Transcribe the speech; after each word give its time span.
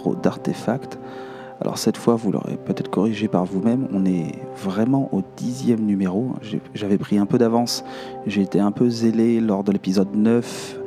Numéro 0.00 0.14
d'Artefact. 0.14 0.98
Alors 1.60 1.76
cette 1.76 1.98
fois, 1.98 2.14
vous 2.14 2.32
l'aurez 2.32 2.56
peut-être 2.56 2.90
corrigé 2.90 3.28
par 3.28 3.44
vous-même, 3.44 3.86
on 3.92 4.06
est 4.06 4.32
vraiment 4.56 5.10
au 5.12 5.22
dixième 5.36 5.84
numéro. 5.84 6.32
J'avais 6.74 6.96
pris 6.96 7.18
un 7.18 7.26
peu 7.26 7.36
d'avance, 7.36 7.84
j'ai 8.26 8.42
été 8.42 8.60
un 8.60 8.72
peu 8.72 8.88
zélé 8.88 9.40
lors 9.40 9.62
de 9.62 9.72
l'épisode 9.72 10.14
9 10.14 10.78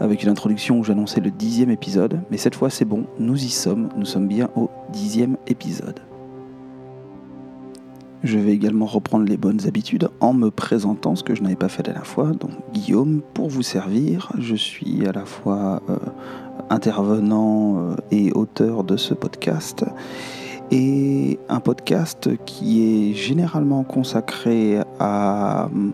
avec 0.00 0.22
une 0.22 0.30
introduction 0.30 0.78
où 0.78 0.84
j'annonçais 0.84 1.20
le 1.20 1.30
dixième 1.30 1.70
épisode, 1.70 2.22
mais 2.30 2.38
cette 2.38 2.54
fois 2.54 2.70
c'est 2.70 2.86
bon, 2.86 3.04
nous 3.18 3.36
y 3.44 3.50
sommes, 3.50 3.90
nous 3.94 4.06
sommes 4.06 4.26
bien 4.26 4.48
au 4.56 4.70
dixième 4.90 5.36
épisode. 5.46 6.00
Je 8.24 8.38
vais 8.38 8.52
également 8.52 8.86
reprendre 8.86 9.26
les 9.26 9.36
bonnes 9.36 9.66
habitudes 9.66 10.08
en 10.20 10.32
me 10.32 10.50
présentant 10.50 11.16
ce 11.16 11.24
que 11.24 11.34
je 11.34 11.42
n'avais 11.42 11.56
pas 11.56 11.68
fait 11.68 11.82
la 11.82 11.92
dernière 11.92 12.06
fois. 12.06 12.30
Donc 12.30 12.52
Guillaume, 12.72 13.20
pour 13.34 13.48
vous 13.48 13.62
servir, 13.62 14.32
je 14.38 14.54
suis 14.54 15.06
à 15.06 15.12
la 15.12 15.24
fois 15.24 15.82
euh, 15.90 15.96
intervenant 16.70 17.76
euh, 17.76 17.96
et 18.10 18.32
auteur 18.32 18.84
de 18.84 18.96
ce 18.96 19.14
podcast. 19.14 19.84
Et 20.70 21.38
un 21.50 21.60
podcast 21.60 22.30
qui 22.46 23.10
est 23.10 23.14
généralement 23.14 23.84
consacré 23.84 24.78
à 24.98 25.66
hum, 25.66 25.92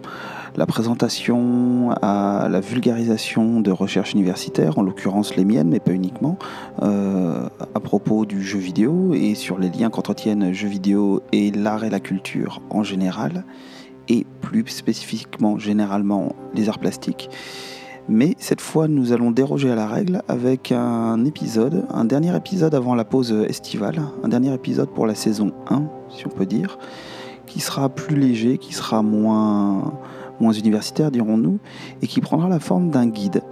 la 0.56 0.66
présentation, 0.66 1.92
à 2.02 2.48
la 2.50 2.60
vulgarisation 2.60 3.60
de 3.60 3.70
recherches 3.70 4.12
universitaires, 4.12 4.78
en 4.78 4.82
l'occurrence 4.82 5.36
les 5.36 5.44
miennes, 5.44 5.68
mais 5.68 5.80
pas 5.80 5.92
uniquement, 5.92 6.38
euh, 6.82 7.48
à 7.74 7.80
propos 7.80 8.24
du 8.24 8.42
jeu 8.42 8.58
vidéo 8.58 9.14
et 9.14 9.34
sur 9.34 9.58
les 9.58 9.68
liens 9.68 9.90
qu'entretiennent 9.90 10.52
jeux 10.52 10.68
vidéo 10.68 11.22
et 11.32 11.50
l'art 11.50 11.84
et 11.84 11.90
la 11.90 12.00
culture 12.00 12.60
en 12.70 12.82
général, 12.82 13.44
et 14.08 14.26
plus 14.40 14.66
spécifiquement 14.66 15.58
généralement 15.58 16.34
les 16.54 16.68
arts 16.68 16.78
plastiques. 16.78 17.30
Mais 18.08 18.36
cette 18.38 18.62
fois, 18.62 18.88
nous 18.88 19.12
allons 19.12 19.30
déroger 19.30 19.70
à 19.70 19.74
la 19.74 19.86
règle 19.86 20.22
avec 20.28 20.72
un 20.72 21.26
épisode, 21.26 21.84
un 21.90 22.06
dernier 22.06 22.34
épisode 22.34 22.74
avant 22.74 22.94
la 22.94 23.04
pause 23.04 23.32
estivale, 23.46 24.00
un 24.22 24.28
dernier 24.28 24.54
épisode 24.54 24.88
pour 24.88 25.06
la 25.06 25.14
saison 25.14 25.52
1, 25.68 25.82
si 26.08 26.26
on 26.26 26.30
peut 26.30 26.46
dire, 26.46 26.78
qui 27.46 27.60
sera 27.60 27.90
plus 27.90 28.16
léger, 28.16 28.56
qui 28.56 28.72
sera 28.72 29.02
moins, 29.02 29.92
universitaire, 30.40 31.10
dirons-nous, 31.10 31.58
et 32.00 32.06
qui 32.06 32.22
prendra 32.22 32.48
la 32.48 32.60
forme 32.60 32.88
d'un 32.88 33.06
guide. 33.06 33.42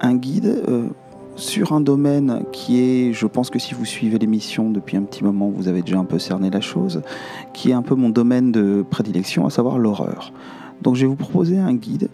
Un 0.00 0.14
guide 0.14 0.62
euh, 0.68 0.86
sur 1.34 1.72
un 1.72 1.80
domaine 1.80 2.44
qui 2.52 2.80
est, 2.80 3.12
je 3.12 3.26
pense 3.26 3.50
que 3.50 3.58
si 3.58 3.74
vous 3.74 3.84
suivez 3.84 4.18
l'émission 4.18 4.70
depuis 4.70 4.96
un 4.96 5.02
petit 5.02 5.24
moment, 5.24 5.50
vous 5.50 5.66
avez 5.66 5.82
déjà 5.82 5.98
un 5.98 6.04
peu 6.04 6.20
cerné 6.20 6.50
la 6.50 6.60
chose, 6.60 7.02
qui 7.52 7.70
est 7.70 7.74
un 7.74 7.82
peu 7.82 7.96
mon 7.96 8.10
domaine 8.10 8.52
de 8.52 8.84
prédilection, 8.88 9.44
à 9.44 9.50
savoir 9.50 9.76
l'horreur. 9.76 10.32
Donc 10.82 10.94
je 10.94 11.00
vais 11.00 11.08
vous 11.08 11.16
proposer 11.16 11.58
un 11.58 11.74
guide 11.74 12.08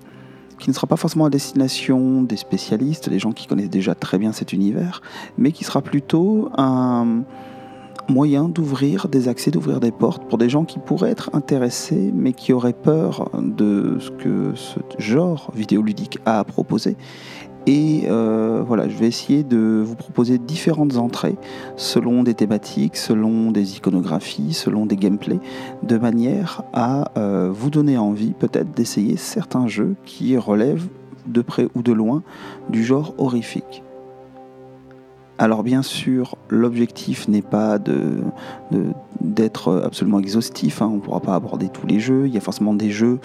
qui 0.59 0.71
ne 0.71 0.75
sera 0.75 0.87
pas 0.87 0.97
forcément 0.97 1.27
à 1.27 1.31
destination 1.31 2.23
des 2.23 2.37
spécialistes, 2.37 3.09
des 3.09 3.19
gens 3.19 3.33
qui 3.33 3.47
connaissent 3.47 3.71
déjà 3.71 3.95
très 3.95 4.19
bien 4.19 4.33
cet 4.33 4.53
univers, 4.53 5.03
mais 5.39 5.53
qui 5.53 5.65
sera 5.65 5.83
plutôt 5.83 6.51
un 6.57 7.23
moyen 8.09 8.49
d'ouvrir 8.49 9.09
des 9.09 9.29
accès, 9.29 9.51
d'ouvrir 9.51 9.81
des 9.81 9.91
portes 9.91 10.29
pour 10.29 10.39
des 10.39 10.49
gens 10.49 10.65
qui 10.65 10.79
pourraient 10.79 11.11
être 11.11 11.31
intéressés, 11.33 12.13
mais 12.15 12.33
qui 12.33 12.53
auraient 12.53 12.75
peur 12.75 13.31
de 13.41 13.97
ce 13.99 14.11
que 14.11 14.53
ce 14.55 14.79
genre 14.99 15.51
vidéoludique 15.55 16.19
a 16.27 16.39
à 16.39 16.45
proposer. 16.45 16.97
Et 17.67 18.05
euh, 18.09 18.63
voilà, 18.67 18.89
je 18.89 18.97
vais 18.97 19.07
essayer 19.07 19.43
de 19.43 19.83
vous 19.85 19.95
proposer 19.95 20.39
différentes 20.39 20.97
entrées 20.97 21.37
selon 21.77 22.23
des 22.23 22.35
thématiques, 22.35 22.97
selon 22.97 23.51
des 23.51 23.77
iconographies, 23.77 24.53
selon 24.53 24.85
des 24.85 24.97
gameplays, 24.97 25.41
de 25.83 25.97
manière 25.97 26.63
à 26.73 27.13
euh, 27.17 27.51
vous 27.53 27.71
donner 27.71 27.97
envie 27.97 28.33
peut-être 28.33 28.73
d'essayer 28.73 29.17
certains 29.17 29.67
jeux 29.67 29.95
qui 30.05 30.37
relèvent 30.37 30.89
de 31.27 31.41
près 31.41 31.69
ou 31.75 31.83
de 31.83 31.93
loin 31.93 32.23
du 32.69 32.85
genre 32.85 33.15
horrifique. 33.17 33.84
Alors 35.37 35.65
bien 35.65 35.83
sûr, 35.83 36.37
l'objectif 36.49 37.27
n'est 37.27 37.43
pas 37.43 37.79
d'être 39.21 39.83
absolument 39.85 40.21
exhaustif, 40.21 40.81
hein, 40.81 40.89
on 40.93 40.97
ne 40.97 41.01
pourra 41.01 41.19
pas 41.19 41.35
aborder 41.35 41.69
tous 41.71 41.89
les 41.89 41.99
jeux, 41.99 42.29
il 42.29 42.35
y 42.35 42.37
a 42.37 42.41
forcément 42.41 42.73
des 42.73 42.91
jeux 42.91 43.19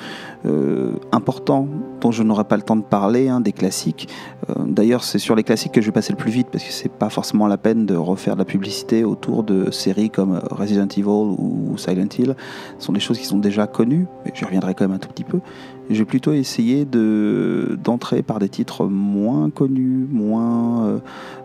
euh, 0.47 0.94
importants 1.12 1.68
dont 2.02 2.12
je 2.12 2.24
n'aurai 2.24 2.46
pas 2.46 2.58
le 2.58 2.64
temps 2.64 2.75
de 2.75 2.81
parler, 2.81 3.30
hein, 3.30 3.42
des 3.42 3.52
classiques. 3.52 4.09
Euh, 4.50 4.53
D'ailleurs, 4.66 5.03
c'est 5.03 5.20
sur 5.20 5.36
les 5.36 5.44
classiques 5.44 5.74
que 5.74 5.81
je 5.81 5.88
vais 5.88 5.92
passer 5.92 6.14
le 6.14 6.18
plus 6.18 6.31
vite 6.31 6.47
parce 6.52 6.64
que 6.64 6.72
c'est 6.72 6.92
pas 6.92 7.09
forcément 7.09 7.46
la 7.46 7.58
peine 7.58 7.86
de 7.86 7.96
refaire 7.96 8.34
de 8.36 8.40
la 8.40 8.46
publicité 8.46 9.03
autour 9.03 9.44
de 9.44 9.70
séries 9.70 10.09
comme 10.09 10.40
Resident 10.50 10.88
Evil 10.88 11.03
ou 11.06 11.78
Silent 11.78 12.08
Hill. 12.18 12.36
Ce 12.80 12.86
sont 12.86 12.94
des 12.94 13.00
choses 13.00 13.20
qui 13.20 13.26
sont 13.26 13.38
déjà 13.38 13.68
connues, 13.68 14.08
mais 14.26 14.31
j'y 14.34 14.46
reviendrai 14.46 14.74
quand 14.74 14.86
même 14.86 14.96
un 14.96 15.00
tout 15.00 15.09
petit 15.09 15.24
peu. 15.24 15.41
Je 15.89 15.97
vais 15.97 16.05
plutôt 16.05 16.33
essayer 16.33 16.85
de, 16.85 17.77
d'entrer 17.83 18.22
par 18.22 18.38
des 18.38 18.50
titres 18.50 18.85
moins 18.85 19.50
connus, 19.50 20.07
moins, 20.11 20.85
euh, 20.85 21.00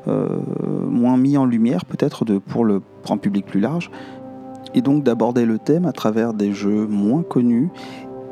euh, 0.08 0.28
moins 0.86 1.16
mis 1.16 1.38
en 1.38 1.46
lumière 1.46 1.86
peut-être 1.86 2.24
pour 2.40 2.64
le 2.64 2.82
grand 3.04 3.16
public 3.16 3.46
plus 3.46 3.60
large, 3.60 3.90
et 4.74 4.82
donc 4.82 5.02
d'aborder 5.02 5.46
le 5.46 5.58
thème 5.58 5.86
à 5.86 5.92
travers 5.92 6.34
des 6.34 6.52
jeux 6.52 6.86
moins 6.86 7.22
connus. 7.22 7.70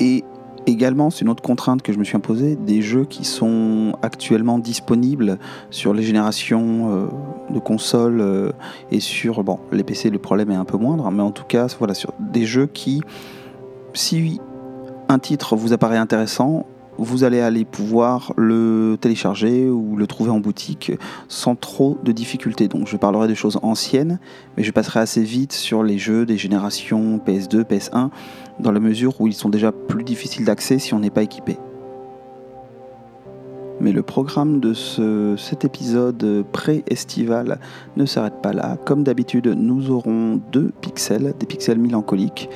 Et 0.00 0.22
également, 0.66 1.08
c'est 1.08 1.22
une 1.22 1.30
autre 1.30 1.42
contrainte 1.42 1.80
que 1.80 1.94
je 1.94 1.98
me 1.98 2.04
suis 2.04 2.16
imposée, 2.16 2.56
des 2.56 2.82
jeux 2.82 3.06
qui 3.06 3.24
sont 3.24 3.96
actuellement 4.02 4.58
disponibles 4.58 5.38
sur 5.70 5.94
les 5.94 6.02
générations 6.02 6.90
euh, 6.90 7.06
de 7.54 7.58
consoles 7.58 8.52
et 8.90 9.00
sur 9.00 9.44
bon, 9.44 9.58
les 9.72 9.82
PC, 9.82 10.10
le 10.10 10.18
problème 10.18 10.50
est 10.50 10.56
un 10.56 10.66
peu 10.66 10.76
moindre, 10.76 11.10
mais 11.10 11.22
en 11.22 11.30
tout 11.30 11.44
cas, 11.44 11.68
voilà, 11.78 11.94
sur 11.94 12.12
des 12.20 12.44
jeux 12.44 12.66
qui, 12.66 13.00
si 13.94 14.40
un 15.12 15.18
titre 15.18 15.56
vous 15.56 15.72
apparaît 15.74 15.98
intéressant, 15.98 16.66
vous 16.98 17.24
allez 17.24 17.40
aller 17.40 17.64
pouvoir 17.64 18.32
le 18.36 18.96
télécharger 19.00 19.68
ou 19.68 19.96
le 19.96 20.06
trouver 20.06 20.30
en 20.30 20.40
boutique 20.40 20.92
sans 21.28 21.54
trop 21.54 21.98
de 22.02 22.12
difficultés. 22.12 22.68
Donc 22.68 22.86
je 22.86 22.96
parlerai 22.96 23.28
de 23.28 23.34
choses 23.34 23.58
anciennes, 23.62 24.18
mais 24.56 24.62
je 24.62 24.72
passerai 24.72 25.00
assez 25.00 25.22
vite 25.22 25.52
sur 25.52 25.82
les 25.82 25.98
jeux 25.98 26.24
des 26.24 26.38
générations 26.38 27.18
PS2, 27.18 27.62
PS1, 27.64 28.08
dans 28.60 28.72
la 28.72 28.80
mesure 28.80 29.20
où 29.20 29.26
ils 29.26 29.34
sont 29.34 29.48
déjà 29.48 29.70
plus 29.72 30.04
difficiles 30.04 30.44
d'accès 30.44 30.78
si 30.78 30.94
on 30.94 31.00
n'est 31.00 31.10
pas 31.10 31.22
équipé. 31.22 31.58
Mais 33.80 33.92
le 33.92 34.02
programme 34.02 34.60
de 34.60 34.74
ce, 34.74 35.34
cet 35.36 35.64
épisode 35.64 36.44
pré-estival 36.52 37.58
ne 37.96 38.06
s'arrête 38.06 38.40
pas 38.40 38.52
là. 38.52 38.76
Comme 38.84 39.02
d'habitude, 39.02 39.48
nous 39.48 39.90
aurons 39.90 40.40
deux 40.52 40.70
pixels, 40.80 41.34
des 41.40 41.46
pixels 41.46 41.78
mélancoliques, 41.78 42.48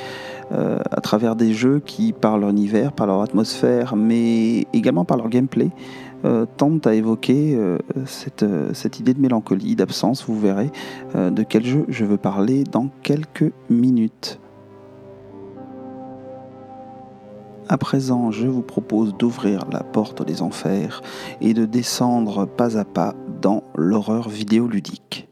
euh, 0.52 0.78
à 0.90 1.00
travers 1.00 1.34
des 1.34 1.52
jeux 1.52 1.80
qui, 1.84 2.12
par 2.12 2.38
leur 2.38 2.50
univers, 2.50 2.92
par 2.92 3.06
leur 3.06 3.20
atmosphère, 3.20 3.96
mais 3.96 4.66
également 4.72 5.04
par 5.04 5.16
leur 5.16 5.28
gameplay, 5.28 5.70
euh, 6.24 6.46
tentent 6.56 6.86
à 6.86 6.94
évoquer 6.94 7.54
euh, 7.56 7.78
cette, 8.04 8.44
cette 8.72 9.00
idée 9.00 9.12
de 9.12 9.20
mélancolie, 9.20 9.74
d'absence, 9.74 10.24
vous 10.26 10.38
verrez, 10.38 10.70
de 11.14 11.42
quel 11.42 11.64
jeu 11.64 11.84
je 11.88 12.04
veux 12.04 12.16
parler 12.16 12.64
dans 12.64 12.90
quelques 13.02 13.52
minutes. 13.68 14.38
À 17.68 17.78
présent, 17.78 18.30
je 18.30 18.46
vous 18.46 18.62
propose 18.62 19.16
d'ouvrir 19.16 19.64
la 19.72 19.80
porte 19.80 20.24
des 20.24 20.42
enfers 20.42 21.02
et 21.40 21.52
de 21.52 21.64
descendre 21.64 22.46
pas 22.46 22.78
à 22.78 22.84
pas 22.84 23.14
dans 23.42 23.64
l'horreur 23.74 24.28
vidéoludique. 24.28 25.28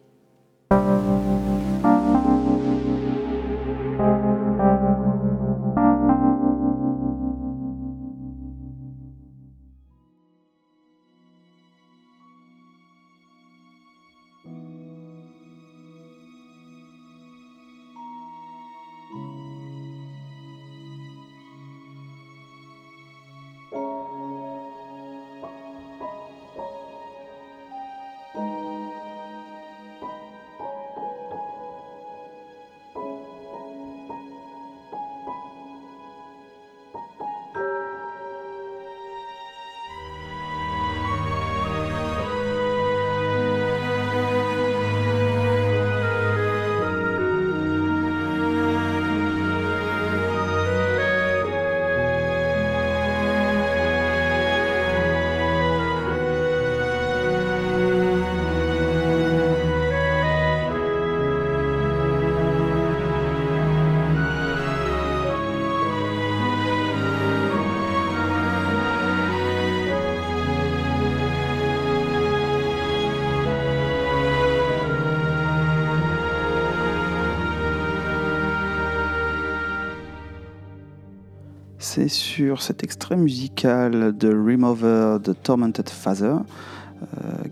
C'est 81.95 82.09
sur 82.09 82.61
cet 82.61 82.83
extrait 82.83 83.15
musical 83.15 84.17
de 84.17 84.29
Remover 84.29 85.19
de 85.23 85.33
Tormented 85.33 85.89
Father 85.89 86.35
euh, 86.35 87.07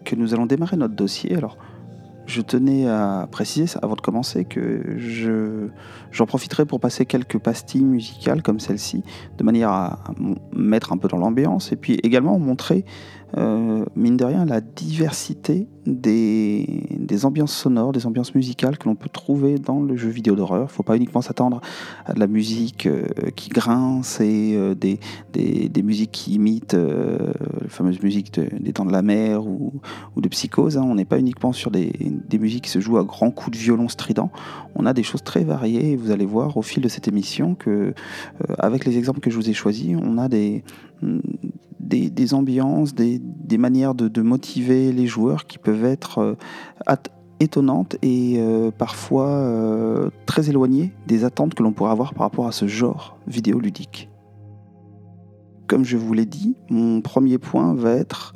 que 0.05 0.17
nous 0.17 0.35
allons 0.35 0.47
démarrer 0.47 0.77
notre 0.77 0.97
dossier. 0.97 1.37
Alors, 1.37 1.56
je 2.27 2.41
tenais 2.41 2.89
à 2.89 3.29
préciser 3.31 3.79
avant 3.83 3.94
de 3.94 4.00
commencer 4.00 4.44
que 4.44 4.97
je, 4.99 5.69
j'en 6.11 6.27
profiterai 6.27 6.67
pour 6.67 6.81
passer 6.81 7.06
quelques 7.06 7.39
pastilles 7.39 7.85
musicales 7.85 8.43
comme 8.43 8.59
celle-ci, 8.59 9.05
de 9.39 9.44
manière 9.44 9.71
à 9.71 10.00
mettre 10.53 10.93
un 10.93 10.97
peu 10.97 11.06
dans 11.06 11.19
l'ambiance 11.19 11.71
et 11.71 11.77
puis 11.77 12.00
également 12.03 12.37
montrer 12.41 12.85
euh, 13.38 13.84
mine 13.96 14.17
de 14.17 14.25
rien, 14.25 14.44
la 14.44 14.61
diversité 14.61 15.67
des, 15.87 17.25
ambiances 17.25 17.55
sonores, 17.55 17.93
des 17.93 18.06
ambiances 18.06 18.34
musicales 18.34 18.79
que 18.79 18.88
l'on 18.88 18.94
peut 18.94 19.08
trouver 19.08 19.58
dans 19.58 19.81
le 19.81 19.96
jeu 19.96 20.08
vidéo 20.08 20.34
d'horreur. 20.34 20.62
Il 20.62 20.64
ne 20.64 20.69
faut 20.69 20.82
pas 20.82 20.96
uniquement 20.96 21.23
s'attendre 21.23 21.61
à 22.05 22.12
de 22.12 22.20
la 22.20 22.26
musique 22.26 22.87
euh, 22.87 23.06
qui 23.34 23.49
grince 23.49 24.20
et 24.20 24.55
euh, 24.55 24.75
des, 24.75 24.99
musiques 25.82 26.12
qui 26.12 26.34
imitent 26.34 26.75
les 26.75 27.69
fameuses 27.69 28.02
musiques 28.02 28.38
des 28.38 28.73
Dents 28.73 28.84
de 28.84 28.93
la 28.93 29.02
Mer 29.02 29.46
ou, 29.46 29.73
de 30.17 30.28
Psychose. 30.28 30.76
Hein. 30.76 30.85
On 30.85 30.94
n'est 30.94 31.05
pas 31.05 31.19
uniquement 31.19 31.52
sur 31.52 31.70
des, 31.70 31.93
des, 32.28 32.38
musiques 32.38 32.64
qui 32.64 32.70
se 32.70 32.81
jouent 32.81 32.99
à 32.99 33.05
grands 33.05 33.31
coups 33.31 33.56
de 33.56 33.62
violon 33.62 33.88
strident. 33.88 34.31
On 34.75 34.87
a 34.87 34.93
des 34.93 35.02
choses 35.02 35.23
très 35.23 35.44
variées 35.44 35.93
et 35.93 35.96
vous 35.96 36.11
allez 36.11 36.26
voir 36.26 36.56
au 36.56 36.62
fil 36.62 36.82
de 36.82 36.88
cette 36.88 37.08
émission 37.08 37.55
que, 37.55 37.94
avec 38.58 38.85
les 38.85 38.99
exemples 38.99 39.20
que 39.20 39.31
je 39.31 39.37
vous 39.37 39.49
ai 39.50 39.55
choisis, 39.55 39.96
on 40.00 40.19
a 40.19 40.28
des 40.28 40.62
des, 41.82 42.34
ambiances, 42.34 42.94
des, 42.94 43.20
manières 43.58 43.94
de, 43.94 44.23
motiver 44.23 44.93
les 44.93 45.06
joueurs 45.06 45.46
qui 45.46 45.58
peuvent 45.58 45.84
être 45.84 46.19
euh, 46.19 46.34
étonnantes 47.40 47.96
et 48.02 48.37
euh, 48.38 48.70
parfois 48.70 49.29
euh, 49.29 50.11
très 50.26 50.49
éloignées 50.49 50.93
des 51.06 51.25
attentes 51.25 51.55
que 51.55 51.62
l'on 51.62 51.73
pourrait 51.73 51.90
avoir 51.90 52.14
par 52.14 52.23
rapport 52.23 52.46
à 52.46 52.52
ce 52.52 52.67
genre 52.67 53.19
vidéoludique. 53.26 54.08
Comme 55.67 55.84
je 55.84 55.96
vous 55.96 56.12
l'ai 56.12 56.26
dit, 56.26 56.56
mon 56.70 57.00
premier 57.00 57.38
point 57.38 57.75
va 57.75 57.93
être 57.93 58.35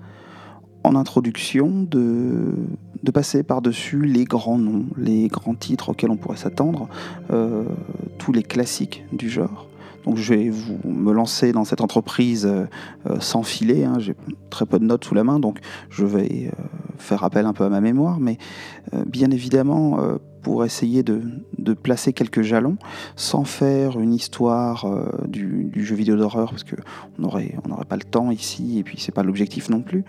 en 0.82 0.94
introduction 0.94 1.82
de, 1.82 2.54
de 3.02 3.10
passer 3.10 3.42
par-dessus 3.42 4.04
les 4.06 4.24
grands 4.24 4.58
noms, 4.58 4.86
les 4.96 5.28
grands 5.28 5.54
titres 5.54 5.90
auxquels 5.90 6.10
on 6.10 6.16
pourrait 6.16 6.36
s'attendre, 6.36 6.88
tous 8.18 8.32
les 8.32 8.44
classiques 8.44 9.04
du 9.12 9.28
genre. 9.28 9.68
Donc 10.06 10.16
je 10.16 10.34
vais 10.34 10.48
vous 10.48 10.78
me 10.84 11.12
lancer 11.12 11.52
dans 11.52 11.64
cette 11.64 11.80
entreprise 11.80 12.46
euh, 12.46 12.66
euh, 13.10 13.18
sans 13.20 13.42
filet. 13.42 13.84
Hein. 13.84 13.98
J'ai 13.98 14.14
très 14.50 14.64
peu 14.64 14.78
de 14.78 14.84
notes 14.84 15.04
sous 15.04 15.14
la 15.14 15.24
main, 15.24 15.40
donc 15.40 15.58
je 15.90 16.04
vais 16.04 16.52
euh, 16.52 16.62
faire 16.96 17.24
appel 17.24 17.44
un 17.44 17.52
peu 17.52 17.64
à 17.64 17.68
ma 17.68 17.80
mémoire. 17.80 18.20
Mais 18.20 18.38
bien 19.06 19.30
évidemment, 19.32 19.98
pour 20.42 20.64
essayer 20.64 21.02
de, 21.02 21.20
placer 21.74 22.12
quelques 22.12 22.42
jalons, 22.42 22.76
sans 23.16 23.44
faire 23.44 23.98
une 23.98 24.14
histoire 24.14 24.88
du, 25.26 25.70
jeu 25.74 25.96
vidéo 25.96 26.16
d'horreur, 26.16 26.50
parce 26.50 26.62
qu'on 26.64 27.22
n'aurait 27.22 27.50
pas 27.88 27.96
le 27.96 28.04
temps 28.04 28.30
ici, 28.30 28.78
et 28.78 28.84
puis 28.84 28.98
c'est 29.00 29.12
pas 29.12 29.24
l'objectif 29.24 29.68
non 29.68 29.82
plus 29.82 30.04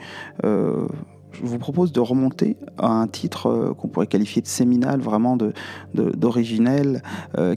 je 1.34 1.46
vous 1.46 1.60
propose 1.60 1.92
de 1.92 2.00
remonter 2.00 2.58
à 2.78 2.88
un 2.88 3.08
titre 3.08 3.48
euh, 3.48 3.74
qu'on 3.74 3.88
pourrait 3.88 4.08
qualifier 4.08 4.42
de 4.42 4.48
séminal, 4.48 5.00
vraiment 5.00 5.38
d'originel, 5.94 7.04
euh, 7.38 7.56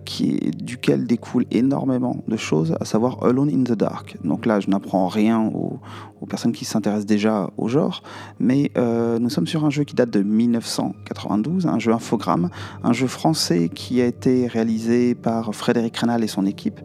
duquel 0.57 1.07
découle 1.07 1.47
énormément 1.51 2.17
de 2.27 2.37
choses, 2.37 2.77
à 2.81 2.85
savoir 2.85 3.23
Alone 3.25 3.49
in 3.49 3.65
the 3.65 3.73
Dark. 3.73 4.17
Donc 4.25 4.47
là, 4.47 4.61
je 4.61 4.69
n'apprends 4.69 5.09
rien 5.09 5.41
aux, 5.41 5.81
personnes 6.29 6.53
qui 6.53 6.65
s'intéressent 6.65 7.07
déjà 7.07 7.51
au 7.57 7.67
genre, 7.67 8.03
mais 8.39 8.71
euh, 8.77 9.19
nous 9.19 9.31
sommes 9.31 9.47
sur 9.47 9.65
un 9.65 9.71
jeu 9.71 9.85
qui 9.85 9.95
date 9.95 10.11
de 10.11 10.23
1992, 10.23 11.67
un 11.67 11.79
jeu 11.79 11.93
infogramme, 11.93 12.51
un 12.85 12.93
jeu 12.93 13.07
français 13.07 13.69
qui 13.69 14.01
a 14.01 14.07
été 14.07 14.47
réalisé 14.47 15.15
par 15.15 15.55
Frédéric 15.55 15.97
Renal 15.97 16.23
et 16.23 16.29
son 16.29 16.47
équipe, 16.47 16.79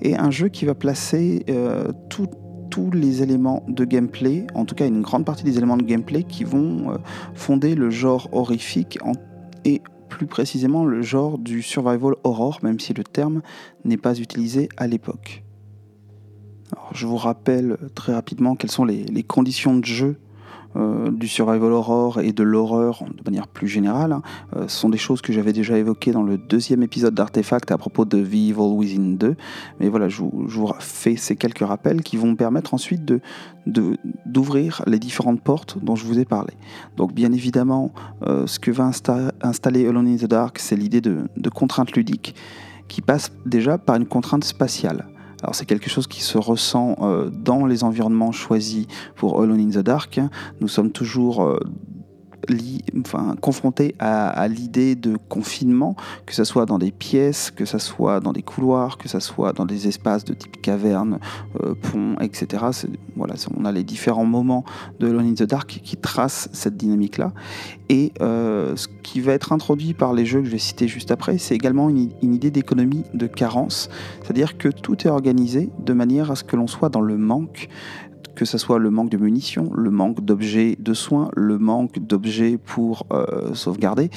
et 0.00 0.16
un 0.16 0.30
jeu 0.30 0.48
qui 0.48 0.64
va 0.64 0.74
placer 0.74 1.44
tout 2.08 2.28
tous 2.70 2.90
les 2.90 3.22
éléments 3.22 3.64
de 3.68 3.84
gameplay, 3.84 4.46
en 4.54 4.64
tout 4.64 4.74
cas 4.74 4.86
une 4.86 5.02
grande 5.02 5.24
partie 5.24 5.44
des 5.44 5.56
éléments 5.56 5.76
de 5.76 5.82
gameplay 5.82 6.22
qui 6.22 6.44
vont 6.44 6.90
euh, 6.90 6.98
fonder 7.34 7.74
le 7.74 7.90
genre 7.90 8.28
horrifique 8.32 8.98
et 9.64 9.82
plus 10.08 10.26
précisément 10.26 10.84
le 10.84 11.02
genre 11.02 11.38
du 11.38 11.62
survival 11.62 12.14
horror, 12.24 12.58
même 12.62 12.80
si 12.80 12.94
le 12.94 13.04
terme 13.04 13.42
n'est 13.84 13.96
pas 13.96 14.18
utilisé 14.18 14.68
à 14.76 14.86
l'époque. 14.86 15.44
je 16.92 17.06
vous 17.06 17.16
rappelle 17.16 17.76
très 17.94 18.14
rapidement 18.14 18.56
quelles 18.56 18.70
sont 18.70 18.84
les 18.84 19.22
conditions 19.22 19.76
de 19.76 19.84
jeu 19.84 20.18
euh, 20.78 21.10
du 21.10 21.26
survival 21.26 21.72
horror 21.72 22.20
et 22.20 22.32
de 22.32 22.42
l'horreur 22.42 23.02
de 23.04 23.22
manière 23.24 23.48
plus 23.48 23.68
générale, 23.68 24.12
hein, 24.12 24.22
euh, 24.56 24.68
sont 24.68 24.88
des 24.88 24.98
choses 24.98 25.20
que 25.20 25.32
j'avais 25.32 25.52
déjà 25.52 25.76
évoquées 25.76 26.12
dans 26.12 26.22
le 26.22 26.38
deuxième 26.38 26.82
épisode 26.82 27.14
d'Artefact 27.14 27.72
à 27.72 27.78
propos 27.78 28.04
de 28.04 28.22
The 28.22 28.34
Evil 28.34 28.52
Within 28.54 29.16
2. 29.16 29.36
Mais 29.80 29.88
voilà, 29.88 30.08
je 30.08 30.22
vous, 30.22 30.72
fais 30.78 31.16
ces 31.16 31.36
quelques 31.36 31.66
rappels 31.66 32.02
qui 32.02 32.16
vont 32.16 32.30
me 32.30 32.36
permettre 32.36 32.74
ensuite 32.74 33.12
d'ouvrir 33.66 34.82
les 34.86 34.98
différentes 34.98 35.40
portes 35.40 35.78
dont 35.82 35.96
je 35.96 36.04
vous 36.04 36.18
ai 36.18 36.24
parlé. 36.24 36.52
Donc 36.96 37.12
bien 37.12 37.32
évidemment, 37.32 37.92
euh, 38.22 38.46
ce 38.46 38.58
que 38.58 38.70
va 38.70 38.90
installer 39.42 39.86
Alone 39.86 40.06
in 40.06 40.16
the 40.16 40.26
Dark, 40.26 40.58
c'est 40.58 40.76
l'idée 40.76 41.00
de, 41.00 41.28
de 41.36 41.48
contraintes 41.50 41.92
ludiques 41.92 42.34
qui 42.86 43.02
passe 43.02 43.32
déjà 43.46 43.78
par 43.78 43.96
une 43.96 44.06
contrainte 44.06 44.44
spatiale. 44.44 45.06
Alors 45.42 45.54
c'est 45.54 45.66
quelque 45.66 45.88
chose 45.88 46.06
qui 46.06 46.22
se 46.22 46.38
ressent 46.38 46.96
euh, 47.00 47.30
dans 47.30 47.66
les 47.66 47.84
environnements 47.84 48.32
choisis 48.32 48.86
pour 49.14 49.40
Alone 49.40 49.60
in 49.60 49.70
the 49.70 49.84
Dark. 49.84 50.20
Nous 50.60 50.68
sommes 50.68 50.90
toujours 50.90 51.58
euh, 52.50 53.00
enfin, 53.00 53.36
confronté 53.40 53.94
à, 53.98 54.46
l'idée 54.48 54.94
de 54.94 55.16
confinement, 55.28 55.96
que 56.26 56.34
ce 56.34 56.44
soit 56.44 56.66
dans 56.66 56.78
des 56.78 56.90
pièces, 56.90 57.50
que 57.50 57.64
ce 57.64 57.78
soit 57.78 58.20
dans 58.20 58.32
des 58.32 58.42
couloirs, 58.42 58.98
que 58.98 59.08
ce 59.08 59.20
soit 59.20 59.52
dans 59.52 59.66
des 59.66 59.88
espaces 59.88 60.24
de 60.24 60.34
type 60.34 60.60
caverne, 60.60 61.18
euh, 61.62 61.74
pont, 61.74 62.16
etc. 62.20 62.64
Voilà, 63.16 63.34
on 63.56 63.64
a 63.64 63.72
les 63.72 63.84
différents 63.84 64.24
moments 64.24 64.64
de 65.00 65.08
Alone 65.08 65.26
in 65.26 65.34
the 65.34 65.44
Dark 65.44 65.80
qui 65.82 65.96
tracent 65.96 66.48
cette 66.52 66.76
dynamique-là. 66.76 67.32
Et 67.88 68.12
euh, 68.20 68.76
ce 68.76 68.88
qui 69.02 69.20
va 69.20 69.32
être 69.32 69.52
introduit 69.52 69.94
par 69.94 70.12
les 70.12 70.26
jeux 70.26 70.40
que 70.40 70.46
je 70.46 70.50
vais 70.50 70.58
citer 70.58 70.88
juste 70.88 71.10
après, 71.10 71.38
c'est 71.38 71.54
également 71.54 71.88
une 71.88 72.34
idée 72.34 72.50
d'économie 72.50 73.04
de 73.14 73.26
carence, 73.26 73.88
c'est-à-dire 74.22 74.58
que 74.58 74.68
tout 74.68 75.06
est 75.06 75.10
organisé 75.10 75.70
de 75.78 75.92
manière 75.92 76.30
à 76.30 76.36
ce 76.36 76.44
que 76.44 76.56
l'on 76.56 76.66
soit 76.66 76.90
dans 76.90 77.00
le 77.00 77.16
manque 77.16 77.68
que 78.38 78.44
ce 78.44 78.56
soit 78.56 78.78
le 78.78 78.90
manque 78.90 79.10
de 79.10 79.16
munitions, 79.16 79.68
le 79.74 79.90
manque 79.90 80.20
d'objets 80.20 80.76
de 80.78 80.94
soins, 80.94 81.28
le 81.34 81.58
manque 81.58 81.98
d'objets 81.98 82.56
pour 82.56 83.04
euh, 83.10 83.52
sauvegarder. 83.52 84.10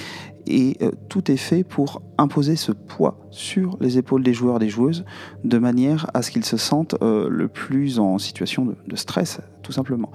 Et 0.46 0.78
euh, 0.84 0.92
tout 1.10 1.32
est 1.32 1.38
fait 1.38 1.64
pour 1.64 2.04
imposer 2.20 2.56
ce 2.56 2.72
poids 2.72 3.18
sur 3.32 3.78
les 3.82 3.98
épaules 3.98 4.22
des 4.22 4.36
joueurs 4.36 4.58
et 4.58 4.60
des 4.60 4.70
joueuses 4.70 5.06
de 5.44 5.58
manière 5.58 6.06
à 6.14 6.22
ce 6.22 6.30
qu'ils 6.30 6.46
se 6.46 6.56
sentent 6.56 6.96
euh, 7.02 7.30
le 7.30 7.48
plus 7.48 7.98
en 7.98 8.20
situation 8.20 8.64
de, 8.64 8.76
de, 8.86 8.96
stress, 8.96 9.42
tout 9.64 9.72
simplement. 9.72 10.12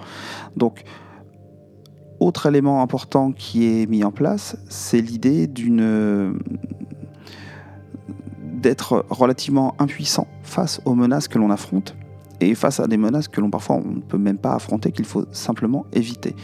Donc, 0.56 0.84
autre 2.20 2.46
élément 2.46 2.82
important 2.82 3.32
qui 3.32 3.66
est 3.66 3.86
mis 3.90 4.04
en 4.04 4.12
place, 4.12 4.56
c'est 4.68 5.00
l'idée 5.00 5.48
d'une 5.48 6.38
d'être 8.38 9.04
relativement 9.10 9.74
impuissant 9.80 10.28
face 10.42 10.80
aux 10.84 10.94
menaces 10.94 11.26
que 11.26 11.38
l'on 11.40 11.50
affronte 11.50 11.96
et 12.40 12.54
face 12.54 12.80
à 12.80 12.86
des 12.86 12.96
menaces 12.96 13.28
que 13.28 13.40
l'on 13.40 13.50
parfois 13.50 13.76
on 13.76 13.96
ne 13.96 14.00
peut 14.00 14.18
même 14.18 14.38
pas 14.38 14.54
affronter, 14.54 14.92
qu'il 14.92 15.04
faut 15.04 15.24
simplement 15.30 15.86
éviter. 15.92 16.34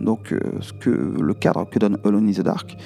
Donc 0.00 0.32
euh, 0.32 0.40
le 0.86 1.34
cadre 1.34 1.68
que 1.68 1.78
donne 1.78 1.98
Alone 2.04 2.28
in 2.28 2.32
the 2.32 2.40
Dark, 2.40 2.76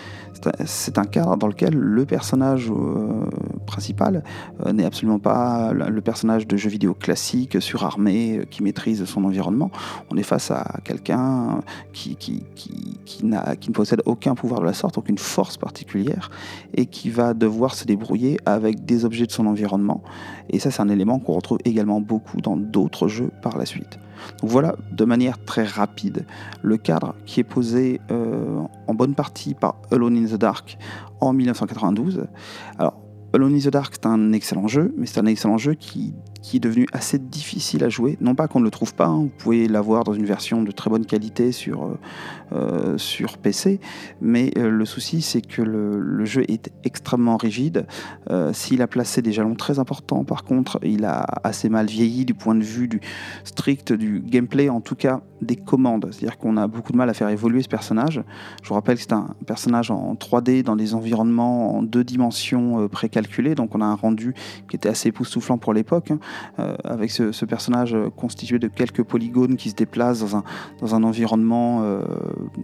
c'est 0.65 0.99
un 0.99 1.05
cadre 1.05 1.37
dans 1.37 1.47
lequel 1.47 1.75
le 1.75 2.05
personnage 2.05 2.71
euh, 2.71 3.29
principal 3.67 4.23
euh, 4.65 4.73
n'est 4.73 4.85
absolument 4.85 5.19
pas 5.19 5.73
le 5.73 6.01
personnage 6.01 6.47
de 6.47 6.57
jeu 6.57 6.69
vidéo 6.69 6.95
classique, 6.95 7.61
surarmé, 7.61 8.43
qui 8.51 8.63
maîtrise 8.63 9.05
son 9.05 9.25
environnement. 9.25 9.71
On 10.11 10.17
est 10.17 10.23
face 10.23 10.51
à 10.51 10.79
quelqu'un 10.85 11.61
qui, 11.93 12.17
qui, 12.17 12.45
qui, 12.55 12.99
qui, 13.05 13.27
qui 13.61 13.71
ne 13.71 13.75
possède 13.75 14.03
aucun 14.05 14.35
pouvoir 14.35 14.61
de 14.61 14.67
la 14.67 14.73
sorte, 14.73 14.99
aucune 14.99 15.19
force 15.19 15.57
particulière, 15.57 16.31
et 16.75 16.87
qui 16.87 17.11
va 17.11 17.35
devoir 17.35 17.75
se 17.75 17.85
débrouiller 17.85 18.39
avec 18.47 18.85
des 18.85 19.05
objets 19.05 19.27
de 19.27 19.33
son 19.33 19.47
environnement. 19.47 20.03
Et 20.51 20.59
ça, 20.59 20.71
c'est 20.71 20.83
un 20.83 20.89
élément 20.89 21.19
qu'on 21.19 21.35
retrouve 21.35 21.59
également 21.65 22.01
beaucoup 22.01 22.41
dans 22.41 22.57
d'autres 22.57 23.09
jeux 23.09 23.31
par 23.43 23.59
la 23.59 23.67
suite. 23.67 23.99
Voilà, 24.43 24.77
de 24.93 25.05
manière 25.05 25.43
très 25.45 25.65
rapide, 25.65 26.27
le 26.63 26.77
cadre 26.77 27.15
qui 27.25 27.41
est 27.41 27.45
posé 27.45 28.01
euh, 28.11 28.61
en 28.87 28.95
bonne 28.95 29.15
partie 29.15 29.55
par 29.55 29.77
Alone 29.91 30.17
in 30.17 30.27
the 30.27 30.39
Dark 30.39 30.79
en 31.21 31.33
1992. 31.33 32.27
Alors, 32.79 33.01
Alone 33.33 33.55
in 33.55 33.59
the 33.59 33.69
Dark, 33.69 33.95
c'est 33.95 34.07
un 34.07 34.33
excellent 34.33 34.69
jeu, 34.69 34.95
mais 34.97 35.07
c'est 35.07 35.21
un 35.21 35.27
excellent 35.27 35.59
jeu 35.59 35.75
qui 35.75 36.15
qui 36.43 36.57
est 36.57 36.61
devenu 36.61 36.87
assez 36.93 37.19
difficile 37.19 37.85
à 37.85 37.89
jouer. 37.89 38.17
Non 38.21 38.35
pas 38.35 38.49
qu'on 38.49 38.61
ne 38.61 38.65
le 38.65 38.71
trouve 38.71 38.95
pas, 38.95 39.07
hein, 39.07 39.21
vous 39.21 39.33
pouvez 39.39 39.69
l'avoir 39.69 40.05
dans 40.05 40.13
une 40.13 40.27
version 40.27 40.63
de 40.63 40.71
très 40.71 40.91
bonne 40.91 41.07
qualité 41.07 41.53
sur, 41.53 41.85
euh, 41.85 41.99
euh, 42.53 42.99
sur 42.99 43.39
PC, 43.39 43.81
mais 44.21 44.53
euh, 44.57 44.69
le 44.69 44.85
souci 44.85 45.23
c'est 45.23 45.43
que 45.43 45.63
le, 45.63 46.25
jeu 46.25 46.43
est 46.49 46.71
extrêmement 46.83 47.37
rigide. 47.37 47.87
S'il 48.53 48.83
a 48.83 48.89
placé 48.89 49.23
des 49.23 49.33
jalons 49.33 49.55
très 49.55 49.79
importants, 49.79 50.25
par 50.25 50.43
contre, 50.43 50.81
il 50.83 51.05
a 51.05 51.25
assez 51.45 51.69
mal 51.69 51.87
vieilli 51.87 52.25
du 52.25 52.35
point 52.35 52.57
de 52.57 52.65
vue 52.65 52.89
du 52.89 53.01
strict 53.45 53.93
du 53.93 54.21
gameplay, 54.21 54.69
en 54.69 54.81
tout 54.81 54.97
cas 54.97 55.21
des 55.41 55.55
commandes. 55.55 56.09
C'est-à-dire 56.11 56.37
qu'on 56.37 56.57
a 56.57 56.67
beaucoup 56.67 56.91
de 56.91 56.97
mal 56.97 57.09
à 57.09 57.15
faire 57.15 57.29
évoluer 57.29 57.63
ce 57.63 57.69
personnage. 57.69 58.23
Je 58.63 58.69
vous 58.69 58.75
rappelle 58.75 58.97
que 58.97 59.03
c'est 59.03 59.13
un 59.13 59.37
personnage 59.47 59.93
en 59.93 60.15
3D 60.15 60.65
dans 60.65 60.75
des 60.75 60.95
environnements 60.95 61.77
en 61.77 61.83
deux 61.83 62.03
dimensions 62.03 62.89
précalculées, 62.89 63.55
donc 63.55 63.75
on 63.77 63.81
a 63.81 63.85
un 63.85 63.95
rendu 63.95 64.35
qui 64.69 64.75
était 64.75 64.89
assez 64.89 65.11
époustouflant 65.11 65.59
pour 65.59 65.73
l'époque. 65.73 66.11
Hein. 66.11 66.19
Avec 66.85 67.11
ce, 67.11 67.45
personnage 67.45 67.97
constitué 68.17 68.59
de 68.59 68.69
quelques 68.69 69.03
polygones 69.03 69.57
qui 69.57 69.71
se 69.71 69.75
déplacent 69.75 70.21
dans 70.21 70.37
un, 70.37 70.45
dans 70.81 70.95
un 70.95 71.03
environnement 71.03 72.01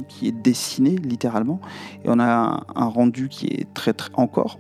qui 0.09 0.29
est 0.29 0.33
dessiné 0.33 0.97
littéralement. 0.97 1.61
Et 2.05 2.09
on 2.09 2.19
a 2.19 2.65
un, 2.75 2.87
rendu 2.87 3.29
qui 3.29 3.47
est 3.47 3.73
très, 3.75 3.93
très 3.93 4.11
encore 4.15 4.59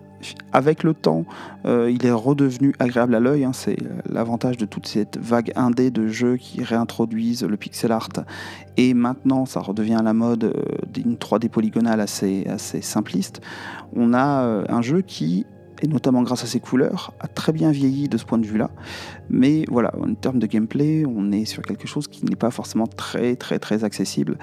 avec 0.52 0.82
le 0.82 0.94
temps, 0.94 1.24
euh, 1.64 1.90
il 1.90 2.06
est 2.06 2.12
redevenu 2.12 2.74
agréable 2.78 3.14
à 3.14 3.20
l'œil. 3.20 3.44
Hein. 3.44 3.52
c'est 3.52 3.76
l'avantage 4.08 4.56
de 4.56 4.66
toute 4.66 4.86
cette 4.86 5.18
vague 5.18 5.52
indé 5.56 5.90
de 5.90 6.06
jeux 6.06 6.36
qui 6.36 6.62
réintroduisent 6.62 7.44
le 7.44 7.56
pixel 7.56 7.92
art. 7.92 8.08
Et 8.76 8.94
maintenant, 8.94 9.46
ça 9.46 9.60
redevient 9.60 9.94
à 9.94 10.02
la 10.02 10.14
mode 10.14 10.44
euh, 10.44 10.52
d'une 10.92 11.14
3D 11.14 11.48
polygonale 11.48 12.00
assez, 12.00 12.46
assez 12.48 12.82
simpliste. 12.82 13.40
On 13.94 14.14
a 14.14 14.42
euh, 14.42 14.64
un 14.68 14.82
jeu 14.82 15.02
qui 15.02 15.46
et 15.82 15.88
notamment 15.88 16.22
grâce 16.22 16.44
à 16.44 16.46
ses 16.46 16.60
couleurs, 16.60 17.12
a 17.20 17.28
très 17.28 17.52
bien 17.52 17.70
vieilli 17.70 18.08
de 18.08 18.16
ce 18.16 18.24
point 18.24 18.38
de 18.38 18.46
vue-là. 18.46 18.70
Mais 19.28 19.64
voilà, 19.68 19.92
en 20.00 20.14
termes 20.14 20.38
de 20.38 20.46
gameplay, 20.46 21.04
on 21.06 21.32
est 21.32 21.44
sur 21.44 21.62
quelque 21.62 21.86
chose 21.86 22.06
qui 22.06 22.24
n'est 22.24 22.36
pas 22.36 22.50
forcément 22.50 22.86
très 22.86 23.36
très 23.36 23.58
très 23.58 23.84
accessible, 23.84 24.38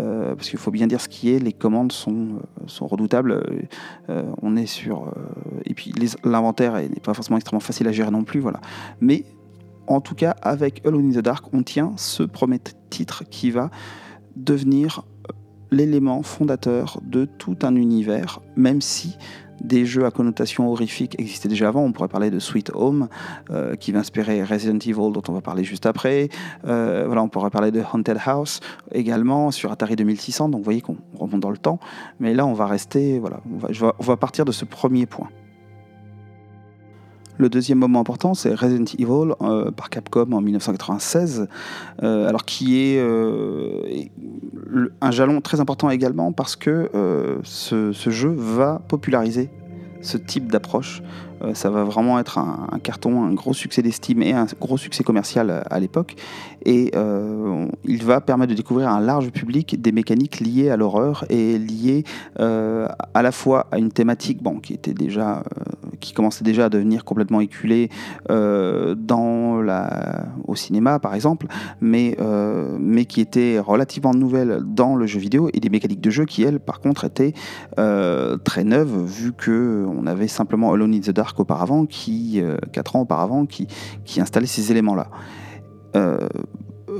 euh, 0.00 0.34
parce 0.34 0.48
qu'il 0.48 0.58
faut 0.58 0.70
bien 0.70 0.86
dire 0.86 1.00
ce 1.00 1.08
qui 1.08 1.30
est, 1.30 1.38
les 1.38 1.52
commandes 1.52 1.92
sont, 1.92 2.28
euh, 2.36 2.66
sont 2.66 2.86
redoutables. 2.86 3.42
Euh, 4.08 4.22
on 4.42 4.56
est 4.56 4.66
sur... 4.66 5.12
et 5.64 5.74
puis 5.74 5.92
l'inventaire 6.22 6.74
n'est 6.74 6.88
pas 7.02 7.14
forcément 7.14 7.36
extrêmement 7.36 7.60
facile 7.60 7.88
à 7.88 7.92
gérer 7.92 8.10
non 8.10 8.24
plus, 8.24 8.40
voilà. 8.40 8.60
Mais 9.00 9.24
en 9.86 10.00
tout 10.00 10.14
cas, 10.14 10.34
avec 10.42 10.86
Alone 10.86 11.10
in 11.10 11.20
the 11.20 11.24
Dark, 11.24 11.52
on 11.52 11.62
tient 11.62 11.92
ce 11.96 12.22
premier 12.22 12.60
titre 12.90 13.24
qui 13.28 13.50
va 13.50 13.70
devenir 14.36 15.04
l'élément 15.70 16.22
fondateur 16.22 17.00
de 17.02 17.24
tout 17.24 17.56
un 17.62 17.74
univers, 17.74 18.40
même 18.56 18.80
si 18.80 19.16
des 19.60 19.86
jeux 19.86 20.04
à 20.04 20.10
connotation 20.10 20.70
horrifique 20.70 21.16
existaient 21.18 21.48
déjà 21.48 21.68
avant. 21.68 21.82
On 21.82 21.92
pourrait 21.92 22.08
parler 22.08 22.30
de 22.30 22.38
Sweet 22.38 22.70
Home, 22.74 23.08
euh, 23.50 23.76
qui 23.76 23.92
va 23.92 24.00
inspirer 24.00 24.42
Resident 24.42 24.78
Evil, 24.78 25.12
dont 25.12 25.22
on 25.28 25.32
va 25.32 25.40
parler 25.40 25.64
juste 25.64 25.86
après. 25.86 26.28
Euh, 26.66 27.04
voilà, 27.06 27.22
on 27.22 27.28
pourrait 27.28 27.50
parler 27.50 27.70
de 27.70 27.82
Haunted 27.92 28.18
House 28.24 28.60
également 28.92 29.50
sur 29.50 29.72
Atari 29.72 29.96
2600. 29.96 30.48
Donc 30.48 30.60
vous 30.60 30.64
voyez 30.64 30.80
qu'on 30.80 30.96
remonte 31.18 31.40
dans 31.40 31.50
le 31.50 31.58
temps. 31.58 31.78
Mais 32.20 32.34
là, 32.34 32.46
on 32.46 32.54
va 32.54 32.66
rester. 32.66 33.18
Voilà, 33.18 33.40
on 33.98 34.02
va 34.04 34.16
partir 34.16 34.44
de 34.44 34.52
ce 34.52 34.64
premier 34.64 35.06
point. 35.06 35.28
Le 37.36 37.48
deuxième 37.48 37.78
moment 37.78 38.00
important, 38.00 38.34
c'est 38.34 38.54
Resident 38.54 38.84
Evil 38.98 39.34
euh, 39.40 39.70
par 39.72 39.90
Capcom 39.90 40.30
en 40.32 40.40
1996, 40.40 41.48
euh, 42.02 42.28
alors 42.28 42.44
qui 42.44 42.80
est 42.80 42.98
euh, 42.98 44.04
un 45.00 45.10
jalon 45.10 45.40
très 45.40 45.60
important 45.60 45.90
également 45.90 46.32
parce 46.32 46.54
que 46.54 46.90
ce, 47.42 47.92
jeu 47.92 48.32
va 48.36 48.80
populariser 48.86 49.50
ce 50.00 50.16
type 50.16 50.50
d'approche. 50.52 51.02
Ça 51.54 51.70
va 51.70 51.84
vraiment 51.84 52.18
être 52.18 52.38
un, 52.38 52.78
carton, 52.82 53.24
un 53.24 53.32
gros 53.32 53.54
succès 53.54 53.82
d'estime 53.82 54.22
et 54.22 54.32
un 54.32 54.46
gros 54.60 54.76
succès 54.76 55.04
commercial 55.04 55.64
à 55.70 55.80
l'époque. 55.80 56.16
Et 56.64 56.92
il 57.84 58.04
va 58.04 58.20
permettre 58.20 58.50
de 58.50 58.56
découvrir 58.56 58.88
à 58.88 58.92
un 58.92 59.00
large 59.00 59.30
public 59.30 59.80
des 59.80 59.92
mécaniques 59.92 60.40
liées 60.40 60.70
à 60.70 60.76
l'horreur 60.76 61.24
et 61.28 61.58
liées 61.58 62.04
à 62.38 63.22
la 63.22 63.32
fois 63.32 63.66
à 63.70 63.78
une 63.78 63.90
thématique 63.90 64.40
qui 64.62 64.74
était 64.74 64.94
déjà 64.94 65.42
qui 66.04 66.12
commençait 66.12 66.44
déjà 66.44 66.66
à 66.66 66.68
devenir 66.68 67.04
complètement 67.04 67.40
éculé 67.40 67.88
euh, 68.30 68.94
dans 68.94 69.60
la, 69.62 70.26
au 70.46 70.54
cinéma, 70.54 70.98
par 70.98 71.14
exemple, 71.14 71.46
mais, 71.80 72.16
euh, 72.20 72.76
mais 72.78 73.06
qui 73.06 73.20
était 73.20 73.58
relativement 73.58 74.12
nouvelle 74.12 74.60
dans 74.64 74.96
le 74.96 75.06
jeu 75.06 75.18
vidéo 75.18 75.48
et 75.54 75.60
des 75.60 75.70
mécaniques 75.70 76.02
de 76.02 76.10
jeu 76.10 76.26
qui, 76.26 76.42
elles, 76.42 76.60
par 76.60 76.80
contre, 76.80 77.04
étaient 77.04 77.32
euh, 77.78 78.36
très 78.36 78.64
neuves, 78.64 79.04
vu 79.04 79.32
qu'on 79.32 80.06
avait 80.06 80.28
simplement 80.28 80.72
Alone 80.72 80.94
in 80.94 81.00
the 81.00 81.10
Dark 81.10 81.23
auparavant, 81.40 81.86
qui, 81.86 82.42
4 82.72 82.96
ans 82.96 83.00
auparavant, 83.00 83.46
qui, 83.46 83.66
installait 84.18 84.46
ces 84.46 84.70
éléments-là. 84.70 85.08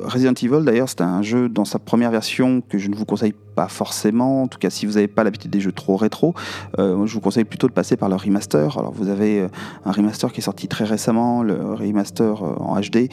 Resident 0.02 0.34
Evil, 0.34 0.64
d'ailleurs, 0.64 0.88
c'est 0.88 1.02
un 1.02 1.22
jeu 1.22 1.48
dans 1.48 1.64
sa 1.64 1.78
première 1.78 2.10
version 2.10 2.60
que 2.60 2.78
je 2.78 2.88
ne 2.88 2.96
vous 2.96 3.04
conseille 3.04 3.34
pas 3.54 3.68
forcément. 3.68 4.42
En 4.42 4.48
tout 4.48 4.58
cas, 4.58 4.70
si 4.70 4.86
vous 4.86 4.92
n'avez 4.94 5.08
pas 5.08 5.24
l'habitude 5.24 5.50
des 5.50 5.60
jeux 5.60 5.72
trop 5.72 5.96
rétro, 5.96 6.34
euh, 6.78 7.06
je 7.06 7.14
vous 7.14 7.20
conseille 7.20 7.44
plutôt 7.44 7.68
de 7.68 7.72
passer 7.72 7.96
par 7.96 8.08
le 8.08 8.16
remaster. 8.16 8.78
Alors, 8.78 8.92
vous 8.92 9.08
avez 9.08 9.40
euh, 9.40 9.48
un 9.84 9.92
remaster 9.92 10.32
qui 10.32 10.40
est 10.40 10.44
sorti 10.44 10.68
très 10.68 10.84
récemment, 10.84 11.42
le 11.42 11.74
remaster 11.74 12.42
euh, 12.42 12.54
en 12.58 12.80
HD, 12.80 13.08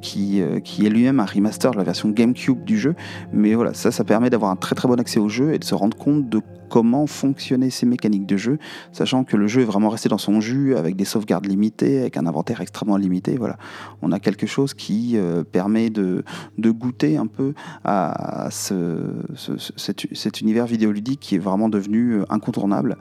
qui, 0.00 0.42
qui 0.64 0.86
est 0.86 0.90
lui-même 0.90 1.20
un 1.20 1.24
remaster 1.24 1.70
de 1.70 1.76
la 1.76 1.84
version 1.84 2.08
GameCube 2.10 2.64
du 2.64 2.78
jeu. 2.78 2.94
Mais 3.32 3.54
voilà, 3.54 3.74
ça, 3.74 3.90
ça 3.90 4.04
permet 4.04 4.30
d'avoir 4.30 4.50
un 4.50 4.56
très 4.56 4.74
très 4.74 4.88
bon 4.88 4.98
accès 5.00 5.18
au 5.18 5.28
jeu 5.28 5.54
et 5.54 5.58
de 5.58 5.64
se 5.64 5.74
rendre 5.74 5.96
compte 5.96 6.28
de 6.28 6.40
comment 6.68 7.06
fonctionnaient 7.06 7.70
ces 7.70 7.84
mécaniques 7.84 8.26
de 8.26 8.38
jeu, 8.38 8.58
sachant 8.92 9.24
que 9.24 9.36
le 9.36 9.46
jeu 9.46 9.60
est 9.60 9.66
vraiment 9.66 9.90
resté 9.90 10.08
dans 10.08 10.18
son 10.18 10.40
jus, 10.40 10.74
avec 10.74 10.96
des 10.96 11.04
sauvegardes 11.04 11.46
limitées, 11.46 12.00
avec 12.00 12.16
un 12.16 12.26
inventaire 12.26 12.62
extrêmement 12.62 12.96
limité. 12.96 13.36
Voilà, 13.36 13.58
on 14.00 14.10
a 14.10 14.18
quelque 14.18 14.46
chose 14.46 14.72
qui 14.72 15.18
permet 15.52 15.90
de, 15.90 16.24
de, 16.56 16.70
goûter 16.70 17.18
un 17.18 17.26
peu 17.26 17.52
à 17.84 18.48
ce, 18.50 19.12
ce, 19.34 19.58
cet, 19.76 20.40
univers 20.40 20.66
vidéoludique 20.66 21.20
qui 21.20 21.36
est 21.36 21.38
vraiment 21.38 21.68
devenu 21.68 22.14
euh, 22.14 22.24
incontournable. 22.30 22.96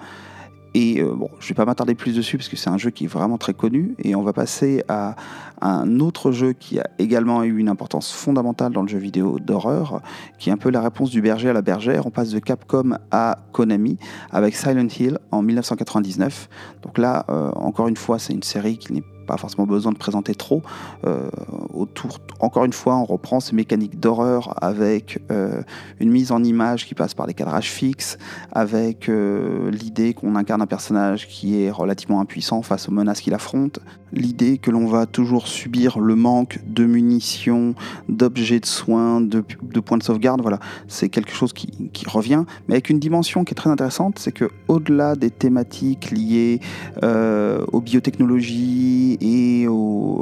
Et 0.74 1.02
euh, 1.02 1.16
je 1.40 1.50
vais 1.50 1.54
pas 1.54 1.66
m'attarder 1.66 1.96
plus 1.96 2.16
dessus 2.16 2.38
parce 2.38 2.48
que 2.48 2.56
c'est 2.56 2.70
un 2.70 2.78
jeu 2.78 2.92
qui 2.92 3.04
est 3.04 3.08
vraiment 3.08 3.38
très 3.38 3.54
connu. 3.54 3.96
Et 4.00 4.16
on 4.16 4.24
va 4.24 4.32
passer 4.32 4.84
à, 4.88 5.16
un 5.60 6.00
autre 6.00 6.32
jeu 6.32 6.54
qui 6.54 6.80
a 6.80 6.90
également 6.98 7.44
eu 7.44 7.58
une 7.58 7.70
importance 7.70 8.12
fondamentale 8.12 8.72
dans 8.72 8.82
le 8.82 8.88
jeu 8.88 8.98
vidéo 8.98 9.38
d'horreur, 9.40 10.02
qui 10.40 10.50
est 10.50 10.54
un 10.54 10.58
peu 10.58 10.72
la 10.72 10.82
réponse 10.82 11.12
du 11.12 11.22
berger 11.22 11.50
à 11.50 11.54
la 11.54 11.62
bergère. 11.62 12.08
On 12.08 12.10
passe 12.10 12.32
de 12.32 12.40
Capcom 12.40 12.98
à 13.12 13.38
Konami 13.52 13.98
avec 14.32 14.56
Silent 14.56 14.88
Hill 14.98 15.20
en 15.32 15.42
1999. 15.42 16.50
Donc 16.84 16.98
là, 16.98 17.26
euh, 17.30 17.52
encore 17.52 17.90
une 17.90 17.98
fois, 17.98 18.18
c'est 18.18 18.34
une 18.34 18.44
série 18.44 18.78
qui 18.78 18.94
n'est 18.94 19.04
pas 19.26 19.38
forcément 19.38 19.66
besoin 19.66 19.92
de 19.92 19.98
présenter 19.98 20.36
trop. 20.36 20.62
Euh, 21.06 21.30
autour, 21.74 22.20
encore 22.40 22.66
une 22.66 22.74
fois, 22.74 22.98
on 22.98 23.06
reprend 23.06 23.40
ces 23.40 23.56
mécaniques 23.56 24.00
d'horreur 24.00 24.54
avec 24.64 25.20
euh, 25.32 25.62
une 26.00 26.12
mise 26.12 26.32
en 26.32 26.44
image 26.44 26.86
qui 26.86 26.96
passe 26.96 27.14
par 27.14 27.28
des 27.28 27.34
cadrages 27.34 27.70
fixes, 27.70 28.18
avec 28.52 29.10
euh, 29.10 29.72
l'idée 29.72 30.14
qu'on 30.14 30.36
incarne 30.36 30.62
un 30.62 30.68
personnage 30.68 31.28
qui 31.28 31.62
est 31.62 31.72
relativement 31.72 32.20
impuissant 32.20 32.62
face 32.62 32.90
aux 32.90 32.92
menaces 32.92 33.22
qu'il 33.22 33.34
affronte, 33.34 33.80
l'idée 34.14 34.58
que 34.58 34.72
l'on 34.72 34.88
va 34.88 35.06
toujours 35.06 35.48
subir 35.48 36.00
le 36.00 36.16
manque 36.16 36.60
de 36.66 36.86
munitions, 36.86 37.76
d'objets 38.10 38.60
de 38.60 38.66
soins, 38.66 39.22
de, 39.22 39.42
points 39.80 39.98
de 39.98 40.04
sauvegarde. 40.04 40.42
Voilà, 40.42 40.60
c'est 40.88 41.10
quelque 41.10 41.32
chose 41.32 41.54
qui, 41.54 41.70
revient, 42.08 42.44
mais 42.68 42.76
avec 42.76 42.90
une 42.90 43.00
dimension 43.00 43.44
qui 43.44 43.52
est 43.52 43.56
très 43.56 43.70
intéressante, 43.70 44.20
c'est 44.20 44.32
que 44.32 44.50
au-delà 44.68 45.16
des 45.16 45.30
thématiques 45.30 46.12
liées 46.12 46.60
aux 47.02 47.82
biotechnologies 47.82 49.18
et 49.22 49.68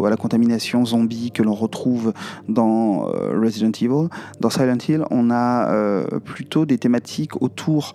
à 0.05 0.09
la 0.09 0.17
contamination 0.17 0.85
zombie 0.85 1.31
que 1.31 1.43
l'on 1.43 1.53
retrouve 1.53 2.13
dans 2.47 3.07
euh, 3.07 3.39
Resident 3.39 3.71
Evil. 3.71 4.09
Dans 4.39 4.49
Silent 4.49 4.77
Hill, 4.87 5.03
on 5.11 5.29
a 5.31 5.69
euh, 5.69 6.05
plutôt 6.23 6.65
des 6.65 6.77
thématiques 6.77 7.41
autour 7.41 7.93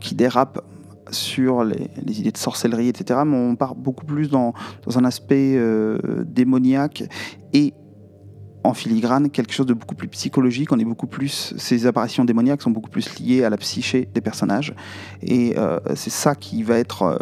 qui 0.00 0.14
dérapent 0.14 0.60
sur 1.10 1.64
les, 1.64 1.88
idées 2.06 2.32
de 2.32 2.38
sorcellerie, 2.38 2.88
etc. 2.88 3.20
Mais 3.26 3.36
on 3.36 3.56
part 3.56 3.74
beaucoup 3.74 4.04
plus 4.04 4.28
dans, 4.28 4.54
un 4.94 5.04
aspect 5.04 5.54
euh, 5.56 5.98
démoniaque 6.24 7.04
et 7.52 7.74
en 8.64 8.74
filigrane 8.74 9.30
quelque 9.30 9.52
chose 9.52 9.66
de 9.66 9.74
beaucoup 9.74 9.94
plus 9.94 10.08
psychologique. 10.08 10.72
On 10.72 10.78
est 10.78 10.84
beaucoup 10.84 11.06
plus, 11.06 11.54
ces 11.56 11.86
apparitions 11.86 12.24
démoniaques 12.24 12.62
sont 12.62 12.70
beaucoup 12.70 12.90
plus 12.90 13.18
liées 13.20 13.44
à 13.44 13.50
la 13.50 13.56
psyché 13.56 14.08
des 14.12 14.20
personnages, 14.20 14.74
et 15.22 15.54
c'est 15.94 16.10
ça 16.10 16.34
qui 16.34 16.62
va 16.64 16.76
être 16.76 17.18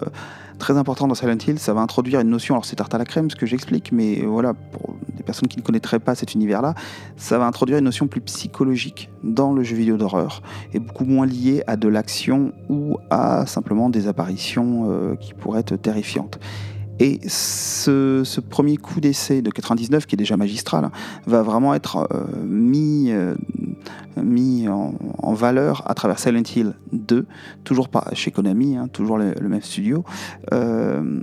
très 0.58 0.76
important 0.76 1.06
dans 1.08 1.14
Silent 1.14 1.38
Hill, 1.46 1.58
ça 1.58 1.74
va 1.74 1.80
introduire 1.80 2.20
une 2.20 2.30
notion, 2.30 2.54
alors 2.54 2.64
c'est 2.64 2.76
tarte 2.76 2.94
à 2.94 2.98
la 2.98 3.04
crème 3.04 3.30
ce 3.30 3.36
que 3.36 3.46
j'explique, 3.46 3.92
mais 3.92 4.22
voilà, 4.22 4.54
pour 4.54 4.96
des 5.14 5.22
personnes 5.22 5.48
qui 5.48 5.58
ne 5.58 5.62
connaîtraient 5.62 5.98
pas 5.98 6.14
cet 6.14 6.34
univers-là, 6.34 6.74
ça 7.16 7.38
va 7.38 7.46
introduire 7.46 7.78
une 7.78 7.84
notion 7.84 8.06
plus 8.06 8.20
psychologique 8.20 9.10
dans 9.22 9.52
le 9.52 9.62
jeu 9.62 9.76
vidéo 9.76 9.96
d'horreur, 9.96 10.42
et 10.72 10.78
beaucoup 10.78 11.04
moins 11.04 11.26
liée 11.26 11.62
à 11.66 11.76
de 11.76 11.88
l'action 11.88 12.52
ou 12.68 12.98
à 13.10 13.46
simplement 13.46 13.90
des 13.90 14.08
apparitions 14.08 14.88
euh, 14.90 15.16
qui 15.16 15.34
pourraient 15.34 15.60
être 15.60 15.76
terrifiantes. 15.76 16.38
Et 16.98 17.20
ce, 17.28 18.40
premier 18.40 18.78
coup 18.78 19.00
d'essai 19.00 19.42
de 19.42 19.50
99, 19.50 20.06
qui 20.06 20.14
est 20.14 20.16
déjà 20.16 20.36
magistral, 20.36 20.90
va 21.26 21.42
vraiment 21.42 21.74
être 21.74 22.08
euh, 22.10 22.24
mis, 22.46 23.10
euh, 23.10 23.34
mis 24.22 24.68
en, 24.68 24.94
valeur 25.34 25.82
à 25.86 25.94
travers 25.94 26.18
Silent 26.18 26.42
Hill 26.54 26.72
2, 26.92 27.26
toujours 27.64 27.88
pas 27.88 28.08
chez 28.14 28.30
Konami, 28.30 28.76
hein, 28.76 28.88
toujours 28.88 29.18
le, 29.18 29.34
même 29.42 29.60
studio, 29.60 30.04
euh, 30.52 31.20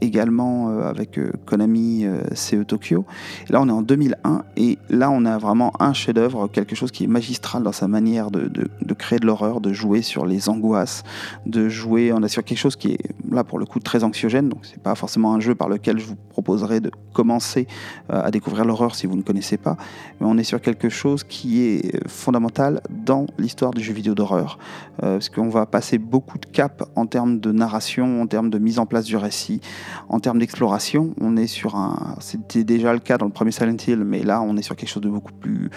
également 0.00 0.80
avec 0.80 1.20
Konami 1.44 2.06
CE 2.34 2.62
Tokyo. 2.62 3.04
là, 3.50 3.60
on 3.60 3.68
est 3.68 3.72
en 3.72 3.82
2001, 3.82 4.44
et 4.56 4.78
là, 4.88 5.10
on 5.10 5.26
a 5.26 5.36
vraiment 5.36 5.72
un 5.80 5.92
chef-d'œuvre, 5.92 6.48
quelque 6.48 6.74
chose 6.74 6.90
qui 6.90 7.04
est 7.04 7.08
magistral 7.08 7.62
dans 7.62 7.72
sa 7.72 7.88
manière 7.88 8.30
de, 8.30 8.48
de 8.48 8.94
créer 8.94 9.18
de 9.18 9.26
l'horreur, 9.26 9.60
de 9.60 9.72
jouer 9.72 10.00
sur 10.00 10.24
les 10.24 10.48
angoisses, 10.48 11.02
de 11.46 11.68
jouer, 11.68 12.12
on 12.12 12.22
a 12.22 12.28
sur 12.28 12.44
quelque 12.44 12.58
chose 12.58 12.76
qui 12.76 12.92
est 12.92 13.00
là 13.30 13.44
pour 13.44 13.58
le 13.58 13.66
coup 13.66 13.80
très 13.80 14.04
anxiogène, 14.04 14.48
donc 14.48 14.60
c'est 14.62 14.82
pas 14.82 14.94
forcément 14.94 15.34
un 15.34 15.40
jeu 15.40 15.54
par 15.54 15.68
lequel 15.68 15.98
je 15.98 16.06
vous 16.06 16.16
proposerai 16.42 16.80
de 16.80 16.90
commencer 17.12 17.66
à 18.08 18.30
découvrir 18.30 18.64
l'horreur 18.64 18.94
si 18.94 19.06
vous 19.06 19.16
ne 19.16 19.22
connaissez 19.22 19.56
pas. 19.56 19.76
Mais 20.20 20.26
on 20.26 20.38
est 20.38 20.44
sur 20.44 20.60
quelque 20.60 20.88
chose 20.88 21.24
qui 21.24 21.62
est 21.62 22.08
fondamental 22.08 22.80
dans 22.88 23.26
l'histoire 23.38 23.72
du 23.72 23.82
jeu 23.82 23.92
vidéo 23.92 24.14
d'horreur, 24.14 24.58
parce 25.00 25.28
qu'on 25.28 25.48
va 25.48 25.66
passer 25.66 25.98
beaucoup 25.98 26.38
de 26.38 26.46
caps 26.46 26.84
en 26.96 27.06
termes 27.06 27.40
de 27.40 27.52
narration, 27.52 28.22
en 28.22 28.26
termes 28.26 28.50
de 28.50 28.58
mise 28.58 28.78
en 28.78 28.86
place 28.86 29.04
du 29.04 29.16
récit, 29.16 29.60
en 30.08 30.20
termes 30.20 30.38
d'exploration. 30.38 31.14
On 31.20 31.36
est 31.36 31.46
sur 31.46 31.76
un, 31.76 32.16
c'était 32.20 32.64
déjà 32.64 32.92
le 32.92 33.00
cas 33.00 33.18
dans 33.18 33.26
le 33.26 33.32
premier 33.32 33.52
Silent 33.52 33.76
Hill, 33.86 34.04
mais 34.04 34.22
là 34.22 34.40
on 34.40 34.56
est 34.56 34.62
sur 34.62 34.76
quelque 34.76 34.88
chose 34.90 35.02
de 35.02 35.10
beaucoup 35.10 35.32
plus, 35.32 35.70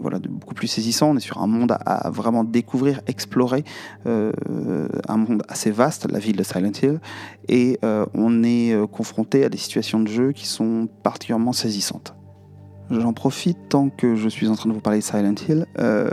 voilà, 0.00 0.18
de 0.18 0.28
beaucoup 0.28 0.54
plus 0.54 0.68
saisissant. 0.68 1.10
On 1.10 1.16
est 1.16 1.20
sur 1.20 1.40
un 1.40 1.46
monde 1.46 1.76
à, 1.86 2.10
vraiment 2.10 2.44
découvrir, 2.44 3.00
explorer, 3.06 3.64
un 4.04 5.16
monde 5.16 5.42
assez 5.48 5.70
vaste, 5.70 6.10
la 6.10 6.18
ville 6.18 6.36
de 6.36 6.42
Silent 6.42 6.72
Hill, 6.82 7.00
et 7.48 7.78
euh, 7.84 8.06
on 8.14 8.42
est 8.42 8.72
euh, 8.72 8.86
confronté 8.86 9.44
à 9.44 9.48
des 9.48 9.53
situations 9.56 10.00
de 10.00 10.08
jeu 10.08 10.32
qui 10.32 10.46
sont 10.46 10.88
particulièrement 11.02 11.52
saisissantes. 11.52 12.14
J'en 12.90 13.12
profite 13.12 13.56
tant 13.68 13.88
que 13.88 14.14
je 14.14 14.28
suis 14.28 14.48
en 14.48 14.54
train 14.54 14.68
de 14.68 14.74
vous 14.74 14.80
parler 14.80 14.98
de 14.98 15.04
Silent 15.04 15.34
Hill. 15.48 15.66
Euh, 15.78 16.10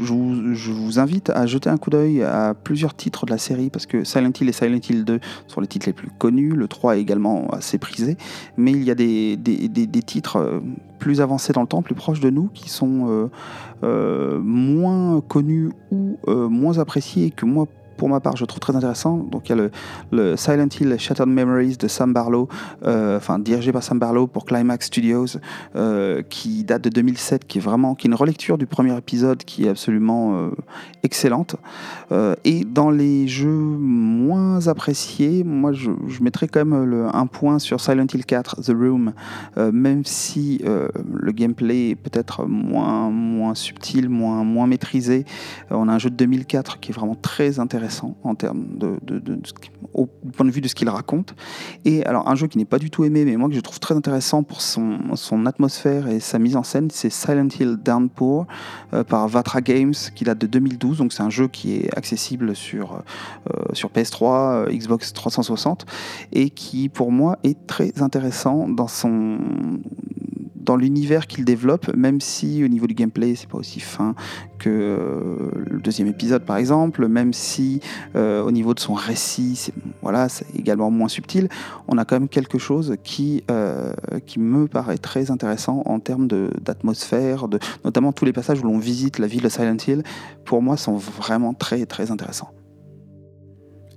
je, 0.00 0.12
vous, 0.12 0.98
invite 0.98 1.30
à 1.30 1.46
jeter 1.46 1.70
un 1.70 1.76
coup 1.76 1.90
d'œil 1.90 2.22
à 2.22 2.54
plusieurs 2.54 2.94
titres 2.94 3.26
de 3.26 3.30
la 3.32 3.38
série 3.38 3.68
parce 3.68 3.86
que 3.86 4.04
Silent 4.04 4.32
Hill 4.40 4.48
et 4.48 4.52
Silent 4.52 4.78
Hill 4.88 5.04
2 5.04 5.20
sont 5.48 5.60
les 5.60 5.66
titres 5.66 5.86
les 5.86 5.92
plus 5.92 6.08
connus, 6.18 6.50
le 6.50 6.68
3 6.68 6.96
est 6.96 7.00
également 7.00 7.48
assez 7.50 7.78
prisé, 7.78 8.16
mais 8.56 8.70
il 8.70 8.84
y 8.84 8.92
a 8.92 8.94
des, 8.94 9.36
des, 9.36 10.02
titres 10.02 10.62
plus 11.00 11.20
avancés 11.20 11.52
dans 11.52 11.62
le 11.62 11.66
temps, 11.66 11.82
plus 11.82 11.96
proches 11.96 12.20
de 12.20 12.30
nous, 12.30 12.48
qui 12.54 12.68
sont 12.68 13.28
moins 13.82 15.20
connus 15.22 15.70
ou 15.90 16.16
moins 16.28 16.78
appréciés 16.78 17.32
que 17.32 17.44
moi 17.44 17.66
pour 17.98 18.08
ma 18.08 18.20
part, 18.20 18.36
je 18.36 18.44
trouve 18.44 18.60
très 18.60 18.74
intéressant. 18.76 19.18
Donc 19.18 19.50
il 19.50 19.56
y 19.56 19.60
a 19.60 19.68
le, 20.12 20.36
Silent 20.36 20.68
Hill 20.80 20.96
Shattered 20.98 21.28
Memories 21.28 21.76
de 21.76 21.88
Sam 21.88 22.12
Barlow, 22.14 22.48
euh, 22.86 23.18
enfin 23.18 23.38
dirigé 23.38 23.72
par 23.72 23.82
Sam 23.82 23.98
Barlow 23.98 24.28
pour 24.28 24.46
Climax 24.46 24.86
Studios, 24.86 25.26
euh, 25.76 26.22
qui 26.22 26.64
date 26.64 26.82
de 26.82 26.90
2007, 26.90 27.46
qui 27.46 27.58
est 27.58 27.60
vraiment 27.60 27.94
qui 27.94 28.06
est 28.06 28.10
une 28.10 28.14
relecture 28.14 28.56
du 28.56 28.66
premier 28.66 28.96
épisode 28.96 29.42
qui 29.42 29.66
est 29.66 29.68
absolument 29.68 30.38
euh, 30.38 30.50
excellente. 31.02 31.56
et 32.44 32.64
dans 32.64 32.90
les 32.90 33.26
jeux 33.26 33.48
moins 33.48 34.68
appréciés, 34.68 35.42
moi 35.42 35.72
je, 35.72 35.90
mettrais 36.20 36.46
quand 36.46 36.64
même 36.64 37.10
un 37.12 37.26
point 37.26 37.58
sur 37.58 37.80
Silent 37.80 38.06
Hill 38.14 38.24
4, 38.24 38.62
The 38.62 38.68
Room, 38.68 39.12
même 39.56 40.04
si 40.04 40.60
le 40.62 41.32
gameplay 41.32 41.90
est 41.90 41.94
peut-être 41.96 42.46
moins, 42.46 43.10
moins 43.10 43.54
subtil, 43.54 44.08
moins, 44.08 44.44
moins 44.44 44.68
maîtrisé. 44.68 45.24
on 45.70 45.88
a 45.88 45.92
un 45.92 45.98
jeu 45.98 46.10
de 46.10 46.16
2004 46.16 46.78
qui 46.78 46.92
est 46.92 46.94
vraiment 46.94 47.16
très 47.16 47.58
intéressant 47.58 47.87
en 48.22 48.34
termes 48.34 48.66
de, 48.76 48.98
au 49.94 50.06
point 50.06 50.46
de 50.46 50.50
vue 50.50 50.60
de 50.60 50.68
ce 50.68 50.74
qu'il 50.74 50.88
raconte. 50.88 51.34
Et 51.84 52.04
alors 52.04 52.28
un 52.28 52.34
jeu 52.34 52.46
qui 52.46 52.58
n'est 52.58 52.64
pas 52.64 52.78
du 52.78 52.90
tout 52.90 53.04
aimé, 53.04 53.24
mais 53.24 53.36
moi 53.36 53.48
que 53.48 53.54
je 53.54 53.60
trouve 53.60 53.80
très 53.80 53.94
intéressant 53.94 54.42
pour 54.42 54.60
son, 54.60 54.98
atmosphère 55.46 56.08
et 56.08 56.20
sa 56.20 56.38
mise 56.38 56.56
en 56.56 56.62
scène, 56.62 56.90
c'est 56.90 57.10
Silent 57.10 57.48
Hill 57.58 57.76
Downpour 57.76 58.46
euh, 58.92 59.04
par 59.04 59.28
Vatra 59.28 59.60
Games, 59.60 59.94
qui 60.14 60.24
date 60.24 60.38
de 60.38 60.46
2012. 60.46 60.98
Donc 60.98 61.12
c'est 61.12 61.22
un 61.22 61.30
jeu 61.30 61.48
qui 61.48 61.76
est 61.76 61.96
accessible 61.96 62.54
sur, 62.54 62.94
euh, 62.94 63.62
sur 63.72 63.90
PS3, 63.90 64.22
euh, 64.24 64.72
Xbox 64.72 65.12
360, 65.12 65.86
et 66.32 66.50
qui 66.50 66.88
pour 66.88 67.12
moi 67.12 67.38
est 67.44 67.66
très 67.66 68.02
intéressant 68.02 68.68
dans 68.68 68.88
son 68.88 69.38
dans 70.68 70.76
l'univers 70.76 71.26
qu'il 71.26 71.46
développe, 71.46 71.96
même 71.96 72.20
si 72.20 72.62
au 72.62 72.68
niveau 72.68 72.86
du 72.86 72.92
gameplay, 72.92 73.34
c'est 73.34 73.48
pas 73.48 73.56
aussi 73.56 73.80
fin 73.80 74.14
que 74.58 74.68
euh, 74.68 75.50
le 75.66 75.80
deuxième 75.80 76.08
épisode, 76.08 76.44
par 76.44 76.58
exemple, 76.58 77.08
même 77.08 77.32
si 77.32 77.80
euh, 78.16 78.42
au 78.42 78.50
niveau 78.50 78.74
de 78.74 78.80
son 78.80 78.92
récit, 78.92 79.56
c'est 79.56 79.72
voilà, 80.02 80.26
également 80.54 80.90
moins 80.90 81.08
subtil, 81.08 81.48
on 81.88 81.96
a 81.96 82.04
quand 82.04 82.16
même 82.16 82.28
quelque 82.28 82.58
chose 82.58 82.96
qui, 83.02 83.44
euh, 83.50 83.94
qui 84.26 84.38
me 84.40 84.68
paraît 84.68 84.98
très 84.98 85.30
intéressant 85.30 85.82
en 85.86 86.00
termes 86.00 86.28
d'atmosphère, 86.28 87.46
notamment 87.86 88.12
tous 88.12 88.26
les 88.26 88.34
passages 88.34 88.60
où 88.60 88.64
l'on 88.64 88.78
visite 88.78 89.18
la 89.18 89.26
ville 89.26 89.42
de 89.42 89.48
Silent 89.48 89.78
Hill, 89.86 90.02
pour 90.44 90.60
moi, 90.60 90.76
sont 90.76 90.96
vraiment 90.96 91.54
très, 91.54 91.86
très 91.86 92.10
intéressants. 92.10 92.50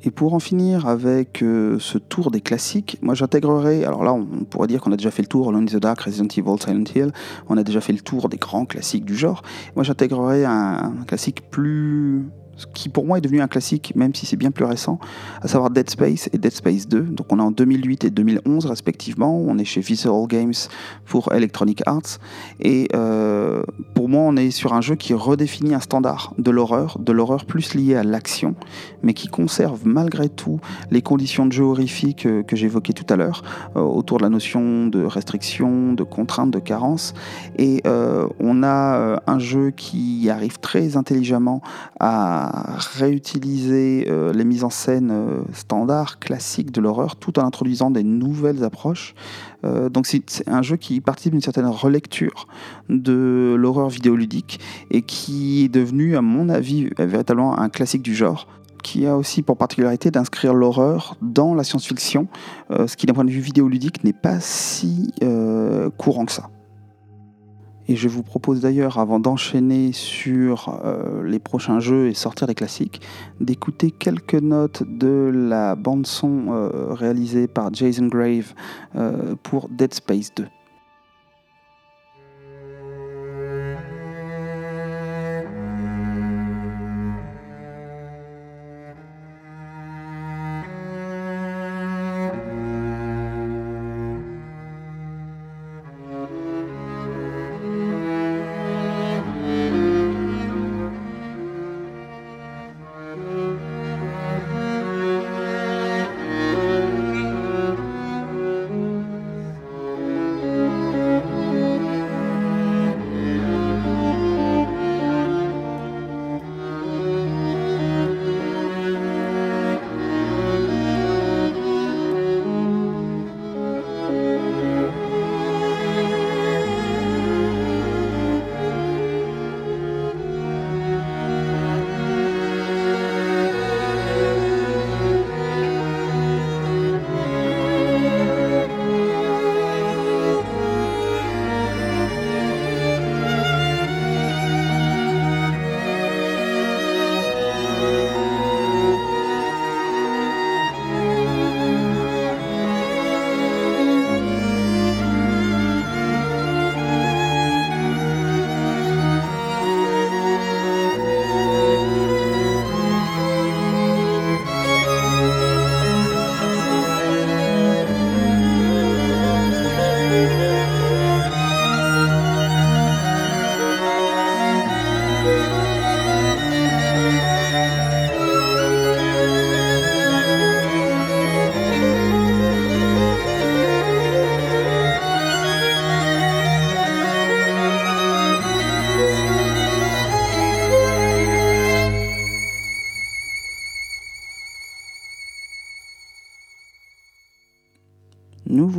Et 0.03 0.09
pour 0.09 0.33
en 0.33 0.39
finir 0.39 0.87
avec 0.87 1.43
euh, 1.43 1.77
ce 1.79 1.97
tour 1.97 2.31
des 2.31 2.41
classiques, 2.41 2.97
moi 3.01 3.13
j'intégrerai, 3.13 3.85
alors 3.85 4.03
là 4.03 4.13
on 4.13 4.45
pourrait 4.45 4.67
dire 4.67 4.81
qu'on 4.81 4.91
a 4.91 4.97
déjà 4.97 5.11
fait 5.11 5.21
le 5.21 5.27
tour 5.27 5.49
Alone 5.49 5.63
in 5.63 5.65
the 5.65 5.81
Dark, 5.81 6.01
Resident 6.01 6.27
Evil, 6.35 6.59
Silent 6.59 6.83
Hill, 6.95 7.11
on 7.49 7.57
a 7.57 7.63
déjà 7.63 7.81
fait 7.81 7.93
le 7.93 7.99
tour 7.99 8.27
des 8.27 8.37
grands 8.37 8.65
classiques 8.65 9.05
du 9.05 9.15
genre. 9.15 9.43
Moi 9.75 9.83
j'intégrerai 9.83 10.45
un 10.45 10.93
classique 11.05 11.49
plus 11.51 12.25
qui 12.73 12.89
pour 12.89 13.05
moi 13.05 13.17
est 13.17 13.21
devenu 13.21 13.41
un 13.41 13.47
classique, 13.47 13.93
même 13.95 14.13
si 14.13 14.25
c'est 14.25 14.37
bien 14.37 14.51
plus 14.51 14.65
récent, 14.65 14.99
à 15.41 15.47
savoir 15.47 15.69
Dead 15.69 15.89
Space 15.89 16.29
et 16.33 16.37
Dead 16.37 16.51
Space 16.51 16.87
2. 16.87 17.01
Donc 17.01 17.27
on 17.31 17.39
est 17.39 17.43
en 17.43 17.51
2008 17.51 18.05
et 18.05 18.09
2011 18.09 18.65
respectivement. 18.65 19.37
On 19.37 19.57
est 19.57 19.65
chez 19.65 19.81
Visceral 19.81 20.27
Games 20.27 20.53
pour 21.05 21.33
Electronic 21.33 21.81
Arts. 21.85 22.19
Et 22.59 22.87
euh, 22.95 23.63
pour 23.93 24.09
moi, 24.09 24.21
on 24.23 24.35
est 24.35 24.51
sur 24.51 24.73
un 24.73 24.81
jeu 24.81 24.95
qui 24.95 25.13
redéfinit 25.13 25.73
un 25.73 25.79
standard 25.79 26.33
de 26.37 26.51
l'horreur, 26.51 26.97
de 26.99 27.11
l'horreur 27.11 27.45
plus 27.45 27.73
liée 27.73 27.95
à 27.95 28.03
l'action, 28.03 28.55
mais 29.03 29.13
qui 29.13 29.27
conserve 29.27 29.81
malgré 29.85 30.29
tout 30.29 30.59
les 30.91 31.01
conditions 31.01 31.45
de 31.45 31.51
jeu 31.51 31.63
horrifiques 31.63 32.25
euh, 32.25 32.43
que, 32.43 32.55
j'évoquais 32.55 32.93
tout 32.93 33.05
à 33.09 33.15
l'heure, 33.15 33.43
euh, 33.75 33.81
autour 33.81 34.17
de 34.17 34.23
la 34.23 34.29
notion 34.29 34.87
de 34.87 35.03
restriction, 35.03 35.93
de 35.93 36.03
contrainte, 36.03 36.51
de 36.51 36.59
carence. 36.59 37.13
Et 37.57 37.81
on 38.39 38.63
a 38.63 39.21
un 39.27 39.39
jeu 39.39 39.71
qui 39.71 40.29
arrive 40.29 40.59
très 40.59 40.97
intelligemment 40.97 41.61
à 41.99 42.50
réutiliser 42.77 44.07
euh, 44.09 44.33
les 44.33 44.43
mises 44.43 44.63
en 44.63 44.69
scène 44.69 45.11
euh, 45.11 45.41
standards, 45.53 46.19
classiques 46.19 46.71
de 46.71 46.81
l'horreur, 46.81 47.15
tout 47.15 47.39
en 47.39 47.45
introduisant 47.45 47.91
des 47.91 48.03
nouvelles 48.03 48.63
approches. 48.63 49.13
Euh, 49.63 49.89
donc 49.89 50.07
c'est 50.07 50.23
un 50.47 50.61
jeu 50.61 50.75
qui 50.77 51.01
participe 51.01 51.31
d'une 51.31 51.41
certaine 51.41 51.67
relecture 51.67 52.47
de 52.89 53.55
l'horreur 53.57 53.89
vidéoludique 53.89 54.59
et 54.89 55.01
qui 55.01 55.65
est 55.65 55.69
devenu, 55.69 56.15
à 56.15 56.21
mon 56.21 56.49
avis, 56.49 56.89
véritablement 56.97 57.57
un 57.59 57.69
classique 57.69 58.01
du 58.01 58.15
genre 58.15 58.47
qui 58.83 59.05
a 59.05 59.15
aussi 59.15 59.43
pour 59.43 59.57
particularité 59.57 60.09
d'inscrire 60.09 60.55
l'horreur 60.55 61.15
dans 61.21 61.53
la 61.53 61.63
science-fiction, 61.63 62.27
ce 62.71 62.97
qui 62.97 63.05
d'un 63.05 63.13
point 63.13 63.25
de 63.25 63.29
vue 63.29 63.39
vidéoludique 63.39 64.03
n'est 64.03 64.11
pas 64.11 64.39
si 64.39 65.13
courant 65.97 66.25
que 66.25 66.31
ça. 66.31 66.49
Et 67.87 67.95
je 67.95 68.07
vous 68.07 68.23
propose 68.23 68.61
d'ailleurs, 68.61 68.99
avant 68.99 69.19
d'enchaîner 69.19 69.91
sur 69.91 70.79
euh, 70.85 71.23
les 71.23 71.39
prochains 71.39 71.79
jeux 71.79 72.07
et 72.07 72.13
sortir 72.13 72.47
des 72.47 72.55
classiques, 72.55 73.01
d'écouter 73.39 73.91
quelques 73.91 74.35
notes 74.35 74.83
de 74.83 75.31
la 75.33 75.75
bande-son 75.75 76.45
euh, 76.49 76.93
réalisée 76.93 77.47
par 77.47 77.73
Jason 77.73 78.07
Grave 78.07 78.53
euh, 78.95 79.35
pour 79.43 79.67
Dead 79.69 79.93
Space 79.93 80.33
2. 80.35 80.45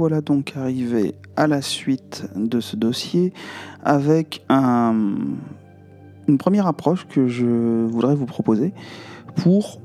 Voilà 0.03 0.21
donc 0.21 0.55
arrivés 0.57 1.15
à 1.37 1.47
la 1.47 1.63
suite 1.63 2.25
de 2.35 2.59
ce 2.59 2.75
dossier 2.75 3.33
avec 3.85 4.45
une 4.51 5.37
première 6.41 6.67
approche 6.67 7.07
que 7.07 7.29
je 7.29 7.87
voudrais 7.87 8.17
vous 8.17 8.27
proposer 8.27 8.75
pour 9.37 9.79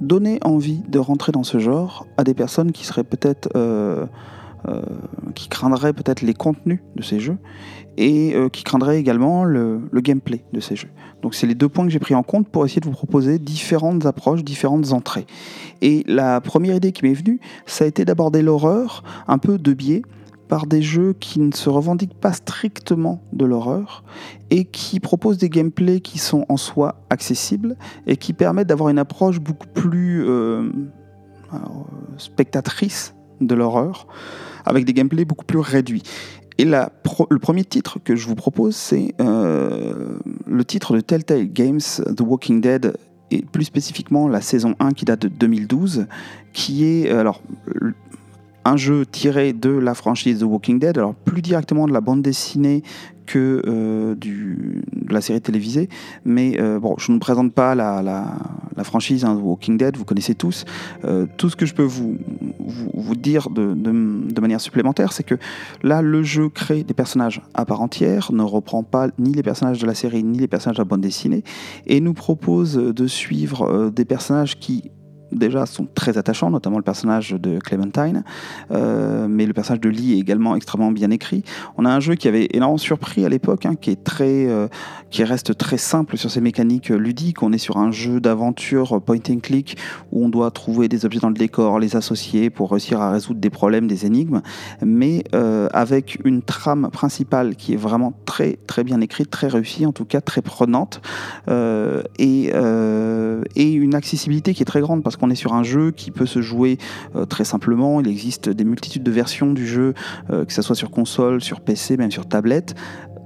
donner 0.00 0.38
envie 0.44 0.82
de 0.86 1.00
rentrer 1.00 1.32
dans 1.32 1.42
ce 1.42 1.58
genre 1.58 2.06
à 2.16 2.22
des 2.22 2.32
personnes 2.32 2.70
qui 2.70 2.86
seraient 2.86 3.02
peut-être 3.02 3.48
euh, 3.56 4.06
euh, 4.68 4.82
qui 5.34 5.48
craindraient 5.48 5.94
peut-être 5.94 6.22
les 6.22 6.34
contenus 6.34 6.78
de 6.94 7.02
ces 7.02 7.18
jeux 7.18 7.38
et 7.96 8.34
euh, 8.34 8.48
qui 8.48 8.64
craindraient 8.64 8.98
également 8.98 9.44
le, 9.44 9.80
gameplay 9.94 10.44
de 10.52 10.60
ces 10.60 10.76
jeux. 10.76 10.90
Donc 11.22 11.34
c'est 11.34 11.46
les 11.46 11.54
deux 11.54 11.68
points 11.68 11.86
que 11.86 11.90
j'ai 11.90 11.98
pris 11.98 12.14
en 12.14 12.22
compte 12.22 12.48
pour 12.48 12.64
essayer 12.64 12.80
de 12.80 12.86
vous 12.86 12.92
proposer 12.92 13.38
différentes 13.38 14.06
approches, 14.06 14.44
différentes 14.44 14.92
entrées. 14.92 15.26
Et 15.80 16.04
la 16.06 16.40
première 16.40 16.76
idée 16.76 16.92
qui 16.92 17.04
m'est 17.04 17.14
venue, 17.14 17.40
ça 17.66 17.84
a 17.84 17.86
été 17.86 18.04
d'aborder 18.04 18.42
l'horreur 18.42 19.02
un 19.26 19.38
peu 19.38 19.58
de 19.58 19.72
biais 19.72 20.02
par 20.48 20.66
des 20.66 20.82
jeux 20.82 21.14
qui 21.18 21.40
ne 21.40 21.52
se 21.52 21.70
revendiquent 21.70 22.20
pas 22.20 22.32
strictement 22.32 23.22
de 23.32 23.46
l'horreur 23.46 24.04
et 24.50 24.64
qui 24.64 25.00
proposent 25.00 25.38
des 25.38 25.48
gameplays 25.48 26.00
qui 26.00 26.18
sont 26.18 26.44
en 26.48 26.58
soi 26.58 26.96
accessibles 27.08 27.76
et 28.06 28.16
qui 28.16 28.34
permettent 28.34 28.68
d'avoir 28.68 28.90
une 28.90 28.98
approche 28.98 29.40
beaucoup 29.40 29.66
plus 29.66 30.28
euh, 30.28 30.70
spectatrice 32.18 33.14
de 33.40 33.54
l'horreur 33.54 34.06
avec 34.64 34.84
des 34.84 34.92
gameplays 34.92 35.24
beaucoup 35.24 35.44
plus 35.44 35.58
réduits. 35.58 36.02
Et 36.58 36.64
le 36.64 37.38
premier 37.38 37.64
titre 37.64 37.98
que 38.02 38.14
je 38.14 38.26
vous 38.28 38.36
propose, 38.36 38.76
c'est 38.76 39.14
euh, 39.20 40.18
le 40.46 40.64
titre 40.64 40.94
de 40.94 41.00
Telltale 41.00 41.46
Games, 41.46 41.80
The 41.80 42.20
Walking 42.20 42.60
Dead, 42.60 42.96
et 43.30 43.42
plus 43.42 43.64
spécifiquement 43.64 44.28
la 44.28 44.40
saison 44.40 44.76
1 44.78 44.92
qui 44.92 45.04
date 45.04 45.22
de 45.22 45.28
2012, 45.28 46.06
qui 46.52 46.84
est 46.84 47.10
euh, 47.10 47.32
un 48.64 48.76
jeu 48.76 49.04
tiré 49.04 49.52
de 49.52 49.70
la 49.70 49.94
franchise 49.94 50.40
The 50.40 50.44
Walking 50.44 50.78
Dead, 50.78 50.96
alors 50.96 51.14
plus 51.14 51.42
directement 51.42 51.88
de 51.88 51.92
la 51.92 52.00
bande 52.00 52.22
dessinée 52.22 52.82
que 53.26 53.62
euh, 53.66 54.14
de 54.14 55.12
la 55.12 55.20
série 55.20 55.40
télévisée. 55.40 55.88
Mais 56.24 56.60
euh, 56.60 56.80
je 56.98 57.12
ne 57.12 57.18
présente 57.18 57.52
pas 57.52 57.74
la, 57.74 58.36
franchise 58.82 59.24
hein, 59.24 59.34
Walking 59.34 59.76
Dead, 59.76 59.96
vous 59.96 60.04
connaissez 60.04 60.34
tous. 60.34 60.64
Euh, 61.04 61.26
tout 61.36 61.48
ce 61.48 61.56
que 61.56 61.66
je 61.66 61.74
peux 61.74 61.82
vous, 61.82 62.16
vous, 62.94 63.16
dire 63.16 63.50
de, 63.50 63.74
de, 63.74 64.40
manière 64.40 64.60
supplémentaire, 64.60 65.12
c'est 65.12 65.22
que 65.22 65.36
là, 65.82 66.02
le 66.02 66.22
jeu 66.22 66.48
crée 66.48 66.84
des 66.84 66.94
personnages 66.94 67.42
à 67.54 67.64
part 67.64 67.80
entière, 67.80 68.32
ne 68.32 68.42
reprend 68.42 68.82
pas 68.82 69.08
ni 69.18 69.32
les 69.32 69.42
personnages 69.42 69.78
de 69.78 69.86
la 69.86 69.94
série, 69.94 70.22
ni 70.22 70.38
les 70.38 70.48
personnages 70.48 70.76
de 70.76 70.82
la 70.82 70.86
bande 70.86 71.00
dessinée, 71.00 71.44
et 71.86 72.00
nous 72.00 72.14
propose 72.14 72.74
de 72.74 73.06
suivre 73.06 73.90
des 73.90 74.04
personnages 74.04 74.58
qui 74.58 74.90
déjà 75.34 75.66
sont 75.66 75.86
très 75.94 76.18
attachants, 76.18 76.50
notamment 76.50 76.78
le 76.78 76.82
personnage 76.82 77.30
de 77.32 77.58
Clementine, 77.58 78.24
euh, 78.70 79.26
mais 79.28 79.46
le 79.46 79.52
personnage 79.52 79.80
de 79.80 79.88
Lee 79.88 80.14
est 80.14 80.18
également 80.18 80.56
extrêmement 80.56 80.92
bien 80.92 81.10
écrit. 81.10 81.44
On 81.76 81.84
a 81.84 81.90
un 81.90 82.00
jeu 82.00 82.14
qui 82.14 82.28
avait 82.28 82.48
énormément 82.52 82.78
surpris 82.78 83.24
à 83.24 83.28
l'époque, 83.28 83.66
hein, 83.66 83.74
qui 83.80 83.90
est 83.90 84.02
très, 84.02 84.46
euh, 84.46 84.68
qui 85.10 85.24
reste 85.24 85.56
très 85.56 85.78
simple 85.78 86.16
sur 86.16 86.30
ses 86.30 86.40
mécaniques 86.40 86.88
ludiques. 86.88 87.42
On 87.42 87.52
est 87.52 87.58
sur 87.58 87.76
un 87.76 87.90
jeu 87.90 88.20
d'aventure 88.20 89.00
point 89.02 89.18
and 89.30 89.40
click 89.42 89.76
où 90.12 90.24
on 90.24 90.28
doit 90.28 90.50
trouver 90.50 90.88
des 90.88 91.04
objets 91.04 91.20
dans 91.20 91.28
le 91.28 91.34
décor, 91.34 91.78
les 91.78 91.96
associer 91.96 92.50
pour 92.50 92.70
réussir 92.70 93.00
à 93.00 93.10
résoudre 93.10 93.40
des 93.40 93.50
problèmes, 93.50 93.86
des 93.86 94.06
énigmes, 94.06 94.42
mais 94.82 95.24
euh, 95.34 95.68
avec 95.72 96.18
une 96.24 96.42
trame 96.42 96.88
principale 96.90 97.56
qui 97.56 97.74
est 97.74 97.76
vraiment 97.76 98.12
très 98.24 98.58
très 98.66 98.84
bien 98.84 99.00
écrite, 99.00 99.30
très 99.30 99.48
réussie, 99.48 99.86
en 99.86 99.92
tout 99.92 100.04
cas 100.04 100.20
très 100.20 100.42
prenante, 100.42 101.00
et, 102.18 102.52
et 103.56 103.72
une 103.72 103.94
accessibilité 103.94 104.54
qui 104.54 104.62
est 104.62 104.66
très 104.66 104.80
grande 104.80 105.02
parce 105.02 105.16
qu'on 105.16 105.23
on 105.24 105.30
est 105.30 105.34
sur 105.34 105.54
un 105.54 105.62
jeu 105.62 105.90
qui 105.90 106.10
peut 106.10 106.26
se 106.26 106.42
jouer 106.42 106.78
euh, 107.16 107.24
très 107.24 107.44
simplement. 107.44 108.00
Il 108.00 108.08
existe 108.08 108.48
des 108.48 108.64
multitudes 108.64 109.02
de 109.02 109.10
versions 109.10 109.52
du 109.52 109.66
jeu, 109.66 109.94
euh, 110.30 110.44
que 110.44 110.52
ce 110.52 110.62
soit 110.62 110.76
sur 110.76 110.90
console, 110.90 111.42
sur 111.42 111.60
PC, 111.60 111.96
même 111.96 112.10
sur 112.10 112.26
tablette. 112.26 112.74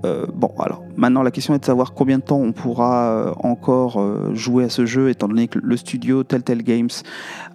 Euh, 0.04 0.26
bon, 0.32 0.52
alors 0.61 0.82
maintenant 0.96 1.22
la 1.22 1.32
question 1.32 1.54
est 1.54 1.58
de 1.58 1.64
savoir 1.64 1.92
combien 1.92 2.18
de 2.18 2.22
temps 2.22 2.38
on 2.38 2.52
pourra 2.52 3.11
euh, 3.11 3.32
encore 3.40 4.00
euh, 4.00 4.32
jouer 4.32 4.64
à 4.64 4.68
ce 4.68 4.87
jeu, 4.87 5.11
étant 5.11 5.26
donné 5.26 5.48
que 5.48 5.58
le 5.61 5.76
studio 5.76 6.22
Telltale 6.22 6.62
Games 6.62 6.88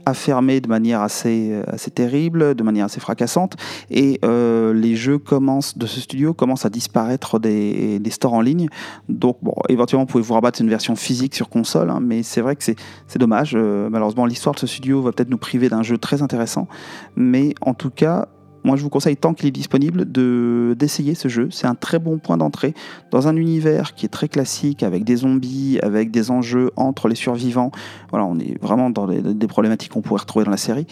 a 0.06 0.14
fermé 0.14 0.60
de 0.60 0.68
manière 0.68 1.02
assez, 1.02 1.62
assez 1.68 1.90
terrible, 1.90 2.56
de 2.56 2.64
manière 2.64 2.86
assez 2.86 3.00
fracassante, 3.00 3.56
et 3.90 4.20
les 4.22 4.96
jeux 4.98 5.18
commencent, 5.18 5.78
de 5.78 5.86
ce 5.86 6.02
studio 6.02 6.34
commencent 6.34 6.66
à 6.66 6.70
disparaître 6.70 7.40
des, 7.40 8.00
des, 8.00 8.10
stores 8.10 8.34
en 8.34 8.42
ligne. 8.42 8.68
Donc, 9.08 9.38
bon, 9.42 9.54
éventuellement, 9.70 10.04
vous 10.04 10.12
pouvez 10.12 10.24
vous 10.24 10.34
rabattre 10.34 10.60
une 10.60 10.70
version 10.70 10.98
physique 10.98 11.34
sur 11.34 11.48
console, 11.48 11.90
hein, 11.90 12.00
mais 12.02 12.22
c'est 12.22 12.42
vrai 12.42 12.58
que 12.58 12.64
c'est 12.66 12.76
dommage. 13.18 13.56
malheureusement, 13.56 14.26
l'histoire 14.26 14.56
de 14.56 14.60
ce 14.60 14.68
studio 14.68 15.02
va 15.02 15.14
peut-être 15.14 15.30
nous 15.30 15.38
priver 15.38 15.70
d'un 15.70 15.84
jeu 15.84 15.98
très 15.98 16.22
intéressant, 16.22 16.68
mais 17.16 17.56
en 17.62 17.74
tout 17.74 17.90
cas, 17.90 18.28
moi 18.64 18.76
je 18.76 18.84
vous 18.84 18.90
conseille 18.90 19.18
tant 19.18 19.34
qu'il 19.34 19.48
est 19.48 19.52
disponible 19.52 20.12
de 20.12 20.76
d'essayer 20.78 21.16
ce 21.16 21.28
jeu. 21.28 21.50
C'est 21.52 21.68
un 21.68 21.76
très 21.76 22.00
bon 22.00 22.18
point 22.18 22.38
d'entrée 22.38 22.74
dans 23.12 23.28
un 23.28 23.36
univers 23.36 23.96
qui 23.96 24.06
est 24.06 24.10
très 24.10 24.28
classique 24.28 24.84
avec 24.84 25.04
des 25.04 25.18
zombies, 25.18 25.80
avec 25.82 26.12
des 26.12 26.32
enjeux 26.32 26.72
entre 26.76 27.08
les 27.08 27.16
survivants. 27.16 27.72
Voilà, 28.10 28.26
on 28.26 28.40
est 28.40 28.62
vraiment 28.62 28.90
dans 28.90 29.08
des, 29.08 29.48
problématiques 29.48 29.92
qu'on 29.92 30.02
pourrait 30.02 30.22
retrouver 30.22 30.46
dans 30.46 30.52
la 30.52 30.58
série 30.58 30.88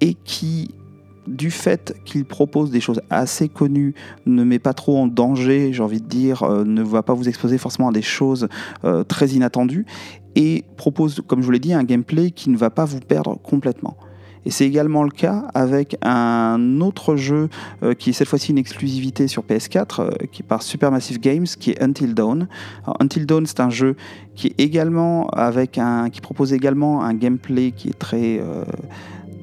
et 0.00 0.14
qui 0.14 0.70
du 1.26 1.50
fait 1.50 1.96
qu'il 2.04 2.26
propose 2.26 2.70
des 2.70 2.80
choses 2.80 3.00
assez 3.08 3.48
connues, 3.48 3.94
ne 4.26 4.44
met 4.44 4.58
pas 4.58 4.74
trop 4.74 4.98
en 4.98 5.06
danger, 5.06 5.72
j'ai 5.72 5.82
envie 5.82 6.02
de 6.02 6.06
dire, 6.06 6.42
euh, 6.42 6.64
ne 6.64 6.82
va 6.82 7.02
pas 7.02 7.14
vous 7.14 7.30
exposer 7.30 7.56
forcément 7.56 7.88
à 7.88 7.92
des 7.92 8.02
choses 8.02 8.48
euh, 8.84 9.04
très 9.04 9.28
inattendues, 9.28 9.86
et 10.36 10.64
propose, 10.76 11.22
comme 11.26 11.40
je 11.40 11.46
vous 11.46 11.52
l'ai 11.52 11.60
dit, 11.60 11.72
un 11.72 11.84
gameplay 11.84 12.30
qui 12.30 12.50
ne 12.50 12.56
va 12.56 12.68
pas 12.68 12.84
vous 12.84 13.00
perdre 13.00 13.38
complètement. 13.42 13.96
Et 14.46 14.50
c'est 14.50 14.66
également 14.66 15.02
le 15.02 15.10
cas 15.10 15.44
avec 15.54 15.96
un 16.02 16.80
autre 16.80 17.16
jeu 17.16 17.48
euh, 17.82 17.94
qui 17.94 18.10
est 18.10 18.12
cette 18.12 18.28
fois-ci 18.28 18.52
une 18.52 18.58
exclusivité 18.58 19.28
sur 19.28 19.42
PS4, 19.42 20.00
euh, 20.00 20.10
qui 20.32 20.42
est 20.42 20.46
par 20.46 20.62
Supermassive 20.62 21.20
Games, 21.20 21.46
qui 21.46 21.70
est 21.70 21.82
Until 21.82 22.14
Dawn. 22.14 22.48
Until 23.00 23.26
Dawn, 23.26 23.46
c'est 23.46 23.60
un 23.60 23.70
jeu 23.70 23.96
qui 24.34 24.48
est 24.48 24.60
également 24.60 25.28
avec 25.28 25.78
un, 25.78 26.10
qui 26.10 26.20
propose 26.20 26.52
également 26.52 27.02
un 27.02 27.14
gameplay 27.14 27.72
qui 27.72 27.88
est 27.88 27.98
très 27.98 28.38
euh, 28.40 28.64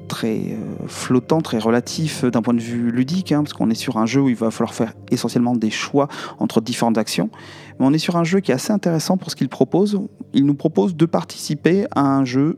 très 0.08 0.58
flottant, 0.88 1.40
très 1.40 1.58
relatif 1.58 2.26
d'un 2.26 2.42
point 2.42 2.54
de 2.54 2.60
vue 2.60 2.92
ludique, 2.92 3.32
hein, 3.32 3.44
parce 3.44 3.54
qu'on 3.54 3.70
est 3.70 3.76
sur 3.76 3.96
un 3.96 4.06
jeu 4.06 4.20
où 4.20 4.28
il 4.28 4.36
va 4.36 4.52
falloir 4.52 4.74
faire 4.74 4.94
essentiellement 5.10 5.56
des 5.56 5.70
choix 5.70 6.10
entre 6.38 6.60
différentes 6.60 6.98
actions. 6.98 7.30
Mais 7.80 7.86
on 7.86 7.94
est 7.94 7.98
sur 7.98 8.18
un 8.18 8.26
jeu 8.26 8.42
qui 8.42 8.52
est 8.52 8.54
assez 8.54 8.74
intéressant 8.74 9.16
pour 9.16 9.32
ce 9.32 9.38
qu'il 9.38 9.48
propose. 9.48 10.02
Il 10.34 10.46
nous 10.46 10.54
propose 10.54 10.98
de 10.98 11.06
participer 11.06 11.86
à 11.96 12.02
un 12.02 12.26
jeu 12.26 12.58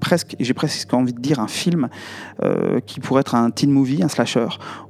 presque, 0.00 0.36
j'ai 0.38 0.54
presque 0.54 0.92
envie 0.92 1.12
de 1.12 1.20
dire 1.20 1.40
un 1.40 1.48
film 1.48 1.88
euh, 2.42 2.80
qui 2.80 3.00
pourrait 3.00 3.20
être 3.20 3.34
un 3.34 3.50
teen 3.50 3.70
movie, 3.70 4.02
un 4.02 4.08
slasher, 4.08 4.48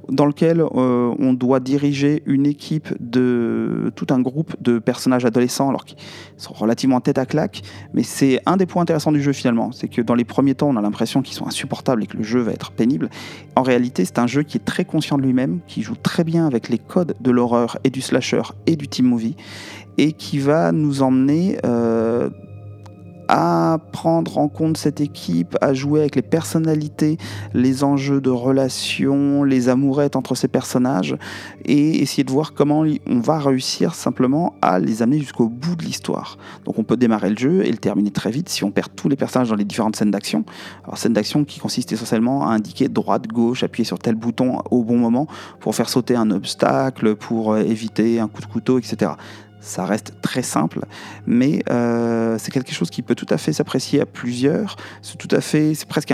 dans 0.09 0.25
lequel 0.25 0.59
euh, 0.59 1.13
on 1.19 1.33
doit 1.33 1.59
diriger 1.59 2.23
une 2.25 2.45
équipe 2.45 2.93
de 2.99 3.91
tout 3.95 4.07
un 4.09 4.19
groupe 4.19 4.55
de 4.61 4.79
personnages 4.79 5.23
adolescents, 5.25 5.69
alors 5.69 5.85
qu'ils 5.85 5.97
sont 6.37 6.53
relativement 6.53 6.99
tête 6.99 7.17
à 7.17 7.25
claque. 7.25 7.61
Mais 7.93 8.03
c'est 8.03 8.41
un 8.45 8.57
des 8.57 8.65
points 8.65 8.81
intéressants 8.81 9.11
du 9.11 9.21
jeu 9.21 9.31
finalement, 9.31 9.71
c'est 9.71 9.87
que 9.87 10.01
dans 10.01 10.15
les 10.15 10.25
premiers 10.25 10.55
temps, 10.55 10.69
on 10.69 10.75
a 10.75 10.81
l'impression 10.81 11.21
qu'ils 11.21 11.35
sont 11.35 11.47
insupportables 11.47 12.03
et 12.03 12.07
que 12.07 12.17
le 12.17 12.23
jeu 12.23 12.39
va 12.39 12.51
être 12.51 12.71
pénible. 12.71 13.09
En 13.55 13.63
réalité, 13.63 14.03
c'est 14.03 14.19
un 14.19 14.27
jeu 14.27 14.43
qui 14.43 14.57
est 14.57 14.65
très 14.65 14.85
conscient 14.85 15.17
de 15.17 15.23
lui-même, 15.23 15.59
qui 15.67 15.81
joue 15.81 15.95
très 15.95 16.23
bien 16.23 16.45
avec 16.45 16.69
les 16.69 16.79
codes 16.79 17.15
de 17.21 17.31
l'horreur 17.31 17.77
et 17.83 17.89
du 17.89 18.01
slasher 18.01 18.41
et 18.67 18.75
du 18.75 18.87
teen 18.87 19.05
movie, 19.05 19.35
et 19.97 20.13
qui 20.13 20.39
va 20.39 20.71
nous 20.71 21.01
emmener 21.01 21.57
euh, 21.65 22.29
à 23.27 23.79
prendre 23.91 24.37
en 24.37 24.47
compte 24.47 24.77
cette 24.77 25.01
équipe, 25.01 25.57
à 25.61 25.73
jouer 25.73 26.01
avec 26.01 26.15
les 26.15 26.21
personnalités, 26.21 27.17
les 27.53 27.83
enjeux 27.83 28.21
de 28.21 28.29
relations, 28.29 29.43
les 29.43 29.69
amourettes 29.69 30.15
entre 30.15 30.35
ces 30.35 30.47
personnages, 30.47 31.15
et 31.65 32.01
essayer 32.01 32.23
de 32.23 32.31
voir 32.31 32.53
comment 32.53 32.85
on 33.07 33.19
va 33.19 33.39
réussir 33.39 33.95
simplement 33.95 34.55
à 34.61 34.79
les 34.79 35.01
amener 35.01 35.19
jusqu'au 35.19 35.49
bout 35.49 35.75
de 35.75 35.83
l'histoire. 35.83 36.37
Donc 36.65 36.79
on 36.79 36.83
peut 36.83 36.97
démarrer 36.97 37.29
le 37.29 37.37
jeu 37.37 37.65
et 37.65 37.71
le 37.71 37.77
terminer 37.77 38.11
très 38.11 38.31
vite 38.31 38.49
si 38.49 38.63
on 38.63 38.71
perd 38.71 38.89
tous 38.95 39.09
les 39.09 39.15
personnages 39.15 39.49
dans 39.49 39.55
les 39.55 39.65
différentes 39.65 39.95
scènes 39.95 40.11
d'action. 40.11 40.45
Alors 40.83 40.97
scènes 40.97 41.13
d'action 41.13 41.43
qui 41.45 41.59
consistent 41.59 41.93
essentiellement 41.93 42.47
à 42.47 42.51
indiquer 42.51 42.89
droite, 42.89 43.27
gauche, 43.27 43.63
appuyer 43.63 43.85
sur 43.85 43.99
tel 43.99 44.15
bouton 44.15 44.59
au 44.71 44.83
bon 44.83 44.97
moment 44.97 45.27
pour 45.59 45.75
faire 45.75 45.89
sauter 45.89 46.15
un 46.15 46.31
obstacle, 46.31 47.15
pour 47.15 47.53
euh, 47.53 47.61
éviter 47.61 48.19
un 48.19 48.27
coup 48.27 48.41
de 48.41 48.47
couteau, 48.47 48.79
etc 48.79 49.11
ça 49.63 49.85
reste 49.85 50.13
très 50.21 50.41
simple, 50.41 50.81
mais 51.25 51.63
euh, 51.69 52.37
c'est 52.37 52.51
quelque 52.51 52.73
chose 52.73 52.89
qui 52.89 53.01
peut 53.01 53.15
tout 53.15 53.25
à 53.29 53.37
fait 53.37 53.53
s'apprécier 53.53 54.01
à 54.01 54.05
plusieurs. 54.05 54.75
C'est 55.01 55.17
tout 55.17 55.33
à 55.33 55.39
fait, 55.39 55.73
c'est 55.73 55.87
presque, 55.87 56.13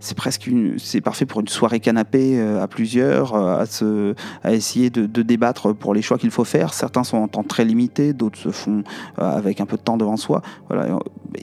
c'est 0.00 0.14
presque, 0.16 0.46
une, 0.46 0.78
c'est 0.78 1.00
parfait 1.00 1.24
pour 1.24 1.40
une 1.40 1.48
soirée 1.48 1.80
canapé 1.80 2.38
euh, 2.38 2.62
à 2.62 2.68
plusieurs, 2.68 3.34
euh, 3.34 3.58
à 3.58 3.66
se, 3.66 4.14
à 4.44 4.52
essayer 4.52 4.90
de, 4.90 5.22
débattre 5.22 5.74
pour 5.74 5.94
les 5.94 6.02
choix 6.02 6.18
qu'il 6.18 6.30
faut 6.30 6.44
faire. 6.44 6.74
Certains 6.74 7.02
sont 7.02 7.16
en 7.16 7.28
temps 7.28 7.42
très 7.42 7.64
limité, 7.64 8.12
d'autres 8.12 8.38
se 8.38 8.50
font 8.50 8.84
avec 9.16 9.60
un 9.60 9.66
peu 9.66 9.78
de 9.78 9.82
temps 9.82 9.96
devant 9.96 10.18
soi. 10.18 10.42
Voilà, 10.68 10.98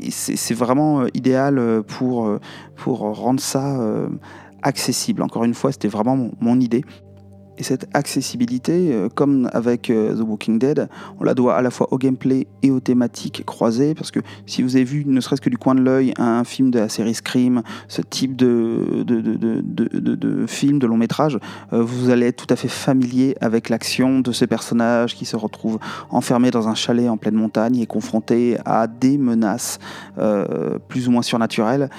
c'est, 0.10 0.54
vraiment 0.54 1.06
idéal 1.14 1.84
pour 1.88 2.38
pour 2.76 3.00
rendre 3.00 3.40
ça 3.40 3.80
accessible. 4.62 5.22
Encore 5.22 5.44
une 5.44 5.54
fois, 5.54 5.72
c'était 5.72 5.88
vraiment 5.88 6.30
mon 6.40 6.60
idée. 6.60 6.84
Et 7.58 7.64
cette 7.64 7.88
accessibilité, 7.94 8.94
euh, 8.94 9.10
comme 9.10 9.50
avec 9.52 9.90
euh, 9.90 10.16
The 10.16 10.22
Walking 10.22 10.60
Dead, 10.60 10.88
on 11.20 11.24
la 11.24 11.34
doit 11.34 11.56
à 11.56 11.62
la 11.62 11.72
fois 11.72 11.88
au 11.92 11.98
gameplay 11.98 12.48
et 12.62 12.70
aux 12.70 12.80
thématiques 12.80 13.44
croisées, 13.46 13.96
parce 13.96 14.12
que 14.12 14.20
si 14.46 14.62
vous 14.62 14.76
avez 14.76 14.86
vu, 14.86 15.04
ne 15.06 15.20
serait-ce 15.20 15.42
que 15.42 15.50
du 15.50 15.58
coin 15.58 15.74
de 15.74 15.82
l'œil, 15.82 16.14
un 16.18 16.44
film 16.44 16.70
de 16.70 16.80
la 16.80 16.90
série 16.90 17.16
Scream, 17.16 17.64
ce 17.88 18.02
type 18.02 18.36
de, 18.36 19.04
de, 19.04 19.22
de, 19.22 20.16
de 20.16 20.46
film, 20.46 20.78
de 20.78 20.86
long 20.86 20.98
métrage, 20.98 21.40
euh, 21.74 21.82
vous 21.82 22.12
allez 22.12 22.28
être 22.28 22.46
tout 22.46 22.54
à 22.54 22.56
fait 22.56 22.68
familier 22.68 23.36
avec 23.42 23.70
l'action 23.70 24.20
de 24.20 24.32
ce 24.32 24.46
personnage 24.46 25.16
qui 25.16 25.26
se 25.26 25.36
retrouve 25.36 25.80
enfermé 26.12 26.52
dans 26.52 26.68
un 26.68 26.76
chalet 26.76 27.10
en 27.10 27.18
pleine 27.18 27.36
montagne 27.36 27.78
et 27.78 27.88
confronté 27.88 28.58
à 28.66 28.88
des 28.88 29.18
menaces 29.18 29.80
plus 30.88 31.08
ou 31.08 31.12
moins 31.12 31.22
surnaturelles 31.22 31.90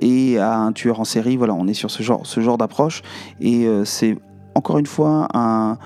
et 0.00 0.38
à 0.38 0.58
un 0.58 0.72
tueur 0.72 1.00
en 1.00 1.04
série. 1.04 1.36
Voilà, 1.36 1.54
on 1.54 1.66
est 1.66 1.74
sur 1.74 1.90
ce 1.90 2.02
genre, 2.02 2.26
ce 2.26 2.40
genre 2.40 2.58
d'approche, 2.58 3.02
et 3.40 3.68
c'est 3.84 4.16
encore 4.56 4.78
une 4.78 4.86
fois 4.86 5.28
un, 5.34 5.76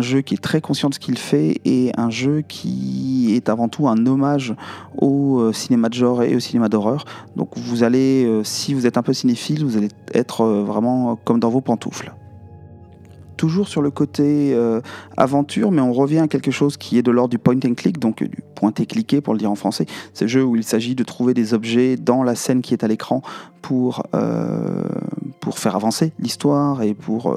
jeu 0.00 0.22
qui 0.22 0.34
est 0.34 0.42
très 0.42 0.60
conscient 0.60 0.88
de 0.88 0.94
ce 0.94 0.98
qu'il 0.98 1.18
fait 1.18 1.60
et 1.64 1.92
un 1.96 2.10
jeu 2.10 2.42
qui 2.46 3.34
est 3.36 3.48
avant 3.48 3.68
tout 3.68 3.86
un 3.86 4.06
hommage 4.06 4.54
au 4.96 5.38
euh, 5.38 5.52
cinéma 5.52 5.88
de 5.88 5.94
genre 5.94 6.22
et 6.22 6.34
au 6.34 6.40
cinéma 6.40 6.68
d'horreur. 6.68 7.04
Donc 7.36 7.50
vous 7.56 7.82
allez, 7.82 8.24
euh, 8.24 8.42
si 8.42 8.74
vous 8.74 8.86
êtes 8.86 8.96
un 8.96 9.02
peu 9.02 9.12
cinéphile, 9.12 9.64
vous 9.64 9.76
allez 9.76 9.90
être 10.12 10.40
euh, 10.40 10.64
vraiment 10.64 11.16
comme 11.16 11.38
dans 11.38 11.50
vos 11.50 11.60
pantoufles. 11.60 12.14
Toujours 13.36 13.68
sur 13.68 13.82
le 13.82 13.90
côté 13.90 14.56
aventure, 15.16 15.72
mais 15.72 15.82
on 15.82 15.92
revient 15.92 16.20
à 16.20 16.28
quelque 16.28 16.52
chose 16.52 16.76
qui 16.76 16.98
est 16.98 17.02
de 17.02 17.10
l'ordre 17.10 17.30
du 17.30 17.38
point 17.38 17.56
and 17.66 17.74
click, 17.74 17.98
donc 17.98 18.22
du 18.22 18.42
pointer 18.54 18.86
cliquer 18.86 19.20
pour 19.20 19.34
le 19.34 19.40
dire 19.40 19.50
en 19.50 19.56
français. 19.56 19.86
C'est 20.14 20.28
jeu 20.28 20.44
où 20.44 20.54
il 20.54 20.62
s'agit 20.62 20.94
de 20.94 21.02
trouver 21.02 21.34
des 21.34 21.52
objets 21.52 21.96
dans 21.96 22.22
la 22.22 22.36
scène 22.36 22.62
qui 22.62 22.74
est 22.74 22.84
à 22.84 22.88
l'écran 22.88 23.22
pour, 23.60 24.04
pour 25.40 25.58
faire 25.58 25.74
avancer 25.74 26.12
l'histoire 26.20 26.82
et 26.82 26.94
pour 26.94 27.36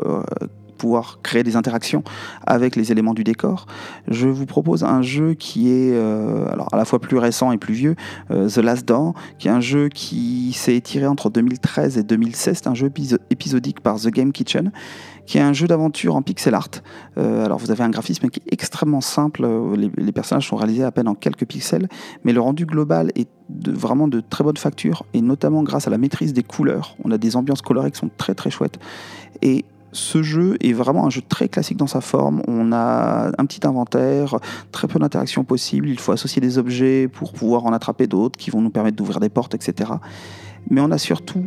pouvoir 0.77 1.19
créer 1.23 1.43
des 1.43 1.55
interactions 1.55 2.03
avec 2.45 2.75
les 2.75 2.91
éléments 2.91 3.13
du 3.13 3.23
décor. 3.23 3.65
Je 4.07 4.27
vous 4.27 4.45
propose 4.45 4.83
un 4.83 5.01
jeu 5.01 5.33
qui 5.33 5.69
est 5.69 5.93
euh, 5.93 6.47
alors 6.51 6.69
à 6.73 6.77
la 6.77 6.85
fois 6.85 6.99
plus 6.99 7.17
récent 7.17 7.51
et 7.51 7.57
plus 7.57 7.73
vieux, 7.73 7.95
euh, 8.31 8.49
The 8.49 8.57
Last 8.57 8.87
Door, 8.87 9.13
qui 9.39 9.47
est 9.47 9.51
un 9.51 9.61
jeu 9.61 9.89
qui 9.89 10.53
s'est 10.53 10.75
étiré 10.75 11.07
entre 11.07 11.29
2013 11.29 11.97
et 11.97 12.03
2016. 12.03 12.57
C'est 12.57 12.67
un 12.67 12.75
jeu 12.75 12.91
épisodique 13.29 13.81
par 13.81 13.99
The 13.99 14.07
Game 14.07 14.31
Kitchen 14.31 14.71
qui 15.27 15.37
est 15.37 15.41
un 15.41 15.53
jeu 15.53 15.67
d'aventure 15.67 16.15
en 16.15 16.21
pixel 16.21 16.55
art. 16.55 16.69
Euh, 17.17 17.45
alors 17.45 17.59
vous 17.59 17.69
avez 17.69 17.83
un 17.83 17.89
graphisme 17.89 18.29
qui 18.29 18.39
est 18.39 18.53
extrêmement 18.53 19.01
simple, 19.01 19.45
les, 19.75 20.11
personnages 20.13 20.47
sont 20.47 20.55
réalisés 20.55 20.85
à 20.85 20.91
peine 20.91 21.07
en 21.09 21.15
quelques 21.15 21.45
pixels, 21.45 21.89
mais 22.23 22.31
le 22.31 22.39
rendu 22.39 22.65
global 22.65 23.11
est 23.15 23.27
de, 23.49 23.71
vraiment 23.71 24.07
de 24.07 24.21
très 24.21 24.43
bonne 24.43 24.57
facture, 24.57 25.05
et 25.13 25.21
notamment 25.21 25.63
grâce 25.63 25.85
à 25.85 25.89
la 25.89 25.97
maîtrise 25.97 26.33
des 26.33 26.43
couleurs. 26.43 26.95
On 27.03 27.11
a 27.11 27.17
des 27.17 27.35
ambiances 27.35 27.61
colorées 27.61 27.91
qui 27.91 27.99
sont 27.99 28.09
très 28.17 28.33
très 28.33 28.49
chouettes. 28.49 28.79
Et 29.41 29.65
ce 29.97 30.21
jeu 30.21 30.57
est 30.61 30.73
vraiment 30.73 31.05
un 31.05 31.09
jeu 31.09 31.21
très 31.27 31.49
classique 31.49 31.77
dans 31.77 31.87
sa 31.87 32.01
forme. 32.01 32.41
On 32.47 32.71
a 32.71 33.31
un 33.37 33.45
petit 33.45 33.65
inventaire, 33.65 34.37
très 34.71 34.87
peu 34.87 34.99
d'interactions 34.99 35.43
possibles. 35.43 35.89
Il 35.89 35.99
faut 35.99 36.11
associer 36.11 36.39
des 36.41 36.57
objets 36.57 37.07
pour 37.07 37.33
pouvoir 37.33 37.65
en 37.65 37.73
attraper 37.73 38.07
d'autres 38.07 38.37
qui 38.37 38.51
vont 38.51 38.61
nous 38.61 38.69
permettre 38.69 38.95
d'ouvrir 38.95 39.19
des 39.19 39.29
portes, 39.29 39.55
etc. 39.55 39.91
Mais 40.69 40.81
on 40.81 40.91
a 40.91 40.97
surtout 40.97 41.45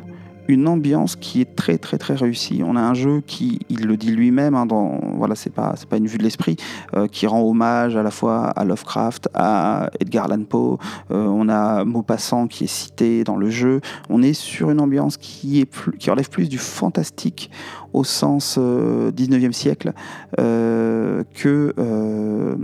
une 0.50 0.66
ambiance 0.66 1.16
qui 1.16 1.40
est 1.40 1.54
très 1.54 1.78
très 1.78 1.96
très 1.98 2.14
réussie. 2.14 2.62
On 2.64 2.76
a 2.76 2.80
un 2.80 2.94
jeu 2.94 3.22
qui, 3.26 3.60
il 3.68 3.86
le 3.86 3.96
dit 3.96 4.10
lui-même, 4.10 4.54
hein, 4.54 4.66
dans 4.66 5.00
voilà, 5.16 5.34
c'est 5.34 5.50
pas 5.50 5.74
c'est 5.76 5.88
pas 5.88 5.96
une 5.96 6.06
vue 6.06 6.18
de 6.18 6.22
l'esprit, 6.22 6.56
euh, 6.94 7.06
qui 7.06 7.26
rend 7.26 7.42
hommage 7.42 7.96
à 7.96 8.02
la 8.02 8.10
fois 8.10 8.46
à 8.46 8.64
Lovecraft, 8.64 9.28
à 9.34 9.90
Edgar 10.00 10.24
Allan 10.24 10.44
Poe. 10.44 10.78
Euh, 11.10 11.26
on 11.26 11.48
a 11.48 11.84
Maupassant 11.84 12.46
qui 12.48 12.64
est 12.64 12.72
cité 12.72 13.24
dans 13.24 13.36
le 13.36 13.48
jeu. 13.48 13.80
On 14.08 14.22
est 14.22 14.32
sur 14.32 14.70
une 14.70 14.80
ambiance 14.80 15.16
qui 15.16 15.60
est 15.60 15.66
plus, 15.66 15.96
qui 15.98 16.10
relève 16.10 16.28
plus 16.28 16.48
du 16.48 16.58
fantastique 16.58 17.50
au 17.92 18.04
sens 18.04 18.58
19e 18.58 19.48
euh, 19.48 19.52
siècle 19.52 19.92
euh, 20.38 21.24
que, 21.34 21.74
euh, 21.78 22.56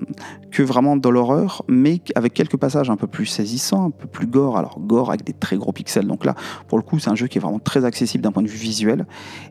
que 0.51 0.63
vraiment 0.63 0.97
dans 0.97 1.11
l'horreur, 1.11 1.65
mais 1.69 2.01
avec 2.15 2.35
quelques 2.35 2.57
passages 2.57 2.91
un 2.91 2.97
peu 2.97 3.07
plus 3.07 3.27
saisissants, 3.27 3.87
un 3.87 3.91
peu 3.91 4.07
plus 4.07 4.27
gore. 4.27 4.57
Alors 4.57 4.79
gore 4.81 5.11
avec 5.11 5.25
des 5.25 5.33
très 5.33 5.57
gros 5.57 5.73
pixels. 5.73 6.07
Donc 6.07 6.25
là, 6.25 6.35
pour 6.69 6.79
le 6.79 6.83
coup, 6.83 6.99
c'est 6.99 7.11
un 7.11 7.17
jeu 7.17 7.27
qui 7.27 7.39
est 7.39 7.41
vraiment 7.41 7.59
très 7.59 7.85
accessible 7.85 8.23
d'un 8.23 8.33
point 8.33 8.43
de 8.43 8.49
vue 8.49 8.59
visuel. 8.59 9.07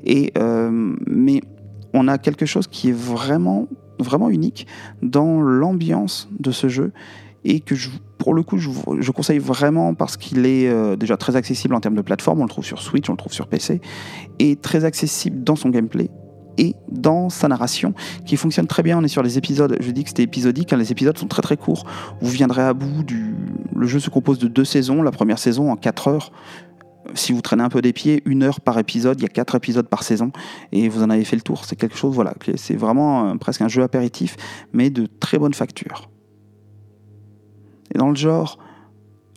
Mais 0.06 1.42
on 1.94 2.08
a 2.08 2.18
quelque 2.18 2.46
chose 2.46 2.68
qui 2.68 2.90
est 2.90 2.98
vraiment, 2.98 3.68
vraiment 4.00 4.30
unique 4.30 4.68
dans 5.02 5.42
l'ambiance 5.42 6.30
de 6.40 6.52
ce 6.52 6.68
jeu 6.68 6.92
et 7.46 7.60
que 7.60 7.76
pour 8.18 8.34
le 8.34 8.44
coup, 8.44 8.58
je, 8.58 9.12
conseille 9.12 9.38
vraiment 9.38 9.94
parce 9.94 10.18
qu'il 10.18 10.46
est 10.46 10.68
euh, 10.68 10.96
déjà 10.96 11.16
très 11.16 11.36
accessible 11.36 11.76
en 11.76 11.80
termes 11.80 11.96
de 11.96 12.02
plateforme. 12.02 12.40
On 12.40 12.44
le 12.44 12.50
trouve 12.50 12.66
sur 12.66 12.82
Switch, 12.82 13.08
on 13.08 13.14
le 13.14 13.18
trouve 13.18 13.34
sur 13.34 13.48
PC, 13.48 13.82
et 14.40 14.56
très 14.56 14.84
accessible 14.84 15.44
dans 15.44 15.56
son 15.56 15.70
gameplay 15.70 16.10
et 16.58 16.74
dans 16.90 17.30
sa 17.30 17.48
narration 17.48 17.94
qui 18.26 18.36
fonctionne 18.38 18.66
très 18.66 18.82
bien. 18.82 18.98
On 18.98 19.04
est 19.04 19.10
sur 19.10 19.22
les 19.22 19.38
épisodes, 19.38 19.78
je 19.80 19.92
dis 19.92 20.04
que 20.04 20.10
c'était 20.10 20.24
épisodique, 20.24 20.74
hein, 20.74 20.78
les 20.78 20.92
épisodes 20.92 21.18
sont 21.18 21.28
très 21.28 21.44
très 21.44 21.58
courts. 21.58 21.86
Vous 22.20 22.32
viendrez 22.32 22.64
à 22.64 22.74
bout 22.74 23.04
du. 23.04 23.36
Le 23.76 23.86
jeu 23.86 24.00
se 24.00 24.10
compose 24.10 24.40
de 24.40 24.48
deux 24.48 24.66
saisons. 24.66 25.04
La 25.04 25.12
première 25.12 25.38
saison 25.38 25.72
en 25.72 25.76
4 25.76 26.08
heures. 26.08 26.32
Si 27.14 27.32
vous 27.32 27.42
traînez 27.42 27.62
un 27.62 27.70
peu 27.70 27.84
des 27.84 27.94
pieds, 27.94 28.24
une 28.26 28.42
heure 28.42 28.60
par 28.60 28.80
épisode, 28.80 29.20
il 29.20 29.24
y 29.24 29.26
a 29.28 29.30
quatre 29.30 29.54
épisodes 29.54 29.88
par 29.88 30.02
saison 30.02 30.32
et 30.72 30.90
vous 30.90 31.04
en 31.04 31.12
avez 31.12 31.24
fait 31.24 31.36
le 31.36 31.44
tour. 31.44 31.64
C'est 31.66 31.76
quelque 31.76 31.96
chose, 31.96 32.16
voilà, 32.16 32.34
c'est 32.56 32.76
vraiment 32.76 33.30
euh, 33.30 33.36
presque 33.36 33.62
un 33.62 33.68
jeu 33.68 33.84
apéritif, 33.84 34.36
mais 34.74 34.90
de 34.90 35.06
très 35.06 35.38
bonne 35.38 35.54
facture. 35.54 36.10
Et 37.96 37.98
dans 37.98 38.10
le 38.10 38.16
genre 38.16 38.60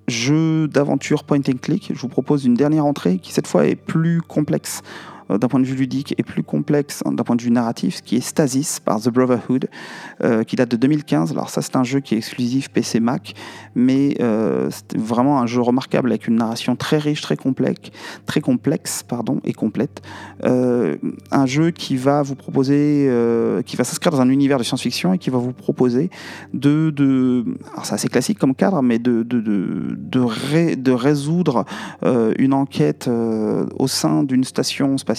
jeu 0.08 0.66
d'aventure 0.66 1.22
point 1.22 1.38
and 1.38 1.58
click, 1.62 1.92
je 1.94 2.00
vous 2.00 2.08
propose 2.08 2.44
une 2.44 2.54
dernière 2.54 2.84
entrée 2.84 3.18
qui 3.18 3.32
cette 3.32 3.46
fois 3.46 3.66
est 3.66 3.76
plus 3.76 4.20
complexe. 4.20 4.82
Euh, 5.30 5.38
d'un 5.38 5.48
point 5.48 5.60
de 5.60 5.64
vue 5.64 5.74
ludique 5.74 6.14
et 6.18 6.22
plus 6.22 6.42
complexe 6.42 7.02
d'un 7.04 7.24
point 7.24 7.36
de 7.36 7.42
vue 7.42 7.50
narratif, 7.50 7.96
ce 7.96 8.02
qui 8.02 8.16
est 8.16 8.20
Stasis 8.20 8.80
par 8.80 9.00
The 9.00 9.10
Brotherhood, 9.10 9.68
euh, 10.24 10.44
qui 10.44 10.56
date 10.56 10.70
de 10.70 10.76
2015. 10.76 11.32
Alors 11.32 11.50
ça, 11.50 11.62
c'est 11.62 11.76
un 11.76 11.84
jeu 11.84 12.00
qui 12.00 12.14
est 12.14 12.18
exclusif 12.18 12.70
PC 12.70 13.00
Mac, 13.00 13.34
mais 13.74 14.16
euh, 14.20 14.68
c'est 14.70 14.98
vraiment 14.98 15.40
un 15.40 15.46
jeu 15.46 15.60
remarquable 15.60 16.10
avec 16.10 16.28
une 16.28 16.36
narration 16.36 16.76
très 16.76 16.98
riche, 16.98 17.20
très 17.20 17.36
complexe, 17.36 17.90
très 18.26 18.40
complexe 18.40 19.02
pardon, 19.02 19.40
et 19.44 19.52
complète. 19.52 20.02
un 20.42 21.46
jeu 21.46 21.70
qui 21.70 21.96
va 21.96 22.22
vous 22.22 22.34
proposer, 22.34 23.10
qui 23.66 23.76
va 23.76 23.84
s'inscrire 23.84 24.12
dans 24.12 24.20
un 24.20 24.28
univers 24.28 24.58
de 24.58 24.62
science-fiction 24.62 25.14
et 25.14 25.18
qui 25.18 25.30
va 25.30 25.38
vous 25.38 25.52
proposer 25.52 26.10
de, 26.54 26.90
de 26.90 27.44
alors 27.72 27.84
c'est 27.84 27.94
assez 27.94 28.08
classique 28.08 28.38
comme 28.38 28.54
cadre, 28.54 28.82
mais 28.82 28.98
de, 28.98 29.22
de, 29.22 29.40
de, 29.40 30.74
de 30.74 30.90
résoudre 30.90 31.64
une 32.02 32.54
enquête 32.54 33.08
au 33.78 33.86
sein 33.86 34.22
d'une 34.22 34.44
station 34.44 34.96
spatiale 34.98 35.17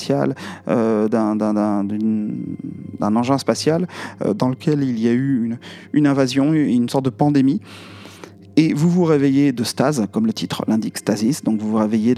euh, 0.68 1.08
d'un 1.08 3.16
engin 3.16 3.38
spatial 3.38 3.88
euh, 4.24 4.34
dans 4.34 4.50
lequel 4.50 4.84
il 4.84 5.00
y 5.00 5.08
a 5.08 5.12
eu 5.12 5.46
une, 5.46 5.58
une 5.94 6.08
invasion, 6.08 6.54
une 6.54 6.90
sorte 6.90 7.06
de 7.06 7.10
pandémie. 7.10 7.62
Et 8.60 8.74
vous 8.74 8.89
vous 8.89 9.06
réveillez 9.06 9.54
de 9.54 9.63
stase, 9.63 10.06
comme 10.12 10.26
le 10.26 10.34
titre 10.34 10.65
l'indique, 10.67 10.98
stasis, 10.98 11.45
donc 11.45 11.62
vous 11.62 11.69
vous 11.69 11.78
réveillez 11.78 12.13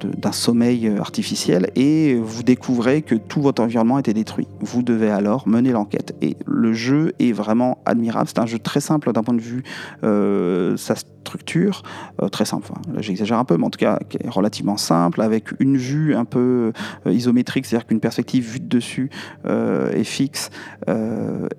d'un 0.00 0.32
sommeil 0.32 0.88
artificiel 0.88 1.70
et 1.76 2.14
vous 2.14 2.42
découvrez 2.42 3.02
que 3.02 3.14
tout 3.14 3.42
votre 3.42 3.62
environnement 3.62 3.98
était 3.98 4.14
détruit. 4.14 4.48
Vous 4.60 4.82
devez 4.82 5.10
alors 5.10 5.46
mener 5.46 5.72
l'enquête. 5.72 6.16
Et 6.22 6.38
le 6.46 6.72
jeu 6.72 7.12
est 7.18 7.32
vraiment 7.32 7.76
admirable. 7.84 8.28
C'est 8.28 8.38
un 8.38 8.46
jeu 8.46 8.58
très 8.58 8.80
simple 8.80 9.12
d'un 9.12 9.22
point 9.22 9.34
de 9.34 9.40
vue 9.42 9.62
euh, 10.02 10.78
sa 10.78 10.94
structure, 10.94 11.82
euh, 12.22 12.28
très 12.28 12.46
simple. 12.46 12.72
là, 12.94 13.02
j'exagère 13.02 13.38
un 13.38 13.44
peu, 13.44 13.58
mais 13.58 13.66
en 13.66 13.70
tout 13.70 13.78
cas, 13.78 13.98
qui 14.08 14.16
est 14.16 14.28
relativement 14.30 14.78
simple, 14.78 15.20
avec 15.20 15.48
une 15.60 15.76
vue 15.76 16.14
un 16.14 16.24
peu 16.24 16.72
euh, 17.06 17.12
isométrique, 17.12 17.66
c'est-à-dire 17.66 17.86
qu'une 17.86 18.00
perspective 18.00 18.44
vue 18.44 18.60
de 18.60 18.68
dessus 18.68 19.10
est 19.44 20.04
fixe, 20.04 20.50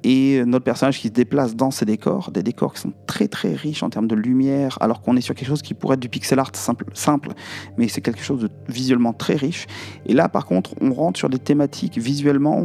et 0.04 0.44
notre 0.46 0.64
personnage 0.64 1.00
qui 1.00 1.08
se 1.08 1.14
déplace 1.14 1.56
dans 1.56 1.70
ces 1.70 1.86
décors, 1.86 2.32
des 2.32 2.44
décors 2.44 2.74
qui 2.74 2.82
sont 2.82 2.94
très 3.06 3.28
très 3.28 3.54
riches 3.54 3.84
en 3.84 3.90
termes 3.92 4.08
de 4.08 4.16
lumière, 4.16 4.78
alors 4.82 5.02
qu'on 5.02 5.16
est 5.16 5.22
sur 5.22 5.36
quelque 5.36 5.48
chose 5.48 5.62
qui 5.62 5.74
pourrait 5.74 5.94
être 5.94 6.02
du 6.02 6.10
pixel 6.10 6.40
art 6.40 6.52
simple, 6.54 6.86
simple 6.94 7.30
mais 7.78 7.88
c'est 7.88 8.02
quelque 8.02 8.24
chose 8.24 8.42
de 8.42 8.50
visuellement 8.68 9.14
très 9.14 9.36
riche. 9.36 9.68
Et 10.06 10.14
là, 10.14 10.30
par 10.30 10.46
contre, 10.46 10.72
on 10.82 10.94
rentre 10.94 11.20
sur 11.20 11.30
des 11.30 11.40
thématiques 11.40 11.98
visuellement, 11.98 12.62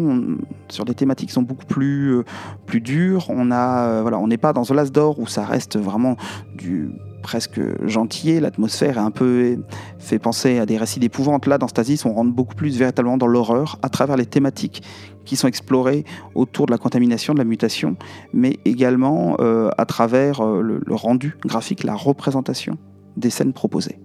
sur 0.68 0.84
des 0.84 0.94
thématiques 0.94 1.28
qui 1.28 1.34
sont 1.34 1.42
beaucoup 1.42 1.66
plus, 1.66 2.16
euh, 2.16 2.24
plus 2.66 2.80
dures. 2.80 3.26
On 3.28 3.50
a, 3.50 3.88
euh, 3.88 4.02
voilà, 4.02 4.18
n'est 4.26 4.36
pas 4.36 4.52
dans 4.52 4.62
The 4.62 4.70
Last 4.70 4.94
Door 4.94 5.18
où 5.18 5.26
ça 5.26 5.44
reste 5.44 5.78
vraiment 5.78 6.16
du 6.56 6.90
presque 7.22 7.60
gentil, 7.84 8.38
l'atmosphère 8.38 8.98
est 8.98 9.00
un 9.00 9.10
peu 9.10 9.58
fait 9.98 10.20
penser 10.20 10.60
à 10.60 10.66
des 10.66 10.76
récits 10.76 11.00
d'épouvante. 11.00 11.46
Là, 11.46 11.58
dans 11.58 11.66
Stasis, 11.66 12.04
on 12.04 12.12
rentre 12.12 12.32
beaucoup 12.32 12.54
plus 12.54 12.78
véritablement 12.78 13.16
dans 13.16 13.26
l'horreur 13.26 13.80
à 13.82 13.88
travers 13.88 14.16
les 14.16 14.26
thématiques 14.26 14.84
qui 15.26 15.36
sont 15.36 15.48
explorées 15.48 16.04
autour 16.34 16.64
de 16.64 16.70
la 16.70 16.78
contamination, 16.78 17.34
de 17.34 17.38
la 17.38 17.44
mutation, 17.44 17.96
mais 18.32 18.58
également 18.64 19.36
euh, 19.40 19.68
à 19.76 19.84
travers 19.84 20.40
euh, 20.40 20.62
le, 20.62 20.94
rendu 20.94 21.36
graphique, 21.44 21.84
la 21.84 21.94
représentation 21.94 22.78
des 23.18 23.28
scènes 23.28 23.52
proposées. 23.52 23.98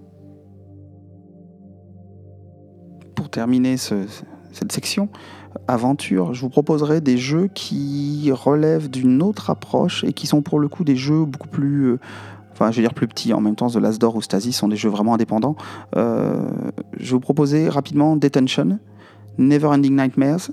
Pour 3.14 3.30
terminer 3.30 3.76
cette 3.76 4.72
section, 4.72 5.08
aventure, 5.68 6.34
je 6.34 6.40
vous 6.40 6.48
proposerai 6.48 7.00
des 7.00 7.16
jeux 7.16 7.48
qui 7.54 8.30
relèvent 8.32 8.90
d'une 8.90 9.22
autre 9.22 9.48
approche 9.48 10.04
et 10.04 10.12
qui 10.12 10.26
sont 10.26 10.42
pour 10.42 10.58
le 10.58 10.68
coup 10.68 10.84
des 10.84 10.96
jeux 10.96 11.24
beaucoup 11.24 11.48
plus 11.48 11.92
euh, 11.92 12.00
enfin 12.52 12.70
dire 12.70 12.94
plus 12.94 13.06
petit, 13.06 13.32
en 13.32 13.40
même 13.40 13.54
temps 13.54 13.68
The 13.68 13.76
Last 13.76 14.00
Door 14.00 14.16
ou 14.16 14.22
Stasis 14.22 14.56
sont 14.56 14.68
des 14.68 14.76
jeux 14.76 14.90
vraiment 14.90 15.14
indépendants. 15.14 15.56
Je 15.94 16.00
vais 16.98 17.10
vous 17.10 17.20
proposer 17.20 17.68
rapidement 17.68 18.16
Detention, 18.16 18.78
Never 19.38 19.68
Ending 19.68 19.96
Nightmares, 19.96 20.50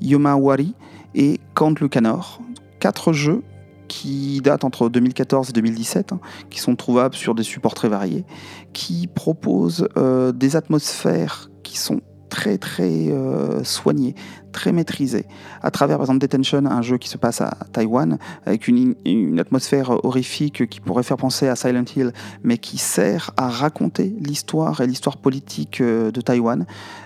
Yomawari 0.00 0.74
et 1.14 1.40
Count 1.54 1.74
Lucanor. 1.80 2.40
Quatre 2.78 3.12
jeux 3.12 3.42
qui 3.88 4.40
datent 4.40 4.64
entre 4.64 4.88
2014 4.88 5.50
et 5.50 5.52
2017, 5.52 6.12
hein, 6.12 6.20
qui 6.48 6.60
sont 6.60 6.76
trouvables 6.76 7.16
sur 7.16 7.34
des 7.34 7.42
supports 7.42 7.74
très 7.74 7.88
variés, 7.88 8.24
qui 8.72 9.08
proposent 9.08 9.88
euh, 9.96 10.30
des 10.30 10.54
atmosphères 10.54 11.50
qui 11.64 11.76
sont 11.76 12.00
très 12.30 12.56
très 12.56 13.10
euh, 13.10 13.62
soignées, 13.64 14.14
très 14.52 14.72
maîtrisé. 14.72 15.26
À 15.62 15.70
travers, 15.70 15.98
par 15.98 16.04
exemple, 16.04 16.20
Detention, 16.20 16.64
un 16.64 16.82
jeu 16.82 16.96
qui 16.96 17.08
se 17.08 17.18
passe 17.18 17.40
à 17.40 17.50
Taïwan, 17.72 18.18
avec 18.46 18.68
une, 18.68 18.94
atmosphère 19.38 20.04
horrifique 20.04 20.68
qui 20.68 20.80
pourrait 20.80 21.02
faire 21.02 21.16
penser 21.16 21.48
à 21.48 21.56
Silent 21.56 21.84
Hill, 21.94 22.12
mais 22.42 22.58
qui 22.58 22.78
sert 22.78 23.32
à 23.36 23.48
raconter 23.48 24.14
l'histoire 24.20 24.80
et 24.80 24.86
l'histoire 24.86 25.18
politique 25.18 25.80
euh, 25.80 26.10
de 26.10 26.20
Taïwan. 26.20 26.64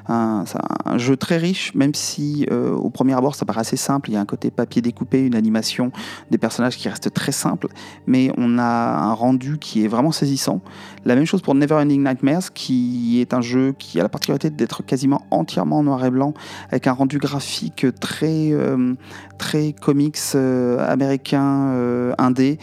Un, 0.08 0.44
un, 0.84 0.98
jeu 0.98 1.16
très 1.16 1.38
riche, 1.38 1.74
même 1.74 1.94
si 1.94 2.46
euh, 2.50 2.74
au 2.74 2.90
premier 2.90 3.14
abord 3.14 3.34
ça 3.34 3.46
paraît 3.46 3.60
assez 3.60 3.76
simple. 3.76 4.10
Il 4.10 4.14
y 4.14 4.16
a 4.16 4.20
un 4.20 4.26
côté 4.26 4.50
papier 4.50 4.82
découpé, 4.82 5.20
une 5.24 5.34
animation, 5.34 5.90
des 6.30 6.38
personnages 6.38 6.76
qui 6.76 6.88
restent 6.88 7.12
très 7.12 7.32
simples, 7.32 7.68
mais 8.06 8.30
on 8.36 8.58
a 8.58 8.62
un 8.62 9.12
rendu 9.14 9.58
qui 9.58 9.84
est 9.84 9.88
vraiment 9.88 10.12
saisissant. 10.12 10.60
La 11.04 11.14
même 11.14 11.26
chose 11.26 11.42
pour 11.42 11.54
Neverending 11.54 12.02
Nightmares, 12.02 12.52
qui 12.52 13.20
est 13.20 13.34
un 13.34 13.40
jeu 13.40 13.74
qui 13.78 13.98
a 13.98 14.02
la 14.02 14.08
particularité 14.08 14.50
d'être 14.50 14.84
quasiment 14.84 15.13
entièrement 15.30 15.82
noir 15.82 16.04
et 16.04 16.10
blanc, 16.10 16.34
avec 16.70 16.86
un 16.86 16.92
rendu 16.92 17.18
graphique 17.18 17.86
très, 18.00 18.52
euh, 18.52 18.94
très 19.38 19.72
comics 19.72 20.18
euh, 20.34 20.78
américain 20.86 21.68
euh, 21.68 22.14
indé 22.18 22.58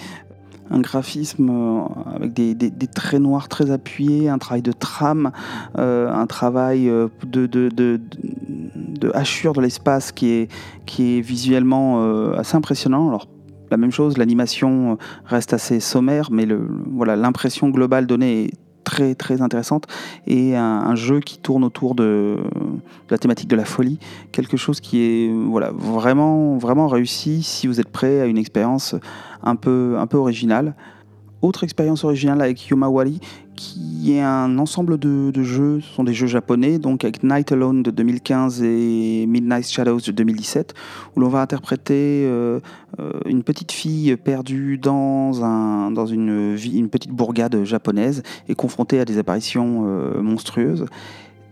un 0.73 0.79
graphisme 0.79 1.51
avec 2.15 2.31
des, 2.31 2.71
traits 2.87 3.19
noirs 3.19 3.49
très 3.49 3.71
appuyés, 3.71 4.29
un 4.29 4.37
travail 4.37 4.61
de 4.61 4.71
trame, 4.71 5.33
un 5.75 6.25
travail 6.27 6.89
de, 7.25 7.99
hachure 9.13 9.51
de 9.51 9.59
l'espace 9.59 10.13
qui 10.13 10.29
est, 10.29 10.51
qui 10.85 11.17
est 11.17 11.21
visuellement 11.21 12.31
assez 12.35 12.55
impressionnant. 12.55 13.09
Alors, 13.09 13.27
la 13.69 13.75
même 13.75 13.91
chose, 13.91 14.17
l'animation 14.17 14.97
reste 15.25 15.53
assez 15.53 15.81
sommaire, 15.81 16.29
mais 16.31 16.47
voilà, 16.89 17.17
l'impression 17.17 17.67
globale 17.67 18.07
donnée 18.07 18.45
est 18.45 18.51
très 18.83 19.15
très 19.15 19.41
intéressante 19.41 19.87
et 20.27 20.55
un, 20.55 20.95
jeu 20.95 21.19
qui 21.19 21.37
tourne 21.37 21.63
autour 21.63 21.95
de, 21.95 22.37
la 23.09 23.17
thématique 23.17 23.47
de 23.47 23.55
la 23.55 23.65
folie, 23.65 23.99
quelque 24.31 24.57
chose 24.57 24.79
qui 24.79 25.01
est 25.01 25.31
voilà 25.31 25.71
vraiment 25.71 26.57
vraiment 26.57 26.87
réussi 26.87 27.43
si 27.43 27.67
vous 27.67 27.79
êtes 27.79 27.89
prêt 27.89 28.21
à 28.21 28.25
une 28.25 28.37
expérience 28.37 28.95
un 29.43 29.55
peu 29.55 29.95
un 29.97 30.07
peu 30.07 30.17
originale. 30.17 30.75
Autre 31.41 31.63
expérience 31.63 32.03
originale 32.03 32.39
avec 32.41 32.67
Yomawari, 32.67 33.19
qui 33.55 34.13
est 34.13 34.21
un 34.21 34.57
ensemble 34.57 34.97
de, 34.97 35.31
jeux, 35.43 35.81
ce 35.81 35.93
sont 35.93 36.03
des 36.03 36.13
jeux 36.13 36.27
japonais, 36.27 36.79
donc 36.79 37.03
avec 37.03 37.23
Night 37.23 37.51
Alone 37.51 37.83
de 37.83 37.91
2015 37.91 38.63
et 38.63 39.25
Midnight 39.27 39.67
Shadows 39.67 39.99
de 39.99 40.11
2017, 40.11 40.73
où 41.15 41.19
l'on 41.19 41.29
va 41.29 41.41
interpréter 41.41 42.25
euh, 42.25 42.59
euh, 42.99 43.11
une 43.25 43.43
petite 43.43 43.71
fille 43.71 44.15
perdue 44.15 44.77
dans, 44.77 45.43
un, 45.43 45.91
dans 45.91 46.05
une, 46.05 46.57
petite 46.89 47.11
bourgade 47.11 47.63
japonaise 47.63 48.23
et 48.47 48.55
confrontée 48.55 48.99
à 48.99 49.05
des 49.05 49.17
apparitions 49.17 49.83
euh, 49.85 50.21
monstrueuses. 50.21 50.85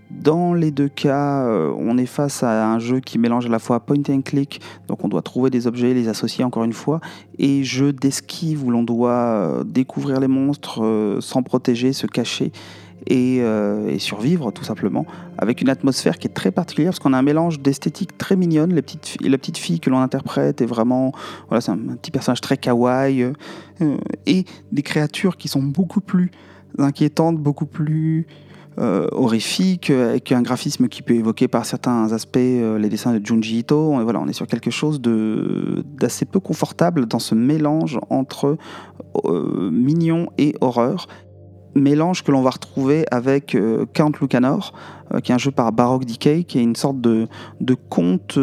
Dans 0.10 0.56
les 0.56 0.72
deux 0.72 0.88
cas, 0.88 1.46
euh, 1.46 1.72
on 1.78 1.98
est 1.98 2.08
face 2.08 2.42
à 2.42 2.68
un 2.68 2.80
jeu 2.80 3.00
qui 3.00 3.20
mélange 3.20 3.46
à 3.46 3.50
la 3.50 3.60
fois 3.60 3.80
point 3.80 4.02
and 4.10 4.22
click, 4.22 4.60
donc 4.88 5.04
on 5.04 5.08
doit 5.08 5.22
trouver 5.22 5.52
des 5.52 5.68
objets, 5.68 5.94
les 5.94 6.08
associer 6.08 6.44
encore 6.44 6.64
une 6.64 6.74
fois, 6.74 7.00
et 7.38 7.64
jeu 7.64 7.94
d'esquive 7.94 8.66
où 8.66 8.72
l'on 8.72 8.82
doit 8.82 9.12
euh, 9.12 9.64
découvrir 9.64 10.20
les 10.20 10.28
monstres 10.28 10.84
euh, 10.84 11.22
sans 11.22 11.44
protéger, 11.44 11.94
se 11.94 12.08
cacher 12.08 12.52
et, 13.06 13.42
survivre 13.98 14.52
tout 14.52 14.64
simplement, 14.64 15.06
avec 15.38 15.62
une 15.62 15.70
atmosphère 15.70 16.20
qui 16.20 16.28
est 16.28 16.34
très 16.34 16.52
particulière 16.52 16.92
parce 16.92 17.00
qu'on 17.00 17.14
a 17.14 17.18
un 17.18 17.24
mélange 17.24 17.60
d'esthétique 17.60 18.18
très 18.18 18.36
mignonne. 18.36 18.74
Les 18.74 18.82
petites 18.82 19.18
la 19.22 19.38
petite 19.38 19.58
fille 19.58 19.80
que 19.80 19.90
l'on 19.90 20.00
interprète 20.00 20.62
est 20.62 20.66
vraiment, 20.66 21.14
voilà, 21.48 21.62
c'est 21.62 21.72
un, 21.72 21.78
petit 21.78 22.12
personnage 22.12 22.42
très 22.42 22.58
kawaii, 22.58 23.34
et 24.28 24.46
des 24.72 24.82
créatures 24.84 25.38
qui 25.38 25.48
sont 25.48 25.64
beaucoup 25.64 26.02
plus 26.02 26.30
inquiétantes, 26.78 27.38
beaucoup 27.38 27.66
plus 27.66 28.28
horrifique, 29.12 29.90
avec 29.90 30.32
un 30.32 30.42
graphisme 30.42 30.88
qui 30.88 31.02
peut 31.02 31.16
évoquer 31.16 31.48
par 31.48 31.66
certains 31.66 32.14
aspects 32.14 32.38
euh, 32.38 32.78
les 32.78 32.90
dessins 32.90 33.18
de 33.18 33.26
Junji 33.26 33.60
Ito. 33.60 33.94
On, 33.94 34.04
voilà, 34.04 34.20
on 34.20 34.28
est 34.28 34.34
sur 34.34 34.48
quelque 34.48 34.72
chose 34.72 35.02
d'assez 35.02 36.26
peu 36.26 36.40
confortable 36.40 37.06
dans 37.06 37.20
ce 37.20 37.36
mélange 37.36 38.00
entre 38.10 38.58
euh, 39.26 39.70
mignon 39.72 40.28
et 40.38 40.56
horreur. 40.62 41.08
Mélange 41.76 42.24
que 42.24 42.32
l'on 42.32 42.42
va 42.42 42.50
retrouver 42.50 43.06
avec 43.12 43.56
Count 43.94 44.12
Lucanor, 44.20 44.74
qui 45.24 45.32
est 45.32 45.36
un 45.36 45.38
jeu 45.38 45.52
par 45.52 45.72
Baroque 45.72 46.04
Decay, 46.06 46.44
qui 46.44 46.58
est 46.58 46.64
une 46.64 46.76
sorte 46.76 47.00
de 47.00 47.28
conte 47.90 48.40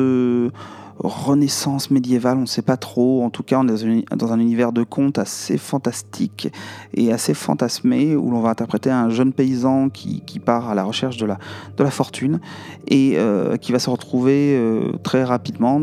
renaissance 0.98 1.90
médiévale, 1.90 2.38
on 2.38 2.42
ne 2.42 2.46
sait 2.46 2.62
pas 2.62 2.76
trop. 2.76 3.22
En 3.22 3.30
tout 3.30 3.42
cas, 3.42 3.58
on 3.58 3.68
est 3.68 4.14
dans 4.14 4.32
un, 4.32 4.40
univers 4.40 4.72
de 4.72 4.82
contes 4.82 5.18
assez 5.18 5.58
fantastique 5.58 6.52
et 6.94 7.12
assez 7.12 7.34
fantasmé, 7.34 8.16
où 8.16 8.30
l'on 8.30 8.40
va 8.40 8.50
interpréter 8.50 8.90
un 8.90 9.10
jeune 9.10 9.32
paysan 9.32 9.88
qui, 9.88 10.22
part 10.44 10.68
à 10.68 10.74
la 10.74 10.84
recherche 10.84 11.16
de 11.16 11.26
la, 11.26 11.38
de 11.76 11.82
la 11.82 11.90
fortune 11.90 12.40
et 12.86 13.14
euh, 13.16 13.56
qui 13.56 13.72
va 13.72 13.78
se 13.78 13.90
retrouver 13.90 14.56
euh, 14.56 14.92
très 15.02 15.24
rapidement 15.24 15.80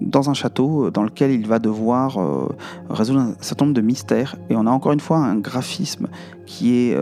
dans 0.00 0.30
un 0.30 0.34
château 0.34 0.90
dans 0.90 1.04
lequel 1.04 1.30
il 1.30 1.46
va 1.46 1.58
devoir 1.58 2.18
euh, 2.18 2.48
résoudre 2.90 3.20
un 3.20 3.34
certain 3.40 3.66
nombre 3.66 3.76
de 3.76 3.80
mystères. 3.80 4.36
Et 4.50 4.56
on 4.56 4.66
a 4.66 4.70
encore 4.70 4.92
une 4.92 5.00
fois 5.00 5.18
un 5.18 5.36
graphisme 5.36 6.08
qui 6.46 6.74
est 6.74 6.98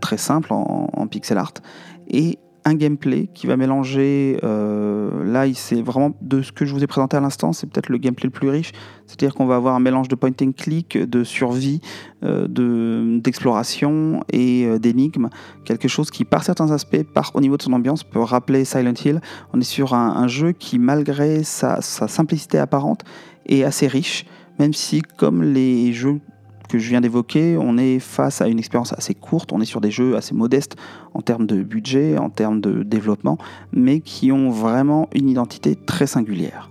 très 0.00 0.16
simple 0.16 0.52
en, 0.52 0.90
en 0.92 1.06
pixel 1.06 1.38
art 1.38 1.52
et 2.08 2.38
un 2.64 2.74
gameplay 2.74 3.28
qui 3.32 3.46
va 3.46 3.56
mélanger, 3.56 4.38
euh, 4.42 5.24
là 5.24 5.46
c'est 5.54 5.80
vraiment 5.82 6.14
de 6.20 6.42
ce 6.42 6.52
que 6.52 6.64
je 6.64 6.74
vous 6.74 6.82
ai 6.82 6.86
présenté 6.86 7.16
à 7.16 7.20
l'instant, 7.20 7.52
c'est 7.52 7.66
peut-être 7.66 7.88
le 7.88 7.98
gameplay 7.98 8.26
le 8.26 8.30
plus 8.30 8.48
riche, 8.48 8.72
c'est-à-dire 9.06 9.34
qu'on 9.34 9.46
va 9.46 9.56
avoir 9.56 9.74
un 9.74 9.80
mélange 9.80 10.08
de 10.08 10.14
point 10.14 10.30
and 10.42 10.52
click, 10.56 10.98
de 10.98 11.24
survie, 11.24 11.80
euh, 12.22 13.18
d'exploration 13.20 14.22
et 14.32 14.66
euh, 14.66 14.78
d'énigmes, 14.78 15.28
quelque 15.64 15.88
chose 15.88 16.10
qui 16.10 16.24
par 16.24 16.44
certains 16.44 16.70
aspects, 16.70 17.02
par, 17.02 17.32
au 17.34 17.40
niveau 17.40 17.56
de 17.56 17.62
son 17.62 17.72
ambiance, 17.72 18.04
peut 18.04 18.20
rappeler 18.20 18.64
Silent 18.64 18.94
Hill. 19.04 19.20
On 19.52 19.60
est 19.60 19.64
sur 19.64 19.94
un, 19.94 20.28
jeu 20.28 20.52
qui 20.52 20.78
malgré 20.78 21.42
sa, 21.42 21.80
sa 21.80 22.06
simplicité 22.08 22.58
apparente 22.58 23.04
est 23.46 23.64
assez 23.64 23.86
riche, 23.86 24.26
même 24.58 24.74
si 24.74 25.02
comme 25.02 25.42
les 25.42 25.92
jeux 25.92 26.20
que 26.70 26.78
je 26.78 26.88
viens 26.88 27.00
d'évoquer, 27.00 27.56
on 27.58 27.76
est 27.76 27.98
face 27.98 28.40
à 28.40 28.48
une 28.48 28.58
expérience 28.58 28.92
assez 28.92 29.14
courte, 29.14 29.52
on 29.52 29.60
est 29.60 29.64
sur 29.64 29.80
des 29.80 29.90
jeux 29.90 30.16
assez 30.16 30.34
modestes 30.34 30.76
en 31.14 31.20
termes 31.20 31.46
de 31.46 31.62
budget, 31.62 32.16
en 32.16 32.30
termes 32.30 32.60
de 32.60 32.82
développement, 32.84 33.38
mais 33.72 34.00
qui 34.00 34.30
ont 34.30 34.50
vraiment 34.50 35.08
une 35.12 35.28
identité 35.28 35.74
très 35.74 36.06
singulière. 36.06 36.70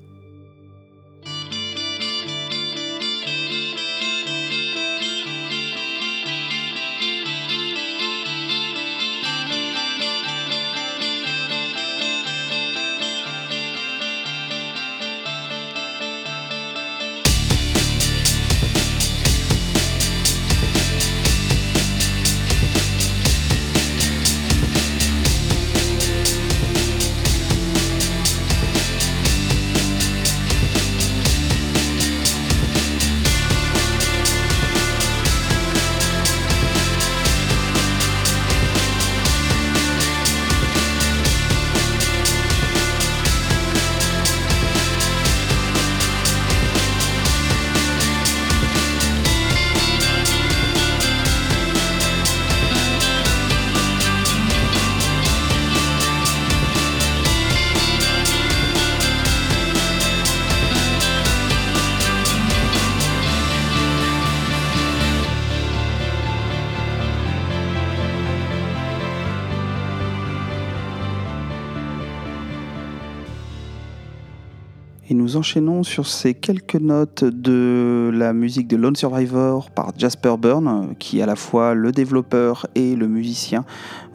Enchaînons 75.39 75.83
sur 75.83 76.05
ces 76.05 76.33
quelques 76.33 76.75
notes 76.75 77.23
de 77.23 78.11
la 78.13 78.33
musique 78.33 78.67
de 78.67 78.75
Lone 78.75 78.97
Survivor 78.97 79.71
par 79.71 79.93
Jasper 79.97 80.35
Byrne, 80.37 80.95
qui 80.99 81.19
est 81.19 81.21
à 81.21 81.25
la 81.25 81.37
fois 81.37 81.73
le 81.73 81.93
développeur 81.93 82.67
et 82.75 82.97
le 82.97 83.07
musicien 83.07 83.63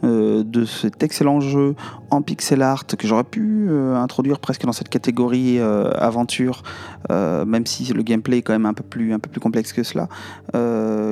de 0.03 0.65
cet 0.65 1.01
excellent 1.01 1.39
jeu 1.39 1.73
en 2.11 2.21
pixel 2.21 2.61
art 2.61 2.85
que 2.85 3.07
j'aurais 3.07 3.23
pu 3.23 3.71
introduire 3.95 4.37
presque 4.37 4.65
dans 4.65 4.71
cette 4.71 4.89
catégorie 4.89 5.59
aventure, 5.59 6.61
même 7.09 7.65
si 7.65 7.91
le 7.91 8.03
gameplay 8.03 8.37
est 8.37 8.41
quand 8.43 8.53
même 8.53 8.67
un 8.67 8.75
peu 8.75 8.83
plus, 8.83 9.13
un 9.13 9.19
peu 9.19 9.31
plus 9.31 9.41
complexe 9.41 9.73
que 9.73 9.81
cela, 9.81 10.07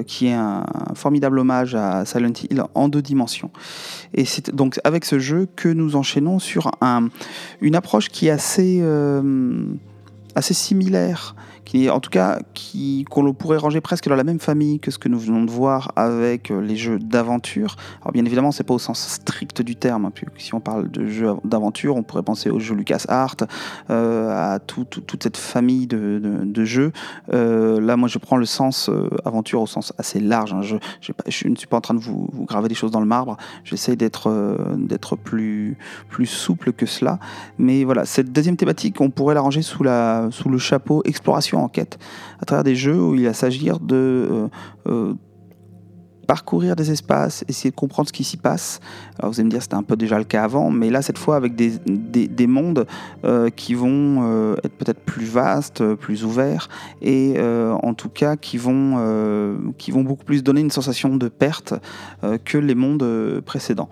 qui 0.06 0.28
est 0.28 0.34
un, 0.34 0.64
formidable 0.94 1.40
hommage 1.40 1.74
à 1.74 2.06
Silent 2.06 2.34
Hill 2.52 2.64
en 2.76 2.88
deux 2.88 3.02
dimensions. 3.02 3.50
Et 4.14 4.26
c'est 4.26 4.54
donc 4.54 4.80
avec 4.84 5.06
ce 5.06 5.18
jeu 5.18 5.48
que 5.56 5.70
nous 5.70 5.96
enchaînons 5.96 6.38
sur 6.38 6.70
un, 6.82 7.08
une 7.62 7.76
approche 7.76 8.10
qui 8.10 8.28
est 8.28 8.32
assez, 8.32 8.84
assez 10.36 10.54
similaire 10.54 11.36
qui 11.66 11.90
en 11.90 12.00
tout 12.00 12.10
cas 12.10 12.40
qui 12.54 13.06
qu'on 13.10 13.34
pourrait 13.34 13.58
ranger 13.58 13.82
presque 13.82 14.08
dans 14.08 14.16
la 14.16 14.24
même 14.24 14.40
famille 14.40 14.80
que 14.80 14.92
ce 14.92 14.98
que 14.98 15.10
nous 15.10 15.20
venons 15.20 15.44
de 15.44 15.52
voir 15.52 15.92
avec 15.96 16.52
euh, 16.52 16.62
les 16.62 16.76
jeux 16.76 17.00
d'aventure. 17.00 17.76
Alors 18.02 18.12
bien 18.12 18.26
évidemment, 18.26 18.52
c'est 18.52 18.64
pas 18.64 18.74
au 18.74 18.80
sens 18.80 19.00
strict 19.00 19.62
du 19.62 19.76
terme. 19.76 20.06
Hein, 20.06 20.12
si 20.38 20.54
on 20.54 20.60
parle 20.60 20.90
de 20.90 21.08
jeux 21.08 21.34
d'aventure, 21.44 21.96
on 21.96 22.04
pourrait 22.04 22.24
penser 22.24 22.50
aux 22.50 22.60
jeux 22.60 22.76
LucasArts, 22.76 23.36
euh, 23.90 24.54
à 24.54 24.60
toute 24.60 25.24
cette 25.24 25.38
famille 25.38 25.88
de, 25.88 26.20
de, 26.44 26.66
jeux. 26.66 26.92
Euh, 27.34 27.80
là, 27.80 27.98
moi, 27.98 28.08
je 28.08 28.18
prends 28.18 28.38
le 28.38 28.46
sens 28.46 28.90
aventure 29.26 29.62
au 29.62 29.68
sens 29.68 29.94
assez 29.98 30.20
large. 30.20 30.54
Hein. 30.54 30.62
Je, 30.62 30.78
je, 31.02 31.48
ne 31.48 31.56
suis 31.56 31.68
pas 31.68 31.78
en 31.78 31.82
train 31.82 31.94
de 31.94 32.00
vous, 32.00 32.28
vous 32.32 32.46
graver 32.46 32.68
des 32.68 32.76
choses 32.76 32.92
dans 32.92 33.00
le 33.00 33.06
marbre. 33.06 33.38
J'essaie 33.64 33.96
d'être 33.96 34.58
d'être 34.78 35.16
plus 35.16 35.78
plus 36.10 36.26
souple 36.26 36.74
que 36.74 36.86
cela. 36.86 37.20
Mais 37.58 37.84
voilà, 37.84 38.06
cette 38.06 38.32
deuxième 38.32 38.58
thématique, 38.58 39.00
on 39.02 39.10
pourrait 39.10 39.36
la 39.36 39.42
ranger 39.42 39.62
sous 39.62 39.84
la 39.84 40.28
sous 40.32 40.50
le 40.50 40.58
chapeau 40.58 41.02
exploration 41.06 41.53
enquête, 41.56 42.00
à 42.42 42.46
travers 42.46 42.64
des 42.64 42.76
jeux 42.76 43.00
où 43.00 43.16
il 43.16 43.26
va 43.26 43.34
s'agir 43.34 43.80
de 43.80 43.96
euh, 43.96 44.48
euh, 44.88 45.14
parcourir 46.28 46.76
des 46.76 46.90
espaces, 46.90 47.44
essayer 47.48 47.70
de 47.70 47.76
comprendre 47.76 48.08
ce 48.08 48.14
qui 48.14 48.24
s'y 48.24 48.38
passe. 48.38 48.80
Alors 49.20 49.32
vous 49.32 49.40
allez 49.40 49.46
me 49.46 49.52
dire 49.52 49.62
c'était 49.62 49.76
un 49.76 49.84
peu 49.84 49.98
déjà 49.98 50.18
le 50.18 50.24
cas 50.24 50.44
avant, 50.44 50.72
mais 50.72 50.90
là 50.90 51.02
cette 51.02 51.18
fois 51.18 51.36
avec 51.36 51.56
des, 51.56 51.78
des, 51.80 52.48
mondes 52.48 52.88
euh, 53.26 53.50
qui 53.50 53.74
vont 53.74 54.56
être 54.64 54.76
peut-être 54.78 55.02
plus 55.02 55.26
vastes, 55.26 55.84
plus 55.96 56.24
ouverts, 56.24 56.70
et 57.02 57.36
en 57.40 57.94
tout 57.94 58.10
cas 58.10 58.38
qui 58.38 58.58
vont, 58.58 59.74
qui 59.78 59.92
vont 59.92 60.04
beaucoup 60.04 60.24
plus 60.24 60.44
donner 60.44 60.62
une 60.62 60.72
sensation 60.72 61.18
de 61.18 61.28
perte 61.28 61.74
que 62.46 62.58
les 62.58 62.76
mondes 62.76 63.42
précédents. 63.46 63.90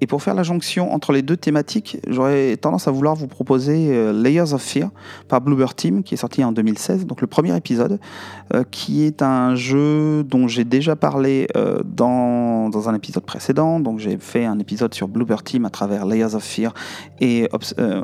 Et 0.00 0.06
pour 0.06 0.22
faire 0.22 0.34
la 0.34 0.42
jonction 0.42 0.92
entre 0.92 1.12
les 1.12 1.22
deux 1.22 1.36
thématiques, 1.36 1.98
j'aurais 2.08 2.56
tendance 2.56 2.88
à 2.88 2.90
vouloir 2.90 3.14
vous 3.14 3.28
proposer 3.28 3.90
euh, 3.90 4.12
Layers 4.12 4.52
of 4.52 4.60
Fear 4.60 4.90
par 5.28 5.40
Bluebird 5.40 5.76
Team, 5.76 6.02
qui 6.02 6.14
est 6.14 6.18
sorti 6.18 6.42
en 6.42 6.52
2016, 6.52 7.06
donc 7.06 7.20
le 7.20 7.26
premier 7.28 7.56
épisode, 7.56 8.00
euh, 8.52 8.64
qui 8.70 9.04
est 9.04 9.22
un 9.22 9.54
jeu 9.54 10.24
dont 10.24 10.48
j'ai 10.48 10.64
déjà 10.64 10.96
parlé 10.96 11.46
euh, 11.56 11.80
dans, 11.84 12.68
dans, 12.70 12.88
un 12.88 12.94
épisode 12.94 13.24
précédent. 13.24 13.78
Donc 13.78 14.00
j'ai 14.00 14.18
fait 14.18 14.44
un 14.44 14.58
épisode 14.58 14.92
sur 14.94 15.06
Bluebird 15.06 15.44
Team 15.44 15.64
à 15.64 15.70
travers 15.70 16.06
Layers 16.06 16.34
of 16.34 16.42
Fear 16.42 16.74
et 17.20 17.48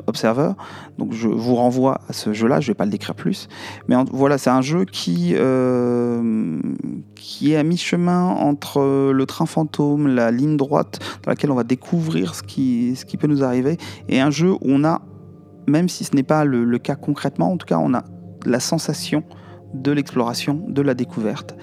Observer. 0.07 0.53
Donc 0.97 1.13
je 1.13 1.27
vous 1.27 1.55
renvoie 1.55 1.99
à 2.07 2.13
ce 2.13 2.31
jeu-là, 2.31 2.61
je 2.61 2.67
ne 2.67 2.71
vais 2.71 2.77
pas 2.77 2.85
le 2.85 2.91
décrire 2.91 3.15
plus. 3.15 3.49
Mais 3.87 3.95
voilà, 4.11 4.37
c'est 4.37 4.49
un 4.49 4.61
jeu 4.61 4.85
qui, 4.85 5.35
qui 7.15 7.53
est 7.53 7.57
à 7.57 7.63
mi-chemin 7.63 8.27
entre 8.27 9.11
le 9.11 9.25
train 9.25 9.45
fantôme, 9.45 10.07
la 10.07 10.31
ligne 10.31 10.57
droite 10.57 10.99
dans 11.23 11.31
laquelle 11.31 11.51
on 11.51 11.55
va 11.55 11.63
découvrir 11.63 11.80
découvrir 11.81 12.35
ce 12.35 12.43
qui, 12.43 12.95
ce 12.95 13.05
qui 13.05 13.17
peut 13.17 13.27
nous 13.27 13.43
arriver. 13.43 13.77
Et 14.07 14.19
un 14.19 14.29
jeu 14.29 14.51
où 14.51 14.59
on 14.63 14.83
a, 14.83 15.01
même 15.67 15.89
si 15.89 16.03
ce 16.03 16.15
n'est 16.15 16.23
pas 16.23 16.45
le, 16.45 16.77
cas 16.77 16.95
concrètement, 16.95 17.51
en 17.51 17.57
tout 17.57 17.65
cas, 17.65 17.79
on 17.79 17.93
a 17.93 18.03
la 18.45 18.59
sensation 18.59 19.23
de 19.73 19.91
l'exploration, 19.91 20.65
de 20.67 20.81
la 20.81 20.93
découverte. 20.93 21.55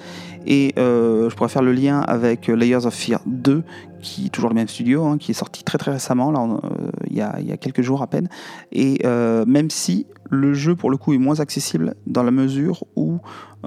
Et 0.46 0.72
euh, 0.78 1.28
je 1.28 1.36
pourrais 1.36 1.50
faire 1.50 1.62
le 1.62 1.72
lien 1.72 2.00
avec 2.00 2.48
Layers 2.48 2.86
of 2.86 2.94
Fear 2.94 3.20
2, 3.26 3.62
qui 4.00 4.26
est 4.26 4.28
toujours 4.30 4.48
le 4.48 4.54
même 4.54 4.68
studio, 4.68 5.04
hein, 5.04 5.18
qui 5.18 5.32
est 5.32 5.34
sorti 5.34 5.62
très 5.62 5.76
très 5.76 5.90
récemment, 5.90 6.30
là, 6.30 6.40
euh, 6.40 6.90
il, 7.06 7.16
y 7.16 7.20
a, 7.20 7.36
il, 7.38 7.46
y 7.46 7.52
a, 7.52 7.56
quelques 7.56 7.82
jours 7.82 8.02
à 8.02 8.06
peine. 8.06 8.28
Et 8.72 9.00
euh, 9.04 9.44
même 9.46 9.68
si 9.68 10.06
le 10.30 10.54
jeu, 10.54 10.74
pour 10.74 10.90
le 10.90 10.96
coup, 10.96 11.12
est 11.12 11.18
moins 11.18 11.40
accessible 11.40 11.94
dans 12.06 12.22
la 12.22 12.30
mesure 12.30 12.84
où 12.96 13.18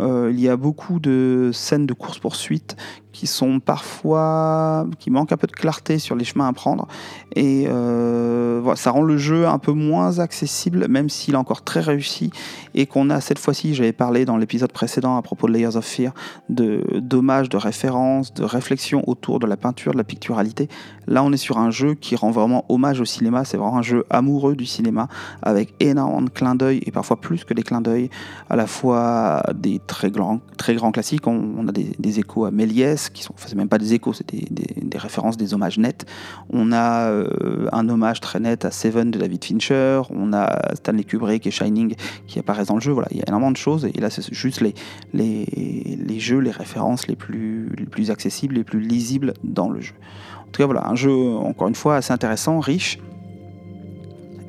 il 0.02 0.40
y 0.40 0.50
a 0.50 0.58
beaucoup 0.58 1.00
de 1.00 1.52
scènes 1.54 1.86
de 1.86 1.94
course-poursuite 1.94 2.76
qui 3.12 3.28
sont 3.28 3.60
parfois 3.60 4.88
qui 5.00 5.12
manquent 5.12 5.32
un 5.32 5.38
peu 5.38 5.48
de 5.48 5.52
clarté 5.52 6.00
sur 6.00 6.16
les 6.16 6.24
chemins 6.24 6.48
à 6.48 6.54
prendre. 6.54 6.88
Et 7.36 7.66
euh, 7.68 8.60
voilà, 8.64 8.76
ça 8.76 8.92
rend 8.92 9.04
le 9.04 9.18
jeu 9.18 9.48
un 9.48 9.60
peu 9.60 9.74
moins 9.74 10.20
accessible 10.20 10.88
même 10.88 11.10
s'il 11.10 11.34
est 11.34 11.38
encore 11.38 11.64
très 11.64 11.82
réussi 11.82 12.32
et 12.74 12.86
qu'on 12.86 13.10
a 13.10 13.22
cette 13.22 13.40
fois-ci 13.40 13.74
j'avais 13.74 13.94
parlé 13.94 14.26
dans 14.26 14.38
l'épisode 14.38 14.72
précédent 14.72 15.18
à 15.18 15.22
propos 15.22 15.48
de 15.48 15.54
Layers 15.54 15.76
of 15.76 15.86
Fear 15.86 16.14
de 16.50 16.84
d'hommages 17.00 17.50
de 17.50 17.58
références 17.58 18.34
de 18.34 18.44
réflexions 18.44 19.04
autour 19.08 19.40
de 19.40 19.48
la 19.48 19.58
peinture 19.58 19.92
de 19.94 19.98
la 19.98 20.04
picturalité. 20.04 20.68
Là 21.08 21.24
on 21.24 21.32
est 21.32 21.38
sur 21.38 21.58
un 21.58 21.72
jeu 21.72 21.96
qui 21.96 22.16
rend 22.16 22.32
vraiment 22.32 22.66
hommage 22.70 23.02
au 23.02 23.06
cinéma. 23.06 23.46
C'est 23.46 23.58
vraiment 23.58 23.78
un 23.78 23.82
jeu 23.82 24.06
amoureux 24.10 24.56
du 24.56 24.66
cinéma 24.66 25.08
avec 25.42 25.74
énormément 25.80 26.22
de 26.22 26.30
clins 26.30 26.56
d'œil 26.56 26.82
et 26.86 26.92
parfois 26.92 27.20
plus 27.20 27.44
que 27.44 27.54
des 27.54 27.64
clins 27.64 27.82
d'œil 27.82 28.10
à 28.50 28.56
la 28.56 28.68
fois 28.68 29.44
des 29.54 29.80
très 29.92 30.10
grands 30.10 30.40
très 30.58 30.74
grands 30.74 30.94
classiques 30.94 31.28
on, 31.28 31.68
a 31.68 31.72
des, 31.74 32.20
échos 32.20 32.46
à 32.46 32.52
Méliès 32.52 33.10
qui 33.10 33.24
sont, 33.24 33.34
enfin, 33.34 33.48
c'est 33.50 33.58
même 33.58 33.68
pas 33.68 33.78
des 33.78 33.94
échos, 33.94 34.14
c'est 34.14 34.26
des, 34.26 34.98
références, 34.98 35.36
des 35.36 35.54
hommages 35.54 35.78
nets. 35.78 36.06
On 36.50 36.72
a 36.72 37.10
euh, 37.10 37.68
un 37.74 37.90
hommage 37.90 38.22
très 38.22 38.40
net 38.40 38.64
à 38.64 38.72
Seven 38.72 39.12
de 39.12 39.20
David 39.20 39.44
Fincher, 39.44 40.02
on 40.10 40.32
a 40.34 40.76
Stanley 40.76 41.04
Kubrick 41.04 41.46
et 41.46 41.52
Shining 41.52 41.96
qui 42.28 42.40
apparaissent 42.40 42.68
dans 42.68 42.76
le 42.76 42.82
jeu. 42.82 42.94
Voilà, 42.94 43.10
il 43.12 43.18
y 43.18 43.22
a 43.22 43.26
énormément 43.28 43.52
de 43.52 43.58
choses 43.58 43.86
et 43.86 44.00
là 44.00 44.10
c'est 44.10 44.34
juste 44.34 44.62
les, 44.62 46.20
jeux, 46.20 46.40
les 46.40 46.52
références 46.52 47.08
les 47.08 47.16
plus, 47.16 47.70
les 47.78 47.86
plus 47.86 48.12
accessibles, 48.12 48.56
les 48.56 48.64
plus 48.64 48.80
lisibles 48.80 49.34
dans 49.44 49.70
le 49.70 49.82
jeu. 49.82 49.96
En 50.40 50.52
tout 50.52 50.62
cas, 50.62 50.66
voilà, 50.66 50.88
un 50.88 50.96
jeu 50.96 51.12
encore 51.12 51.68
une 51.68 51.76
fois 51.76 51.98
assez 51.98 52.14
intéressant, 52.14 52.60
riche 52.60 52.98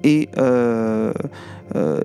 et, 0.04 0.28
euh, 0.38 1.12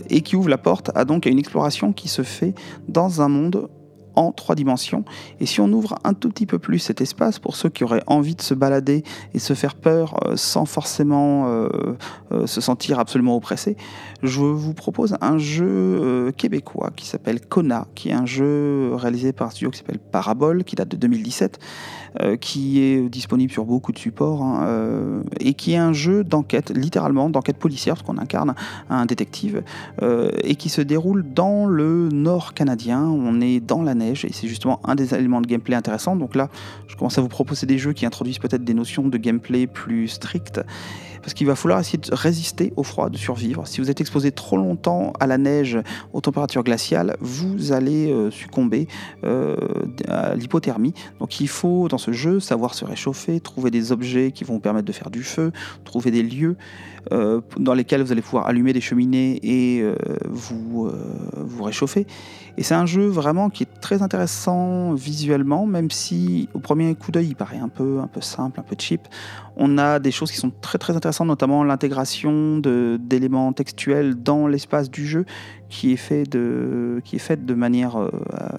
et 0.10 0.22
qui 0.22 0.36
ouvre 0.36 0.50
la 0.50 0.58
porte 0.58 0.92
à 0.96 1.06
donc 1.06 1.26
une 1.26 1.40
exploration 1.40 1.94
qui 1.94 2.08
se 2.08 2.22
fait 2.22 2.54
dans 2.88 3.22
un 3.22 3.28
monde 3.28 3.70
en 4.18 4.32
trois 4.32 4.56
dimensions. 4.56 5.06
Et 5.40 5.46
si 5.46 5.62
on 5.62 5.72
ouvre 5.72 5.96
un 6.04 6.14
tout 6.14 6.30
petit 6.30 6.48
peu 6.48 6.58
plus 6.58 6.80
cet 6.80 7.02
espace 7.02 7.38
pour 7.38 7.56
ceux 7.56 7.70
qui 7.70 7.84
auraient 7.84 8.04
envie 8.08 8.36
de 8.36 8.42
se 8.42 8.56
balader 8.56 9.04
et 9.34 9.40
se 9.40 9.54
faire 9.54 9.76
peur 9.76 10.16
euh, 10.26 10.36
sans 10.36 10.66
forcément 10.66 11.48
euh, 11.48 11.70
euh, 12.32 12.48
se 12.48 12.60
sentir 12.60 13.00
absolument 13.00 13.36
oppressé, 13.36 13.78
je 14.24 14.42
vous 14.42 14.74
propose 14.74 15.16
un 15.22 15.38
jeu 15.38 16.32
québécois 16.36 16.90
qui 16.96 17.06
s'appelle 17.06 17.40
Kona, 17.40 17.86
qui 17.94 18.10
est 18.10 18.14
un 18.14 18.26
jeu 18.26 18.96
réalisé 18.96 19.32
par 19.32 19.48
un 19.48 19.50
studio 19.52 19.70
qui 19.70 19.78
s'appelle 19.78 20.00
Parabole, 20.00 20.64
qui 20.64 20.76
date 20.76 20.90
de 20.90 20.98
2017, 20.98 21.60
qui 22.42 22.82
est 22.82 23.10
disponible 23.10 23.52
sur 23.52 23.66
beaucoup 23.66 23.92
de 23.92 24.00
supports, 24.00 24.42
hein, 24.42 25.22
et 25.40 25.54
qui 25.54 25.74
est 25.74 25.78
un 25.78 25.94
jeu 25.94 26.24
d'enquête, 26.24 26.72
littéralement 26.76 27.30
d'enquête 27.30 27.58
policière, 27.58 27.96
parce 27.96 28.06
qu'on 28.06 28.18
incarne 28.18 28.56
un 28.90 29.06
détective, 29.06 29.64
et 30.44 30.56
qui 30.56 30.70
se 30.70 30.82
déroule 30.82 31.26
dans 31.34 31.66
le 31.66 32.10
nord 32.10 32.54
canadien. 32.54 33.04
On 33.04 33.42
est 33.42 33.60
dans 33.60 33.82
la 33.84 33.96
neige 33.96 34.26
et 34.26 34.34
c'est 34.34 34.48
justement 34.48 34.80
un 34.84 34.96
des 34.96 35.14
éléments 35.14 35.42
de 35.42 35.48
gameplay 35.48 35.76
intéressants. 35.76 36.16
Donc 36.16 36.36
là, 36.36 36.50
je 36.88 36.96
commence 36.96 37.18
à 37.18 37.22
vous 37.22 37.28
proposer 37.28 37.68
des 37.68 37.78
jeux 37.78 37.94
qui 37.94 38.06
introduisent 38.06 38.40
peut-être 38.40 38.64
des 38.64 38.74
notions 38.74 39.08
de 39.08 39.18
gameplay 39.18 39.68
plus 39.68 40.08
strictes 40.08 40.62
parce 41.28 41.34
qu'il 41.34 41.48
va 41.48 41.56
falloir 41.56 41.82
essayer 41.82 41.98
de 41.98 42.16
résister 42.16 42.72
au 42.78 42.84
froid, 42.84 43.10
de 43.10 43.18
survivre. 43.18 43.68
Si 43.68 43.82
vous 43.82 43.92
êtes 43.92 44.00
exposé 44.00 44.32
trop 44.32 44.56
longtemps 44.56 45.12
à 45.20 45.28
la 45.28 45.38
neige, 45.38 45.78
aux 46.14 46.22
températures 46.22 46.64
glaciales, 46.64 47.18
vous 47.20 47.74
allez 47.74 48.10
euh, 48.10 48.32
succomber 48.32 48.88
euh, 49.26 49.58
à 50.08 50.36
l'hypothermie. 50.36 50.94
Donc 51.20 51.42
il 51.42 51.50
faut 51.50 51.90
ce 51.98 52.12
jeu 52.12 52.40
savoir 52.40 52.74
se 52.74 52.86
réchauffer, 52.86 53.40
trouver 53.40 53.72
des 53.72 53.92
objets 53.92 54.32
qui 54.32 54.44
vont 54.44 54.56
vous 54.56 54.60
permettre 54.60 54.86
de 54.86 54.92
faire 54.92 55.10
du 55.10 55.24
feu, 55.24 55.52
trouver 55.84 56.12
des 56.12 56.24
lieux 56.24 56.56
euh, 57.12 57.42
dans 57.58 57.74
lesquels 57.74 58.02
vous 58.02 58.12
allez 58.12 58.22
pouvoir 58.22 58.48
allumer 58.48 58.74
des 58.74 58.82
cheminées 58.82 59.40
et 59.44 59.84
vous, 60.26 60.92
vous 61.36 61.64
réchauffer. 61.64 62.06
Et 62.58 62.64
c'est 62.64 62.76
un 62.76 62.86
jeu 62.86 63.06
vraiment 63.06 63.50
qui 63.50 63.64
est 63.64 63.80
très 63.82 64.02
intéressant 64.02 64.94
visuellement, 64.94 65.66
même 65.66 65.92
si 65.92 66.50
au 66.54 66.60
premier 66.60 66.96
coup 66.96 67.12
d'œil 67.12 67.28
il 67.28 67.36
paraît 67.36 67.60
un 67.60 67.70
peu, 67.70 68.00
un 68.00 68.08
peu 68.08 68.22
simple, 68.22 68.60
un 68.60 68.64
peu 68.64 68.76
cheap. 68.78 69.02
On 69.58 69.78
a 69.78 70.00
des 70.00 70.12
choses 70.12 70.32
qui 70.32 70.38
sont 70.38 70.52
très 70.62 70.78
très 70.78 70.96
intéressantes, 70.96 71.28
notamment 71.28 71.64
l'intégration 71.64 72.60
d'éléments 72.60 73.52
textuels 73.54 74.16
dans 74.16 74.48
l'espace 74.48 74.90
du 74.90 75.06
jeu, 75.06 75.26
qui 75.70 75.94
est 75.94 75.98
fait 75.98 76.24
de, 76.24 77.02
faite 77.18 77.46
de 77.46 77.54
manière 77.54 77.98
euh, 77.98 78.10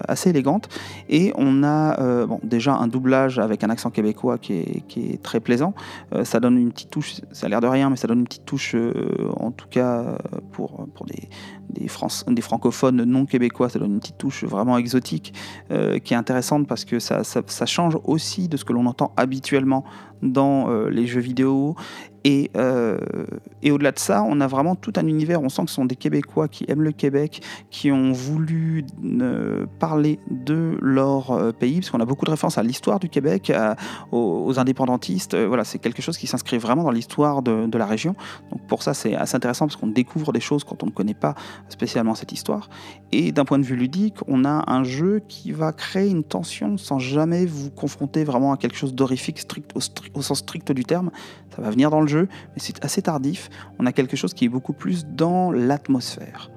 assez 0.07 0.29
élégante. 0.29 0.69
Et 1.07 1.31
on 1.35 1.63
a 1.63 1.99
euh, 1.99 2.27
déjà 2.43 2.73
un 2.75 2.87
doublage 2.87 3.39
avec 3.39 3.63
un 3.63 3.69
accent 3.69 3.89
québécois 3.89 4.37
qui 4.37 4.53
est, 4.53 4.83
qui 4.87 5.11
est 5.11 5.21
très 5.21 5.39
plaisant. 5.39 5.73
Euh, 6.13 6.25
ça 6.25 6.39
donne 6.39 6.57
une 6.57 6.71
petite 6.71 6.89
touche, 6.89 7.15
ça 7.31 7.45
a 7.45 7.49
l'air 7.49 7.61
de 7.61 7.67
rien, 7.67 7.89
mais 7.89 7.95
ça 7.95 8.07
donne 8.07 8.19
une 8.19 8.27
petite 8.27 8.45
touche, 8.45 8.75
en 9.37 9.51
tout 9.51 9.67
cas 9.69 10.17
pour, 10.51 10.87
pour 10.93 11.05
des, 11.05 11.29
des, 11.69 11.87
des, 12.27 12.41
francophones 12.41 13.03
non 13.03 13.25
québécois, 13.25 13.69
ça 13.69 13.79
donne 13.79 13.93
une 13.93 13.99
petite 13.99 14.17
touche 14.17 14.43
vraiment 14.43 14.77
exotique 14.77 15.33
qui 16.03 16.13
est 16.13 16.17
intéressante 16.17 16.67
parce 16.67 16.85
que 16.85 16.99
ça, 16.99 17.23
ça, 17.23 17.65
change 17.65 17.97
aussi 18.03 18.47
de 18.47 18.57
ce 18.57 18.65
que 18.65 18.73
l'on 18.73 18.85
entend 18.85 19.13
habituellement 19.17 19.83
dans 20.21 20.87
les 20.89 21.07
jeux 21.07 21.21
vidéo 21.21 21.75
et, 22.23 22.51
euh, 22.57 22.97
et 23.61 23.71
au-delà 23.71 23.91
de 23.91 23.99
ça, 23.99 24.23
on 24.23 24.41
a 24.41 24.47
vraiment 24.47 24.75
tout 24.75 24.93
un 24.97 25.07
univers. 25.07 25.41
On 25.41 25.49
sent 25.49 25.63
que 25.63 25.69
ce 25.69 25.75
sont 25.75 25.85
des 25.85 25.95
Québécois 25.95 26.47
qui 26.47 26.65
aiment 26.67 26.81
le 26.81 26.91
Québec, 26.91 27.41
qui 27.69 27.91
ont 27.91 28.11
voulu 28.11 28.85
euh, 29.03 29.65
parler 29.79 30.19
de 30.29 30.77
leur 30.81 31.31
euh, 31.31 31.51
pays, 31.51 31.79
parce 31.79 31.91
qu'on 31.91 31.99
a 31.99 32.05
beaucoup 32.05 32.25
de 32.25 32.31
références 32.31 32.57
à 32.57 32.63
l'histoire 32.63 32.99
du 32.99 33.09
Québec, 33.09 33.51
aux, 34.11 34.59
indépendantistes. 34.59 35.35
voilà, 35.35 35.63
c'est 35.63 35.79
quelque 35.79 36.01
chose 36.01 36.17
qui 36.17 36.27
s'inscrit 36.27 36.57
vraiment 36.57 36.83
dans 36.83 36.91
l'histoire 36.91 37.41
de, 37.41 37.77
la 37.77 37.85
région. 37.85 38.15
Donc 38.51 38.61
pour 38.67 38.83
ça, 38.83 38.93
c'est 38.93 39.15
assez 39.15 39.35
intéressant 39.35 39.65
parce 39.67 39.77
qu'on 39.77 39.87
découvre 39.87 40.33
des 40.33 40.41
choses 40.41 40.63
quand 40.65 40.83
on 40.83 40.87
ne 40.87 40.91
connaît 40.91 41.13
pas 41.13 41.35
spécialement 41.69 42.15
cette 42.15 42.33
histoire. 42.33 42.69
Et 43.11 43.31
d'un 43.31 43.45
point 43.45 43.57
de 43.57 43.63
vue 43.63 43.77
ludique, 43.77 44.15
on 44.27 44.43
a 44.43 44.69
un 44.69 44.83
jeu 44.83 45.21
qui 45.29 45.51
va 45.53 45.71
créer 45.71 46.09
une 46.09 46.23
tension 46.23 46.77
sans 46.77 46.99
jamais 46.99 47.45
vous 47.45 47.69
confronter 47.69 48.25
vraiment 48.25 48.51
à 48.51 48.57
quelque 48.57 48.75
chose 48.75 48.93
d'horrifique 48.93 49.39
strict, 49.39 49.71
au, 49.75 49.79
au 50.13 50.21
sens 50.21 50.39
strict 50.39 50.71
du 50.73 50.83
terme. 50.83 51.11
Ça 51.55 51.61
va 51.61 51.71
venir 51.71 51.89
dans 51.89 52.01
le 52.01 52.08
mais 52.17 52.57
c'est 52.57 52.83
assez 52.83 53.01
tardif. 53.01 53.49
On 53.79 53.85
a 53.85 53.91
quelque 53.91 54.17
chose 54.17 54.33
qui 54.33 54.45
est 54.45 54.49
beaucoup 54.49 54.73
plus 54.73 55.05
dans 55.05 55.51
l'atmosphère. 55.51 56.51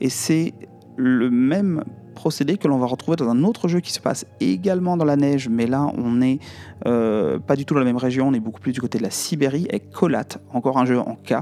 Et 0.00 0.08
c'est 0.08 0.54
le 0.96 1.30
même 1.30 1.84
procédé 2.14 2.56
que 2.56 2.68
l'on 2.68 2.78
va 2.78 2.86
retrouver 2.86 3.16
dans 3.16 3.28
un 3.28 3.42
autre 3.42 3.68
jeu 3.68 3.80
qui 3.80 3.92
se 3.92 4.00
passe 4.00 4.24
également 4.40 4.96
dans 4.96 5.04
la 5.04 5.16
neige, 5.16 5.48
mais 5.48 5.66
là 5.66 5.90
on 5.96 6.12
n'est 6.12 6.38
euh, 6.86 7.38
pas 7.38 7.56
du 7.56 7.64
tout 7.64 7.74
dans 7.74 7.80
la 7.80 7.86
même 7.86 7.96
région, 7.96 8.28
on 8.28 8.34
est 8.34 8.40
beaucoup 8.40 8.60
plus 8.60 8.72
du 8.72 8.80
côté 8.80 8.98
de 8.98 9.02
la 9.02 9.10
Sibérie, 9.10 9.66
avec 9.68 9.90
Colat, 9.90 10.26
encore 10.52 10.78
un 10.78 10.84
jeu 10.84 10.98
en 10.98 11.16
K, 11.16 11.34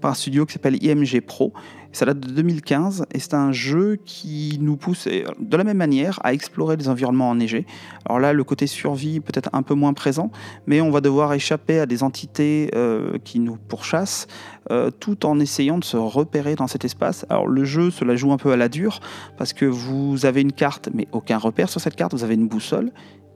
par 0.00 0.12
un 0.12 0.14
studio 0.14 0.46
qui 0.46 0.52
s'appelle 0.54 0.82
IMG 0.82 1.20
Pro. 1.20 1.52
Ça 1.92 2.06
date 2.06 2.18
de 2.18 2.32
2015 2.32 3.06
et 3.12 3.20
c'est 3.20 3.34
un 3.34 3.52
jeu 3.52 4.00
qui 4.04 4.58
nous 4.60 4.76
pousse 4.76 5.06
de 5.06 5.56
la 5.56 5.62
même 5.62 5.76
manière 5.76 6.18
à 6.24 6.32
explorer 6.32 6.76
des 6.76 6.88
environnements 6.88 7.30
enneigés. 7.30 7.66
Alors 8.04 8.18
là, 8.18 8.32
le 8.32 8.42
côté 8.42 8.66
survie 8.66 9.20
peut-être 9.20 9.48
un 9.52 9.62
peu 9.62 9.74
moins 9.74 9.92
présent, 9.92 10.32
mais 10.66 10.80
on 10.80 10.90
va 10.90 11.00
devoir 11.00 11.32
échapper 11.34 11.78
à 11.78 11.86
des 11.86 12.02
entités 12.02 12.68
euh, 12.74 13.18
qui 13.22 13.38
nous 13.38 13.56
pourchassent 13.56 14.26
euh, 14.72 14.90
tout 14.90 15.24
en 15.24 15.38
essayant 15.38 15.78
de 15.78 15.84
se 15.84 15.96
repérer 15.96 16.56
dans 16.56 16.66
cet 16.66 16.84
espace. 16.84 17.26
Alors 17.28 17.46
le 17.46 17.64
jeu, 17.64 17.92
cela 17.92 18.16
joue 18.16 18.32
un 18.32 18.38
peu 18.38 18.50
à 18.50 18.56
la 18.56 18.68
dure 18.68 18.98
parce 19.38 19.52
que 19.52 19.64
vous 19.64 20.26
avez 20.26 20.40
une 20.40 20.52
carte 20.52 20.88
mais 20.92 21.06
aucun 21.12 21.38
repère 21.38 21.68
sur 21.68 21.80
cette 21.80 21.94
carte, 21.94 22.12
vous 22.12 22.24
avez 22.24 22.34
une 22.34 22.48
boussole 22.48 22.90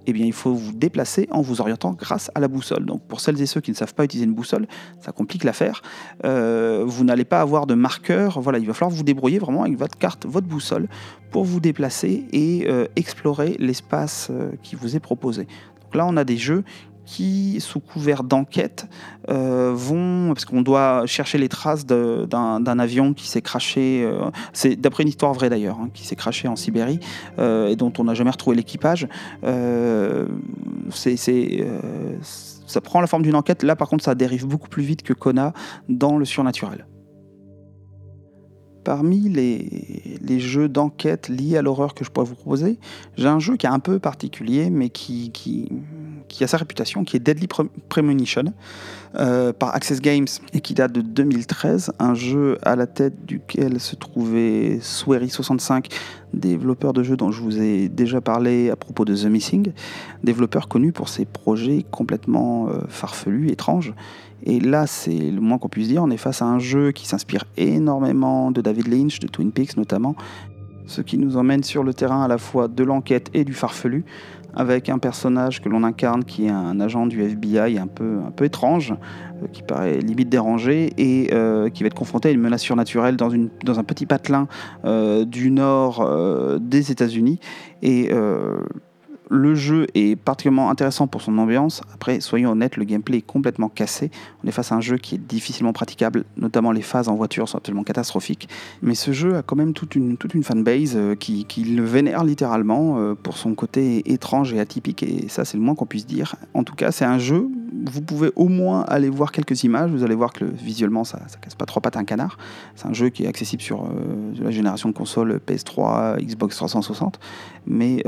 eh 0.09 0.13
bien, 0.15 0.25
il 0.25 0.33
faut 0.33 0.55
vous 0.55 0.73
déplacer 0.73 1.29
en 1.31 1.43
vous 1.43 1.61
orientant 1.61 1.93
grâce 1.93 2.31
à 2.35 2.41
la 2.41 2.49
boussole. 2.49 2.87
Donc, 2.87 3.03
pour 3.03 3.21
celles 3.21 3.39
et 3.43 3.47
ceux 3.47 3.61
qui 3.61 3.71
ne 3.71 3.77
savent 3.77 3.93
pas 3.93 4.05
utiliser 4.05 4.25
une 4.25 4.33
boussole, 4.33 4.67
ça 5.01 5.13
complique 5.13 5.45
l'affaire. 5.45 5.83
Euh, 6.25 6.83
vous 6.87 7.05
n'allez 7.05 7.27
pas 7.27 7.43
avoir 7.43 7.67
de 7.67 7.75
marqueur. 7.75 8.41
Voilà, 8.41 8.59
il 8.59 8.67
va 8.67 8.73
falloir 8.73 8.91
vous 8.91 9.03
débrouiller 9.03 9.39
vraiment 9.39 9.65
avec 9.65 9.77
votre 9.77 9.99
carte, 9.99 10.25
votre 10.25 10.47
boussole, 10.47 10.89
pour 11.31 11.45
vous 11.45 11.61
déplacer 11.61 12.25
et 12.33 12.65
euh, 12.69 12.87
explorer 12.97 13.57
l'espace 13.59 14.29
euh, 14.31 14.53
qui 14.63 14.77
vous 14.77 14.97
est 14.97 15.01
proposé. 15.01 15.47
Là, 15.93 16.07
on 16.07 16.17
a 16.17 16.25
des 16.25 16.39
jeux 16.39 16.65
qui, 17.09 17.57
sous 17.61 17.81
couvert 17.81 18.23
d'enquête, 18.23 18.87
euh, 19.31 19.73
vont, 19.75 20.35
parce 20.35 20.45
qu'on 20.45 20.61
doit 20.61 21.07
chercher 21.07 21.39
les 21.39 21.49
traces 21.49 21.87
d'un 21.87 22.79
avion 22.79 23.15
qui 23.15 23.27
s'est 23.27 23.41
craché, 23.41 24.05
euh, 24.05 24.31
c'est 24.53 24.77
d'après 24.77 25.05
une 25.05 25.09
histoire 25.09 25.33
vraie 25.33 25.49
d'ailleurs, 25.49 25.79
hein, 25.81 25.89
qui 25.95 26.07
s'est 26.07 26.17
craché 26.17 26.49
en 26.49 26.57
Sibérie 26.57 27.01
euh, 27.39 27.69
et 27.69 27.77
dont 27.77 27.95
on 27.99 28.05
n'a 28.05 28.13
jamais 28.13 28.31
retrouvé 28.31 28.57
l'équipage. 28.57 29.09
c'est 30.91 31.17
ça 32.67 32.83
prend 32.83 33.01
la 33.01 33.07
forme 33.07 33.23
d'une 33.23 33.37
enquête. 33.37 33.63
Là, 33.63 33.75
par 33.75 33.89
contre, 33.89 34.05
ça 34.05 34.15
dérive 34.15 34.47
beaucoup 34.47 34.69
plus 34.69 34.83
vite 34.83 35.03
que 35.03 35.15
Kona 35.15 35.55
dans 35.89 36.19
le 36.19 36.27
surnaturel. 36.27 36.87
Parmi 38.85 39.31
les, 39.31 40.41
jeux 40.41 40.69
d'enquête 40.69 41.31
liés 41.31 41.57
à 41.57 41.63
l'horreur 41.63 41.95
que 41.95 42.05
je 42.05 42.11
pourrais 42.11 42.27
vous 42.27 42.35
proposer, 42.35 42.79
j'ai 43.17 43.29
un 43.29 43.39
jeu 43.39 43.57
qui 43.57 43.65
est 43.65 43.71
un 43.71 43.79
peu 43.79 43.99
particulier, 43.99 44.69
mais 44.69 44.91
qui, 44.91 45.33
qui 46.29 46.45
a 46.45 46.47
sa 46.47 46.57
réputation, 46.57 47.05
qui 47.05 47.17
est 47.17 47.21
Deadly 47.21 47.49
Premonition, 47.89 48.53
euh, 49.17 49.53
par 49.53 49.75
Access 49.75 50.01
Games, 50.01 50.27
et 50.53 50.61
qui 50.61 50.75
date 50.75 50.93
de 50.93 51.01
2013, 51.01 51.93
un 51.99 52.15
jeu 52.15 52.59
à 52.63 52.77
la 52.77 52.87
tête 52.87 53.25
duquel 53.25 53.81
se 53.81 53.97
trouvait 53.97 54.79
Swery65, 54.81 55.87
développeur 56.35 56.93
de 56.93 57.03
jeux 57.03 57.17
dont 57.17 57.31
je 57.31 57.41
vous 57.41 57.61
ai 57.61 57.89
déjà 57.89 58.21
parlé 58.21 58.71
à 58.71 58.77
propos 58.77 59.05
de 59.05 59.17
The 59.17 59.25
Missing, 59.25 59.73
développeur 60.23 60.69
connu 60.69 60.93
pour 60.93 61.09
ses 61.09 61.25
projets 61.25 61.85
complètement 61.91 62.69
euh, 62.69 62.81
farfelus, 62.89 63.51
étranges. 63.51 63.95
Et 64.45 64.61
là, 64.61 64.87
c'est 64.87 65.11
le 65.11 65.41
moins 65.41 65.59
qu'on 65.59 65.69
puisse 65.69 65.89
dire, 65.89 66.03
on 66.03 66.11
est 66.11 66.17
face 66.17 66.43
à 66.43 66.45
un 66.45 66.59
jeu 66.59 66.93
qui 66.93 67.09
s'inspire 67.09 67.45
énormément 67.57 68.51
de 68.51 68.61
David 68.61 68.89
Lynch, 68.89 69.19
de 69.19 69.27
Twin 69.27 69.51
Peaks 69.51 69.77
notamment, 69.77 70.15
ce 70.87 71.03
qui 71.03 71.19
nous 71.19 71.37
emmène 71.37 71.63
sur 71.63 71.85
le 71.85 71.95
terrain 71.95 72.23
à 72.23 72.29
la 72.29 72.39
fois 72.39 72.67
de 72.67 72.83
l'enquête 72.83 73.31
et 73.35 73.45
du 73.45 73.53
farfelu, 73.53 74.05
avec 74.59 74.89
un 74.89 74.99
personnage 74.99 75.63
que 75.63 75.69
l'on 75.69 75.85
incarne 75.85 76.25
qui 76.25 76.47
est 76.47 76.51
un 76.51 76.81
agent 76.81 77.07
du 77.07 77.23
FBI 77.23 77.79
un 77.79 77.87
peu, 77.87 78.19
un 78.27 78.33
peu 78.33 78.45
étrange, 78.45 78.93
euh, 78.93 79.47
qui 79.53 79.63
paraît 79.63 80.01
limite 80.01 80.29
dérangé, 80.29 80.93
et 80.99 81.33
euh, 81.33 81.71
qui 81.71 81.85
va 81.85 81.87
être 81.87 81.95
confronté 81.95 82.29
à 82.29 82.33
une 82.33 82.41
menace 82.41 82.63
surnaturelle 82.63 83.17
dans, 83.17 83.31
une, 83.31 83.51
dans 83.65 83.79
un 83.79 83.85
petit 83.85 84.05
patelin 84.05 84.49
euh, 84.85 85.25
du 85.25 85.53
nord 85.53 86.07
des 86.61 86.91
États-Unis. 86.91 87.39
Et 87.83 88.11
le 89.31 89.55
jeu 89.55 89.87
est 89.95 90.17
particulièrement 90.17 90.71
intéressant 90.71 91.07
pour 91.07 91.23
son 91.23 91.37
ambiance. 91.39 91.83
Après, 91.93 92.21
soyons 92.21 92.53
honnêtes, 92.53 92.77
le 92.77 92.85
gameplay 92.85 93.19
est 93.19 93.27
complètement 93.27 93.69
cassé. 93.69 94.11
On 94.43 94.49
est 94.49 94.53
face 94.53 94.73
à 94.73 94.75
un 94.75 94.81
jeu 94.81 94.97
qui 94.97 95.17
est 95.17 95.19
difficilement 95.19 95.73
praticable, 95.73 96.25
notamment 96.37 96.73
les 96.73 96.83
phases 96.83 97.09
en 97.09 97.15
voiture 97.15 97.49
sont 97.49 97.59
absolument 97.59 97.85
catastrophiques. 97.85 98.49
Mais 98.83 98.95
ce 98.95 99.13
jeu 99.13 99.37
a 99.37 99.43
quand 99.43 99.57
même 99.57 99.75
toute 99.75 99.95
une, 99.95 100.17
fanbase 100.43 100.95
euh, 100.97 101.15
qui, 101.15 101.47
le 101.65 101.85
vénère 101.85 102.25
littéralement 102.25 102.99
euh, 102.99 103.15
pour 103.15 103.37
son 103.37 103.55
côté 103.55 104.11
étrange 104.11 104.53
et 104.55 104.61
atypique, 104.61 105.03
et 105.03 105.29
ça, 105.29 105.45
c'est 105.45 105.57
le 105.57 105.63
moins 105.63 105.75
qu'on 105.75 105.87
puisse 105.87 106.07
dire. 106.07 106.37
En 106.55 106.65
tout 106.65 106.75
cas, 106.75 106.93
c'est 106.93 107.05
un 107.05 107.19
jeu, 107.19 107.49
vous 107.87 108.01
pouvez 108.01 108.31
au 108.37 108.49
moins 108.49 108.83
aller 108.83 109.11
voir 109.11 109.33
quelques 109.33 109.65
images, 109.65 109.91
vous 109.91 110.05
allez 110.05 110.15
voir 110.15 110.33
que 110.33 110.45
visuellement, 110.45 111.05
ça, 111.05 111.21
ça 111.29 111.39
casse 111.39 111.55
pas 111.55 111.67
trois 111.67 111.83
pattes 111.83 111.97
un 111.97 112.05
canard. 112.05 112.39
C'est 112.77 112.87
un 112.87 112.93
jeu 112.93 113.09
qui 113.11 113.25
est 113.25 113.29
accessible 113.29 113.63
sur 113.63 113.85
euh, 113.85 114.33
la 114.41 114.51
génération 114.51 114.89
de 114.89 114.95
consoles 114.95 115.41
PS3, 115.47 116.19
Xbox 116.23 116.57
360, 116.57 117.19
mais, 117.69 118.03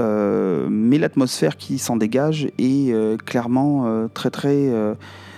mais 0.70 0.98
la 0.98 1.10
l'atmosphère 1.10 1.56
qui 1.56 1.78
s'en 1.78 1.96
dégage 1.96 2.46
est 2.58 2.92
euh, 2.92 3.16
clairement 3.16 3.86
euh, 3.86 4.08
très 4.12 4.30
très 4.30 4.68
euh, 4.68 4.94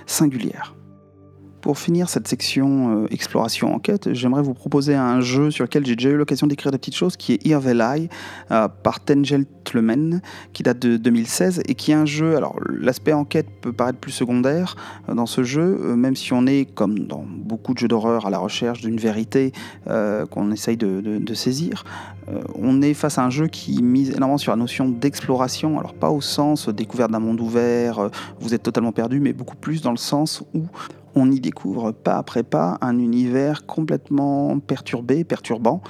singulière. 0.06 0.74
Pour 1.62 1.78
finir 1.78 2.08
cette 2.08 2.28
section 2.28 3.06
exploration-enquête, 3.06 4.12
j'aimerais 4.12 4.42
vous 4.42 4.52
proposer 4.52 4.94
un 4.94 5.20
jeu 5.20 5.50
sur 5.50 5.64
lequel 5.64 5.86
j'ai 5.86 5.96
déjà 5.96 6.10
eu 6.10 6.16
l'occasion 6.16 6.46
d'écrire 6.46 6.72
des 6.72 6.78
petites 6.78 6.96
choses, 6.96 7.16
qui 7.16 7.32
est 7.32 7.46
Irvelai 7.46 8.08
par 8.48 9.00
Tengel 9.00 9.46
Tlemen, 9.64 10.20
qui 10.52 10.64
date 10.64 10.80
de 10.80 10.96
2016 10.96 11.62
et 11.66 11.74
qui 11.74 11.92
est 11.92 11.94
un 11.94 12.04
jeu. 12.04 12.36
Alors, 12.36 12.56
l'aspect 12.68 13.12
enquête 13.12 13.46
peut 13.60 13.72
paraître 13.72 13.98
plus 13.98 14.12
secondaire 14.12 14.76
dans 15.06 15.26
ce 15.26 15.44
jeu, 15.44 15.94
même 15.94 16.16
si 16.16 16.32
on 16.32 16.46
est, 16.46 16.64
comme 16.64 16.98
dans 16.98 17.24
beaucoup 17.24 17.74
de 17.74 17.78
jeux 17.78 17.88
d'horreur, 17.88 18.26
à 18.26 18.30
la 18.30 18.38
recherche 18.38 18.80
d'une 18.80 18.98
vérité 18.98 19.52
qu'on 19.86 20.50
essaye 20.50 20.76
de 20.76 21.34
saisir. 21.34 21.84
Euh, 22.28 22.40
on 22.54 22.82
est 22.82 22.94
face 22.94 23.18
à 23.18 23.24
un 23.24 23.30
jeu 23.30 23.48
qui 23.48 23.82
mise 23.82 24.10
énormément 24.10 24.38
sur 24.38 24.52
la 24.52 24.56
notion 24.56 24.88
d'exploration, 24.88 25.78
alors 25.78 25.94
pas 25.94 26.10
au 26.10 26.20
sens 26.20 26.68
découverte 26.68 27.10
d'un 27.10 27.18
monde 27.18 27.40
ouvert, 27.40 27.98
euh, 27.98 28.08
vous 28.40 28.54
êtes 28.54 28.62
totalement 28.62 28.92
perdu, 28.92 29.20
mais 29.20 29.32
beaucoup 29.32 29.56
plus 29.56 29.82
dans 29.82 29.90
le 29.90 29.96
sens 29.96 30.44
où 30.54 30.62
on 31.14 31.30
y 31.30 31.40
découvre 31.40 31.92
pas 31.92 32.16
après 32.16 32.42
pas 32.42 32.78
un 32.80 32.98
univers 32.98 33.66
complètement 33.66 34.58
perturbé, 34.60 35.24
perturbant, 35.24 35.82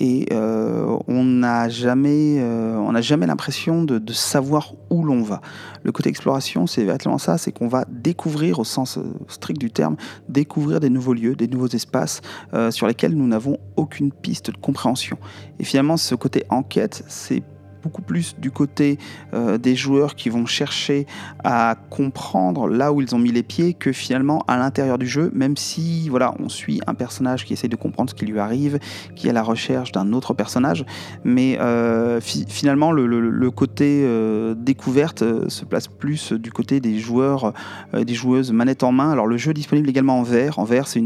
et 0.00 0.26
euh, 0.32 0.96
on 1.08 1.24
n'a 1.24 1.68
jamais, 1.68 2.36
euh, 2.38 2.76
on 2.76 2.92
n'a 2.92 3.00
jamais 3.00 3.26
l'impression 3.26 3.82
de, 3.84 4.12
savoir 4.12 4.74
où 4.90 5.04
l'on 5.04 5.22
va. 5.22 5.40
Le 5.82 5.92
côté 5.92 6.08
exploration, 6.08 6.66
c'est 6.66 6.84
véritablement 6.84 7.18
ça, 7.18 7.38
c'est 7.38 7.52
qu'on 7.52 7.68
va 7.68 7.84
découvrir, 7.88 8.58
au 8.58 8.64
sens 8.64 8.98
euh, 8.98 9.02
strict 9.28 9.60
du 9.60 9.70
terme, 9.70 9.96
découvrir 10.28 10.80
des 10.80 10.90
nouveaux 10.90 11.14
lieux, 11.14 11.34
des 11.34 11.48
nouveaux 11.48 11.68
espaces 11.68 12.20
sur 12.70 12.86
lesquels 12.86 13.14
nous 13.14 13.26
n'avons 13.26 13.58
aucune 13.76 14.12
piste 14.12 14.50
de 14.50 14.56
compréhension. 14.56 15.18
Et 15.58 15.64
finalement, 15.64 15.96
ce 15.96 16.14
côté 16.14 16.44
enquête, 16.50 17.04
c'est 17.08 17.42
beaucoup 17.82 18.02
plus 18.02 18.36
du 18.38 18.50
côté 18.50 18.98
euh, 19.34 19.58
des 19.58 19.76
joueurs 19.76 20.14
qui 20.14 20.28
vont 20.28 20.46
chercher 20.46 21.06
à 21.44 21.76
comprendre 21.90 22.68
là 22.68 22.92
où 22.92 23.00
ils 23.00 23.14
ont 23.14 23.18
mis 23.18 23.32
les 23.32 23.42
pieds 23.42 23.74
que 23.74 23.92
finalement 23.92 24.44
à 24.48 24.56
l'intérieur 24.56 24.98
du 24.98 25.06
jeu, 25.06 25.30
même 25.34 25.56
si 25.56 26.08
voilà, 26.08 26.34
on 26.38 26.48
suit 26.48 26.80
un 26.86 26.94
personnage 26.94 27.44
qui 27.44 27.52
essaie 27.52 27.68
de 27.68 27.76
comprendre 27.76 28.10
ce 28.10 28.14
qui 28.14 28.26
lui 28.26 28.38
arrive, 28.38 28.78
qui 29.14 29.26
est 29.26 29.30
à 29.30 29.32
la 29.32 29.42
recherche 29.42 29.92
d'un 29.92 30.12
autre 30.12 30.34
personnage, 30.34 30.84
mais 31.24 31.58
euh, 31.60 32.20
finalement 32.20 32.92
le, 32.92 33.50
côté 33.50 34.02
euh, 34.04 34.54
découverte 34.54 35.24
se 35.48 35.64
place 35.64 35.88
plus 35.88 36.32
du 36.32 36.52
côté 36.52 36.80
des 36.80 36.98
joueurs, 36.98 37.54
des 37.94 38.14
joueuses 38.14 38.52
manette 38.52 38.82
en 38.82 38.92
main. 38.92 39.10
Alors 39.10 39.26
le 39.26 39.36
jeu 39.36 39.50
est 39.50 39.54
disponible 39.54 39.88
également 39.88 40.18
en 40.18 40.22
vert. 40.22 40.58
En 40.58 40.64
vert, 40.64 40.86
c'est 40.86 41.02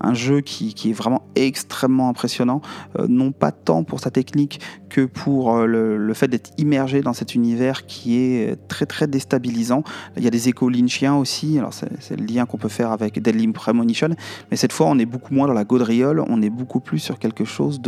un 0.00 0.14
jeu 0.14 0.40
qui, 0.40 0.74
qui, 0.74 0.90
est 0.90 0.94
vraiment 0.94 1.22
extrêmement 1.34 2.08
impressionnant, 2.08 2.60
non 3.08 3.32
pas 3.32 3.52
tant 3.52 3.84
pour 3.84 4.00
sa 4.00 4.10
technique 4.10 4.60
que 4.88 5.02
pour 5.02 5.58
le 5.66 5.79
le, 5.80 6.14
fait 6.14 6.28
d'être 6.28 6.50
immergé 6.58 7.00
dans 7.00 7.12
cet 7.12 7.34
univers 7.34 7.86
qui 7.86 8.18
est 8.18 8.56
très 8.68 8.86
très 8.86 9.06
déstabilisant. 9.06 9.82
Il 10.16 10.24
y 10.24 10.26
a 10.26 10.30
des 10.30 10.48
échos 10.48 10.68
lynchiens 10.68 11.16
aussi, 11.16 11.58
alors 11.58 11.72
c'est 11.72 12.18
le 12.18 12.26
lien 12.26 12.46
qu'on 12.46 12.58
peut 12.58 12.68
faire 12.68 12.90
avec 12.92 13.20
Deadly 13.20 13.48
Premonition, 13.48 14.10
mais 14.50 14.56
cette 14.56 14.72
fois 14.72 14.86
on 14.86 14.98
est 14.98 15.06
beaucoup 15.06 15.34
moins 15.34 15.46
dans 15.46 15.54
la 15.54 15.64
gaudriole, 15.64 16.22
on 16.28 16.42
est 16.42 16.50
beaucoup 16.50 16.80
plus 16.80 16.98
sur 16.98 17.18
quelque 17.18 17.44
chose 17.44 17.80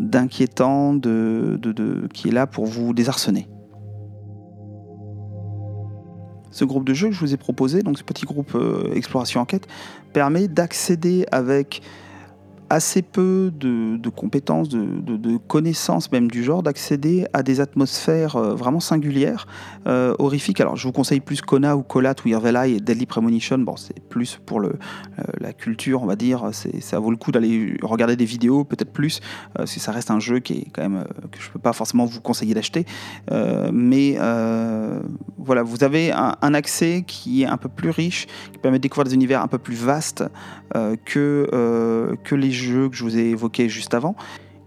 d'inquiétant, 0.00 0.94
de, 0.94 1.58
de, 1.60 2.08
qui 2.12 2.28
est 2.28 2.32
là 2.32 2.46
pour 2.46 2.66
vous 2.66 2.94
désarçonner. 2.94 3.48
Ce 6.52 6.66
groupe 6.66 6.84
de 6.84 6.92
jeux 6.92 7.08
que 7.08 7.14
je 7.14 7.20
vous 7.20 7.32
ai 7.32 7.38
proposé, 7.38 7.82
donc 7.82 7.98
ce 7.98 8.04
petit 8.04 8.26
groupe 8.26 8.54
euh, 8.54 8.92
exploration 8.94 9.40
enquête, 9.40 9.66
permet 10.12 10.48
d'accéder 10.48 11.24
avec 11.32 11.82
assez 12.72 13.02
peu 13.02 13.52
de, 13.54 14.08
compétences, 14.08 14.70
de, 14.70 15.36
connaissances 15.36 16.10
même 16.10 16.30
du 16.30 16.42
genre, 16.42 16.62
d'accéder 16.62 17.26
à 17.34 17.42
des 17.42 17.60
atmosphères 17.60 18.36
euh, 18.36 18.54
vraiment 18.54 18.80
singulières, 18.80 19.46
euh, 19.86 20.14
horrifiques. 20.18 20.60
Alors 20.60 20.76
je 20.76 20.86
vous 20.86 20.92
conseille 20.92 21.20
plus 21.20 21.42
Kona 21.42 21.76
ou 21.76 21.82
Colat 21.82 22.14
ou 22.24 22.28
Eye 22.28 22.76
et 22.76 22.80
Deadly 22.80 23.04
Premonition. 23.04 23.58
Bon, 23.58 23.76
c'est 23.76 24.00
plus 24.00 24.40
pour 24.46 24.58
le, 24.58 24.68
euh, 24.68 25.22
la 25.38 25.52
culture, 25.52 26.02
on 26.02 26.06
va 26.06 26.16
dire. 26.16 26.48
Ça 26.80 26.98
vaut 26.98 27.10
le 27.10 27.18
coup 27.18 27.30
d'aller 27.30 27.76
regarder 27.82 28.16
des 28.16 28.24
vidéos, 28.24 28.64
peut-être 28.64 28.92
plus, 28.92 29.20
si 29.66 29.78
ça 29.78 29.92
reste 29.92 30.10
un 30.10 30.20
jeu 30.20 30.38
qui 30.38 30.54
est 30.54 30.66
quand 30.72 30.82
même 30.82 31.04
que 31.30 31.40
je 31.40 31.50
peux 31.50 31.58
pas 31.58 31.74
forcément 31.74 32.06
vous 32.06 32.20
conseiller 32.20 32.54
d'acheter. 32.54 32.86
mais 33.72 34.16
voilà, 35.38 35.62
vous 35.62 35.84
avez 35.84 36.12
un, 36.12 36.36
un, 36.40 36.54
accès 36.54 37.04
qui 37.06 37.42
est 37.42 37.46
un 37.46 37.56
peu 37.56 37.68
plus 37.68 37.90
riche, 37.90 38.26
qui 38.52 38.58
permet 38.58 38.78
de 38.78 38.82
découvrir 38.82 39.04
des 39.04 39.14
univers 39.14 39.42
un 39.42 39.48
peu 39.48 39.58
plus 39.58 39.74
vastes 39.74 40.24
que, 41.04 42.16
que 42.24 42.34
les 42.34 42.50
jeux 42.50 42.61
jeux 42.62 42.88
que 42.88 42.96
je 42.96 43.04
vous 43.04 43.16
ai 43.16 43.30
évoqués 43.30 43.68
juste 43.68 43.94
avant, 43.94 44.16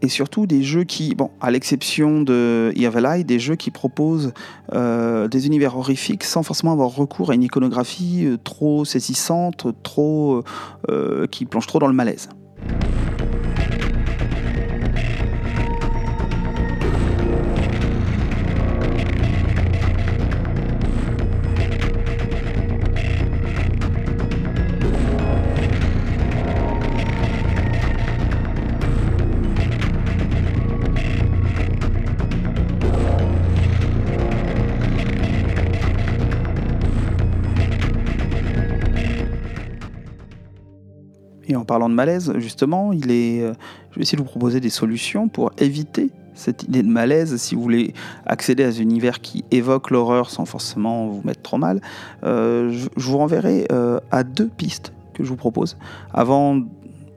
et 0.01 0.07
surtout 0.07 0.45
des 0.45 0.63
jeux 0.63 0.83
qui, 0.83 1.15
à 1.41 1.51
l'exception 1.51 2.21
de 2.21 2.71
Evil 2.75 3.05
Eye, 3.05 3.23
des 3.23 3.39
jeux 3.39 3.55
qui 3.55 3.71
proposent 3.71 4.33
euh, 4.73 5.27
des 5.27 5.47
univers 5.47 5.77
horrifiques 5.77 6.23
sans 6.23 6.43
forcément 6.43 6.73
avoir 6.73 6.89
recours 6.89 7.31
à 7.31 7.35
une 7.35 7.43
iconographie 7.43 8.25
euh, 8.25 8.37
trop 8.43 8.85
saisissante, 8.85 9.67
trop, 9.83 10.43
euh, 10.89 11.27
qui 11.27 11.45
plonge 11.45 11.67
trop 11.67 11.79
dans 11.79 11.87
le 11.87 11.93
malaise. 11.93 12.29
Parlant 41.75 41.89
de 41.89 41.93
malaise, 41.93 42.31
justement, 42.37 42.93
il 42.93 43.11
est, 43.11 43.41
euh, 43.41 43.51
je 43.91 43.97
vais 43.97 44.03
essayer 44.03 44.17
de 44.17 44.23
vous 44.23 44.29
proposer 44.29 44.61
des 44.61 44.69
solutions 44.69 45.27
pour 45.27 45.51
éviter 45.57 46.09
cette 46.33 46.63
idée 46.63 46.83
de 46.83 46.87
malaise. 46.87 47.35
Si 47.35 47.53
vous 47.53 47.61
voulez 47.61 47.93
accéder 48.25 48.63
à 48.63 48.69
un 48.69 48.71
univers 48.71 49.19
qui 49.19 49.43
évoque 49.51 49.91
l'horreur 49.91 50.29
sans 50.29 50.45
forcément 50.45 51.07
vous 51.07 51.21
mettre 51.25 51.41
trop 51.41 51.57
mal, 51.57 51.81
euh, 52.23 52.71
je, 52.71 52.87
vous 52.95 53.17
renverrai 53.17 53.67
euh, 53.73 53.99
à 54.09 54.23
deux 54.23 54.47
pistes 54.47 54.93
que 55.13 55.25
je 55.25 55.27
vous 55.27 55.35
propose. 55.35 55.75
Avant 56.13 56.61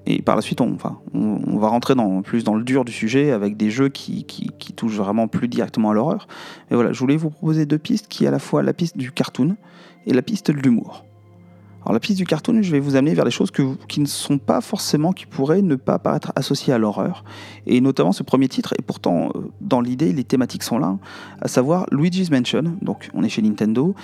et 0.07 0.23
par 0.23 0.35
la 0.35 0.43
suite, 0.43 0.61
on, 0.61 0.75
va 0.75 1.69
rentrer 1.69 1.95
plus 2.25 2.43
dans 2.43 2.57
le 2.57 2.65
dur 2.65 2.85
du 2.85 2.93
sujet 2.93 3.31
avec 3.31 3.57
des 3.57 3.71
jeux 3.71 3.91
qui, 3.91 4.25
qui, 4.25 4.51
qui 4.59 4.73
touchent 4.73 4.97
vraiment 4.97 5.29
plus 5.29 5.47
directement 5.47 5.91
à 5.91 5.95
l'horreur. 5.95 6.27
Mais 6.69 6.75
voilà, 6.75 6.93
je 6.93 6.99
voulais 6.99 7.17
vous 7.17 7.31
proposer 7.31 7.65
deux 7.65 7.79
pistes 7.79 8.09
qui 8.09 8.25
est 8.25 8.27
à 8.27 8.33
la 8.33 8.41
fois 8.41 8.65
la 8.65 8.73
piste 8.73 8.97
du 8.97 9.13
cartoon 9.13 9.55
et 10.07 10.13
la 10.13 10.23
piste 10.23 10.51
de 10.51 10.57
l'humour. 10.57 11.05
Alors 11.89 11.95
la 11.95 12.01
piste 12.01 12.19
du 12.19 12.27
cartoon, 12.27 12.61
je 12.61 12.71
vais 12.71 12.81
vous 12.81 12.97
amener 12.97 13.15
vers 13.15 13.25
des 13.25 13.31
choses 13.31 13.51
qui 13.51 14.01
ne 14.01 14.07
sont 14.07 14.37
pas 14.37 14.61
forcément, 14.61 15.15
qui 15.15 15.25
pourraient 15.25 15.63
ne 15.63 15.75
pas 15.75 15.99
paraître 15.99 16.33
associées 16.37 16.75
à 16.75 16.77
l'horreur. 16.77 17.25
Et 17.67 17.81
notamment 17.81 18.13
ce 18.13 18.23
premier 18.23 18.47
titre, 18.47 18.75
et 18.79 18.83
pourtant 18.83 19.31
euh, 19.35 19.51
dans 19.63 19.81
l'idée, 19.81 20.13
les 20.13 20.25
thématiques 20.25 20.65
sont 20.65 20.79
là, 20.79 20.99
à 21.41 21.49
savoir 21.49 21.87
Luigi's 21.91 22.31
Mansion, 22.31 22.77
donc 22.83 23.09
on 23.15 23.23
est 23.23 23.31
chez 23.31 23.41
Nintendo, 23.41 23.95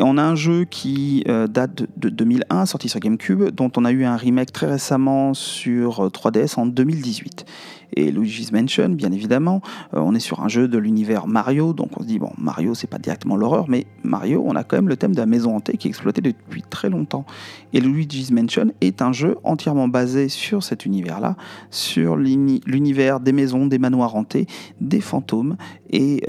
on 0.00 0.18
a 0.18 0.22
un 0.22 0.34
jeu 0.34 0.64
qui 0.64 1.24
euh, 1.28 1.46
date 1.46 1.84
de 1.96 2.08
2001, 2.08 2.66
sorti 2.66 2.88
sur 2.88 3.00
GameCube, 3.00 3.50
dont 3.50 3.70
on 3.76 3.84
a 3.84 3.92
eu 3.92 4.04
un 4.04 4.16
remake 4.16 4.52
très 4.52 4.66
récemment 4.66 5.34
sur 5.34 6.06
3DS 6.08 6.58
euh, 6.58 6.62
en 6.62 6.66
2018 6.66 7.46
et 7.94 8.10
Luigi's 8.10 8.52
Mansion, 8.52 8.90
bien 8.90 9.12
évidemment. 9.12 9.60
Euh, 9.94 10.00
on 10.00 10.14
est 10.14 10.20
sur 10.20 10.40
un 10.42 10.48
jeu 10.48 10.68
de 10.68 10.78
l'univers 10.78 11.26
Mario, 11.26 11.72
donc 11.72 11.90
on 11.98 12.02
se 12.02 12.06
dit, 12.06 12.18
bon, 12.18 12.30
Mario, 12.38 12.74
c'est 12.74 12.86
pas 12.86 12.98
directement 12.98 13.36
l'horreur, 13.36 13.66
mais 13.68 13.86
Mario, 14.02 14.42
on 14.46 14.56
a 14.56 14.64
quand 14.64 14.76
même 14.76 14.88
le 14.88 14.96
thème 14.96 15.14
de 15.14 15.20
la 15.20 15.26
maison 15.26 15.56
hantée 15.56 15.76
qui 15.76 15.88
est 15.88 15.90
exploité 15.90 16.20
depuis 16.20 16.62
très 16.62 16.90
longtemps. 16.90 17.24
Et 17.72 17.80
Luigi's 17.80 18.30
Mansion 18.30 18.72
est 18.80 19.02
un 19.02 19.12
jeu 19.12 19.36
entièrement 19.44 19.88
basé 19.88 20.28
sur 20.28 20.62
cet 20.62 20.86
univers-là, 20.86 21.36
sur 21.70 22.16
l'univers 22.16 23.20
des 23.20 23.32
maisons, 23.32 23.66
des 23.66 23.78
manoirs 23.78 24.16
hantés, 24.16 24.46
des 24.80 25.00
fantômes 25.00 25.56
et, 25.90 26.22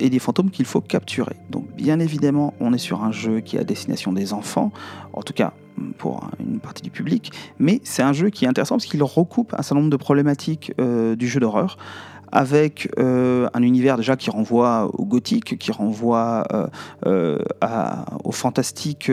des 0.00 0.18
fantômes 0.18 0.50
qu'il 0.50 0.66
faut 0.66 0.80
capturer. 0.80 1.36
Donc, 1.50 1.66
bien 1.76 2.00
évidemment, 2.00 2.54
on 2.60 2.69
est 2.72 2.78
sur 2.78 3.02
un 3.02 3.12
jeu 3.12 3.40
qui 3.40 3.56
est 3.56 3.60
à 3.60 3.64
destination 3.64 4.12
des 4.12 4.32
enfants, 4.32 4.72
en 5.12 5.22
tout 5.22 5.32
cas 5.32 5.52
pour 5.98 6.28
une 6.38 6.60
partie 6.60 6.82
du 6.82 6.90
public, 6.90 7.32
mais 7.58 7.80
c'est 7.84 8.02
un 8.02 8.12
jeu 8.12 8.30
qui 8.30 8.44
est 8.44 8.48
intéressant 8.48 8.76
parce 8.76 8.86
qu'il 8.86 9.02
recoupe 9.02 9.54
un 9.54 9.62
certain 9.62 9.76
nombre 9.76 9.90
de 9.90 9.96
problématiques 9.96 10.72
euh, 10.80 11.16
du 11.16 11.26
jeu 11.28 11.40
d'horreur 11.40 11.78
avec 12.32 12.88
euh, 12.98 13.48
un 13.54 13.62
univers 13.62 13.96
déjà 13.96 14.16
qui 14.16 14.30
renvoie 14.30 14.88
au 14.94 15.04
gothique, 15.04 15.58
qui 15.58 15.72
renvoie 15.72 16.44
euh, 17.06 17.38
au 18.22 18.30
fantastique 18.30 19.10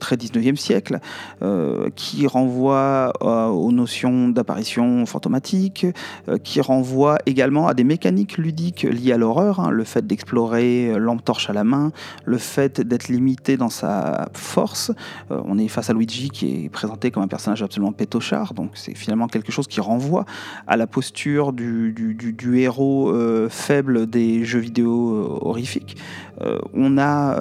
très 0.00 0.16
19e 0.16 0.56
siècle, 0.56 0.98
euh, 1.42 1.90
qui 1.94 2.26
renvoie 2.26 3.12
euh, 3.22 3.46
aux 3.46 3.70
notions 3.70 4.28
d'apparition 4.28 5.06
fantomatique, 5.06 5.86
euh, 6.28 6.38
qui 6.38 6.60
renvoie 6.60 7.18
également 7.26 7.68
à 7.68 7.74
des 7.74 7.84
mécaniques 7.84 8.38
ludiques 8.38 8.82
liées 8.82 9.12
à 9.12 9.18
l'horreur, 9.18 9.60
hein, 9.60 9.70
le 9.70 9.84
fait 9.84 10.04
d'explorer 10.04 10.98
lampe 10.98 11.24
torche 11.24 11.48
à 11.50 11.52
la 11.52 11.62
main, 11.62 11.92
le 12.24 12.38
fait 12.38 12.80
d'être 12.80 13.08
limité 13.08 13.56
dans 13.56 13.68
sa 13.68 14.28
force. 14.32 14.90
on 15.28 15.58
est 15.58 15.68
face 15.68 15.90
à 15.90 15.92
Luigi 15.92 16.30
qui 16.30 16.64
est 16.64 16.68
présenté 16.68 17.10
comme 17.10 17.22
un 17.22 17.28
personnage 17.28 17.62
absolument 17.62 17.92
pétochard, 17.92 18.54
donc 18.54 18.70
c'est 18.74 18.96
finalement 18.96 19.28
quelque 19.28 19.52
chose 19.52 19.66
qui 19.66 19.80
renvoie 19.80 20.24
à 20.66 20.76
la 20.76 20.86
posture 20.86 21.52
du, 21.52 21.92
du 21.92 22.58
héros 22.58 23.12
faible 23.50 24.08
des 24.08 24.44
jeux 24.44 24.60
vidéo 24.60 25.38
horrifiques. 25.42 25.96
on 26.72 26.96
a 26.96 27.36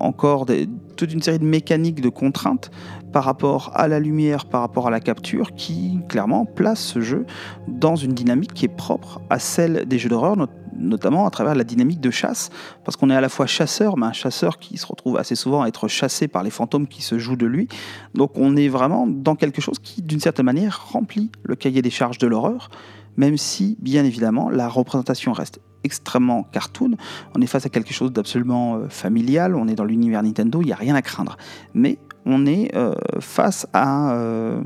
encore 0.00 0.46
des, 0.46 0.68
toute 0.94 1.12
une 1.12 1.22
série 1.22 1.38
de 1.38 1.44
mécaniques 1.44 2.00
de 2.00 2.08
contraintes 2.08 2.70
par 3.12 3.24
rapport 3.24 3.70
à 3.74 3.86
la 3.86 4.00
lumière, 4.00 4.46
par 4.46 4.60
rapport 4.60 4.88
à 4.88 4.90
la 4.90 5.00
capture, 5.00 5.52
qui 5.54 6.00
clairement 6.08 6.44
place 6.44 6.80
ce 6.80 7.00
jeu 7.00 7.26
dans 7.68 7.96
une 7.96 8.12
dynamique 8.12 8.52
qui 8.54 8.64
est 8.64 8.76
propre 8.76 9.20
à 9.30 9.38
celle 9.38 9.86
des 9.86 9.98
jeux 9.98 10.08
d'horreur, 10.08 10.36
notamment 10.76 11.26
à 11.26 11.30
travers 11.30 11.54
la 11.54 11.64
dynamique 11.64 12.00
de 12.00 12.10
chasse, 12.10 12.50
parce 12.84 12.96
qu'on 12.96 13.10
est 13.10 13.14
à 13.14 13.20
la 13.20 13.28
fois 13.28 13.46
chasseur, 13.46 13.96
mais 13.96 14.06
un 14.06 14.12
chasseur 14.12 14.58
qui 14.58 14.76
se 14.78 14.86
retrouve 14.86 15.16
assez 15.16 15.36
souvent 15.36 15.62
à 15.62 15.68
être 15.68 15.86
chassé 15.86 16.26
par 16.26 16.42
les 16.42 16.50
fantômes 16.50 16.88
qui 16.88 17.02
se 17.02 17.18
jouent 17.18 17.36
de 17.36 17.46
lui. 17.46 17.68
Donc 18.14 18.32
on 18.34 18.56
est 18.56 18.68
vraiment 18.68 19.06
dans 19.06 19.36
quelque 19.36 19.60
chose 19.60 19.78
qui, 19.78 20.02
d'une 20.02 20.20
certaine 20.20 20.46
manière, 20.46 20.88
remplit 20.90 21.30
le 21.44 21.54
cahier 21.54 21.82
des 21.82 21.90
charges 21.90 22.18
de 22.18 22.26
l'horreur, 22.26 22.68
même 23.16 23.36
si, 23.36 23.76
bien 23.80 24.04
évidemment, 24.04 24.50
la 24.50 24.68
représentation 24.68 25.32
reste 25.32 25.60
extrêmement 25.84 26.42
cartoon. 26.50 26.96
On 27.36 27.40
est 27.40 27.46
face 27.46 27.66
à 27.66 27.68
quelque 27.68 27.92
chose 27.92 28.12
d'absolument 28.12 28.76
euh, 28.76 28.88
familial, 28.88 29.54
on 29.54 29.68
est 29.68 29.74
dans 29.74 29.84
l'univers 29.84 30.22
Nintendo, 30.22 30.60
il 30.62 30.66
n'y 30.66 30.72
a 30.72 30.76
rien 30.76 30.94
à 30.94 31.02
craindre. 31.02 31.36
Mais 31.74 31.98
on 32.26 32.46
est 32.46 32.74
euh, 32.74 32.94
face 33.20 33.66
à 33.72 34.12
euh, 34.14 34.60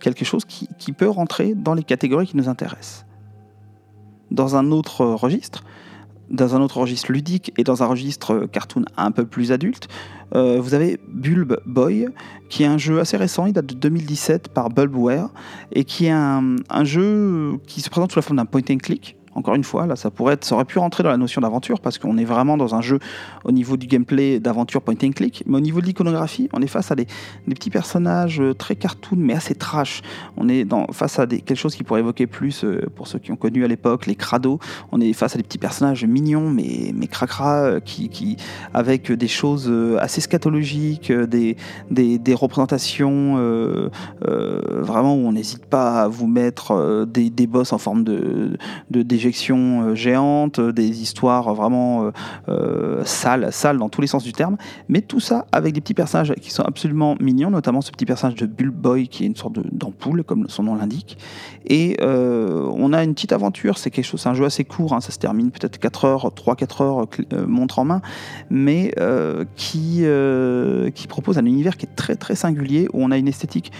quelque 0.00 0.24
chose 0.24 0.44
qui, 0.44 0.92
peut 0.92 1.08
rentrer 1.08 1.54
dans 1.54 1.74
les 1.74 1.82
catégories 1.82 2.26
qui 2.26 2.36
nous 2.36 2.48
intéressent. 2.48 3.04
Dans 4.30 4.56
un 4.56 4.70
autre 4.70 5.04
registre, 5.04 5.64
dans 6.30 6.54
un 6.54 6.62
autre 6.62 6.78
registre 6.78 7.12
ludique 7.12 7.52
et 7.58 7.64
dans 7.64 7.82
un 7.82 7.86
registre 7.86 8.46
cartoon 8.46 8.84
un 8.96 9.10
peu 9.10 9.26
plus 9.26 9.52
adulte, 9.52 9.88
vous 10.34 10.72
avez 10.72 10.98
Bulb 11.08 11.60
Boy, 11.66 12.08
qui 12.48 12.62
est 12.62 12.66
un 12.66 12.78
jeu 12.78 13.00
assez 13.00 13.18
récent, 13.18 13.44
il 13.44 13.52
date 13.52 13.66
de 13.66 13.74
2017 13.74 14.48
par 14.48 14.70
Bulbware, 14.70 15.28
et 15.72 15.84
qui 15.84 16.06
est 16.06 16.10
un, 16.10 16.56
un 16.70 16.84
jeu 16.84 17.58
qui 17.66 17.82
se 17.82 17.90
présente 17.90 18.12
sous 18.12 18.18
la 18.18 18.22
forme 18.22 18.38
d'un 18.38 18.46
point 18.46 18.62
and 18.70 18.78
click, 18.78 19.18
encore 19.34 19.54
une 19.54 19.64
fois, 19.64 19.86
là, 19.86 19.96
ça 19.96 20.10
pourrait 20.10 20.34
être, 20.34 20.44
ça 20.44 20.54
aurait 20.54 20.64
pu 20.64 20.78
rentrer 20.78 21.02
dans 21.02 21.10
la 21.10 21.16
notion 21.16 21.40
d'aventure 21.40 21.80
parce 21.80 21.98
qu'on 21.98 22.18
est 22.18 22.24
vraiment 22.24 22.56
dans 22.56 22.74
un 22.74 22.82
jeu 22.82 22.98
au 23.44 23.52
niveau 23.52 23.76
du 23.76 23.86
gameplay 23.86 24.40
d'aventure 24.40 24.82
point 24.82 24.94
and 25.02 25.12
click, 25.12 25.42
mais 25.46 25.56
au 25.56 25.60
niveau 25.60 25.80
de 25.80 25.86
l'iconographie, 25.86 26.48
on 26.52 26.60
est 26.60 26.66
face 26.66 26.90
à 26.90 26.94
des, 26.94 27.06
petits 27.46 27.70
personnages 27.70 28.40
euh, 28.40 28.54
très 28.54 28.76
cartoon 28.76 29.16
mais 29.16 29.34
assez 29.34 29.54
trash. 29.54 30.02
On 30.36 30.48
est 30.48 30.66
face 30.92 31.18
à 31.18 31.26
quelque 31.26 31.54
chose 31.54 31.74
qui 31.74 31.82
pourrait 31.82 32.00
évoquer 32.00 32.26
plus, 32.26 32.64
euh, 32.64 32.86
pour 32.94 33.06
ceux 33.06 33.18
qui 33.18 33.32
ont 33.32 33.36
connu 33.36 33.64
à 33.64 33.68
l'époque, 33.68 34.06
les 34.06 34.14
crados. 34.14 34.58
On 34.90 35.00
est 35.00 35.12
face 35.12 35.34
à 35.34 35.38
des 35.38 35.44
petits 35.44 35.58
personnages 35.58 36.04
mignons 36.04 36.50
mais, 36.50 36.92
mais 36.94 37.06
cracra, 37.06 37.62
euh, 37.62 37.80
qui, 37.80 38.36
avec 38.74 39.10
des 39.10 39.28
choses 39.28 39.72
assez 39.98 40.20
scatologiques, 40.20 41.12
des, 41.12 41.56
des, 41.90 42.34
représentations 42.34 43.36
vraiment 44.20 45.14
où 45.14 45.26
on 45.26 45.32
n'hésite 45.32 45.66
pas 45.66 46.02
à 46.02 46.08
vous 46.08 46.26
mettre 46.26 47.06
des, 47.06 47.30
des 47.30 47.46
boss 47.46 47.72
en 47.72 47.78
forme 47.78 48.04
de, 48.04 48.56
de, 48.90 49.02
des 49.02 49.21
déjections 49.22 49.94
géantes, 49.94 50.60
des 50.60 51.00
histoires 51.00 51.54
vraiment 51.54 52.10
sales, 53.04 53.52
sales 53.52 53.78
dans 53.78 53.88
tous 53.88 54.00
les 54.00 54.08
sens 54.08 54.24
du 54.24 54.32
terme, 54.32 54.56
mais 54.88 55.00
tout 55.00 55.20
ça 55.20 55.46
avec 55.52 55.74
des 55.74 55.80
petits 55.80 55.94
personnages 55.94 56.34
qui 56.40 56.50
sont 56.50 56.64
absolument 56.64 57.14
mignons, 57.20 57.50
notamment 57.50 57.80
ce 57.80 57.92
petit 57.92 58.04
personnage 58.04 58.34
de 58.34 58.46
Bull 58.46 58.70
Boy 58.70 59.06
qui 59.06 59.22
est 59.22 59.26
une 59.26 59.36
sorte 59.36 59.54
d'ampoule, 59.72 60.24
comme 60.24 60.48
son 60.48 60.64
nom 60.64 60.74
l'indique. 60.74 61.18
Et 61.66 61.96
on 62.02 62.92
a 62.92 63.04
une 63.04 63.14
petite 63.14 63.32
aventure, 63.32 63.78
c'est 63.78 63.90
quelque 63.90 64.04
chose, 64.04 64.20
c'est 64.20 64.28
un 64.28 64.34
jeu 64.34 64.44
assez 64.44 64.64
court, 64.64 64.92
hein, 64.92 65.00
ça 65.00 65.12
se 65.12 65.18
termine 65.18 65.52
peut-être 65.52 65.78
4 65.78 66.04
heures, 66.04 66.32
3-4 66.34 66.82
heures, 66.82 67.06
montre 67.46 67.78
en 67.78 67.84
main, 67.84 68.02
mais 68.50 68.92
qui, 69.54 70.04
qui 70.94 71.06
propose 71.06 71.38
un 71.38 71.46
univers 71.46 71.76
qui 71.76 71.86
est 71.86 71.94
très 71.94 72.16
très 72.16 72.34
singulier, 72.34 72.88
où 72.92 73.04
on 73.04 73.12
a 73.12 73.18
une 73.18 73.28
esthétique 73.28 73.70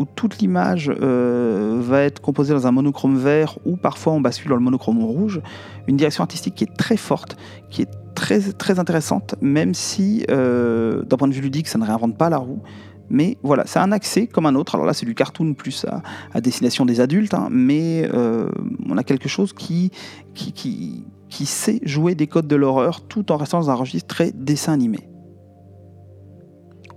où 0.00 0.06
toute 0.06 0.38
l'image 0.38 0.90
euh, 1.02 1.78
va 1.82 2.00
être 2.00 2.22
composée 2.22 2.54
dans 2.54 2.66
un 2.66 2.70
monochrome 2.70 3.18
vert 3.18 3.58
ou 3.66 3.76
parfois 3.76 4.14
on 4.14 4.20
bascule 4.22 4.48
dans 4.48 4.56
le 4.56 4.62
monochrome 4.62 5.04
rouge. 5.04 5.42
Une 5.88 5.98
direction 5.98 6.22
artistique 6.22 6.54
qui 6.54 6.64
est 6.64 6.74
très 6.74 6.96
forte, 6.96 7.36
qui 7.68 7.82
est 7.82 7.90
très, 8.14 8.40
très 8.40 8.78
intéressante, 8.78 9.34
même 9.42 9.74
si 9.74 10.24
euh, 10.30 11.02
d'un 11.02 11.18
point 11.18 11.28
de 11.28 11.34
vue 11.34 11.42
ludique 11.42 11.68
ça 11.68 11.78
ne 11.78 11.84
réinvente 11.84 12.16
pas 12.16 12.30
la 12.30 12.38
roue. 12.38 12.62
Mais 13.10 13.36
voilà, 13.42 13.64
c'est 13.66 13.78
un 13.78 13.92
accès 13.92 14.26
comme 14.26 14.46
un 14.46 14.54
autre. 14.54 14.74
Alors 14.74 14.86
là, 14.86 14.94
c'est 14.94 15.04
du 15.04 15.14
cartoon 15.14 15.52
plus 15.52 15.84
à, 16.32 16.40
destination 16.40 16.86
des 16.86 17.00
adultes, 17.00 17.34
hein, 17.34 17.48
mais 17.50 18.08
euh, 18.14 18.48
on 18.88 18.96
a 18.96 19.02
quelque 19.02 19.28
chose 19.28 19.52
qui, 19.52 19.90
qui, 20.32 20.52
qui, 20.52 21.04
qui 21.28 21.44
sait 21.44 21.80
jouer 21.82 22.14
des 22.14 22.26
codes 22.26 22.46
de 22.46 22.56
l'horreur 22.56 23.02
tout 23.02 23.32
en 23.32 23.36
restant 23.36 23.58
dans 23.58 23.70
un 23.70 23.74
registre 23.74 24.06
très 24.06 24.32
dessin 24.32 24.72
animé 24.72 25.09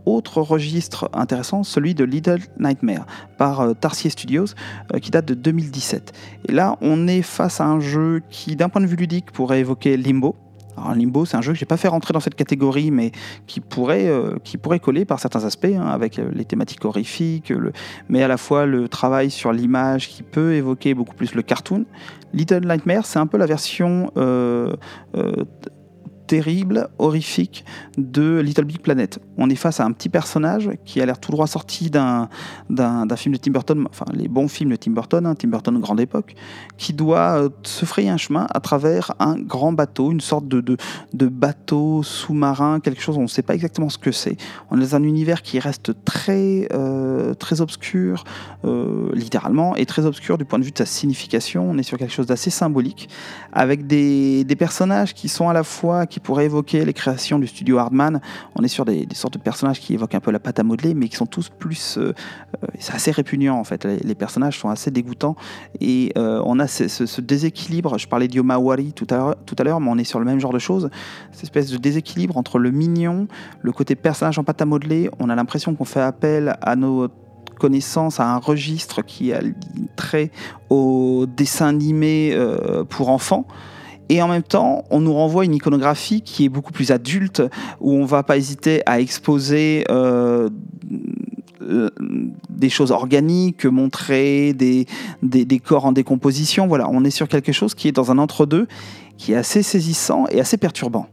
autre 0.05 0.41
registre 0.41 1.09
intéressant, 1.13 1.63
celui 1.63 1.93
de 1.95 2.03
Little 2.03 2.39
Nightmare 2.59 3.05
par 3.37 3.61
euh, 3.61 3.73
Tarsier 3.73 4.09
Studios, 4.09 4.45
euh, 4.93 4.99
qui 4.99 5.11
date 5.11 5.25
de 5.25 5.33
2017. 5.33 6.13
Et 6.47 6.51
là, 6.51 6.77
on 6.81 7.07
est 7.07 7.21
face 7.21 7.61
à 7.61 7.65
un 7.65 7.79
jeu 7.79 8.21
qui, 8.29 8.55
d'un 8.55 8.69
point 8.69 8.81
de 8.81 8.87
vue 8.87 8.95
ludique, 8.95 9.31
pourrait 9.31 9.59
évoquer 9.59 9.97
Limbo. 9.97 10.35
Alors, 10.75 10.95
Limbo, 10.95 11.25
c'est 11.25 11.37
un 11.37 11.41
jeu 11.41 11.53
que 11.53 11.59
j'ai 11.59 11.67
pas 11.67 11.77
fait 11.77 11.87
rentrer 11.87 12.13
dans 12.13 12.19
cette 12.19 12.35
catégorie, 12.35 12.89
mais 12.89 13.11
qui 13.45 13.59
pourrait, 13.59 14.07
euh, 14.07 14.37
qui 14.43 14.57
pourrait 14.57 14.79
coller 14.79 15.05
par 15.05 15.19
certains 15.19 15.45
aspects, 15.45 15.65
hein, 15.65 15.85
avec 15.85 16.17
les 16.17 16.45
thématiques 16.45 16.83
horrifiques, 16.83 17.53
mais 18.09 18.23
à 18.23 18.27
la 18.27 18.37
fois 18.37 18.65
le 18.65 18.87
travail 18.87 19.29
sur 19.29 19.53
l'image 19.53 20.09
qui 20.09 20.23
peut 20.23 20.53
évoquer 20.53 20.95
beaucoup 20.95 21.15
plus 21.15 21.35
le 21.35 21.43
cartoon. 21.43 21.85
Little 22.33 22.67
Nightmare, 22.67 23.05
c'est 23.05 23.19
un 23.19 23.27
peu 23.27 23.37
la 23.37 23.45
version 23.45 24.09
terrible, 26.33 26.87
horrifique 26.97 27.63
de 27.95 28.39
Little 28.39 28.65
Big 28.65 28.79
Planet. 28.79 29.19
On 29.37 29.51
est 29.51 29.55
face 29.55 29.79
à 29.79 29.85
un 29.85 29.91
petit 29.91 30.09
personnage 30.09 30.71
qui 30.83 30.99
a 30.99 31.05
l'air 31.05 31.19
tout 31.19 31.31
droit 31.31 31.45
sorti 31.45 31.91
d'un, 31.91 32.27
film 33.17 33.35
de 33.35 33.39
Tim 33.39 33.51
Burton, 33.51 33.85
enfin 33.87 34.07
les 34.15 34.27
bons 34.27 34.47
films 34.47 34.71
de 34.71 34.75
Tim 34.75 34.93
Burton, 34.93 35.27
hein, 35.27 35.35
Tim 35.35 35.49
Burton 35.49 35.79
grande 35.79 35.99
époque, 35.99 36.33
qui 36.79 36.93
doit 36.93 37.37
euh, 37.37 37.49
se 37.61 37.85
frayer 37.85 38.09
un 38.09 38.17
chemin 38.17 38.47
à 38.49 38.59
travers 38.61 39.13
un 39.19 39.35
grand 39.35 39.73
bateau, 39.73 40.11
une 40.11 40.21
sorte 40.21 40.47
de, 40.47 40.59
de, 40.59 41.27
bateau 41.27 42.01
sous-marin, 42.01 42.79
quelque 42.79 43.03
chose, 43.03 43.19
on 43.19 43.23
ne 43.23 43.27
sait 43.27 43.43
pas 43.43 43.53
exactement 43.53 43.89
ce 43.89 43.99
que 43.99 44.11
c'est. 44.11 44.35
On 44.71 44.79
est 44.79 44.81
dans 44.81 44.95
un 44.95 45.03
univers 45.03 45.43
qui 45.43 45.59
reste 45.59 45.91
très, 46.03 46.67
euh, 46.73 47.35
très 47.35 47.61
obscur, 47.61 48.23
euh, 48.65 49.11
littéralement, 49.13 49.75
et 49.75 49.85
très 49.85 50.07
obscur 50.07 50.39
du 50.39 50.45
point 50.45 50.57
de 50.57 50.63
vue 50.63 50.71
de 50.71 50.79
sa 50.79 50.87
signification. 50.87 51.69
On 51.69 51.77
est 51.77 51.83
sur 51.83 51.99
quelque 51.99 52.13
chose 52.13 52.25
d'assez 52.25 52.49
symbolique, 52.49 53.07
avec 53.51 53.85
des, 53.85 54.43
des 54.45 54.55
personnages 54.55 55.13
qui 55.13 55.29
sont 55.29 55.47
à 55.47 55.53
la 55.53 55.63
fois 55.63 56.07
qui 56.07 56.19
pourrait 56.23 56.45
évoquer 56.45 56.83
les 56.85 56.93
créations 56.93 57.37
du 57.37 57.47
studio 57.47 57.77
Hardman. 57.77 58.21
On 58.55 58.63
est 58.63 58.67
sur 58.67 58.85
des, 58.85 59.07
sortes 59.13 59.33
de 59.33 59.39
personnages 59.39 59.79
qui 59.79 59.93
évoquent 59.93 60.15
un 60.15 60.19
peu 60.19 60.31
la 60.31 60.39
pâte 60.39 60.59
à 60.59 60.63
modeler, 60.63 60.93
mais 60.93 61.09
qui 61.09 61.17
sont 61.17 61.25
tous 61.25 61.49
plus. 61.49 61.97
Euh, 61.97 62.13
euh, 62.63 62.67
c'est 62.79 62.93
assez 62.93 63.11
répugnant 63.11 63.59
en 63.59 63.63
fait. 63.63 63.85
Les, 63.85 64.15
personnages 64.15 64.59
sont 64.59 64.69
assez 64.69 64.89
dégoûtants 64.89 65.35
et 65.81 66.13
euh, 66.17 66.41
on 66.45 66.59
a 66.59 66.67
ce, 66.67 67.21
déséquilibre. 67.21 67.97
Je 67.97 68.07
parlais 68.07 68.27
d'Yomawari 68.27 68.93
tout 68.93 69.05
à 69.09 69.63
l'heure, 69.63 69.79
mais 69.79 69.89
on 69.89 69.97
est 69.97 70.03
sur 70.03 70.19
le 70.19 70.25
même 70.25 70.39
genre 70.39 70.53
de 70.53 70.59
choses. 70.59 70.89
Cette 71.31 71.43
espèce 71.43 71.69
de 71.69 71.77
déséquilibre 71.77 72.37
entre 72.37 72.57
le 72.57 72.71
mignon, 72.71 73.27
le 73.61 73.71
côté 73.71 73.95
personnage 73.95 74.39
en 74.39 74.43
pâte 74.43 74.61
à 74.61 74.65
modeler. 74.65 75.09
On 75.19 75.29
a 75.29 75.35
l'impression 75.35 75.75
qu'on 75.75 75.85
fait 75.85 76.01
appel 76.01 76.55
à 76.61 76.75
nos 76.75 77.09
connaissances, 77.59 78.19
à 78.19 78.33
un 78.33 78.37
registre 78.37 79.01
qui 79.01 79.33
a 79.33 79.41
trait 79.95 80.31
au 80.69 81.25
dessin 81.27 81.67
animé 81.67 82.37
pour 82.89 83.09
enfants. 83.09 83.45
Et 84.09 84.21
en 84.21 84.27
même 84.27 84.43
temps, 84.43 84.83
on 84.89 84.99
nous 84.99 85.13
renvoie 85.13 85.45
une 85.45 85.55
iconographie 85.55 86.21
qui 86.21 86.45
est 86.45 86.49
beaucoup 86.49 86.71
plus 86.71 86.91
adulte, 86.91 87.41
où 87.79 87.93
on 87.93 88.05
va 88.05 88.23
pas 88.23 88.37
hésiter 88.37 88.81
à 88.85 88.99
exposer 88.99 89.85
euh, 89.89 90.49
des 92.49 92.69
choses 92.69 92.91
organiques, 92.91 93.65
montrer 93.65 94.53
des, 94.53 94.85
des, 95.21 95.45
des, 95.45 95.59
corps 95.59 95.85
en 95.85 95.91
décomposition. 95.91 96.67
Voilà, 96.67 96.89
on 96.89 97.03
est 97.03 97.11
sur 97.11 97.27
quelque 97.27 97.51
chose 97.51 97.73
qui 97.73 97.87
est 97.87 97.91
dans 97.91 98.11
un 98.11 98.17
entre-deux, 98.17 98.67
qui 99.17 99.33
est 99.33 99.37
assez 99.37 99.63
saisissant 99.63 100.25
et 100.31 100.39
assez 100.39 100.57
perturbant. 100.57 101.07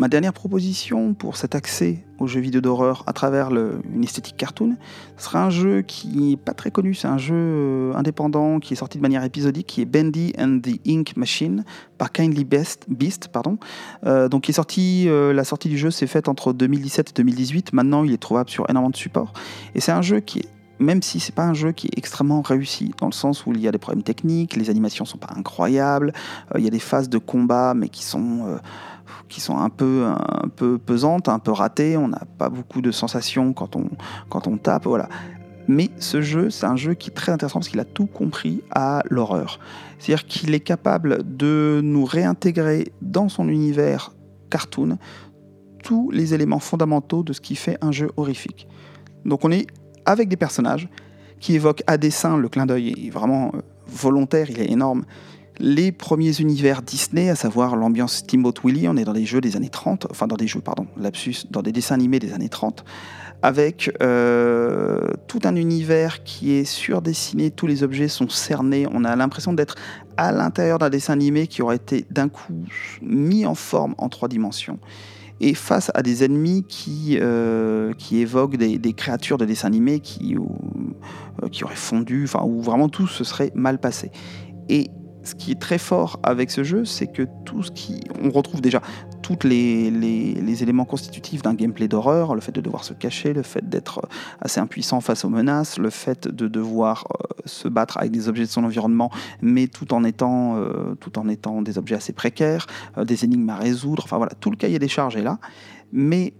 Ma 0.00 0.08
dernière 0.08 0.32
proposition 0.32 1.12
pour 1.12 1.36
cet 1.36 1.54
accès 1.54 2.02
aux 2.18 2.26
jeux 2.26 2.40
vidéo 2.40 2.62
d'horreur 2.62 3.04
à 3.06 3.12
travers 3.12 3.50
une 3.50 4.02
esthétique 4.02 4.38
cartoon 4.38 4.78
sera 5.18 5.44
un 5.44 5.50
jeu 5.50 5.82
qui 5.82 6.08
n'est 6.16 6.36
pas 6.38 6.54
très 6.54 6.70
connu. 6.70 6.94
C'est 6.94 7.06
un 7.06 7.18
jeu 7.18 7.34
euh, 7.36 7.92
indépendant 7.94 8.60
qui 8.60 8.72
est 8.72 8.76
sorti 8.76 8.96
de 8.96 9.02
manière 9.02 9.22
épisodique, 9.24 9.66
qui 9.66 9.82
est 9.82 9.84
Bendy 9.84 10.32
and 10.38 10.60
the 10.62 10.80
Ink 10.88 11.18
Machine 11.18 11.66
par 11.98 12.12
Kindly 12.12 12.44
Beast. 12.44 12.86
Beast 12.88 13.28
pardon. 13.28 13.58
Euh, 14.06 14.30
donc, 14.30 14.48
est 14.48 14.54
sorti, 14.54 15.04
euh, 15.06 15.34
la 15.34 15.44
sortie 15.44 15.68
du 15.68 15.76
jeu 15.76 15.90
s'est 15.90 16.06
faite 16.06 16.28
entre 16.28 16.54
2017 16.54 17.10
et 17.10 17.12
2018. 17.16 17.74
Maintenant, 17.74 18.02
il 18.02 18.14
est 18.14 18.22
trouvable 18.22 18.48
sur 18.48 18.70
énormément 18.70 18.88
de 18.88 18.96
supports. 18.96 19.34
Et 19.74 19.80
c'est 19.80 19.92
un 19.92 20.00
jeu 20.00 20.20
qui 20.20 20.40
même 20.78 21.02
si 21.02 21.20
c'est 21.20 21.34
pas 21.34 21.44
un 21.44 21.52
jeu 21.52 21.72
qui 21.72 21.88
est 21.88 21.98
extrêmement 21.98 22.40
réussi, 22.40 22.94
dans 22.98 23.04
le 23.04 23.12
sens 23.12 23.44
où 23.44 23.52
il 23.52 23.60
y 23.60 23.68
a 23.68 23.70
des 23.70 23.76
problèmes 23.76 24.02
techniques, 24.02 24.56
les 24.56 24.70
animations 24.70 25.04
sont 25.04 25.18
pas 25.18 25.28
incroyables, 25.36 26.14
il 26.56 26.64
y 26.64 26.66
a 26.66 26.70
des 26.70 26.78
phases 26.78 27.10
de 27.10 27.18
combat 27.18 27.74
mais 27.74 27.90
qui 27.90 28.02
sont 28.02 28.58
qui 29.28 29.40
sont 29.40 29.58
un 29.58 29.70
peu, 29.70 30.06
un 30.06 30.48
peu 30.54 30.78
pesantes, 30.78 31.28
un 31.28 31.38
peu 31.38 31.52
ratées. 31.52 31.96
On 31.96 32.08
n'a 32.08 32.22
pas 32.38 32.48
beaucoup 32.48 32.80
de 32.82 32.90
sensations 32.90 33.52
quand 33.52 33.76
on, 33.76 33.88
quand 34.28 34.46
on 34.46 34.56
tape. 34.56 34.84
Voilà. 34.84 35.08
Mais 35.68 35.90
ce 35.98 36.20
jeu, 36.20 36.50
c'est 36.50 36.66
un 36.66 36.76
jeu 36.76 36.94
qui 36.94 37.10
est 37.10 37.14
très 37.14 37.30
intéressant 37.32 37.60
parce 37.60 37.68
qu'il 37.68 37.80
a 37.80 37.84
tout 37.84 38.06
compris 38.06 38.62
à 38.70 39.02
l'horreur. 39.08 39.60
C'est-à-dire 39.98 40.26
qu'il 40.26 40.54
est 40.54 40.60
capable 40.60 41.18
de 41.36 41.80
nous 41.84 42.04
réintégrer 42.04 42.92
dans 43.02 43.28
son 43.28 43.48
univers 43.48 44.12
cartoon 44.50 44.98
tous 45.82 46.10
les 46.10 46.34
éléments 46.34 46.58
fondamentaux 46.58 47.22
de 47.22 47.32
ce 47.32 47.40
qui 47.40 47.56
fait 47.56 47.78
un 47.80 47.92
jeu 47.92 48.10
horrifique. 48.16 48.66
Donc 49.24 49.44
on 49.44 49.50
est 49.50 49.66
avec 50.04 50.28
des 50.28 50.36
personnages 50.36 50.88
qui 51.38 51.54
évoquent 51.54 51.82
à 51.86 51.96
dessein, 51.96 52.36
le 52.36 52.48
clin 52.48 52.66
d'œil 52.66 53.06
est 53.06 53.10
vraiment 53.10 53.52
euh, 53.54 53.60
volontaire, 53.86 54.50
il 54.50 54.60
est 54.60 54.70
énorme, 54.70 55.04
les 55.60 55.92
premiers 55.92 56.40
univers 56.40 56.82
Disney, 56.82 57.28
à 57.28 57.34
savoir 57.34 57.76
l'ambiance 57.76 58.16
Steamboat 58.16 58.54
Willie, 58.64 58.88
on 58.88 58.96
est 58.96 59.04
dans 59.04 59.12
des 59.12 59.26
jeux 59.26 59.40
des 59.40 59.56
années 59.56 59.68
30, 59.68 60.06
enfin 60.10 60.26
dans 60.26 60.36
des 60.36 60.46
jeux, 60.46 60.60
pardon, 60.60 60.86
lapsus, 60.96 61.46
dans 61.50 61.62
des 61.62 61.72
dessins 61.72 61.94
animés 61.94 62.18
des 62.18 62.32
années 62.32 62.48
30, 62.48 62.84
avec 63.42 63.94
euh, 64.02 65.10
tout 65.28 65.40
un 65.44 65.56
univers 65.56 66.24
qui 66.24 66.52
est 66.52 66.64
surdessiné, 66.64 67.50
tous 67.50 67.66
les 67.66 67.82
objets 67.82 68.08
sont 68.08 68.28
cernés, 68.28 68.86
on 68.90 69.04
a 69.04 69.14
l'impression 69.16 69.52
d'être 69.52 69.76
à 70.16 70.32
l'intérieur 70.32 70.78
d'un 70.78 70.90
dessin 70.90 71.12
animé 71.12 71.46
qui 71.46 71.62
aurait 71.62 71.76
été 71.76 72.06
d'un 72.10 72.28
coup 72.28 72.64
mis 73.02 73.44
en 73.44 73.54
forme 73.54 73.94
en 73.98 74.08
trois 74.08 74.28
dimensions. 74.28 74.78
Et 75.42 75.54
face 75.54 75.90
à 75.94 76.02
des 76.02 76.22
ennemis 76.22 76.64
qui, 76.68 77.16
euh, 77.18 77.94
évoquent 78.12 78.56
des, 78.56 78.92
créatures 78.92 79.38
de 79.38 79.46
dessin 79.46 79.68
animé 79.68 80.00
qui, 80.00 80.36
euh, 80.36 81.48
qui 81.48 81.64
auraient 81.64 81.74
fondu, 81.76 82.24
enfin, 82.24 82.42
où 82.44 82.60
vraiment 82.60 82.90
tout 82.90 83.06
se 83.06 83.24
serait 83.24 83.50
mal 83.54 83.78
passé. 83.78 84.10
Ce 85.22 85.34
qui 85.34 85.52
est 85.52 85.60
très 85.60 85.78
fort 85.78 86.18
avec 86.22 86.50
ce 86.50 86.64
jeu, 86.64 86.84
c'est 86.84 87.06
que 87.06 87.26
tout 87.44 87.62
ce 87.62 87.70
qui. 87.70 88.00
On 88.22 88.30
retrouve 88.30 88.60
déjà 88.60 88.80
tous 89.22 89.46
les, 89.46 90.62
éléments 90.62 90.84
constitutifs 90.84 91.42
d'un 91.42 91.54
gameplay 91.54 91.88
d'horreur, 91.88 92.34
le 92.34 92.40
fait 92.40 92.52
de 92.52 92.60
devoir 92.60 92.84
se 92.84 92.92
cacher, 92.94 93.32
le 93.32 93.42
fait 93.42 93.68
d'être 93.68 94.00
assez 94.40 94.60
impuissant 94.60 95.00
face 95.00 95.24
aux 95.24 95.28
menaces, 95.28 95.78
le 95.78 95.90
fait 95.90 96.26
de 96.26 96.48
devoir 96.48 97.06
euh, 97.12 97.42
se 97.44 97.68
battre 97.68 97.98
avec 97.98 98.10
des 98.10 98.28
objets 98.28 98.44
de 98.44 98.50
son 98.50 98.64
environnement, 98.64 99.10
mais 99.40 99.68
tout 99.68 99.94
en 99.94 100.04
étant, 100.04 100.56
euh, 100.56 100.94
des 101.62 101.78
objets 101.78 101.94
assez 101.94 102.12
précaires, 102.12 102.66
euh, 102.98 103.04
des 103.04 103.24
énigmes 103.24 103.50
à 103.50 103.56
résoudre. 103.56 104.02
Enfin 104.04 104.16
voilà, 104.16 104.32
tout 104.40 104.50
le 104.50 104.56
cahier 104.56 104.78
des 104.78 104.88
charges 104.88 105.16
est 105.16 105.22
là. 105.22 105.38
Mais 105.92 106.34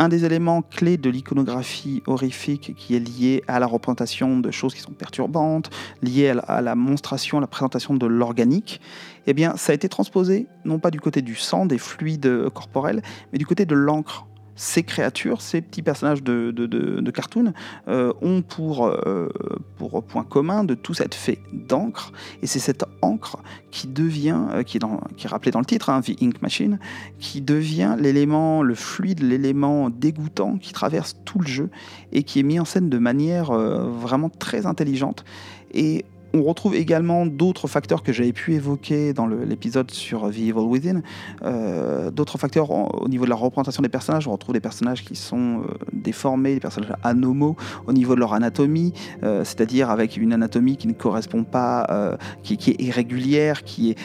un 0.00 0.08
des 0.08 0.24
éléments 0.24 0.62
clés 0.62 0.96
de 0.96 1.10
l'iconographie 1.10 2.02
horrifique 2.06 2.74
qui 2.74 2.96
est 2.96 2.98
lié 2.98 3.44
à 3.46 3.60
la 3.60 3.66
représentation 3.66 4.38
de 4.38 4.50
choses 4.50 4.72
qui 4.72 4.80
sont 4.80 4.92
perturbantes, 4.92 5.68
lié 6.02 6.30
à 6.48 6.62
la, 6.62 6.74
monstration, 6.74 7.36
à 7.36 7.42
la 7.42 7.46
présentation 7.46 7.92
de 7.92 8.06
l'organique, 8.06 8.80
eh 9.26 9.34
bien, 9.34 9.56
ça 9.58 9.72
a 9.72 9.74
été 9.74 9.90
transposé 9.90 10.46
non 10.64 10.78
pas 10.78 10.90
du 10.90 11.00
côté 11.00 11.20
du 11.20 11.34
sang, 11.34 11.66
des 11.66 11.76
fluides 11.76 12.48
corporels, 12.48 13.02
mais 13.30 13.38
du 13.38 13.44
côté 13.44 13.66
de 13.66 13.74
l'encre 13.74 14.26
ces 14.60 14.82
créatures, 14.82 15.40
ces 15.40 15.62
petits 15.62 15.80
personnages 15.80 16.22
de, 16.22 16.50
de, 16.50 17.10
cartoon, 17.10 17.54
euh, 17.88 18.12
ont 18.20 18.42
pour, 18.42 18.86
euh, 18.86 19.30
pour 19.78 20.02
point 20.02 20.22
commun 20.22 20.64
de 20.64 20.74
tous 20.74 21.00
être 21.00 21.14
faits 21.14 21.38
d'encre. 21.50 22.12
Et 22.42 22.46
c'est 22.46 22.58
cette 22.58 22.84
encre 23.00 23.38
qui 23.70 23.88
devient, 23.88 24.38
euh, 24.52 24.62
qui, 24.62 24.76
est 24.76 24.80
dans, 24.80 25.00
qui 25.16 25.26
est 25.26 25.30
rappelé 25.30 25.50
dans 25.50 25.60
le 25.60 25.64
titre, 25.64 25.88
hein, 25.88 26.02
The 26.02 26.22
Ink 26.22 26.42
Machine, 26.42 26.78
qui 27.18 27.40
devient 27.40 27.96
l'élément, 27.98 28.62
le 28.62 28.74
fluide, 28.74 29.22
l'élément 29.22 29.88
dégoûtant 29.88 30.58
qui 30.58 30.74
traverse 30.74 31.16
tout 31.24 31.38
le 31.38 31.46
jeu 31.46 31.70
et 32.12 32.22
qui 32.22 32.40
est 32.40 32.42
mis 32.42 32.60
en 32.60 32.66
scène 32.66 32.90
de 32.90 32.98
manière 32.98 33.52
vraiment 33.52 34.28
très 34.28 34.66
intelligente. 34.66 35.24
Et 35.72 36.04
on 36.32 36.42
retrouve 36.42 36.74
également 36.74 37.26
d'autres 37.26 37.68
facteurs 37.68 38.02
que 38.02 38.12
j'avais 38.12 38.32
pu 38.32 38.54
évoquer 38.54 39.12
dans 39.12 39.26
l'épisode 39.26 39.90
sur 39.90 40.30
The 40.30 40.38
Evil 40.38 40.52
Within. 40.52 41.02
Euh, 41.42 42.10
d'autres 42.10 42.38
facteurs 42.38 42.70
au 42.70 43.08
niveau 43.08 43.24
de 43.24 43.30
la 43.30 43.36
représentation 43.36 43.82
des 43.82 43.88
personnages. 43.88 44.28
On 44.28 44.32
retrouve 44.32 44.52
des 44.52 44.60
personnages 44.60 45.04
qui 45.04 45.16
sont 45.16 45.62
euh, 45.62 45.74
déformés, 45.92 46.54
des 46.54 46.60
personnages 46.60 46.94
anomaux 47.02 47.56
au 47.86 47.92
niveau 47.92 48.14
de 48.14 48.20
leur 48.20 48.32
anatomie, 48.32 48.92
euh, 49.22 49.44
c'est-à-dire 49.44 49.90
avec 49.90 50.16
une 50.16 50.32
anatomie 50.32 50.76
qui 50.76 50.86
ne 50.86 50.92
correspond 50.92 51.44
pas, 51.44 52.18
qui, 52.42 52.54
est 52.54 52.80
irrégulière, 52.80 53.64
qui 53.64 53.90
est 53.90 53.98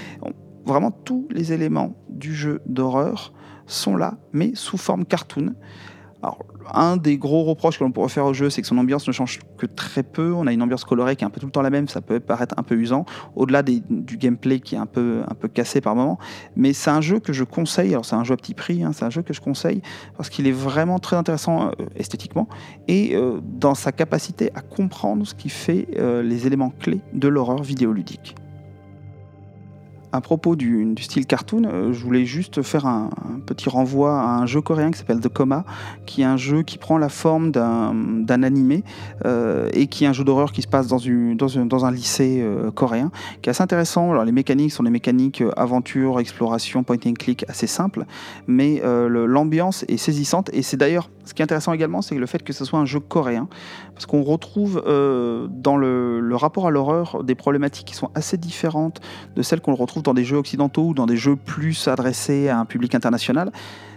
vraiment 0.66 0.92
tous 0.92 1.28
les 1.32 1.54
éléments 1.54 1.96
du 2.10 2.34
jeu 2.34 2.62
d'horreur 2.66 3.34
sont 3.68 3.96
là, 3.96 4.18
mais 4.34 4.52
sous 4.56 4.78
forme 4.78 5.06
cartoon. 5.06 5.54
Un 6.74 6.98
des 6.98 7.18
gros 7.18 7.44
reproches 7.44 7.80
que 7.80 7.84
l'on 7.84 7.92
pourrait 7.92 8.10
faire 8.10 8.26
au 8.26 8.34
jeu, 8.34 8.50
c'est 8.50 8.62
que 8.62 8.68
son 8.68 8.78
ambiance 8.78 9.08
ne 9.08 9.14
change 9.14 9.40
que 9.58 9.66
très 9.66 10.04
peu. 10.04 10.34
On 10.34 10.48
a 10.48 10.54
une 10.54 10.62
ambiance 10.62 10.84
colorée 10.84 11.16
qui 11.16 11.24
est 11.24 11.28
un 11.28 11.30
peu 11.30 11.40
tout 11.40 11.48
le 11.48 11.52
temps 11.52 11.62
la 11.62 11.70
même, 11.70 11.88
ça 11.88 12.02
peut 12.02 12.20
paraître 12.20 12.56
un 12.58 12.64
peu 12.64 12.76
usant, 12.76 13.06
au-delà 13.36 13.64
du 13.64 14.18
gameplay 14.18 14.60
qui 14.60 14.76
est 14.76 14.78
un 14.80 14.86
peu, 14.86 15.22
un 15.28 15.34
peu 15.36 15.48
cassé 15.48 15.82
par 15.82 15.96
moment. 15.96 16.18
Mais 16.56 16.74
c'est 16.74 16.90
un 16.90 17.02
jeu 17.02 17.20
que 17.20 17.34
je 17.34 17.44
conseille, 17.44 17.92
alors 17.92 18.06
c'est 18.06 18.16
un 18.16 18.24
jeu 18.24 18.34
à 18.34 18.38
petit 18.38 18.54
prix, 18.54 18.84
hein, 18.84 18.92
c'est 18.94 19.06
un 19.06 19.10
jeu 19.10 19.22
que 19.22 19.34
je 19.34 19.42
conseille 19.42 19.82
parce 20.18 20.30
qu'il 20.30 20.48
est 20.48 20.52
vraiment 20.52 21.00
très 21.00 21.16
intéressant 21.16 21.68
euh, 21.68 21.72
esthétiquement 21.96 22.48
et 22.88 23.16
euh, 23.16 23.40
dans 23.44 23.76
sa 23.76 23.92
capacité 23.92 24.52
à 24.56 24.62
comprendre 24.62 25.26
ce 25.26 25.34
qui 25.34 25.50
fait 25.50 25.88
euh, 25.98 26.22
les 26.22 26.48
éléments 26.48 26.70
clés 26.70 27.02
de 27.14 27.28
l'horreur 27.28 27.64
vidéoludique 27.64 28.36
à 30.16 30.22
propos 30.22 30.56
du, 30.56 30.96
style 31.02 31.26
cartoon, 31.26 31.64
euh, 31.66 31.94
je 31.94 32.04
voulais 32.04 32.26
juste 32.26 32.62
faire 32.62 32.86
un, 32.86 33.10
petit 33.46 33.70
renvoi 33.70 34.18
à 34.20 34.38
un 34.38 34.46
jeu 34.46 34.62
coréen 34.62 34.92
qui 34.92 34.98
s'appelle 34.98 35.20
The 35.20 35.28
Coma, 35.28 35.66
qui 36.06 36.22
est 36.22 36.26
un 36.26 36.38
jeu 36.38 36.64
qui 36.64 36.78
prend 36.78 36.98
la 36.98 37.10
forme 37.10 37.52
d'un 37.52 38.44
animé 38.44 38.84
euh, 39.26 39.70
et 39.74 39.88
qui 39.88 40.06
est 40.06 40.08
un 40.08 40.14
jeu 40.14 40.24
d'horreur 40.24 40.52
qui 40.52 40.62
se 40.62 40.68
passe 40.68 40.88
dans, 40.88 41.86
un 41.86 41.92
lycée 41.92 42.40
euh, 42.42 42.72
coréen, 42.72 43.12
qui 43.42 43.50
est 43.50 43.52
assez 43.52 43.62
intéressant. 43.62 44.12
Alors, 44.12 44.24
les 44.24 44.32
mécaniques 44.32 44.72
sont 44.72 44.84
des 44.84 44.90
mécaniques 44.90 45.44
aventure, 45.58 46.20
exploration, 46.20 46.84
point 46.84 46.98
and 47.06 47.14
click 47.14 47.46
assez 47.50 47.68
simples, 47.68 48.06
mais 48.48 48.82
l'ambiance 49.10 49.84
est 49.88 49.98
saisissante 49.98 50.50
et 50.54 50.62
c'est 50.62 50.78
d'ailleurs 50.78 51.10
ce 51.26 51.34
qui 51.34 51.42
est 51.42 51.44
intéressant 51.44 51.74
également, 51.74 52.02
c'est 52.02 52.16
le 52.16 52.26
fait 52.26 52.44
que 52.44 52.54
ce 52.54 52.64
soit 52.64 52.80
un 52.80 52.86
jeu 52.86 53.00
coréen, 53.00 53.48
parce 53.96 54.06
qu'on 54.06 54.22
retrouve 54.24 54.84
dans 54.86 55.78
le, 55.78 56.20
le 56.20 56.36
rapport 56.36 56.68
à 56.68 56.70
l'horreur 56.70 57.24
des 57.24 57.34
problématiques 57.34 57.88
qui 57.88 57.96
sont 57.96 58.12
assez 58.14 58.38
différentes 58.38 59.02
de 59.36 59.42
celles 59.42 59.62
qu'on 59.62 59.74
retrouve 59.74 60.04
dans 60.04 60.14
des 60.14 60.24
jeux 60.24 60.38
occidentaux 60.38 60.88
ou 60.88 60.94
dans 60.94 61.06
des 61.06 61.18
jeux 61.18 61.36
plus 61.36 61.88
adressés 61.88 62.50
à 62.50 62.60
un 62.60 62.66
public 62.66 62.94
international. 62.94 63.52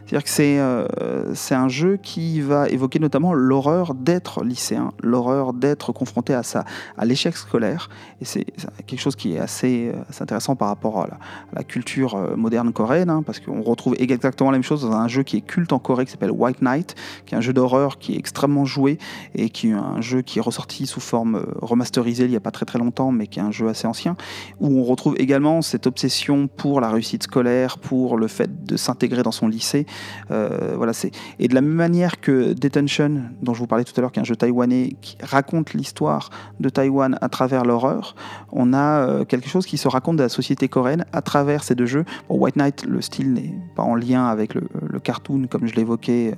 C'est-à-dire 0.08 0.24
que 0.24 0.30
c'est 0.30 0.58
euh, 0.58 1.34
un 1.50 1.68
jeu 1.68 1.98
qui 2.02 2.40
va 2.40 2.66
évoquer 2.70 2.98
notamment 2.98 3.34
l'horreur 3.34 3.92
d'être 3.92 4.42
lycéen, 4.42 4.92
l'horreur 5.02 5.52
d'être 5.52 5.92
confronté 5.92 6.32
à, 6.32 6.42
ça, 6.42 6.64
à 6.96 7.04
l'échec 7.04 7.36
scolaire. 7.36 7.90
Et 8.22 8.24
c'est 8.24 8.46
quelque 8.86 9.00
chose 9.00 9.16
qui 9.16 9.34
est 9.34 9.38
assez, 9.38 9.92
euh, 9.94 10.00
assez, 10.08 10.22
intéressant 10.22 10.56
par 10.56 10.68
rapport 10.68 11.02
à 11.02 11.08
la, 11.52 11.62
culture 11.62 12.14
euh, 12.14 12.36
moderne 12.36 12.72
coréenne, 12.72 13.10
hein, 13.10 13.22
parce 13.22 13.38
qu'on 13.38 13.60
retrouve 13.60 13.96
exactement 13.98 14.50
la 14.50 14.56
même 14.56 14.64
chose 14.64 14.80
dans 14.80 14.92
un 14.92 15.08
jeu 15.08 15.24
qui 15.24 15.36
est 15.36 15.40
culte 15.42 15.74
en 15.74 15.78
Corée 15.78 16.06
qui 16.06 16.12
s'appelle 16.12 16.30
White 16.30 16.62
Knight, 16.62 16.94
qui 17.26 17.34
est 17.34 17.36
un 17.38 17.42
jeu 17.42 17.52
d'horreur 17.52 17.98
qui 17.98 18.14
est 18.14 18.18
extrêmement 18.18 18.64
joué 18.64 18.96
et 19.34 19.50
qui 19.50 19.68
est 19.68 19.72
un 19.72 20.00
jeu 20.00 20.22
qui 20.22 20.38
est 20.38 20.42
ressorti 20.42 20.86
sous 20.86 21.00
forme 21.00 21.44
remasterisée 21.60 22.24
il 22.24 22.30
n'y 22.30 22.36
a 22.36 22.40
pas 22.40 22.50
très 22.50 22.64
très 22.64 22.78
longtemps, 22.78 23.12
mais 23.12 23.26
qui 23.26 23.40
est 23.40 23.42
un 23.42 23.50
jeu 23.50 23.68
assez 23.68 23.86
ancien, 23.86 24.16
où 24.58 24.80
on 24.80 24.84
retrouve 24.84 25.16
également 25.18 25.60
cette 25.60 25.86
obsession 25.86 26.48
pour 26.48 26.80
la 26.80 26.88
réussite 26.88 27.24
scolaire, 27.24 27.76
pour 27.76 28.16
le 28.16 28.26
fait 28.26 28.64
de 28.64 28.78
s'intégrer 28.78 29.22
dans 29.22 29.32
son 29.32 29.48
lycée. 29.48 29.84
Euh, 30.30 30.74
voilà, 30.76 30.92
c'est 30.92 31.10
et 31.38 31.48
de 31.48 31.54
la 31.54 31.60
même 31.60 31.72
manière 31.72 32.20
que 32.20 32.52
Detention, 32.52 33.22
dont 33.42 33.54
je 33.54 33.58
vous 33.58 33.66
parlais 33.66 33.84
tout 33.84 33.92
à 33.96 34.00
l'heure, 34.00 34.12
qui 34.12 34.18
est 34.18 34.22
un 34.22 34.24
jeu 34.26 34.36
taïwanais 34.36 34.96
qui 35.00 35.16
raconte 35.22 35.74
l'histoire 35.74 36.30
de 36.60 36.68
Taïwan 36.68 37.18
à 37.20 37.28
travers 37.28 37.64
l'horreur, 37.64 38.14
on 38.52 38.72
a 38.72 39.06
euh, 39.06 39.24
quelque 39.24 39.48
chose 39.48 39.66
qui 39.66 39.78
se 39.78 39.88
raconte 39.88 40.16
de 40.16 40.22
la 40.22 40.28
société 40.28 40.68
coréenne 40.68 41.04
à 41.12 41.22
travers 41.22 41.62
ces 41.64 41.74
deux 41.74 41.86
jeux. 41.86 42.04
Pour 42.26 42.40
White 42.40 42.56
Knight, 42.56 42.84
le 42.86 43.00
style 43.00 43.32
n'est 43.32 43.54
pas 43.74 43.82
en 43.82 43.94
lien 43.94 44.26
avec 44.26 44.54
le, 44.54 44.62
cartoon 45.02 45.46
comme 45.48 45.66
je 45.66 45.74
l'évoquais 45.74 46.34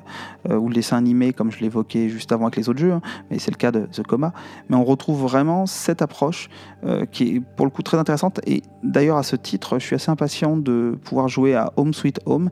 euh, 0.49 0.57
ou 0.57 0.69
le 0.69 0.75
dessin 0.75 0.99
animé 0.99 1.33
comme 1.33 1.51
je 1.51 1.61
l'évoquais 1.61 2.09
juste 2.09 2.31
avant 2.31 2.45
avec 2.45 2.57
les 2.57 2.69
autres 2.69 2.79
jeux, 2.79 2.93
hein, 2.93 3.01
mais 3.31 3.39
c'est 3.39 3.51
le 3.51 3.57
cas 3.57 3.73
de 3.73 3.87
The 3.87 4.03
Coma. 4.03 4.33
Mais 4.69 4.77
on 4.77 4.85
retrouve 4.85 5.23
vraiment 5.23 5.67
cette 5.67 6.03
approche 6.03 6.49
qui 7.13 7.37
est 7.37 7.41
pour 7.41 7.67
le 7.67 7.71
coup 7.71 7.83
très 7.83 7.99
intéressante 7.99 8.41
et 8.47 8.63
d'ailleurs 8.83 9.19
à 9.19 9.23
ce 9.23 9.37
titre, 9.37 9.79
je 9.79 9.85
suis 9.85 9.97
assez 9.97 10.11
impatient 10.11 10.57
de 10.57 10.99
pouvoir 11.05 11.29
jouer 11.29 11.55
à 11.55 11.73
Home 11.77 11.93
Sweet 11.93 12.21
Home, 12.27 12.51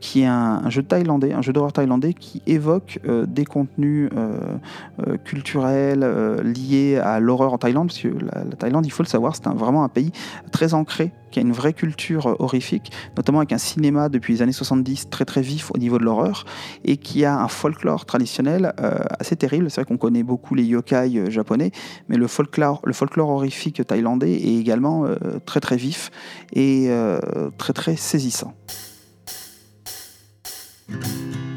qui 0.00 0.13
qui 0.14 0.20
est 0.20 0.26
un, 0.26 0.70
jeu 0.70 0.84
thaïlandais, 0.84 1.32
un 1.32 1.42
jeu 1.42 1.52
d'horreur 1.52 1.72
thaïlandais 1.72 2.14
qui 2.14 2.40
évoque 2.46 3.00
euh, 3.04 3.26
des 3.26 3.44
contenus 3.44 4.10
euh, 4.16 4.38
euh, 5.08 5.16
culturels 5.16 6.06
liés 6.44 6.98
à 6.98 7.18
l'horreur 7.18 7.52
en 7.52 7.58
Thaïlande, 7.58 7.88
parce 7.88 7.98
que 7.98 8.06
la, 8.06 8.44
Thaïlande, 8.56 8.86
il 8.86 8.90
faut 8.90 9.02
le 9.02 9.08
savoir, 9.08 9.34
c'est 9.34 9.44
vraiment 9.48 9.82
un 9.82 9.88
pays 9.88 10.12
très 10.52 10.72
ancré, 10.72 11.10
qui 11.32 11.40
a 11.40 11.42
une 11.42 11.50
vraie 11.50 11.72
culture 11.72 12.36
horrifique, 12.38 12.92
notamment 13.16 13.38
avec 13.38 13.50
un 13.50 13.58
cinéma 13.58 14.08
depuis 14.08 14.34
les 14.34 14.42
années 14.42 14.52
70 14.52 15.10
très 15.10 15.24
très 15.24 15.42
vif 15.42 15.72
au 15.74 15.78
niveau 15.78 15.98
de 15.98 16.04
l'horreur, 16.04 16.44
et 16.84 16.96
qui 16.96 17.24
a 17.24 17.36
un 17.36 17.48
folklore 17.48 18.04
traditionnel 18.04 18.72
assez 19.18 19.34
terrible. 19.34 19.68
C'est 19.68 19.80
vrai 19.80 19.88
qu'on 19.88 19.98
connaît 19.98 20.22
beaucoup 20.22 20.54
les 20.54 20.62
yokai 20.62 21.28
japonais, 21.28 21.72
mais 22.08 22.16
le 22.16 22.28
folklore, 22.28 22.82
le 22.84 22.92
folklore 22.92 23.30
horrifique 23.30 23.84
thaïlandais 23.84 24.32
est 24.32 24.60
également 24.60 25.06
très 25.44 25.58
très 25.58 25.76
vif 25.76 26.12
et 26.52 26.88
très 27.58 27.72
très 27.72 27.96
saisissant. 27.96 28.54
Thank 30.86 31.06
you. 31.06 31.53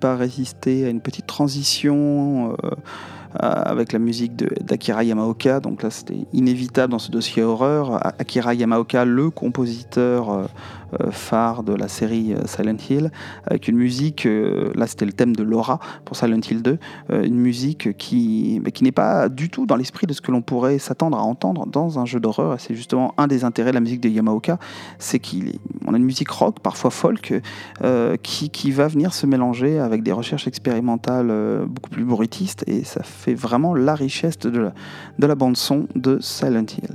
Pas 0.00 0.16
résisté 0.16 0.86
à 0.86 0.88
une 0.88 1.00
petite 1.00 1.26
transition 1.26 2.56
euh, 2.64 2.70
avec 3.38 3.92
la 3.92 4.00
musique 4.00 4.34
d'Akira 4.34 5.04
Yamaoka. 5.04 5.60
Donc 5.60 5.82
là, 5.84 5.90
c'était 5.90 6.26
inévitable 6.32 6.90
dans 6.90 6.98
ce 6.98 7.12
dossier 7.12 7.44
horreur. 7.44 8.04
Akira 8.18 8.54
Yamaoka, 8.54 9.04
le 9.04 9.30
compositeur 9.30 10.30
euh, 10.30 10.44
phare 11.10 11.62
de 11.62 11.72
la 11.72 11.88
série 11.88 12.34
euh, 12.34 12.46
Silent 12.46 12.76
Hill, 12.88 13.10
avec 13.46 13.68
une 13.68 13.76
musique, 13.76 14.26
euh, 14.26 14.72
là 14.74 14.86
c'était 14.86 15.06
le 15.06 15.12
thème 15.12 15.34
de 15.34 15.42
Laura 15.42 15.78
pour 16.04 16.16
Silent 16.16 16.40
Hill 16.48 16.62
2, 16.62 16.78
une 17.22 17.36
musique 17.36 17.96
qui, 17.96 18.60
qui 18.72 18.84
n'est 18.84 18.92
pas 18.92 19.28
du 19.28 19.50
tout 19.50 19.66
dans 19.66 19.76
l'esprit 19.76 20.06
de 20.06 20.12
ce 20.12 20.20
que 20.20 20.30
l'on 20.30 20.42
pourrait 20.42 20.78
s'attendre 20.78 21.16
à 21.16 21.22
entendre 21.22 21.66
dans 21.66 21.98
un 21.98 22.04
jeu 22.04 22.20
d'horreur. 22.20 22.60
C'est 22.60 22.74
justement 22.74 23.14
un 23.18 23.26
des 23.26 23.44
intérêts 23.44 23.70
de 23.70 23.74
la 23.74 23.80
musique 23.80 24.00
de 24.00 24.08
Yamaoka, 24.08 24.58
c'est 24.98 25.18
qu'on 25.18 25.94
a 25.94 25.96
une 25.96 26.04
musique 26.04 26.30
rock, 26.30 26.60
parfois 26.60 26.90
folk, 26.90 27.40
qui, 28.22 28.50
qui, 28.50 28.70
va 28.70 28.88
venir 28.88 29.14
se 29.14 29.26
mélanger 29.26 29.78
avec 29.78 30.02
des 30.02 30.12
recherches 30.12 30.46
expérimentales 30.46 31.32
beaucoup 31.66 31.90
plus 31.90 32.04
bruitistes, 32.04 32.64
et 32.66 32.84
ça 32.84 33.02
fait 33.02 33.34
vraiment 33.34 33.74
la 33.74 33.94
richesse 33.94 34.38
de 34.38 34.58
la, 34.58 34.72
de 35.18 35.26
la 35.26 35.34
bande 35.34 35.56
son 35.56 35.86
de 35.94 36.18
Silent 36.20 36.66
Hill. 36.76 36.94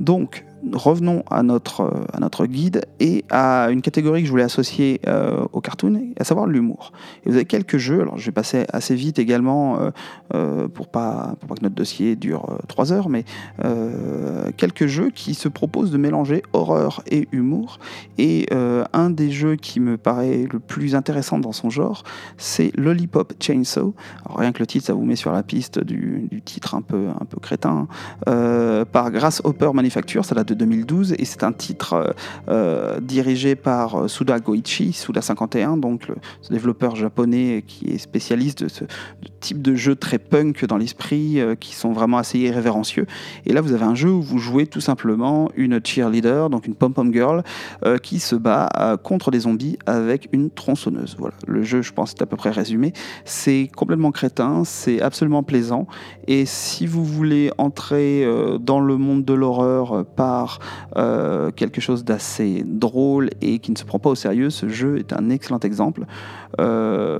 Donc, 0.00 0.44
revenons 0.72 1.22
à 1.30 1.42
notre, 1.42 1.82
euh, 1.82 2.04
à 2.12 2.20
notre 2.20 2.46
guide 2.46 2.84
et 2.98 3.24
à 3.30 3.68
une 3.70 3.82
catégorie 3.82 4.20
que 4.20 4.26
je 4.26 4.30
voulais 4.30 4.44
associer 4.44 5.00
euh, 5.06 5.44
au 5.52 5.60
cartoon, 5.60 6.12
à 6.18 6.24
savoir 6.24 6.46
l'humour. 6.46 6.92
Vous 7.26 7.34
avez 7.34 7.44
quelques 7.44 7.78
jeux, 7.78 8.00
alors 8.02 8.18
je 8.18 8.26
vais 8.26 8.32
passer 8.32 8.66
assez 8.72 8.94
vite 8.94 9.18
également 9.18 9.90
euh, 10.34 10.68
pour, 10.68 10.88
pas, 10.88 11.34
pour 11.40 11.48
pas 11.48 11.54
que 11.54 11.62
notre 11.62 11.74
dossier 11.74 12.16
dure 12.16 12.58
trois 12.68 12.92
heures, 12.92 13.08
mais 13.08 13.24
quelques 14.56 14.86
jeux 14.86 15.10
qui 15.10 15.34
se 15.34 15.48
proposent 15.48 15.90
de 15.90 15.98
mélanger 15.98 16.42
horreur 16.52 17.02
et 17.10 17.28
humour. 17.32 17.78
Et 18.18 18.48
un 18.92 19.10
des 19.10 19.30
jeux 19.30 19.56
qui 19.56 19.80
me 19.80 19.96
paraît 19.96 20.46
le 20.50 20.58
plus 20.58 20.94
intéressant 20.94 21.38
dans 21.38 21.52
son 21.52 21.70
genre, 21.70 22.02
c'est 22.36 22.72
Lollipop 22.76 23.34
Chainsaw. 23.40 23.94
Rien 24.34 24.52
que 24.52 24.60
le 24.60 24.66
titre, 24.66 24.86
ça 24.86 24.94
vous 24.94 25.04
met 25.04 25.16
sur 25.16 25.32
la 25.32 25.42
piste 25.42 25.78
du, 25.78 26.28
du 26.30 26.42
titre 26.42 26.74
un 26.74 26.82
peu, 26.82 27.08
un 27.08 27.24
peu 27.24 27.38
crétin, 27.40 27.86
par 28.24 29.10
Grasshopper 29.10 29.70
Manufacture, 29.74 30.24
ça 30.24 30.34
de 30.50 30.54
2012 30.54 31.14
et 31.18 31.24
c'est 31.24 31.44
un 31.44 31.52
titre 31.52 31.94
euh, 31.94 32.10
euh, 32.48 33.00
dirigé 33.00 33.54
par 33.54 33.94
euh, 34.02 34.08
Suda 34.08 34.38
Goichi, 34.38 34.92
Suda 34.92 35.22
51, 35.22 35.76
donc 35.76 36.08
le, 36.08 36.16
ce 36.42 36.52
développeur 36.52 36.96
japonais 36.96 37.64
qui 37.66 37.86
est 37.86 37.98
spécialiste 37.98 38.64
de 38.64 38.68
ce 38.68 38.84
type 39.40 39.62
de 39.62 39.74
jeu 39.74 39.94
très 39.94 40.18
punk 40.18 40.64
dans 40.66 40.76
l'esprit, 40.76 41.38
qui 41.60 41.74
sont 41.74 41.92
vraiment 41.92 42.18
assez 42.18 42.38
irrévérencieux. 42.38 43.06
Et 43.46 43.52
là, 43.52 43.60
vous 43.60 43.72
avez 43.72 43.84
un 43.84 43.94
jeu 43.94 44.10
où 44.10 44.20
vous 44.20 44.38
jouez 44.38 44.66
tout 44.66 44.80
simplement 44.80 45.50
une 45.56 45.80
cheerleader, 45.82 46.50
donc 46.50 46.66
une 46.66 46.74
pom-pom 46.74 47.12
girl, 47.12 47.42
qui 48.02 48.20
se 48.20 48.36
bat 48.36 48.98
contre 49.02 49.30
des 49.30 49.40
zombies 49.40 49.78
avec 49.86 50.28
une 50.32 50.50
tronçonneuse. 50.50 51.16
Voilà, 51.18 51.34
le 51.46 51.62
jeu, 51.62 51.80
je 51.80 51.92
pense, 51.92 52.10
est 52.12 52.22
à 52.22 52.26
peu 52.26 52.36
près 52.36 52.50
résumé. 52.50 52.92
C'est 53.24 53.70
complètement 53.74 54.10
crétin, 54.10 54.64
c'est 54.64 55.00
absolument 55.00 55.42
plaisant. 55.42 55.86
Et 56.26 56.44
si 56.44 56.86
vous 56.86 57.04
voulez 57.04 57.50
entrer 57.56 58.26
dans 58.60 58.80
le 58.80 58.98
monde 58.98 59.24
de 59.24 59.34
l'horreur 59.34 60.04
par 60.04 60.39
euh, 60.96 61.50
quelque 61.50 61.80
chose 61.80 62.04
d'assez 62.04 62.64
drôle 62.66 63.30
et 63.40 63.58
qui 63.58 63.70
ne 63.72 63.76
se 63.76 63.84
prend 63.84 63.98
pas 63.98 64.10
au 64.10 64.14
sérieux, 64.14 64.50
ce 64.50 64.68
jeu 64.68 64.98
est 64.98 65.12
un 65.12 65.30
excellent 65.30 65.60
exemple 65.60 66.04
euh, 66.60 67.18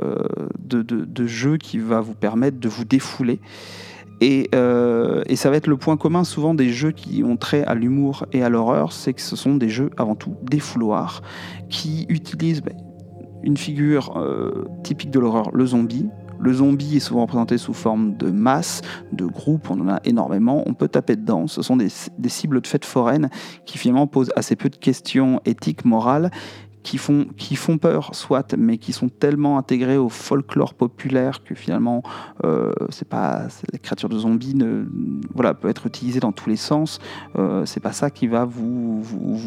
de, 0.58 1.26
jeu 1.26 1.56
qui 1.56 1.78
va 1.78 2.00
vous 2.00 2.14
permettre 2.14 2.58
de 2.58 2.68
vous 2.68 2.84
défouler. 2.84 3.40
Euh, 4.54 5.22
et, 5.26 5.36
ça 5.36 5.48
va 5.48 5.56
être 5.56 5.66
le 5.66 5.78
point 5.78 5.96
commun 5.96 6.24
souvent 6.24 6.52
des 6.52 6.68
jeux 6.68 6.90
qui 6.90 7.24
ont 7.24 7.36
trait 7.36 7.64
à 7.64 7.74
l'humour 7.74 8.26
et 8.32 8.42
à 8.42 8.50
l'horreur, 8.50 8.92
c'est 8.92 9.14
que 9.14 9.22
ce 9.22 9.34
sont 9.34 9.54
des 9.54 9.70
jeux 9.70 9.90
avant 9.96 10.14
tout 10.14 10.36
défouloirs 10.42 11.22
qui 11.70 12.04
utilisent 12.10 12.62
ben, 12.62 12.76
une 13.42 13.56
figure 13.56 14.22
typique 14.82 15.10
de 15.10 15.18
l'horreur, 15.18 15.50
le 15.54 15.64
zombie, 15.64 16.10
le 16.40 16.52
zombie 16.52 16.96
est 16.96 17.00
souvent 17.00 17.22
représenté 17.22 17.58
sous 17.58 17.74
forme 17.74 18.16
de 18.16 18.30
masse, 18.30 18.82
de 19.12 19.26
groupe, 19.26 19.70
on 19.70 19.80
en 19.80 19.88
a 19.88 20.00
énormément, 20.04 20.62
on 20.66 20.74
peut 20.74 20.88
taper 20.88 21.16
dedans. 21.16 21.46
Ce 21.46 21.62
sont 21.62 21.76
des, 21.76 21.88
des 22.18 22.28
cibles 22.28 22.60
de 22.60 22.66
fêtes 22.66 22.84
foraines 22.84 23.28
qui 23.66 23.78
finalement 23.78 24.06
posent 24.06 24.32
assez 24.36 24.56
peu 24.56 24.70
de 24.70 24.76
questions 24.76 25.40
éthiques, 25.44 25.84
morales, 25.84 26.30
qui 26.82 26.98
font, 26.98 27.26
qui 27.36 27.56
font 27.56 27.78
peur, 27.78 28.14
soit, 28.14 28.54
mais 28.56 28.78
qui 28.78 28.92
sont 28.92 29.08
tellement 29.08 29.58
intégrés 29.58 29.98
au 29.98 30.08
folklore 30.08 30.74
populaire 30.74 31.42
que 31.44 31.54
finalement, 31.54 32.02
euh, 32.44 32.72
c'est 32.88 33.08
pas 33.08 33.48
la 33.72 33.78
créature 33.78 34.08
de 34.08 34.18
zombies 34.18 34.54
ne, 34.54 34.84
voilà, 35.34 35.54
peut 35.54 35.68
être 35.68 35.86
utilisée 35.86 36.20
dans 36.20 36.32
tous 36.32 36.48
les 36.48 36.56
sens. 36.56 36.98
Euh, 37.38 37.64
c'est 37.66 37.80
pas 37.80 37.92
ça 37.92 38.10
qui 38.10 38.26
va 38.26 38.44
vous, 38.44 39.02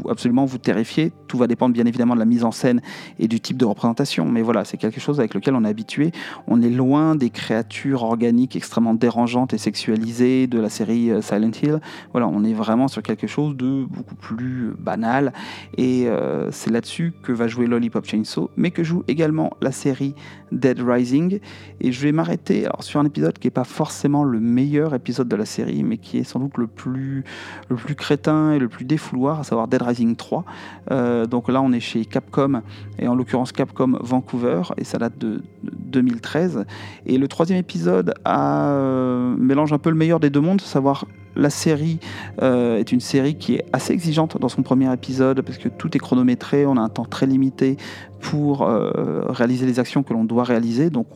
absolument 0.10 0.46
vous 0.46 0.58
terrifier. 0.58 1.12
Tout 1.28 1.38
va 1.38 1.48
dépendre 1.48 1.74
bien 1.74 1.86
évidemment 1.86 2.14
de 2.14 2.20
la 2.20 2.26
mise 2.26 2.44
en 2.44 2.52
scène 2.52 2.82
et 3.20 3.28
du 3.28 3.40
type 3.40 3.58
de 3.58 3.66
représentation. 3.66 4.26
Mais 4.26 4.42
voilà, 4.42 4.66
c'est 4.66 4.78
quelque 4.78 5.00
chose 5.00 5.20
avec 5.20 5.34
lequel 5.34 5.56
on 5.56 5.64
est 5.66 5.70
habitué. 5.70 6.12
On 6.48 6.62
est 6.62 6.70
loin 6.70 7.16
des 7.16 7.30
créatures 7.30 8.04
organiques 8.04 8.56
extrêmement 8.56 8.94
dérangeantes 8.94 9.54
et 9.54 9.58
sexualisées 9.58 10.48
de 10.48 10.60
la 10.60 10.70
série 10.70 11.12
euh, 11.12 11.22
Silent 11.22 11.52
Hill. 11.62 11.80
Voilà, 12.12 12.28
on 12.28 12.44
est 12.44 12.54
vraiment 12.54 12.88
sur 12.88 13.02
quelque 13.02 13.28
chose 13.28 13.56
de 13.56 13.86
beaucoup 13.86 14.16
plus 14.16 14.74
banal. 14.78 15.34
Et 15.78 16.08
euh, 16.08 16.52
c'est 16.52 16.72
là-dessus 16.72 17.14
que 17.24 17.32
va 17.32 17.48
jouer 17.48 17.66
Lollipop 17.66 18.06
Chainsaw, 18.06 18.52
mais 18.56 18.70
que 18.70 18.84
joue 18.84 19.04
également 19.08 19.52
la 19.62 19.72
série 19.72 20.14
Dead 20.52 20.80
Rising. 20.80 21.40
Et 21.82 21.92
je 21.92 22.02
vais 22.02 22.12
m'arrêter 22.12 22.68
sur 22.82 23.00
un 23.00 23.06
épisode 23.06 23.40
qui 23.40 23.48
n'est 23.48 23.52
pas 23.52 23.64
forcément 23.64 24.24
le 24.24 24.40
meilleur 24.40 24.94
épisode 24.94 25.28
de 25.28 25.36
la 25.36 25.46
série, 25.46 25.84
mais 25.84 25.98
qui 25.98 26.20
est 26.20 26.24
sans 26.24 26.40
doute 26.40 26.58
le 26.58 26.68
plus, 26.68 27.24
le 27.70 27.76
plus 27.76 27.96
crétin 27.96 28.52
et 28.52 28.60
le 28.60 28.68
plus 28.68 28.86
défouloir, 28.86 29.40
à 29.40 29.44
savoir 29.44 29.68
Dead 29.68 29.82
Rising 29.82 30.16
3. 30.16 30.46
Euh, 30.92 31.26
donc 31.26 31.50
là, 31.50 31.62
on 31.62 31.72
est 31.72 31.80
chez 31.80 32.06
Capcom, 32.06 32.62
et 33.00 33.08
en 33.08 33.16
l'occurrence 33.16 33.52
Capcom 33.52 33.98
Vancouver, 34.02 34.62
et 34.78 34.84
ça 34.84 35.00
date 35.00 35.18
de, 35.18 35.42
2013. 35.64 36.66
Et 37.06 37.18
le 37.18 37.28
troisième 37.28 37.60
épisode 37.60 38.14
euh, 38.28 39.36
mélange 39.38 39.74
un 39.74 39.80
peu 39.80 39.90
le 39.90 39.96
meilleur 39.96 40.20
des 40.20 40.30
deux 40.30 40.42
mondes, 40.42 40.62
à 40.62 40.68
savoir 40.68 41.06
la 41.36 41.50
série 41.50 42.00
euh, 42.42 42.78
est 42.78 42.92
une 42.92 43.00
série 43.00 43.36
qui 43.36 43.56
est 43.56 43.66
assez 43.74 43.94
exigeante 43.94 44.38
dans 44.40 44.50
son 44.50 44.64
premier 44.64 44.92
épisode 44.94 45.42
parce 45.42 45.58
que 45.58 45.70
tout 45.70 45.96
est 45.96 46.00
chronométré, 46.00 46.66
on 46.66 46.78
a 46.78 46.82
un 46.82 46.90
temps 46.90 47.06
très 47.06 47.26
limité 47.26 47.78
pour 48.24 48.62
euh, 48.62 49.26
réaliser 49.28 49.66
les 49.66 49.80
actions 49.80 50.02
que 50.02 50.14
l'on 50.14 50.24
doit 50.24 50.46
réaliser. 50.46 50.90
Donc 50.90 51.08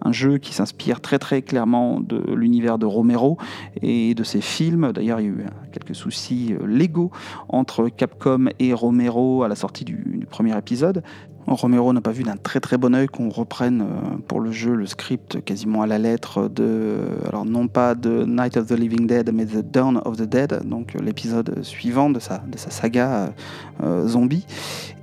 un 0.00 0.12
jeu 0.12 0.38
qui 0.38 0.54
s'inspire 0.54 1.00
très 1.00 1.18
très 1.18 1.42
clairement 1.42 2.00
de 2.00 2.34
l'univers 2.34 2.78
de 2.78 2.86
Romero 2.86 3.36
et 3.82 4.14
de 4.14 4.22
ses 4.22 4.40
films. 4.40 4.92
D'ailleurs, 4.92 5.20
il 5.20 5.26
y 5.26 5.28
a 5.28 5.32
eu 5.32 5.44
quelques 5.72 5.94
soucis 5.94 6.54
euh, 6.54 6.66
légaux 6.66 7.10
entre 7.48 7.88
Capcom 7.88 8.46
et 8.60 8.72
Romero 8.72 9.42
à 9.42 9.48
la 9.48 9.56
sortie 9.56 9.84
du 9.84 10.24
premier 10.30 10.56
épisode. 10.56 11.02
Romero 11.46 11.92
n'a 11.92 12.00
pas 12.00 12.12
vu 12.12 12.22
d'un 12.22 12.36
très 12.36 12.60
très 12.60 12.78
bon 12.78 12.94
oeil 12.94 13.08
qu'on 13.08 13.28
reprenne 13.28 13.82
euh, 13.82 14.16
pour 14.28 14.40
le 14.40 14.52
jeu 14.52 14.74
le 14.74 14.86
script 14.86 15.42
quasiment 15.44 15.82
à 15.82 15.86
la 15.86 15.98
lettre 15.98 16.48
de, 16.48 17.00
alors 17.28 17.44
non 17.44 17.68
pas 17.68 17.94
de 17.94 18.24
Night 18.24 18.56
of 18.56 18.66
the 18.66 18.72
Living 18.78 19.06
Dead, 19.06 19.30
mais 19.34 19.46
The 19.46 19.58
Dawn 19.58 20.00
of 20.04 20.16
the 20.16 20.22
Dead, 20.22 20.62
donc 20.64 20.94
l'épisode 20.94 21.62
suivant 21.62 22.10
de 22.10 22.20
sa, 22.20 22.38
de 22.38 22.56
sa 22.56 22.70
saga 22.70 23.32
zombie. 24.06 24.46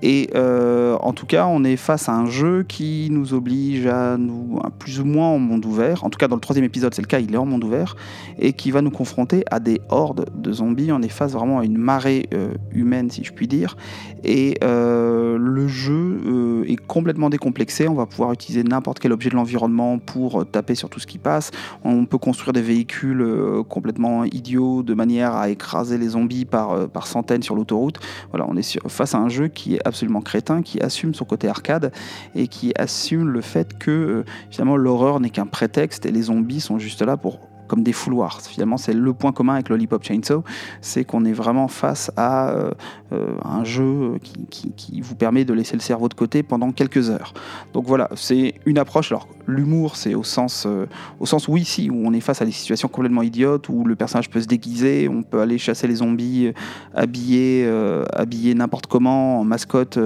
Et 0.02 0.30
en 0.34 1.12
tout 1.14 1.26
cas, 1.26 1.46
on 1.50 1.64
est 1.64 1.76
face 1.76 2.10
à 2.10 2.14
un 2.14 2.26
jeu 2.26 2.64
qui 2.64 3.10
nous 3.12 3.34
oblige 3.34 3.86
à 3.88 4.18
nous, 4.18 4.60
plus 4.80 5.00
ou 5.00 5.06
moins 5.06 5.28
en 5.28 5.40
monde 5.40 5.66
ouvert, 5.66 6.04
en 6.04 6.10
tout 6.10 6.18
cas 6.18 6.28
dans 6.28 6.36
le 6.36 6.42
troisième 6.42 6.66
épisode 6.66 6.94
c'est 6.94 7.02
le 7.02 7.08
cas, 7.08 7.20
il 7.20 7.34
est 7.34 7.38
en 7.38 7.46
monde 7.46 7.64
ouvert, 7.64 7.96
et 8.38 8.54
qui 8.54 8.72
va 8.72 8.82
nous 8.82 8.92
confronter 8.92 9.44
à 9.52 9.60
des 9.60 9.82
hordes 9.90 10.30
de 10.36 10.52
zombies. 10.52 10.92
On 10.92 11.02
est 11.02 11.10
face 11.10 11.34
vraiment 11.34 11.60
à 11.60 11.66
une 11.66 11.78
marée 11.78 12.30
humaine, 12.72 13.10
si 13.10 13.24
je 13.24 13.34
puis 13.34 13.48
dire, 13.48 13.76
et 14.24 14.58
le 14.62 15.68
jeu 15.68 16.22
euh, 16.26 16.64
est 16.68 16.76
complètement 16.76 17.30
décomplexé. 17.30 17.88
On 17.88 17.94
va 17.94 18.06
pouvoir 18.06 18.32
utiliser 18.34 18.64
n'importe 18.64 19.00
quel 19.00 19.12
objet 19.12 19.30
de 19.30 19.36
l'environnement 19.36 20.00
pour 20.00 20.42
euh, 20.42 20.46
taper 20.46 20.76
sur 20.76 20.90
tout 20.90 21.00
ce 21.00 21.08
qui 21.08 21.18
passe. 21.18 21.52
On 21.84 22.06
peut 22.06 22.18
construire 22.18 22.54
des 22.54 22.62
véhicules 22.62 23.22
euh, 23.22 23.64
complètement 23.64 24.24
idiots 24.26 24.84
de 24.84 24.94
manière 24.94 25.34
à 25.36 25.50
écraser 25.50 25.98
les 25.98 26.10
zombies 26.10 26.46
par, 26.46 26.88
par 26.90 27.08
centaines 27.08 27.44
sur 27.44 27.56
l'autoroute. 27.56 28.00
Voilà, 28.32 28.46
on 28.48 28.56
est 28.56 28.80
face 28.88 29.16
à 29.16 29.18
un 29.18 29.30
jeu 29.30 29.48
qui 29.48 29.76
est 29.76 29.88
absolument 29.88 30.22
crétin, 30.22 30.62
qui 30.62 30.80
assume 30.82 31.14
son 31.14 31.26
côté 31.26 31.39
arcade 31.48 31.92
et 32.36 32.48
qui 32.48 32.74
assume 32.78 33.30
le 33.30 33.42
fait 33.42 33.78
que 33.78 34.24
finalement 34.50 34.78
l'horreur 34.78 35.20
n'est 35.20 35.30
qu'un 35.30 35.46
prétexte 35.46 36.06
et 36.06 36.12
les 36.12 36.24
zombies 36.24 36.62
sont 36.62 36.80
juste 36.80 37.02
là 37.02 37.18
pour 37.18 37.49
comme 37.70 37.84
des 37.84 37.94
fouloirs. 37.94 38.42
Finalement, 38.42 38.78
c'est 38.78 38.94
le 38.94 39.14
point 39.14 39.32
commun 39.32 39.54
avec 39.54 39.70
Lollipop 39.70 40.04
Chainsaw, 40.04 40.44
c'est 40.82 41.06
qu'on 41.06 41.24
est 41.24 41.32
vraiment 41.32 41.70
face 41.70 42.12
à 42.18 42.50
euh, 42.50 42.72
euh, 43.14 43.36
un 43.46 43.64
jeu 43.64 44.16
qui, 44.50 45.02
vous 45.02 45.16
permet 45.16 45.46
de 45.46 45.54
laisser 45.54 45.76
le 45.76 45.82
cerveau 45.82 46.10
de 46.10 46.14
côté 46.14 46.44
pendant 46.44 46.72
quelques 46.72 47.10
heures. 47.10 47.34
Donc 47.74 47.86
voilà, 47.86 48.10
c'est 48.16 48.56
une 48.66 48.78
approche. 48.78 49.12
Alors 49.12 49.28
l'humour, 49.48 49.96
c'est 49.96 50.16
au 50.16 50.24
sens, 50.24 50.66
euh, 50.66 50.88
au 51.20 51.26
sens 51.26 51.48
où 51.48 51.58
ici, 51.58 51.90
où 51.90 52.02
on 52.06 52.12
est 52.14 52.20
face 52.20 52.42
à 52.42 52.46
des 52.46 52.52
situations 52.52 52.88
complètement 52.88 53.22
idiotes, 53.22 53.70
où 53.70 53.86
le 53.86 53.96
personnage 53.96 54.30
peut 54.30 54.42
se 54.42 54.48
déguiser, 54.48 55.08
on 55.08 55.24
peut 55.24 55.40
aller 55.40 55.58
chasser 55.58 55.88
les 55.88 55.96
zombies 55.96 56.52
habillés, 56.96 57.70
habillés 58.14 58.56
n'importe 58.56 58.88
comment, 58.88 59.40
en 59.40 59.44
mascotte 59.44 60.00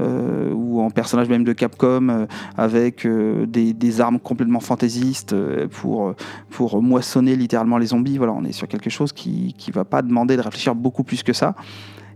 ou 0.00 0.80
en 0.80 0.90
personnage 0.90 1.28
même 1.28 1.44
de 1.44 1.52
Capcom, 1.52 2.26
avec 2.56 3.06
des, 3.06 3.72
des, 3.72 4.00
armes 4.00 4.20
complètement 4.20 4.60
fantaisistes 4.60 5.34
pour, 5.68 6.14
pour 6.50 6.80
moissonner 6.84 7.34
littéralement 7.36 7.78
les 7.78 7.86
zombies. 7.86 8.18
Voilà, 8.18 8.32
on 8.32 8.44
est 8.44 8.52
sur 8.52 8.68
quelque 8.68 8.90
chose 8.90 9.12
qui 9.12 9.54
ne 9.66 9.72
va 9.72 9.84
pas 9.84 10.02
demander 10.02 10.36
de 10.36 10.42
réfléchir 10.42 10.74
beaucoup 10.74 11.02
plus 11.02 11.22
que 11.22 11.32
ça. 11.32 11.54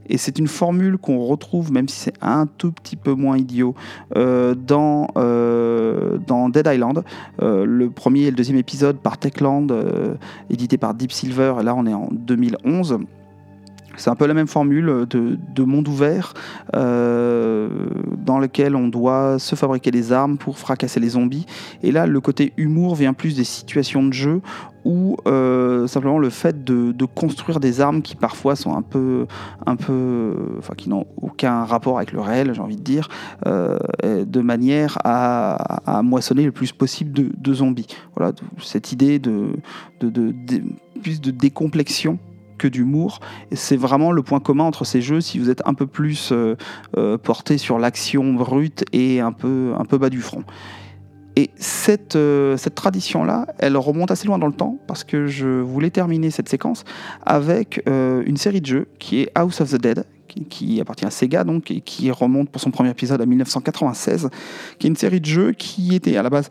Et 0.08 0.16
c'est 0.16 0.38
une 0.38 0.48
formule 0.48 0.98
qu'on 0.98 1.24
retrouve, 1.24 1.72
même 1.72 1.88
si 1.88 1.96
c'est 1.96 2.14
un 2.20 2.46
tout 2.46 2.72
petit 2.72 2.96
peu 2.96 3.12
moins 3.12 3.36
idiot, 3.36 3.74
euh, 4.16 4.54
dans, 4.54 5.08
euh, 5.16 6.18
dans 6.26 6.48
Dead 6.48 6.66
Island. 6.66 7.04
Euh, 7.42 7.64
le 7.64 7.90
premier 7.90 8.22
et 8.22 8.30
le 8.30 8.36
deuxième 8.36 8.58
épisode 8.58 8.98
par 8.98 9.18
Techland, 9.18 9.68
édité 10.50 10.78
par 10.78 10.94
Deep 10.94 11.12
Silver, 11.12 11.54
et 11.60 11.62
là 11.62 11.74
on 11.74 11.86
est 11.86 11.94
en 11.94 12.08
2011. 12.10 12.98
C'est 13.98 14.10
un 14.10 14.14
peu 14.14 14.26
la 14.26 14.34
même 14.34 14.46
formule 14.46 15.06
de, 15.08 15.62
monde 15.64 15.88
ouvert 15.88 16.32
euh, 16.74 17.68
dans 18.16 18.38
lequel 18.38 18.74
on 18.74 18.88
doit 18.88 19.38
se 19.38 19.54
fabriquer 19.54 19.90
des 19.90 20.12
armes 20.12 20.38
pour 20.38 20.58
fracasser 20.58 21.00
les 21.00 21.10
zombies. 21.10 21.46
Et 21.82 21.92
là, 21.92 22.06
le 22.06 22.20
côté 22.20 22.52
humour 22.56 22.94
vient 22.94 23.12
plus 23.12 23.36
des 23.36 23.44
situations 23.44 24.02
de 24.04 24.12
jeu 24.12 24.40
ou 24.84 25.16
euh, 25.26 25.86
simplement 25.86 26.18
le 26.18 26.30
fait 26.30 26.64
de, 26.64 26.94
construire 27.04 27.60
des 27.60 27.80
armes 27.80 28.00
qui 28.00 28.14
parfois 28.14 28.54
sont 28.56 28.74
un 28.74 28.82
peu, 28.82 29.26
enfin 29.66 30.74
qui 30.76 30.88
n'ont 30.88 31.06
aucun 31.20 31.64
rapport 31.64 31.98
avec 31.98 32.12
le 32.12 32.20
réel, 32.20 32.54
j'ai 32.54 32.60
envie 32.60 32.76
de 32.76 32.82
dire, 32.82 33.08
euh, 33.46 33.78
de 34.04 34.40
manière 34.40 34.96
à, 35.04 36.00
moissonner 36.02 36.44
le 36.44 36.52
plus 36.52 36.72
possible 36.72 37.12
de, 37.12 37.54
zombies. 37.54 37.88
Voilà, 38.16 38.32
cette 38.58 38.92
idée 38.92 39.18
de 39.18 39.52
plus 41.02 41.20
de 41.20 41.30
décomplexion 41.30 42.18
que 42.58 42.68
d'humour. 42.68 43.20
C'est 43.52 43.76
vraiment 43.76 44.12
le 44.12 44.22
point 44.22 44.40
commun 44.40 44.64
entre 44.64 44.84
ces 44.84 45.00
jeux 45.00 45.20
si 45.20 45.38
vous 45.38 45.50
êtes 45.50 45.62
un 45.66 45.74
peu 45.74 45.86
plus 45.86 46.32
porté 47.22 47.58
sur 47.58 47.78
l'action 47.78 48.34
brute 48.34 48.84
et 48.92 49.20
un 49.20 49.32
peu, 49.32 49.72
un 49.78 49.84
peu 49.84 49.98
bas 49.98 50.10
du 50.10 50.20
front. 50.20 50.44
Et 51.36 51.50
cette, 51.56 52.18
cette 52.56 52.74
tradition-là, 52.74 53.46
elle 53.58 53.76
remonte 53.76 54.10
assez 54.10 54.26
loin 54.26 54.38
dans 54.38 54.48
le 54.48 54.52
temps 54.52 54.78
parce 54.86 55.04
que 55.04 55.28
je 55.28 55.60
voulais 55.60 55.90
terminer 55.90 56.30
cette 56.30 56.48
séquence 56.48 56.84
avec 57.24 57.82
une 57.86 58.36
série 58.36 58.60
de 58.60 58.66
jeux 58.66 58.88
qui 58.98 59.20
est 59.20 59.30
House 59.34 59.60
of 59.60 59.70
the 59.70 59.80
Dead, 59.80 60.04
qui, 60.48 60.80
appartient 60.80 61.04
à 61.04 61.10
Sega, 61.10 61.44
donc, 61.44 61.70
et 61.70 61.80
qui 61.80 62.10
remonte 62.10 62.50
pour 62.50 62.60
son 62.60 62.70
premier 62.70 62.90
épisode 62.90 63.20
à 63.20 63.26
1996, 63.26 64.30
qui 64.78 64.86
est 64.86 64.90
une 64.90 64.96
série 64.96 65.20
de 65.20 65.26
jeux 65.26 65.52
qui 65.52 65.94
était 65.94 66.16
à 66.16 66.22
la 66.22 66.30
base 66.30 66.48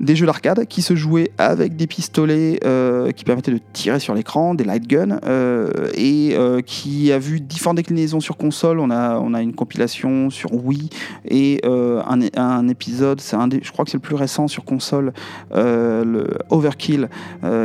des 0.00 0.16
jeux 0.16 0.26
d'arcade 0.26 0.66
qui 0.66 0.82
se 0.82 0.94
jouaient 0.94 1.30
avec 1.38 1.76
des 1.76 1.86
pistolets 1.86 2.60
euh, 2.64 3.12
qui 3.12 3.24
permettaient 3.24 3.52
de 3.52 3.60
tirer 3.72 3.98
sur 3.98 4.14
l'écran, 4.14 4.54
des 4.54 4.64
light 4.64 4.86
guns, 4.86 5.18
euh, 5.24 5.70
et 5.94 6.34
euh, 6.34 6.60
qui 6.60 7.12
a 7.12 7.18
vu 7.18 7.40
différentes 7.40 7.76
déclinaisons 7.76 8.20
sur 8.20 8.36
console. 8.36 8.78
On 8.78 8.90
a, 8.90 9.18
on 9.18 9.32
a 9.34 9.40
une 9.40 9.54
compilation 9.54 10.30
sur 10.30 10.52
Wii 10.52 10.90
et 11.28 11.60
un, 11.64 12.68
épisode, 12.68 13.20
un 13.32 13.48
je 13.50 13.72
crois 13.72 13.84
que 13.84 13.90
c'est 13.90 13.96
le 13.96 14.02
plus 14.02 14.14
récent 14.14 14.48
sur 14.48 14.64
console, 14.64 15.12
le 15.52 16.26
Overkill, 16.50 17.08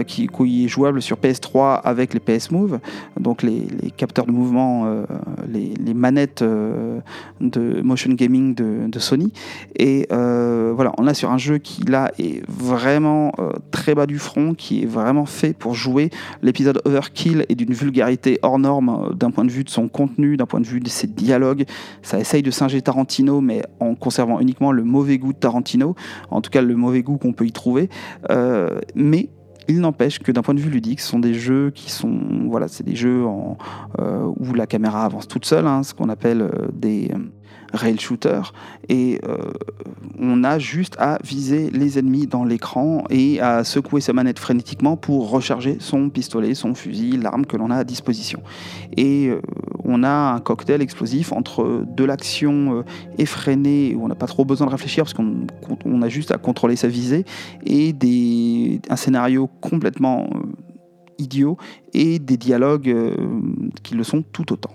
qui, 0.08 0.28
qui, 0.28 0.66
est 0.66 0.68
jouable 0.68 1.02
sur 1.02 1.18
PS3 1.18 1.82
avec 1.84 2.14
les 2.14 2.20
PS 2.20 2.52
Move, 2.52 2.80
donc 3.20 3.44
les, 3.44 3.68
capteurs 3.98 4.26
de 4.26 4.32
mouvement, 4.32 5.04
les, 5.48 5.94
manettes 5.94 6.44
de 6.44 7.82
motion 7.82 8.12
gaming 8.14 8.56
de, 8.56 8.88
de 8.88 9.00
Sony. 9.00 9.32
Et 9.76 10.08
voilà, 10.10 10.94
on 10.98 11.08
a 11.08 11.14
sur 11.14 11.32
un 11.32 11.38
jeu 11.38 11.58
qui 11.58 11.84
là 11.84 12.12
vraiment 12.48 13.32
euh, 13.40 13.52
très 13.72 13.96
bas 13.96 14.06
du 14.06 14.20
front, 14.20 14.54
qui 14.54 14.84
est 14.84 14.86
vraiment 14.86 15.26
fait 15.26 15.54
pour 15.54 15.74
jouer. 15.74 16.10
L'épisode 16.42 16.82
Overkill 16.86 17.46
est 17.50 17.56
d'une 17.56 17.74
vulgarité 17.74 18.40
hors 18.42 18.60
norme 18.60 18.90
euh, 18.90 19.14
d'un 19.14 19.32
point 19.32 19.46
de 19.46 19.52
vue 19.52 19.64
de 19.64 19.70
son 19.70 19.88
contenu, 19.88 20.38
d'un 20.38 20.46
point 20.46 20.60
de 20.60 20.66
vue 20.66 20.80
de 20.80 20.90
ses 20.90 21.08
dialogues. 21.08 21.66
Ça 22.02 22.20
essaye 22.20 22.44
de 22.44 22.52
singer 22.52 22.82
Tarantino, 22.82 23.42
mais 23.42 23.64
en 23.80 23.96
conservant 23.96 24.40
uniquement 24.40 24.72
le 24.72 24.84
mauvais 24.84 25.18
goût 25.18 25.34
de 25.34 25.38
Tarantino, 25.38 25.96
en 26.30 26.42
tout 26.42 26.50
cas 26.50 26.62
le 26.62 26.76
mauvais 26.76 27.04
goût 27.04 27.18
qu'on 27.18 27.34
peut 27.34 27.46
y 27.46 27.52
trouver. 27.52 27.90
Euh, 28.30 28.80
mais 28.96 29.30
il 29.68 29.80
n'empêche 29.80 30.20
que 30.20 30.32
d'un 30.32 30.42
point 30.42 30.54
de 30.54 30.60
vue 30.60 30.70
ludique, 30.70 31.00
ce 31.00 31.08
sont 31.08 31.20
des 31.20 31.34
jeux 31.34 31.72
qui 31.72 31.92
sont, 31.92 32.20
voilà, 32.48 32.68
c'est 32.68 32.84
des 32.84 32.96
jeux 32.96 33.24
où 33.24 34.54
la 34.54 34.68
caméra 34.68 35.06
avance 35.06 35.28
toute 35.28 35.46
seule, 35.46 35.68
hein, 35.68 35.84
ce 35.84 35.94
qu'on 35.94 36.10
appelle 36.10 36.50
des 36.74 37.12
rail 37.74 38.00
shooter 38.00 38.42
et 38.90 39.20
euh, 39.28 39.38
on 40.20 40.44
a 40.44 40.60
juste 40.60 40.96
à 41.00 41.18
viser 41.24 41.70
les 41.70 41.98
ennemis 41.98 42.28
dans 42.28 42.44
l'écran 42.44 43.04
et 43.10 43.40
à 43.40 43.64
secouer 43.64 44.02
sa 44.02 44.14
manette 44.14 44.40
frénétiquement 44.40 44.98
pour 44.98 45.30
recharger 45.30 45.78
son 45.80 46.10
pistolet, 46.10 46.54
son 46.54 46.76
fusil, 46.76 47.18
l'arme 47.18 47.46
que 47.46 47.58
l'on 47.58 47.72
a 47.72 47.78
à 47.78 47.84
disposition. 47.84 48.42
Et 48.98 49.28
euh, 49.28 49.42
on 49.84 50.04
a 50.04 50.34
un 50.34 50.40
cocktail 50.40 50.82
explosif 50.82 51.32
entre 51.32 51.86
de 51.88 52.04
l'action 52.04 52.80
euh, 52.80 52.84
effrénée 53.18 53.96
où 53.96 54.04
on 54.04 54.08
n'a 54.08 54.16
pas 54.16 54.28
trop 54.28 54.46
besoin 54.46 54.68
de 54.68 54.72
réfléchir 54.72 55.06
parce 55.06 55.14
qu'on 55.14 56.02
a 56.02 56.10
juste 56.10 56.32
à 56.32 56.38
contrôler 56.38 56.76
sa 56.76 56.88
visée 56.88 57.26
et 57.66 57.96
un 58.90 58.96
scénario 58.96 59.48
complètement 59.62 60.30
idiot 61.18 61.58
et 61.94 62.20
des 62.20 62.38
dialogues 62.38 62.94
qui 63.84 63.96
le 63.96 64.04
sont 64.04 64.24
tout 64.24 64.52
autant. 64.54 64.72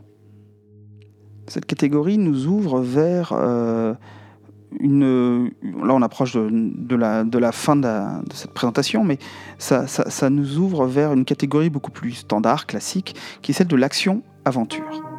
Cette 1.49 1.67
catégorie 1.67 2.19
nous 2.19 2.47
ouvre 2.47 2.81
vers 2.81 3.33
euh, 3.33 3.95
une. 4.81 5.51
Là, 5.63 5.95
on 5.95 6.03
approche 6.03 6.35
de, 6.35 6.97
la, 6.97 7.53
fin 7.53 7.77
de, 7.77 7.89
cette 8.33 8.53
présentation, 8.53 9.05
mais 9.05 9.19
ça, 9.59 9.87
ça 9.87 10.31
nous 10.31 10.59
ouvre 10.59 10.87
vers 10.87 11.13
une 11.13 11.25
catégorie 11.25 11.71
beaucoup 11.71 11.93
plus 11.93 12.13
standard, 12.13 12.67
classique, 12.67 13.15
qui 13.43 13.53
est 13.53 13.55
celle 13.55 13.69
de 13.69 13.77
l'action-aventure. 13.77 15.16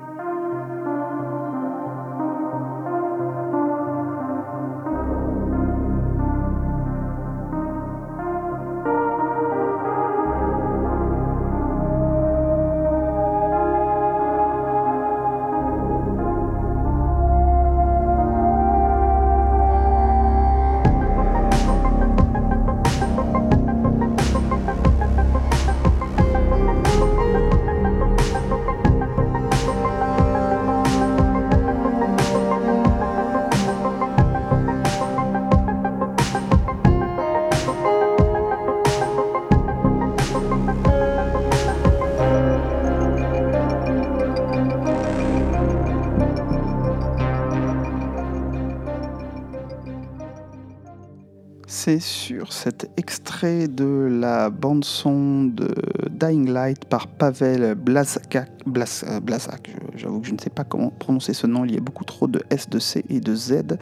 Bande-son 54.78 55.46
de 55.46 55.74
Dying 56.10 56.52
Light 56.52 56.86
par 56.86 57.08
Pavel 57.08 57.74
Blazak. 57.76 58.38
Euh, 58.68 59.72
j'avoue 59.96 60.20
que 60.20 60.28
je 60.28 60.34
ne 60.34 60.40
sais 60.40 60.50
pas 60.50 60.64
comment 60.64 60.90
prononcer 60.90 61.34
ce 61.34 61.48
nom, 61.48 61.66
il 61.66 61.74
y 61.74 61.78
a 61.78 61.80
beaucoup 61.80 62.04
trop 62.04 62.28
de 62.28 62.44
S, 62.50 62.70
de 62.70 62.80
C 62.80 63.04
et 63.10 63.20
de 63.20 63.34
Z, 63.34 63.78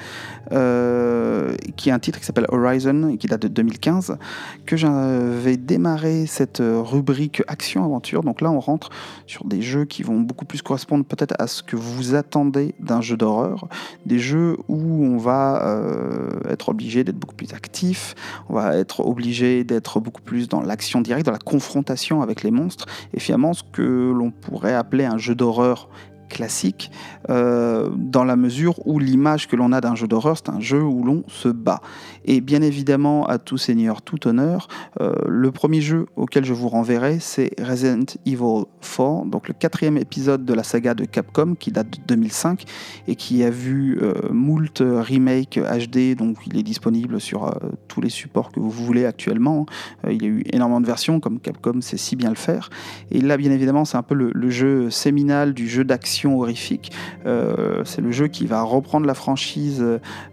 euh, 0.51 1.55
qui 1.75 1.89
est 1.89 1.91
un 1.91 1.99
titre 1.99 2.19
qui 2.19 2.25
s'appelle 2.25 2.45
Horizon 2.49 3.09
et 3.09 3.17
qui 3.17 3.27
date 3.27 3.41
de 3.41 3.47
2015, 3.47 4.17
que 4.65 4.77
j'avais 4.77 5.57
démarré 5.57 6.27
cette 6.27 6.61
rubrique 6.61 7.41
action-aventure. 7.47 8.21
Donc 8.21 8.41
là, 8.41 8.51
on 8.51 8.59
rentre 8.59 8.89
sur 9.27 9.43
des 9.45 9.61
jeux 9.61 9.85
qui 9.85 10.03
vont 10.03 10.19
beaucoup 10.19 10.45
plus 10.45 10.61
correspondre 10.61 11.03
peut-être 11.03 11.35
à 11.39 11.47
ce 11.47 11.63
que 11.63 11.75
vous 11.75 12.15
attendez 12.15 12.75
d'un 12.79 13.01
jeu 13.01 13.17
d'horreur, 13.17 13.67
des 14.05 14.19
jeux 14.19 14.57
où 14.69 14.77
on 14.77 15.17
va 15.17 15.65
euh, 15.65 16.29
être 16.49 16.69
obligé 16.69 17.03
d'être 17.03 17.17
beaucoup 17.17 17.35
plus 17.35 17.53
actif 17.53 18.15
on 18.49 18.53
va 18.53 18.75
être 18.77 19.01
obligé 19.01 19.63
d'être 19.63 19.99
beaucoup 19.99 20.21
plus 20.21 20.47
dans 20.47 20.61
l'action 20.61 20.84
directe, 21.01 21.25
dans 21.25 21.31
la 21.31 21.37
confrontation 21.37 22.21
avec 22.21 22.43
les 22.43 22.51
monstres, 22.51 22.85
et 23.13 23.19
finalement 23.19 23.53
ce 23.53 23.63
que 23.71 24.11
l'on 24.15 24.31
pourrait 24.31 24.73
appeler 24.73 25.05
un 25.05 25.17
jeu 25.17 25.35
d'horreur 25.35 25.89
classique, 26.29 26.91
euh, 27.29 27.89
dans 27.95 28.23
la 28.23 28.35
mesure 28.35 28.85
où 28.87 28.99
l'image 28.99 29.47
que 29.47 29.55
l'on 29.55 29.71
a 29.71 29.81
d'un 29.81 29.95
jeu 29.95 30.07
d'horreur, 30.07 30.37
c'est 30.37 30.49
un 30.49 30.59
jeu 30.59 30.81
où 30.81 31.03
l'on 31.03 31.23
se 31.27 31.47
bat. 31.49 31.81
Et 32.25 32.41
bien 32.41 32.61
évidemment, 32.61 33.25
à 33.27 33.37
tout 33.37 33.57
seigneur, 33.57 34.01
tout 34.01 34.27
honneur, 34.27 34.67
euh, 34.99 35.13
le 35.27 35.51
premier 35.51 35.81
jeu 35.81 36.07
auquel 36.15 36.45
je 36.45 36.53
vous 36.53 36.69
renverrai, 36.69 37.19
c'est 37.19 37.51
Resident 37.61 38.05
Evil 38.25 38.65
4, 38.81 39.25
donc 39.25 39.47
le 39.47 39.53
quatrième 39.53 39.97
épisode 39.97 40.45
de 40.45 40.53
la 40.53 40.63
saga 40.63 40.93
de 40.93 41.05
Capcom 41.05 41.55
qui 41.55 41.71
date 41.71 41.91
de 41.91 41.99
2005 42.07 42.65
et 43.07 43.15
qui 43.15 43.43
a 43.43 43.49
vu 43.49 43.97
euh, 44.01 44.13
moult 44.31 44.81
remake 44.81 45.59
HD, 45.59 46.15
donc 46.15 46.37
il 46.47 46.57
est 46.57 46.63
disponible 46.63 47.21
sur 47.21 47.55
tous 47.87 48.01
les 48.01 48.09
supports 48.09 48.51
que 48.51 48.59
vous 48.59 48.69
voulez 48.69 49.05
actuellement. 49.05 49.65
il 50.09 50.21
y 50.21 50.25
a 50.25 50.29
eu 50.29 50.43
énormément 50.51 50.81
de 50.81 50.85
versions, 50.85 51.19
comme 51.19 51.39
Capcom 51.39 51.81
sait 51.81 51.97
si 51.97 52.15
bien 52.15 52.29
le 52.29 52.35
faire. 52.35 52.69
Et 53.11 53.21
là, 53.21 53.37
bien 53.37 53.51
évidemment, 53.51 53.85
c'est 53.85 53.97
un 53.97 54.03
peu 54.03 54.15
le 54.15 54.49
jeu 54.49 54.89
séminal 54.89 55.53
du 55.53 55.67
jeu 55.67 55.83
d'action 55.83 56.39
horrifique. 56.39 56.91
Euh, 57.25 57.83
c'est 57.85 58.01
le 58.01 58.11
jeu 58.11 58.27
qui 58.27 58.45
va 58.45 58.61
reprendre 58.61 59.05
la 59.05 59.13
franchise 59.13 59.83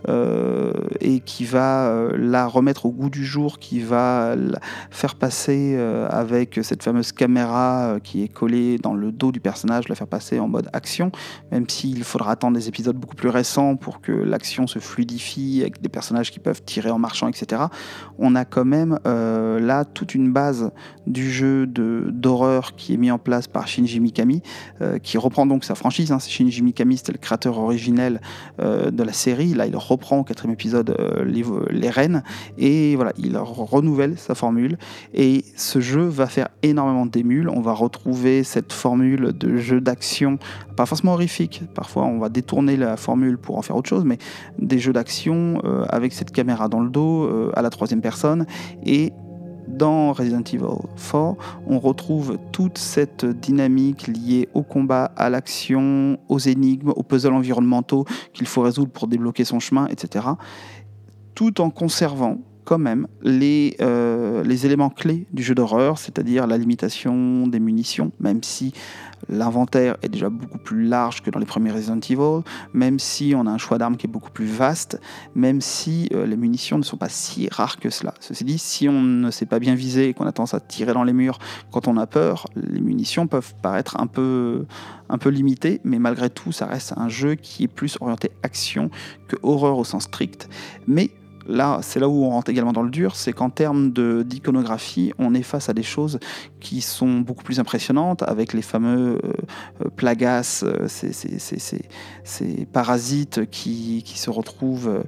euh, 0.09 0.73
et 1.01 1.21
qui 1.21 1.45
va 1.45 1.82
euh, 1.83 2.17
la 2.17 2.47
remettre 2.47 2.87
au 2.87 2.91
goût 2.91 3.11
du 3.11 3.25
jour, 3.25 3.59
qui 3.59 3.81
va 3.81 4.35
la 4.37 4.59
faire 4.91 5.15
passer 5.15 5.77
avec 6.09 6.61
cette 6.63 6.83
fameuse 6.83 7.13
caméra 7.13 7.97
qui 8.03 8.23
est 8.23 8.29
collée 8.29 8.79
dans 8.79 8.95
le 8.95 9.13
dos 9.13 9.33
du 9.33 9.41
personnage, 9.41 9.89
la 9.89 9.95
faire 9.95 10.07
passer 10.07 10.39
en 10.39 10.49
mode 10.49 10.69
action, 10.73 11.13
même 11.51 11.69
s'il 11.69 12.05
faudra 12.05 12.33
attendre 12.33 12.57
des 12.57 12.69
épisodes 12.69 12.97
beaucoup 12.97 13.17
plus 13.17 13.29
récents 13.29 13.77
pour 13.77 14.01
que 14.01 14.13
l'action 14.13 14.67
se 14.67 14.79
fluidifie 14.79 15.59
avec 15.63 15.81
des 15.81 15.89
personnages 15.89 16.31
qui 16.31 16.41
peuvent 16.41 16.63
tirer 16.63 16.91
en 16.91 16.99
marchant, 16.99 17.29
etc. 17.29 17.63
On 18.19 18.35
a 18.35 18.45
quand 18.45 18.65
même 18.65 18.99
là 19.05 19.85
toute 19.85 20.15
une 20.15 20.33
base 20.33 20.71
du 21.07 21.31
jeu 21.31 21.67
d'horreur 21.67 22.75
qui 22.77 22.95
est 22.95 22.99
mis 22.99 23.11
en 23.11 23.19
place 23.19 23.47
par 23.47 23.69
Shinji 23.69 24.01
Mikami, 24.01 24.43
qui 25.03 25.19
reprend 25.19 25.47
donc 25.47 25.65
sa 25.65 25.75
franchise. 25.75 26.13
Hein. 26.13 26.19
Shinji 26.19 26.63
Mikami, 26.63 26.97
c'était 26.97 27.13
le 27.13 27.19
créateur 27.19 27.59
originel 27.59 28.21
euh, 28.61 28.91
de 28.91 29.03
la 29.03 29.13
série. 29.13 29.55
Là, 29.55 29.67
il 29.67 29.77
reprend 29.77 30.19
au 30.19 30.25
quatrième 30.25 30.53
épisode 30.53 30.91
euh, 30.91 31.25
les, 31.73 31.91
rênes 31.91 32.23
et 32.59 32.97
voilà, 32.97 33.13
il 33.19 33.37
renouvelle 33.37 34.19
sa 34.19 34.35
formule. 34.35 34.79
Et 35.15 35.45
ce 35.57 35.81
jeu 35.81 36.03
va 36.03 36.27
faire 36.27 36.49
énormément 36.63 37.07
d'émules. 37.07 37.49
On 37.49 37.61
va 37.61 37.73
retrouver 37.73 38.45
cette 38.45 38.73
formule 38.73 39.33
de 39.37 39.57
jeu 39.57 39.81
d'action, 39.81 40.39
pas 40.77 40.87
forcément 40.87 41.15
horrifique. 41.15 41.63
Parfois, 41.75 42.05
on 42.05 42.19
va 42.19 42.29
détourner 42.29 42.77
la 42.77 42.97
formule 42.97 43.39
pour 43.39 43.59
en 43.59 43.63
faire 43.63 43.77
autre 43.77 43.89
chose, 43.89 44.05
mais 44.05 44.19
des 44.59 44.79
jeux 44.79 44.93
d'action 44.93 45.61
euh, 45.65 45.85
avec 45.89 46.13
cette 46.13 46.31
caméra 46.31 46.69
dans 46.69 46.81
le 46.81 46.91
dos 46.91 47.29
à 47.55 47.63
la 47.63 47.71
troisième 47.71 48.01
personne 48.01 48.47
et 48.85 49.13
dans 49.69 50.13
Resident 50.13 50.43
Evil 50.43 50.65
4, 50.97 51.37
on 51.67 51.79
retrouve 51.79 52.39
toute 52.53 52.79
cette 52.79 53.25
dynamique 53.25 54.07
liée 54.07 54.49
au 54.55 54.63
combat, 54.63 55.13
à 55.17 55.31
l'action, 55.31 56.19
aux 56.29 56.39
énigmes, 56.39 56.93
aux 56.95 57.03
puzzles 57.03 57.33
environnementaux 57.33 58.05
qu'il 58.33 58.47
faut 58.47 58.63
résoudre 58.63 58.91
pour 58.91 59.07
débloquer 59.07 59.45
son 59.45 59.61
chemin, 59.61 59.87
etc. 59.87 60.27
Tout 61.35 61.61
en 61.61 61.71
conservant 61.71 62.39
quand 62.65 62.79
même 62.79 63.09
les, 63.23 63.77
euh, 63.81 64.45
les 64.45 64.67
éléments 64.67 64.91
clés 64.91 65.27
du 65.33 65.43
jeu 65.43 65.55
d'horreur, 65.55 65.99
c'est-à-dire 65.99 66.47
la 66.47 66.59
limitation 66.59 67.47
des 67.47 67.61
munitions, 67.61 68.13
même 68.21 68.43
si 68.43 68.73
l'inventaire 69.29 69.97
est 70.03 70.09
déjà 70.09 70.29
beaucoup 70.29 70.59
plus 70.59 70.85
large 70.85 71.23
que 71.23 71.31
dans 71.31 71.39
les 71.39 71.47
premiers 71.47 71.71
Resident 71.71 71.99
Evil, 71.99 72.43
même 72.73 72.99
si 72.99 73.35
on 73.37 73.47
a 73.47 73.51
un 73.51 73.59
choix 73.59 73.79
d'armes 73.79 73.97
qui 73.97 74.07
est 74.07 74.11
beaucoup 74.11 74.31
plus 74.31 74.47
vaste, 74.47 75.01
même 75.35 75.61
si 75.61 76.09
euh, 76.13 76.27
les 76.27 76.37
munitions 76.37 76.79
ne 76.79 76.83
sont 76.83 76.97
pas 76.97 77.09
si 77.09 77.49
rares 77.51 77.79
que 77.79 77.91
cela. 77.91 78.15
Ceci 78.21 78.45
dit, 78.45 78.59
si 78.59 78.89
on 78.89 79.01
ne 79.03 79.31
sait 79.31 79.47
pas 79.47 79.59
bien 79.59 79.75
viser 79.75 80.09
et 80.09 80.15
qu'on 80.15 80.27
a 80.27 80.33
tendance 80.33 80.55
à 80.55 80.61
tirer 80.61 80.93
dans 80.93 81.05
les 81.05 81.13
murs 81.13 81.39
quand 81.73 81.89
on 81.89 81.97
a 81.97 82.07
peur, 82.07 82.47
les 82.57 82.81
munitions 82.81 83.27
peuvent 83.27 83.55
paraître 83.63 84.01
un 84.01 84.07
peu, 84.07 84.67
un 85.09 85.19
peu 85.19 85.31
limitées, 85.31 85.81
mais 85.85 85.99
malgré 85.99 86.31
tout, 86.31 86.53
ça 86.53 86.67
reste 86.67 86.95
un 86.97 87.09
jeu 87.09 87.35
qui 87.35 87.65
est 87.65 87.69
plus 87.69 87.97
orienté 88.01 88.31
action 88.43 88.91
que 89.29 89.37
horreur 89.43 89.79
au 89.79 89.85
sens 89.85 90.05
strict. 90.05 90.49
Mais 90.87 91.11
là, 91.47 91.81
c'est 91.83 92.01
là 92.01 92.09
où 92.09 92.25
on 92.25 92.31
rentre 92.31 92.51
également 92.51 92.73
dans 92.73 92.83
le 92.83 92.91
dur, 92.91 93.17
c'est 93.17 93.33
qu'en 93.33 93.51
termes 93.51 93.91
d'iconographie, 94.25 95.13
on 95.19 95.35
est 95.35 95.43
face 95.43 95.69
à 95.69 95.75
des 95.75 95.83
choses 95.83 96.19
qui 96.63 96.81
sont 96.81 97.19
beaucoup 97.19 97.43
plus 97.43 97.59
impressionnantes, 97.59 98.23
avec 98.23 98.53
les 98.53 98.63
fameux 98.63 99.19
euh, 99.25 99.33
euh, 99.85 99.89
plagas, 99.95 100.63
euh, 100.63 100.87
ces, 100.87 102.67
parasites 102.73 103.51
qui, 103.51 104.03
se 104.15 104.31
retrouvent 104.31 105.03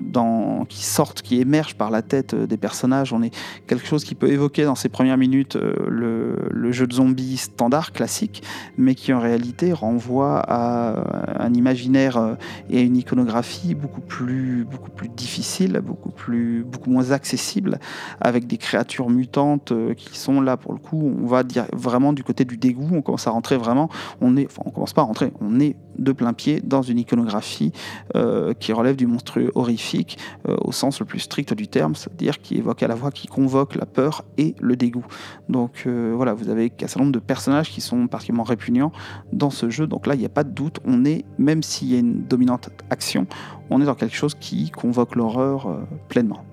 dans, 0.00 0.64
qui 0.68 0.84
sortent, 0.84 1.22
qui 1.22 1.40
émergent 1.40 1.74
par 1.74 1.90
la 1.90 2.02
tête 2.02 2.34
des 2.34 2.56
personnages. 2.56 3.12
On 3.12 3.22
est 3.22 3.34
quelque 3.66 3.86
chose 3.86 4.04
qui 4.04 4.14
peut 4.14 4.30
évoquer 4.30 4.64
dans 4.64 4.76
ces 4.76 4.88
premières 4.88 5.16
minutes 5.16 5.56
le, 5.56 6.36
le 6.50 6.72
jeu 6.72 6.86
de 6.86 6.92
zombies 6.92 7.36
standard, 7.36 7.92
classique, 7.92 8.42
mais 8.78 8.94
qui 8.94 9.12
en 9.12 9.18
réalité 9.18 9.72
renvoie 9.72 10.38
à 10.46 11.42
un 11.42 11.52
imaginaire 11.54 12.36
et 12.70 12.78
à 12.78 12.82
une 12.82 12.96
iconographie 12.96 13.74
beaucoup 13.74 14.00
plus, 14.00 14.64
beaucoup 14.70 14.90
plus 14.90 15.08
difficile 15.08 15.82
beaucoup, 15.84 16.10
plus, 16.10 16.62
beaucoup 16.62 16.90
moins 16.90 17.10
accessible, 17.10 17.80
avec 18.20 18.46
des 18.46 18.58
créatures 18.58 19.10
mutantes 19.10 19.72
qui 19.96 20.18
sont 20.18 20.40
là 20.40 20.51
pour 20.56 20.72
le 20.72 20.78
coup, 20.78 21.14
on 21.20 21.26
va 21.26 21.42
dire 21.42 21.66
vraiment 21.72 22.12
du 22.12 22.24
côté 22.24 22.44
du 22.44 22.56
dégoût, 22.56 22.88
on 22.92 23.02
commence 23.02 23.26
à 23.26 23.30
rentrer 23.30 23.56
vraiment, 23.56 23.88
on 24.20 24.36
est, 24.36 24.46
enfin 24.46 24.62
on 24.64 24.70
commence 24.70 24.92
pas 24.92 25.02
à 25.02 25.04
rentrer, 25.04 25.32
on 25.40 25.60
est 25.60 25.76
de 25.98 26.12
plein 26.12 26.32
pied 26.32 26.60
dans 26.62 26.82
une 26.82 26.98
iconographie 26.98 27.72
euh, 28.16 28.54
qui 28.54 28.72
relève 28.72 28.96
du 28.96 29.06
monstrueux 29.06 29.50
horrifique 29.54 30.18
euh, 30.48 30.56
au 30.62 30.72
sens 30.72 31.00
le 31.00 31.06
plus 31.06 31.20
strict 31.20 31.54
du 31.54 31.68
terme, 31.68 31.94
c'est-à-dire 31.94 32.40
qui 32.40 32.56
évoque 32.56 32.82
à 32.82 32.88
la 32.88 32.96
fois, 32.96 33.10
qui 33.10 33.26
convoque 33.26 33.74
la 33.74 33.86
peur 33.86 34.24
et 34.38 34.54
le 34.60 34.76
dégoût. 34.76 35.06
Donc 35.48 35.86
voilà, 35.86 36.34
vous 36.34 36.48
avez 36.48 36.72
un 36.82 36.86
certain 36.86 37.00
nombre 37.00 37.12
de 37.12 37.18
personnages 37.18 37.70
qui 37.70 37.80
sont 37.80 38.06
particulièrement 38.06 38.44
répugnants 38.44 38.92
dans 39.32 39.50
ce 39.50 39.70
jeu, 39.70 39.86
donc 39.86 40.06
là 40.06 40.14
il 40.14 40.18
n'y 40.18 40.26
a 40.26 40.30
pas 40.30 40.44
de 40.44 40.50
doute, 40.50 40.78
on 40.84 41.04
est, 41.04 41.24
même 41.38 41.62
s'il 41.62 41.92
y 41.92 41.96
a 41.96 41.98
une 41.98 42.22
dominante 42.22 42.70
action, 42.90 43.26
on 43.70 43.80
est 43.80 43.84
dans 43.84 43.94
quelque 43.94 44.16
chose 44.16 44.34
qui 44.34 44.70
convoque 44.70 45.16
l'horreur 45.16 45.66
euh, 45.66 45.80
pleinement 46.08 46.44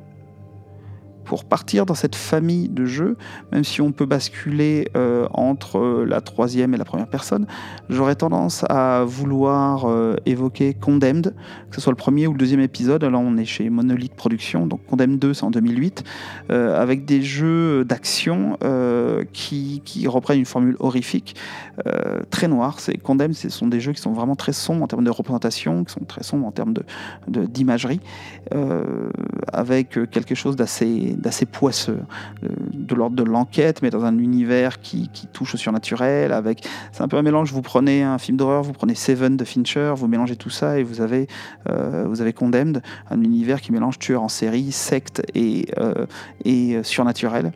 pour 1.30 1.46
partir 1.46 1.86
dans 1.86 1.94
cette 1.94 2.16
famille 2.16 2.70
de 2.70 2.86
jeux, 2.86 3.16
même 3.52 3.64
si 3.64 3.82
on 3.82 3.92
peut 3.92 4.08
basculer 4.08 4.90
euh, 4.98 5.28
entre 5.32 5.78
euh, 5.78 6.04
la 6.04 6.22
troisième 6.22 6.74
et 6.74 6.78
la 6.78 6.86
première 6.86 7.06
personne, 7.06 7.46
j'aurais 7.88 8.16
tendance 8.16 8.66
à 8.68 9.04
vouloir 9.06 9.88
euh, 9.88 10.16
évoquer 10.26 10.74
Condemned, 10.74 11.36
que 11.70 11.76
ce 11.76 11.82
soit 11.82 11.92
le 11.92 11.98
premier 11.98 12.26
ou 12.26 12.32
le 12.32 12.40
deuxième 12.40 12.62
épisode. 12.62 13.04
Là, 13.04 13.20
on 13.20 13.38
est 13.38 13.46
chez 13.46 13.70
Monolith 13.70 14.16
Productions, 14.16 14.66
donc 14.66 14.84
Condemned 14.88 15.20
2, 15.20 15.36
c'est 15.36 15.44
en 15.44 15.52
2008, 15.52 16.04
avec 16.50 17.06
des 17.06 17.22
jeux 17.22 17.86
d'action 17.86 18.58
qui, 19.32 20.08
reprennent 20.08 20.40
une 20.40 20.46
formule 20.46 20.78
horrifique 20.80 21.36
très 22.32 22.48
noire. 22.48 22.80
C'est 22.80 22.98
Condemned, 22.98 23.36
ce 23.36 23.50
sont 23.50 23.68
des 23.68 23.80
jeux 23.80 23.94
qui 23.94 24.02
sont 24.02 24.14
vraiment 24.14 24.36
très 24.36 24.54
sombres 24.54 24.84
en 24.84 24.88
termes 24.88 25.04
de 25.04 25.12
représentation, 25.12 25.84
qui 25.84 25.94
sont 25.94 26.06
très 26.06 26.24
sombres 26.24 26.48
en 26.48 26.52
termes 26.52 26.74
d'imagerie, 27.28 28.00
avec 29.54 30.00
quelque 30.10 30.34
chose 30.34 30.56
d'assez 30.56 31.19
d'assez 31.20 31.46
poisseux, 31.46 32.00
euh, 32.44 32.48
de 32.74 32.96
l'ordre 32.96 33.16
de 33.16 33.24
l'enquête, 33.24 33.82
mais 33.82 33.90
dans 33.90 34.06
un 34.06 34.18
univers 34.18 34.80
qui, 34.80 35.10
touche 35.34 35.56
au 35.56 35.58
surnaturel. 35.58 36.32
Avec, 36.32 36.66
c'est 36.92 37.04
un 37.04 37.08
peu 37.08 37.18
un 37.18 37.22
mélange. 37.22 37.52
Vous 37.52 37.62
prenez 37.62 38.04
un 38.04 38.18
film 38.18 38.38
d'horreur, 38.38 38.64
vous 38.64 38.74
prenez 38.74 38.96
Seven 38.96 39.38
de 39.38 39.44
Fincher, 39.44 39.94
vous 39.96 40.08
mélangez 40.08 40.36
tout 40.36 40.50
ça 40.50 40.80
et 40.80 40.84
vous 40.84 41.02
avez, 41.02 41.28
euh, 41.70 42.06
vous 42.08 42.22
avez 42.22 42.34
Condemned, 42.34 42.82
un 43.10 43.22
univers 43.22 43.62
qui 43.62 43.72
mélange 43.72 44.00
tueur 44.00 44.24
en 44.24 44.30
série, 44.30 44.72
secte 44.72 45.22
et, 45.36 45.68
euh, 45.78 46.06
et 46.46 46.82
surnaturel 46.84 47.52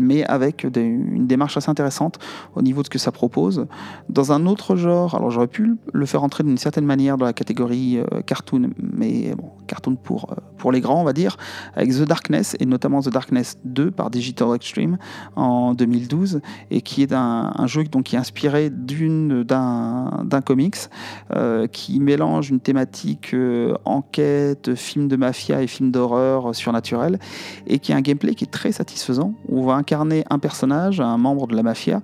mais 0.00 0.24
avec 0.24 0.64
une 0.64 1.26
démarche 1.26 1.56
assez 1.56 1.70
intéressante 1.70 2.18
au 2.54 2.62
niveau 2.62 2.82
de 2.82 2.86
ce 2.86 2.90
que 2.90 2.98
ça 2.98 3.12
propose. 3.12 3.66
Dans 4.08 4.32
un 4.32 4.46
autre 4.46 4.76
genre, 4.76 5.14
alors 5.14 5.30
j'aurais 5.30 5.46
pu 5.46 5.76
le 5.92 6.06
faire 6.06 6.22
entrer 6.22 6.42
d'une 6.42 6.58
certaine 6.58 6.86
manière 6.86 7.16
dans 7.16 7.26
la 7.26 7.32
catégorie 7.32 7.98
euh, 7.98 8.22
cartoon, 8.22 8.70
mais 8.78 9.34
bon, 9.36 9.50
cartoon 9.66 9.96
pour, 9.96 10.32
euh, 10.32 10.34
pour 10.58 10.72
les 10.72 10.80
grands, 10.80 11.00
on 11.00 11.04
va 11.04 11.12
dire, 11.12 11.36
avec 11.74 11.90
The 11.90 12.02
Darkness, 12.02 12.56
et 12.60 12.66
notamment 12.66 13.00
The 13.00 13.10
Darkness 13.10 13.58
2 13.64 13.90
par 13.90 14.10
Digital 14.10 14.54
Extreme 14.54 14.98
en 15.36 15.74
2012, 15.74 16.40
et 16.70 16.80
qui 16.82 17.02
est 17.02 17.12
un, 17.12 17.52
jeu 17.66 17.84
donc, 17.84 18.04
qui 18.04 18.16
est 18.16 18.18
inspiré 18.18 18.70
d'un 18.70 20.40
comics, 20.44 20.76
euh, 21.34 21.66
qui 21.66 22.00
mélange 22.00 22.50
une 22.50 22.60
thématique 22.60 23.34
enquête, 23.84 24.74
film 24.74 25.08
de 25.08 25.16
mafia 25.16 25.62
et 25.62 25.66
film 25.66 25.90
d'horreur 25.90 26.54
surnaturel, 26.54 27.18
et 27.66 27.78
qui 27.78 27.92
a 27.92 27.96
un 27.96 28.00
gameplay 28.00 28.34
qui 28.34 28.44
est 28.44 28.50
très 28.50 28.72
satisfaisant. 28.72 29.34
On 29.48 29.62
incarner 29.90 30.24
un 30.30 30.38
personnage, 30.38 31.00
un 31.00 31.18
membre 31.18 31.48
de 31.48 31.56
la 31.56 31.62
mafia, 31.62 32.00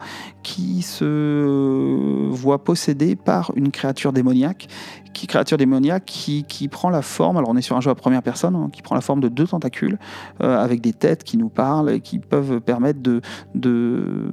qui 0.47 0.83
se 0.83 2.29
voit 2.31 2.63
possédé 2.63 3.17
par 3.17 3.51
une 3.57 3.73
créature 3.73 4.13
démoniaque 4.13 4.69
qui 5.17 5.27
créature 5.27 5.57
démoniaque 5.57 6.05
qui, 6.05 6.45
qui, 6.45 6.69
prend 6.69 6.91
la 6.91 7.01
forme, 7.01 7.39
alors 7.39 7.49
on 7.49 7.57
est 7.57 7.63
sur 7.63 7.75
un 7.75 7.81
jeu 7.81 7.91
à 7.91 7.95
première 7.95 8.23
personne, 8.23 8.55
hein, 8.55 8.69
qui 8.71 8.83
prend 8.83 8.95
la 8.95 9.01
forme 9.01 9.21
de 9.21 9.29
deux 9.29 9.47
tentacules 9.47 9.99
euh, 10.43 10.63
avec 10.63 10.83
des 10.83 10.93
têtes 10.93 11.25
qui 11.25 11.39
nous 11.39 11.49
parlent 11.49 11.91
et 11.91 12.01
qui 12.01 12.19
peuvent 12.19 12.61
permettre 12.61 13.01
de, 13.01 13.23
de, 13.55 14.31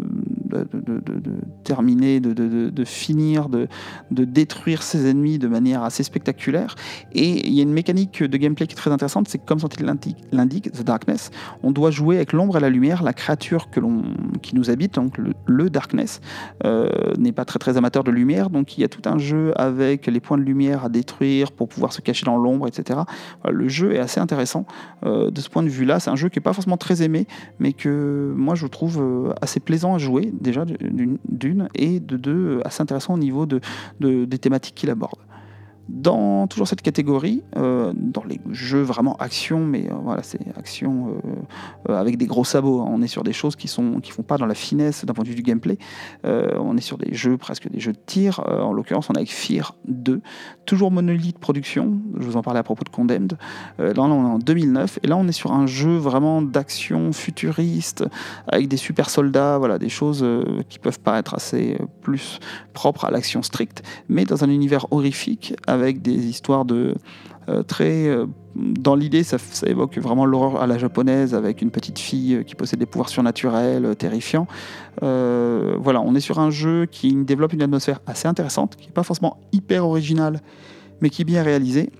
de, 0.51 0.67
de 0.73 1.31
terminer, 1.63 2.19
de, 2.19 2.83
finir, 2.83 3.47
de, 3.47 3.69
détruire 4.11 4.83
ses 4.83 5.09
ennemis 5.09 5.39
de 5.39 5.47
manière 5.47 5.83
assez 5.83 6.03
spectaculaire. 6.03 6.75
Et 7.13 7.47
il 7.47 7.53
y 7.53 7.61
a 7.61 7.63
une 7.63 7.71
mécanique 7.71 8.21
de 8.21 8.37
gameplay 8.37 8.67
qui 8.67 8.73
est 8.73 8.75
très 8.75 8.91
intéressante, 8.91 9.29
c'est 9.29 9.43
comme 9.43 9.59
son 9.59 9.69
titre 9.69 9.85
l'indique, 10.31 10.71
The 10.73 10.83
Darkness, 10.83 11.31
on 11.63 11.71
doit 11.71 11.91
jouer 11.91 12.17
avec 12.17 12.33
l'ombre 12.33 12.57
et 12.57 12.59
la 12.59 12.69
lumière, 12.69 13.03
la 13.03 13.13
créature 13.13 13.69
que 13.69 13.79
qui 14.41 14.55
nous 14.55 14.69
habite, 14.69 14.95
donc 14.95 15.17
le, 15.17 15.69
Darkness, 15.69 16.02
euh, 16.65 16.89
n'est 17.17 17.31
pas 17.31 17.45
très 17.45 17.59
très 17.59 17.77
amateur 17.77 18.03
de 18.03 18.11
lumière, 18.11 18.49
donc 18.49 18.77
il 18.77 18.81
y 18.81 18.83
a 18.83 18.87
tout 18.87 19.01
un 19.05 19.17
jeu 19.17 19.53
avec 19.55 20.07
les 20.07 20.19
points 20.19 20.37
de 20.37 20.43
lumière 20.43 20.85
à 20.85 20.89
détruire 20.89 21.51
pour 21.51 21.67
pouvoir 21.67 21.93
se 21.93 22.01
cacher 22.01 22.25
dans 22.25 22.37
l'ombre, 22.37 22.67
etc. 22.67 23.01
le 23.49 23.67
jeu 23.67 23.93
est 23.93 23.99
assez 23.99 24.19
intéressant 24.19 24.65
euh, 25.05 25.31
de 25.31 25.41
ce 25.41 25.49
point 25.49 25.63
de 25.63 25.69
vue-là. 25.69 25.99
C'est 25.99 26.09
un 26.09 26.15
jeu 26.15 26.29
qui 26.29 26.39
n'est 26.39 26.43
pas 26.43 26.53
forcément 26.53 26.77
très 26.77 27.01
aimé, 27.01 27.27
mais 27.59 27.73
que 27.73 28.33
moi 28.35 28.55
je 28.55 28.67
trouve 28.67 28.99
euh, 28.99 29.33
assez 29.41 29.59
plaisant 29.59 29.95
à 29.95 29.97
jouer, 29.97 30.31
déjà 30.39 30.65
d'une, 30.65 31.69
et 31.75 31.99
de 31.99 32.17
deux, 32.17 32.61
assez 32.65 32.81
intéressant 32.81 33.13
au 33.13 33.17
niveau 33.17 33.45
de, 33.45 33.59
des 33.99 34.37
thématiques 34.37 34.75
qu'il 34.75 34.89
aborde. 34.89 35.19
Dans 35.89 36.47
toujours 36.47 36.67
cette 36.67 36.81
catégorie, 36.81 37.43
euh, 37.57 37.91
dans 37.93 38.23
les 38.23 38.39
jeux 38.51 38.81
vraiment 38.81 39.17
action, 39.17 39.65
mais 39.65 39.91
euh, 39.91 39.95
voilà, 40.01 40.23
c'est 40.23 40.39
action 40.57 41.19
euh, 41.89 41.93
avec 41.93 42.17
des 42.17 42.25
gros 42.25 42.45
sabots. 42.45 42.79
Hein. 42.79 42.89
On 42.89 43.01
est 43.01 43.07
sur 43.07 43.23
des 43.23 43.33
choses 43.33 43.57
qui 43.57 43.67
sont 43.67 43.99
qui 43.99 44.11
font 44.11 44.23
pas 44.23 44.37
dans 44.37 44.45
la 44.45 44.55
finesse 44.55 45.03
d'un 45.03 45.13
point 45.13 45.25
de 45.25 45.29
vue 45.29 45.35
du 45.35 45.41
gameplay. 45.41 45.77
on 46.23 46.77
est 46.77 46.81
sur 46.81 46.97
des 46.97 47.13
jeux 47.13 47.37
presque 47.37 47.69
des 47.69 47.81
jeux 47.81 47.91
de 47.91 47.99
tir. 48.05 48.39
en 48.47 48.71
l'occurrence, 48.71 49.09
on 49.09 49.13
est 49.13 49.17
avec 49.17 49.31
Fear 49.31 49.75
2, 49.89 50.21
toujours 50.65 50.89
Monolith 50.89 51.37
Production. 51.37 51.99
Je 52.17 52.25
vous 52.25 52.37
en 52.37 52.41
parlais 52.43 52.61
à 52.61 52.63
propos 52.63 52.85
de 52.85 52.89
Condemned. 52.89 53.37
là, 53.77 53.93
on 53.97 54.25
est 54.25 54.31
en 54.35 54.39
2009 54.39 54.99
et 55.03 55.07
là, 55.07 55.17
on 55.17 55.27
est 55.27 55.33
sur 55.33 55.51
un 55.51 55.67
jeu 55.67 55.97
vraiment 55.97 56.41
d'action 56.41 57.11
futuriste 57.11 58.05
avec 58.47 58.69
des 58.69 58.77
super 58.77 59.09
soldats. 59.09 59.57
Voilà, 59.57 59.79
des 59.79 59.89
choses 59.89 60.25
qui 60.69 60.79
peuvent 60.79 60.99
paraître 60.99 61.33
assez 61.33 61.77
plus 62.01 62.39
propres 62.71 63.03
à 63.03 63.11
l'action 63.11 63.41
stricte, 63.41 63.83
mais 64.07 64.23
dans 64.23 64.45
un 64.45 64.49
univers 64.49 64.87
horrifique 64.91 65.55
avec 65.73 66.01
des 66.01 66.27
histoires 66.27 66.65
de 66.65 66.95
euh, 67.49 67.63
très 67.63 68.07
euh, 68.07 68.25
dans 68.55 68.95
l'idée, 68.95 69.23
ça, 69.23 69.37
évoque 69.65 69.97
vraiment 69.97 70.25
l'horreur 70.25 70.61
à 70.61 70.67
la 70.67 70.77
japonaise 70.77 71.33
avec 71.33 71.61
une 71.61 71.71
petite 71.71 71.99
fille 71.99 72.35
euh, 72.35 72.43
qui 72.43 72.55
possède 72.55 72.79
des 72.79 72.85
pouvoirs 72.85 73.09
surnaturels, 73.09 73.95
terrifiants. 73.97 74.47
voilà, 75.01 76.01
on 76.01 76.15
est 76.15 76.21
sur 76.21 76.39
un 76.39 76.51
jeu 76.51 76.85
qui 76.85 77.13
développe 77.13 77.53
une 77.53 77.61
atmosphère 77.61 77.99
assez 78.07 78.27
intéressante, 78.27 78.75
qui 78.75 78.87
n'est 78.87 78.93
pas 78.93 79.03
forcément 79.03 79.37
hyper 79.51 79.85
originale, 79.85 80.39
mais 81.01 81.09
qui 81.09 81.23
est 81.23 81.25
bien 81.25 81.43
réalisée 81.43 81.91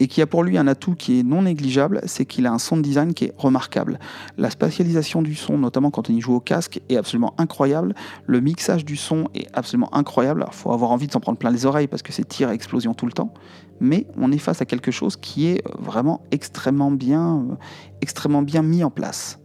et 0.00 0.08
qui 0.08 0.22
a 0.22 0.26
pour 0.26 0.42
lui 0.42 0.58
un 0.58 0.66
atout 0.66 0.94
qui 0.94 1.20
est 1.20 1.22
non 1.22 1.42
négligeable, 1.42 2.00
c'est 2.06 2.24
qu'il 2.24 2.46
a 2.46 2.52
un 2.52 2.58
sound 2.58 2.82
design 2.82 3.14
qui 3.14 3.26
est 3.26 3.34
remarquable. 3.36 4.00
La 4.38 4.50
spatialisation 4.50 5.20
du 5.22 5.34
son, 5.34 5.58
notamment 5.58 5.90
quand 5.90 6.08
on 6.08 6.12
y 6.12 6.20
joue 6.20 6.34
au 6.34 6.40
casque, 6.40 6.80
est 6.88 6.96
absolument 6.96 7.34
incroyable. 7.36 7.94
Le 8.26 8.40
mixage 8.40 8.84
du 8.84 8.96
son 8.96 9.28
est 9.34 9.46
absolument 9.52 9.94
incroyable. 9.94 10.44
Il 10.48 10.54
faut 10.54 10.72
avoir 10.72 10.90
envie 10.90 11.06
de 11.06 11.12
s'en 11.12 11.20
prendre 11.20 11.38
plein 11.38 11.50
les 11.50 11.66
oreilles 11.66 11.86
parce 11.86 12.02
que 12.02 12.12
c'est 12.12 12.26
tir 12.26 12.48
à 12.48 12.54
explosion 12.54 12.94
tout 12.94 13.06
le 13.06 13.12
temps. 13.12 13.32
Mais 13.78 14.06
on 14.16 14.32
est 14.32 14.38
face 14.38 14.62
à 14.62 14.64
quelque 14.64 14.90
chose 14.90 15.16
qui 15.16 15.48
est 15.48 15.62
vraiment 15.78 16.22
extrêmement 16.30 16.90
bien, 16.90 17.58
extrêmement 18.00 18.42
bien 18.42 18.62
mis 18.62 18.82
en 18.82 18.90
place. 18.90 19.38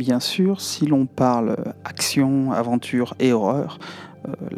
Bien 0.00 0.18
sûr, 0.18 0.62
si 0.62 0.86
l'on 0.86 1.04
parle 1.04 1.74
action, 1.84 2.52
aventure 2.52 3.12
et 3.18 3.34
horreur, 3.34 3.78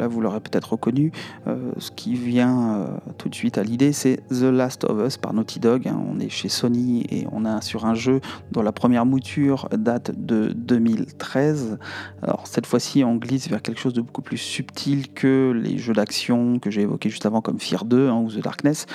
vous 0.08 0.20
l'aurez 0.20 0.40
peut-être 0.40 0.72
reconnu, 0.72 1.12
euh, 1.46 1.72
ce 1.78 1.90
qui 1.90 2.14
vient 2.14 2.74
euh, 2.74 2.86
tout 3.18 3.28
de 3.28 3.34
suite 3.34 3.58
à 3.58 3.62
l'idée 3.62 3.92
c'est 3.92 4.20
The 4.28 4.42
Last 4.42 4.84
of 4.84 5.06
Us 5.06 5.16
par 5.16 5.32
Naughty 5.32 5.60
Dog. 5.60 5.88
Hein. 5.88 6.00
On 6.10 6.20
est 6.20 6.28
chez 6.28 6.48
Sony 6.48 7.04
et 7.10 7.26
on 7.32 7.44
a 7.44 7.60
sur 7.60 7.86
un 7.86 7.94
jeu 7.94 8.20
dont 8.50 8.62
la 8.62 8.72
première 8.72 9.06
mouture 9.06 9.68
date 9.76 10.12
de 10.16 10.52
2013. 10.54 11.78
Alors 12.22 12.46
cette 12.46 12.66
fois-ci 12.66 13.04
on 13.04 13.16
glisse 13.16 13.48
vers 13.48 13.62
quelque 13.62 13.80
chose 13.80 13.94
de 13.94 14.00
beaucoup 14.00 14.22
plus 14.22 14.38
subtil 14.38 15.12
que 15.12 15.52
les 15.54 15.78
jeux 15.78 15.94
d'action 15.94 16.58
que 16.58 16.70
j'ai 16.70 16.82
évoqués 16.82 17.10
juste 17.10 17.26
avant 17.26 17.40
comme 17.40 17.58
Fear 17.58 17.84
2 17.84 18.08
hein, 18.08 18.16
ou 18.16 18.30
The 18.30 18.42
Darkness. 18.42 18.86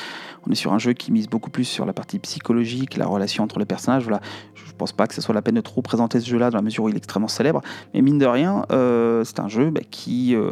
On 0.46 0.52
est 0.52 0.56
sur 0.56 0.74
un 0.74 0.80
jeu 0.80 0.94
qui 0.94 1.12
mise 1.12 1.28
beaucoup 1.28 1.50
plus 1.50 1.66
sur 1.66 1.86
la 1.86 1.94
partie 1.94 2.20
psychologique, 2.20 2.96
la 2.96 3.06
relation 3.06 3.44
entre 3.44 3.60
les 3.60 3.66
personnages. 3.66 4.04
Voilà, 4.04 4.22
je 4.56 4.66
ne 4.66 4.78
pense 4.78 4.94
pas 4.94 5.06
que 5.06 5.14
ce 5.14 5.22
soit 5.22 5.36
la 5.36 5.42
peine 5.42 5.56
de 5.56 5.62
trop 5.62 5.82
présenter 5.82 6.22
ce 6.22 6.30
jeu-là 6.30 6.52
dans 6.52 6.58
la 6.58 6.62
mesure 6.62 6.86
où 6.86 6.90
il 6.90 6.96
est 6.96 6.98
extrêmement 6.98 7.28
célèbre. 7.28 7.62
Mais 7.94 8.02
mine 8.02 8.18
de 8.18 8.26
rien, 8.26 8.64
c'est 9.26 9.40
un 9.42 9.50
jeu 9.50 9.72
bah, 9.72 9.82
qui 9.90 10.36
euh, 10.36 10.52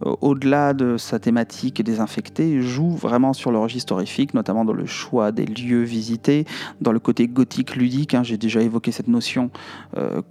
au-delà 0.00 0.74
de 0.74 0.96
sa 0.96 1.18
thématique 1.18 1.82
désinfectée, 1.82 2.60
joue 2.60 2.90
vraiment 2.90 3.32
sur 3.32 3.50
le 3.50 3.58
registre 3.58 3.92
horrifique, 3.92 4.34
notamment 4.34 4.64
dans 4.64 4.72
le 4.72 4.86
choix 4.86 5.32
des 5.32 5.46
lieux 5.46 5.82
visités, 5.82 6.44
dans 6.80 6.92
le 6.92 6.98
côté 6.98 7.28
gothique 7.28 7.76
ludique. 7.76 8.14
Hein, 8.14 8.22
j'ai 8.22 8.36
déjà 8.36 8.60
évoqué 8.60 8.92
cette 8.92 9.08
notion 9.08 9.50
euh, 9.96 10.22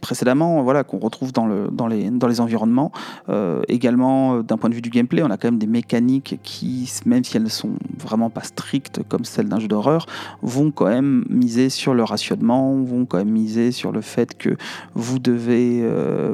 précédemment, 0.00 0.62
voilà, 0.62 0.84
qu'on 0.84 0.98
retrouve 0.98 1.32
dans, 1.32 1.46
le, 1.46 1.68
dans, 1.70 1.86
les, 1.86 2.40
environnements. 2.40 2.92
Euh, 3.28 3.62
également, 3.68 4.40
d'un 4.42 4.56
point 4.56 4.70
de 4.70 4.74
vue 4.74 4.82
du 4.82 4.90
gameplay, 4.90 5.22
on 5.22 5.30
a 5.30 5.36
quand 5.36 5.48
même 5.48 5.58
des 5.58 5.66
mécaniques 5.66 6.38
qui, 6.42 6.90
même 7.06 7.24
si 7.24 7.36
elles 7.36 7.42
ne 7.42 7.48
sont 7.48 7.72
vraiment 7.98 8.30
pas 8.30 8.42
strictes 8.42 9.00
comme 9.08 9.24
celles 9.24 9.48
d'un 9.48 9.58
jeu 9.58 9.68
d'horreur, 9.68 10.06
vont 10.42 10.70
quand 10.70 10.86
même 10.86 11.24
miser 11.28 11.70
sur 11.70 11.94
le 11.94 12.04
rationnement, 12.04 12.74
vont 12.82 13.06
quand 13.06 13.18
même 13.18 13.30
miser 13.30 13.72
sur 13.72 13.92
le 13.92 14.00
fait 14.00 14.36
que 14.36 14.56
vous 14.94 15.18
devez, 15.18 15.84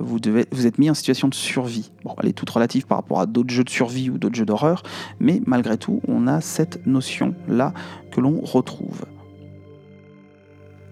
vous 0.00 0.66
êtes 0.66 0.78
mis 0.78 0.90
en 0.90 0.94
situation 0.94 1.28
de 1.28 1.34
survie. 1.34 1.90
Elle 2.22 2.28
est 2.30 2.32
toute 2.32 2.50
relative 2.50 2.86
par 2.86 2.98
rapport 2.98 3.20
à 3.20 3.26
d'autres 3.26 3.52
jeux 3.52 3.64
de 3.64 3.70
survie 3.70 4.10
ou 4.10 4.18
d'autres 4.18 4.36
jeux 4.36 4.46
d'horreur, 4.46 4.82
mais 5.20 5.40
malgré 5.46 5.76
tout, 5.76 6.00
on 6.08 6.26
a 6.26 6.40
cette 6.40 6.86
notion-là 6.86 7.72
que 8.10 8.20
l'on 8.20 8.40
retrouve. 8.40 9.04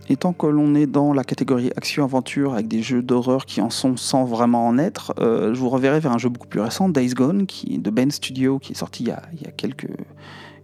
Et 0.09 0.17
tant 0.17 0.33
que 0.33 0.47
l'on 0.47 0.75
est 0.75 0.87
dans 0.87 1.13
la 1.13 1.23
catégorie 1.23 1.71
action-aventure 1.77 2.55
avec 2.55 2.67
des 2.67 2.83
jeux 2.83 3.01
d'horreur 3.01 3.47
qui 3.47 3.61
en 3.61 3.71
sont 3.71 3.97
sans 3.97 4.25
vraiment 4.25 4.67
en 4.67 4.77
être, 4.77 5.15
euh, 5.21 5.55
je 5.55 5.61
vous 5.61 5.69
reverrai 5.69 6.01
vers 6.01 6.11
un 6.11 6.19
jeu 6.19 6.29
beaucoup 6.29 6.49
plus 6.49 6.61
récent, 6.61 6.89
Days 6.89 7.11
Gone, 7.11 7.47
qui, 7.47 7.79
de 7.79 7.91
Ben 7.91 8.11
Studio, 8.11 8.59
qui 8.59 8.73
est 8.73 8.77
sorti 8.77 9.05
il 9.05 9.41
y 9.41 9.47
a 9.47 9.53
quelques, 9.53 9.87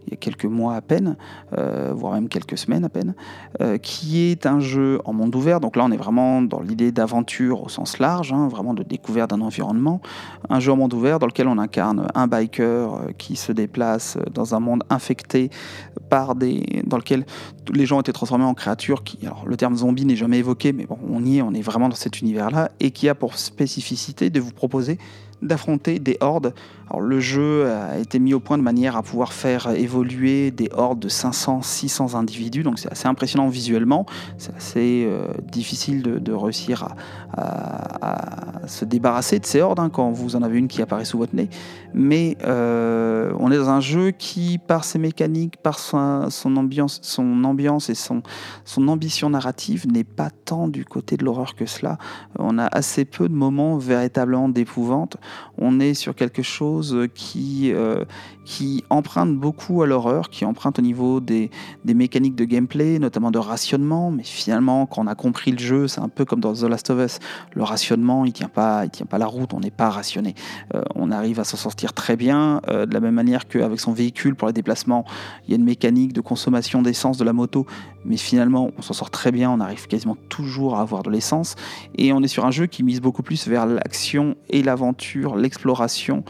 il 0.07 0.11
y 0.11 0.13
a 0.13 0.17
quelques 0.17 0.45
mois 0.45 0.75
à 0.75 0.81
peine, 0.81 1.17
euh, 1.57 1.93
voire 1.93 2.13
même 2.13 2.29
quelques 2.29 2.57
semaines 2.57 2.85
à 2.85 2.89
peine, 2.89 3.13
euh, 3.61 3.77
qui 3.77 4.19
est 4.21 4.45
un 4.45 4.59
jeu 4.59 4.99
en 5.05 5.13
monde 5.13 5.35
ouvert. 5.35 5.59
Donc 5.59 5.75
là, 5.75 5.83
on 5.85 5.91
est 5.91 5.97
vraiment 5.97 6.41
dans 6.41 6.61
l'idée 6.61 6.91
d'aventure 6.91 7.63
au 7.63 7.69
sens 7.69 7.99
large, 7.99 8.31
hein, 8.31 8.47
vraiment 8.47 8.73
de 8.73 8.83
découverte 8.83 9.29
d'un 9.29 9.41
environnement. 9.41 10.01
Un 10.49 10.59
jeu 10.59 10.71
en 10.71 10.77
monde 10.77 10.93
ouvert 10.93 11.19
dans 11.19 11.27
lequel 11.27 11.47
on 11.47 11.57
incarne 11.57 12.07
un 12.15 12.27
biker 12.27 12.93
euh, 12.93 13.11
qui 13.17 13.35
se 13.35 13.51
déplace 13.51 14.17
dans 14.33 14.55
un 14.55 14.59
monde 14.59 14.83
infecté 14.89 15.49
par 16.09 16.35
des, 16.35 16.83
dans 16.85 16.97
lequel 16.97 17.25
les 17.73 17.85
gens 17.85 17.97
ont 17.97 18.01
été 18.01 18.13
transformés 18.13 18.45
en 18.45 18.53
créatures 18.53 19.03
qui, 19.03 19.19
alors 19.25 19.43
le 19.45 19.57
terme 19.57 19.75
zombie 19.75 20.05
n'est 20.05 20.15
jamais 20.15 20.39
évoqué, 20.39 20.71
mais 20.71 20.85
bon, 20.85 20.97
on 21.09 21.25
y 21.25 21.37
est, 21.37 21.41
on 21.41 21.53
est 21.53 21.61
vraiment 21.61 21.89
dans 21.89 21.95
cet 21.95 22.21
univers-là, 22.21 22.71
et 22.79 22.91
qui 22.91 23.09
a 23.09 23.15
pour 23.15 23.37
spécificité 23.37 24.29
de 24.29 24.39
vous 24.39 24.51
proposer 24.51 24.97
d'affronter 25.41 25.99
des 25.99 26.17
hordes. 26.19 26.53
Le 26.99 27.19
jeu 27.19 27.69
a 27.69 27.97
été 27.97 28.19
mis 28.19 28.33
au 28.33 28.39
point 28.39 28.57
de 28.57 28.63
manière 28.63 28.95
à 28.95 29.03
pouvoir 29.03 29.33
faire 29.33 29.69
évoluer 29.71 30.51
des 30.51 30.69
hordes 30.73 30.99
de 30.99 31.09
500-600 31.09 32.15
individus, 32.15 32.63
donc 32.63 32.79
c'est 32.79 32.91
assez 32.91 33.07
impressionnant 33.07 33.49
visuellement. 33.49 34.05
C'est 34.37 34.55
assez 34.55 35.05
euh, 35.07 35.27
difficile 35.43 36.01
de, 36.01 36.33
réussir 36.33 36.87
à, 37.33 38.67
se 38.67 38.85
débarrasser 38.85 39.39
de 39.39 39.45
ces 39.45 39.61
hordes 39.61 39.79
hein, 39.79 39.89
quand 39.89 40.11
vous 40.11 40.35
en 40.35 40.43
avez 40.43 40.57
une 40.57 40.67
qui 40.67 40.81
apparaît 40.81 41.05
sous 41.05 41.17
votre 41.17 41.35
nez. 41.35 41.49
Mais 41.93 42.37
euh, 42.43 43.31
on 43.39 43.51
est 43.51 43.57
dans 43.57 43.69
un 43.69 43.79
jeu 43.79 44.11
qui, 44.11 44.57
par 44.57 44.83
ses 44.83 44.99
mécaniques, 44.99 45.57
par 45.57 45.79
son, 45.79 46.29
ambiance, 46.55 46.99
son 47.01 47.43
ambiance 47.43 47.89
et 47.89 47.95
son 47.95 48.21
ambition 48.87 49.29
narrative, 49.29 49.87
n'est 49.87 50.03
pas 50.03 50.29
tant 50.29 50.67
du 50.67 50.85
côté 50.85 51.17
de 51.17 51.25
l'horreur 51.25 51.55
que 51.55 51.65
cela. 51.65 51.97
On 52.39 52.57
a 52.57 52.65
assez 52.65 53.05
peu 53.05 53.29
de 53.29 53.33
moments 53.33 53.77
véritablement 53.77 54.49
d'épouvante 54.49 55.17
on 55.57 55.79
est 55.79 55.93
sur 55.93 56.15
quelque 56.15 56.41
chose 56.41 56.76
qui, 57.13 57.71
euh, 57.73 58.03
qui 58.47 58.85
emprunte 58.89 59.35
beaucoup 59.35 59.83
à 59.83 59.87
l'horreur, 59.87 60.29
qui 60.29 60.45
emprunte 60.45 60.79
au 60.79 60.81
niveau 60.81 61.19
des, 61.19 61.51
mécaniques 61.83 62.35
de 62.35 62.45
gameplay, 62.45 62.97
notamment 62.97 63.29
de 63.29 63.39
rationnement. 63.39 64.09
Mais 64.09 64.23
finalement, 64.23 64.85
quand 64.85 65.01
on 65.01 65.07
a 65.07 65.15
compris 65.15 65.51
le 65.51 65.57
jeu, 65.59 65.89
c'est 65.89 65.99
un 65.99 66.07
peu 66.07 66.23
comme 66.23 66.39
dans 66.39 66.53
The 66.53 66.63
Last 66.63 66.89
of 66.89 67.05
Us. 67.05 67.19
Le 67.53 67.63
rationnement, 67.63 68.23
il 68.23 68.31
tient 68.31 68.47
pas, 68.47 68.87
tient 68.87 69.05
pas 69.05 69.17
la 69.17 69.25
route. 69.25 69.53
On 69.53 69.59
n'est 69.59 69.69
pas 69.69 69.89
rationné. 69.89 70.33
Euh, 70.73 70.81
on 70.95 71.11
arrive 71.11 71.41
à 71.41 71.43
s'en 71.43 71.57
sortir 71.57 71.91
très 71.91 72.15
bien, 72.15 72.61
euh, 72.69 72.85
de 72.85 72.93
la 72.93 73.01
même 73.01 73.15
manière 73.15 73.49
qu'avec 73.49 73.81
son 73.81 73.91
véhicule 73.91 74.33
pour 74.33 74.47
les 74.47 74.53
déplacements, 74.53 75.03
il 75.45 75.51
y 75.51 75.53
a 75.53 75.57
une 75.57 75.65
mécanique 75.65 76.13
de 76.13 76.21
consommation 76.21 76.81
d'essence 76.81 77.17
de 77.17 77.25
la 77.25 77.33
moto. 77.33 77.65
Mais 78.05 78.15
finalement, 78.15 78.71
on 78.77 78.81
s'en 78.81 78.93
sort 78.93 79.09
très 79.09 79.33
bien. 79.33 79.51
On 79.51 79.59
arrive 79.59 79.87
quasiment 79.87 80.15
toujours 80.29 80.77
à 80.77 80.81
avoir 80.81 81.03
de 81.03 81.09
l'essence. 81.09 81.55
Et 81.95 82.13
on 82.13 82.23
est 82.23 82.29
sur 82.29 82.45
un 82.45 82.51
jeu 82.51 82.67
qui 82.67 82.83
mise 82.83 83.01
beaucoup 83.01 83.23
plus 83.23 83.45
vers 83.45 83.65
l'action 83.65 84.37
et 84.49 84.63
l'aventure, 84.63 85.35
l'exploration 85.35 86.23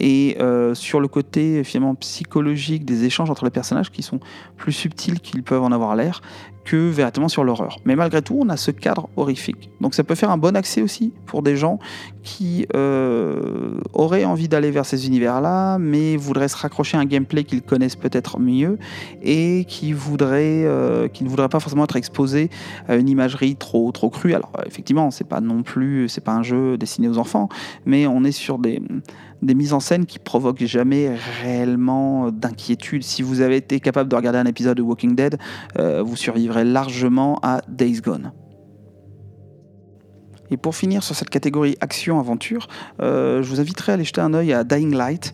et 0.00 0.36
euh, 0.40 0.74
sur 0.74 0.98
le 0.98 1.06
côté 1.06 1.59
finalement 1.64 1.94
psychologique 1.94 2.84
des 2.84 3.04
échanges 3.04 3.30
entre 3.30 3.44
les 3.44 3.50
personnages 3.50 3.90
qui 3.90 4.02
sont 4.02 4.20
plus 4.56 4.72
subtils 4.72 5.20
qu'ils 5.20 5.42
peuvent 5.42 5.62
en 5.62 5.72
avoir 5.72 5.96
l'air 5.96 6.20
que 6.64 6.76
véritablement 6.76 7.28
sur 7.28 7.42
l'horreur. 7.42 7.78
Mais 7.84 7.96
malgré 7.96 8.22
tout, 8.22 8.36
on 8.38 8.48
a 8.48 8.56
ce 8.56 8.70
cadre 8.70 9.08
horrifique. 9.16 9.70
Donc 9.80 9.94
ça 9.94 10.04
peut 10.04 10.14
faire 10.14 10.30
un 10.30 10.38
bon 10.38 10.56
accès 10.56 10.82
aussi 10.82 11.12
pour 11.26 11.42
des 11.42 11.56
gens 11.56 11.78
qui 12.22 12.66
euh, 12.76 13.80
auraient 13.92 14.24
envie 14.24 14.48
d'aller 14.48 14.70
vers 14.70 14.84
ces 14.84 15.06
univers-là, 15.06 15.78
mais 15.78 16.16
voudraient 16.16 16.48
se 16.48 16.56
raccrocher 16.56 16.96
à 16.96 17.00
un 17.00 17.06
gameplay 17.06 17.44
qu'ils 17.44 17.62
connaissent 17.62 17.96
peut-être 17.96 18.38
mieux 18.38 18.78
et 19.22 19.64
qui, 19.68 19.92
voudraient, 19.92 20.64
euh, 20.64 21.08
qui 21.08 21.24
ne 21.24 21.28
voudraient 21.28 21.48
pas 21.48 21.60
forcément 21.60 21.84
être 21.84 21.96
exposés 21.96 22.50
à 22.88 22.96
une 22.96 23.08
imagerie 23.08 23.56
trop, 23.56 23.90
trop 23.90 24.10
crue. 24.10 24.34
Alors 24.34 24.52
effectivement, 24.66 25.10
c'est 25.10 25.26
pas 25.26 25.40
non 25.40 25.62
plus, 25.62 26.08
c'est 26.08 26.24
pas 26.24 26.34
un 26.34 26.42
jeu 26.42 26.76
destiné 26.76 27.08
aux 27.08 27.18
enfants, 27.18 27.48
mais 27.86 28.06
on 28.06 28.22
est 28.24 28.32
sur 28.32 28.58
des 28.58 28.82
des 29.42 29.54
mises 29.54 29.72
en 29.72 29.80
scène 29.80 30.06
qui 30.06 30.18
provoquent 30.18 30.64
jamais 30.64 31.14
réellement 31.42 32.30
d'inquiétude. 32.30 33.02
Si 33.02 33.22
vous 33.22 33.40
avez 33.40 33.56
été 33.56 33.80
capable 33.80 34.08
de 34.08 34.16
regarder 34.16 34.38
un 34.38 34.46
épisode 34.46 34.76
de 34.76 34.82
Walking 34.82 35.14
Dead, 35.14 35.38
euh, 35.78 36.02
vous 36.02 36.16
survivrez 36.16 36.64
largement 36.64 37.38
à 37.42 37.62
Days 37.68 38.00
Gone. 38.00 38.32
Et 40.50 40.56
pour 40.56 40.74
finir 40.74 41.02
sur 41.02 41.14
cette 41.14 41.30
catégorie 41.30 41.76
action-aventure, 41.80 42.66
je 43.00 43.42
vous 43.42 43.60
inviterai 43.60 43.92
à 43.92 43.94
aller 43.94 44.04
jeter 44.04 44.20
un 44.20 44.34
œil 44.34 44.52
à 44.52 44.64
Dying 44.64 44.94
Light, 44.94 45.32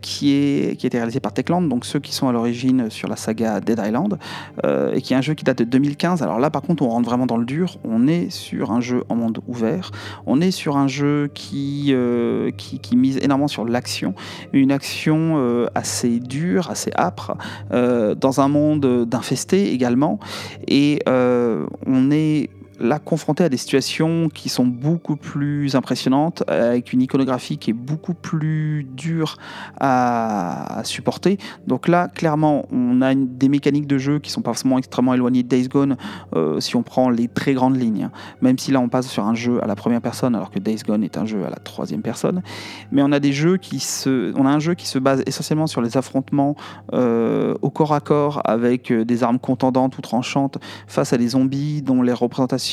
qui, 0.00 0.32
est, 0.32 0.76
qui 0.76 0.86
a 0.86 0.88
été 0.88 0.98
réalisé 0.98 1.20
par 1.20 1.32
Techland, 1.32 1.62
donc 1.62 1.84
ceux 1.84 2.00
qui 2.00 2.14
sont 2.14 2.28
à 2.28 2.32
l'origine 2.32 2.90
sur 2.90 3.08
la 3.08 3.16
saga 3.16 3.60
Dead 3.60 3.80
Island, 3.84 4.18
et 4.64 5.00
qui 5.00 5.14
est 5.14 5.16
un 5.16 5.22
jeu 5.22 5.34
qui 5.34 5.44
date 5.44 5.58
de 5.58 5.64
2015. 5.64 6.22
Alors 6.22 6.38
là, 6.38 6.50
par 6.50 6.62
contre, 6.62 6.82
on 6.82 6.88
rentre 6.88 7.08
vraiment 7.08 7.26
dans 7.26 7.36
le 7.36 7.44
dur. 7.44 7.78
On 7.84 8.06
est 8.06 8.30
sur 8.30 8.70
un 8.70 8.80
jeu 8.80 9.04
en 9.08 9.16
monde 9.16 9.40
ouvert. 9.46 9.90
On 10.26 10.40
est 10.40 10.50
sur 10.50 10.76
un 10.76 10.88
jeu 10.88 11.30
qui, 11.34 11.94
qui, 12.56 12.96
mise 12.96 13.18
énormément 13.18 13.48
sur 13.48 13.64
l'action, 13.64 14.14
une 14.52 14.72
action 14.72 15.68
assez 15.74 16.20
dure, 16.20 16.70
assez 16.70 16.90
âpre, 16.96 17.36
dans 17.70 18.40
un 18.40 18.48
monde 18.48 19.06
d'infestés 19.06 19.72
également. 19.72 20.18
Et 20.68 21.02
on 21.06 22.10
est 22.10 22.50
là 22.80 22.98
confronté 22.98 23.44
à 23.44 23.48
des 23.48 23.56
situations 23.56 24.28
qui 24.28 24.48
sont 24.48 24.66
beaucoup 24.66 25.16
plus 25.16 25.76
impressionnantes, 25.76 26.42
avec 26.48 26.92
une 26.92 27.02
iconographie 27.02 27.58
qui 27.58 27.70
est 27.70 27.74
beaucoup 27.74 28.14
plus 28.14 28.86
dure 28.96 29.36
à, 29.80 30.82
supporter. 30.84 31.38
Donc 31.66 31.88
là, 31.88 32.08
clairement, 32.08 32.66
on 32.72 33.00
a 33.02 33.14
des 33.14 33.48
mécaniques 33.48 33.86
de 33.86 33.98
jeu 33.98 34.18
qui 34.18 34.30
sont 34.30 34.42
pas 34.42 34.50
forcément 34.50 34.78
extrêmement 34.78 35.14
éloignées 35.14 35.42
de 35.42 35.48
Days 35.48 35.68
Gone 35.68 35.96
euh, 36.34 36.60
si 36.60 36.76
on 36.76 36.82
prend 36.82 37.10
les 37.10 37.28
très 37.28 37.54
grandes 37.54 37.80
lignes. 37.80 38.10
Même 38.42 38.58
si 38.58 38.70
là, 38.70 38.80
on 38.80 38.88
passe 38.88 39.08
sur 39.08 39.24
un 39.24 39.34
jeu 39.34 39.62
à 39.62 39.66
la 39.66 39.76
première 39.76 40.00
personne, 40.00 40.34
alors 40.34 40.50
que 40.50 40.58
Days 40.58 40.80
Gone 40.86 41.04
est 41.04 41.16
un 41.16 41.26
jeu 41.26 41.44
à 41.44 41.50
la 41.50 41.56
troisième 41.56 42.02
personne. 42.02 42.42
Mais 42.92 43.02
on 43.02 43.12
a 43.12 43.20
des 43.20 43.32
jeux 43.32 43.56
qui 43.56 43.80
se, 43.80 44.32
on 44.36 44.46
a 44.46 44.50
un 44.50 44.58
jeu 44.58 44.74
qui 44.74 44.86
se 44.86 44.98
base 44.98 45.22
essentiellement 45.26 45.66
sur 45.66 45.80
les 45.80 45.96
affrontements 45.96 46.56
euh, 46.92 47.54
au 47.62 47.70
corps 47.70 47.94
à 47.94 48.00
corps 48.00 48.42
avec 48.44 48.90
euh, 48.90 49.04
des 49.04 49.22
armes 49.22 49.38
contendantes 49.38 49.96
ou 49.98 50.02
tranchantes 50.02 50.58
face 50.86 51.12
à 51.12 51.18
des 51.18 51.28
zombies 51.28 51.82
dont 51.82 52.02
les 52.02 52.12
représentations 52.12 52.63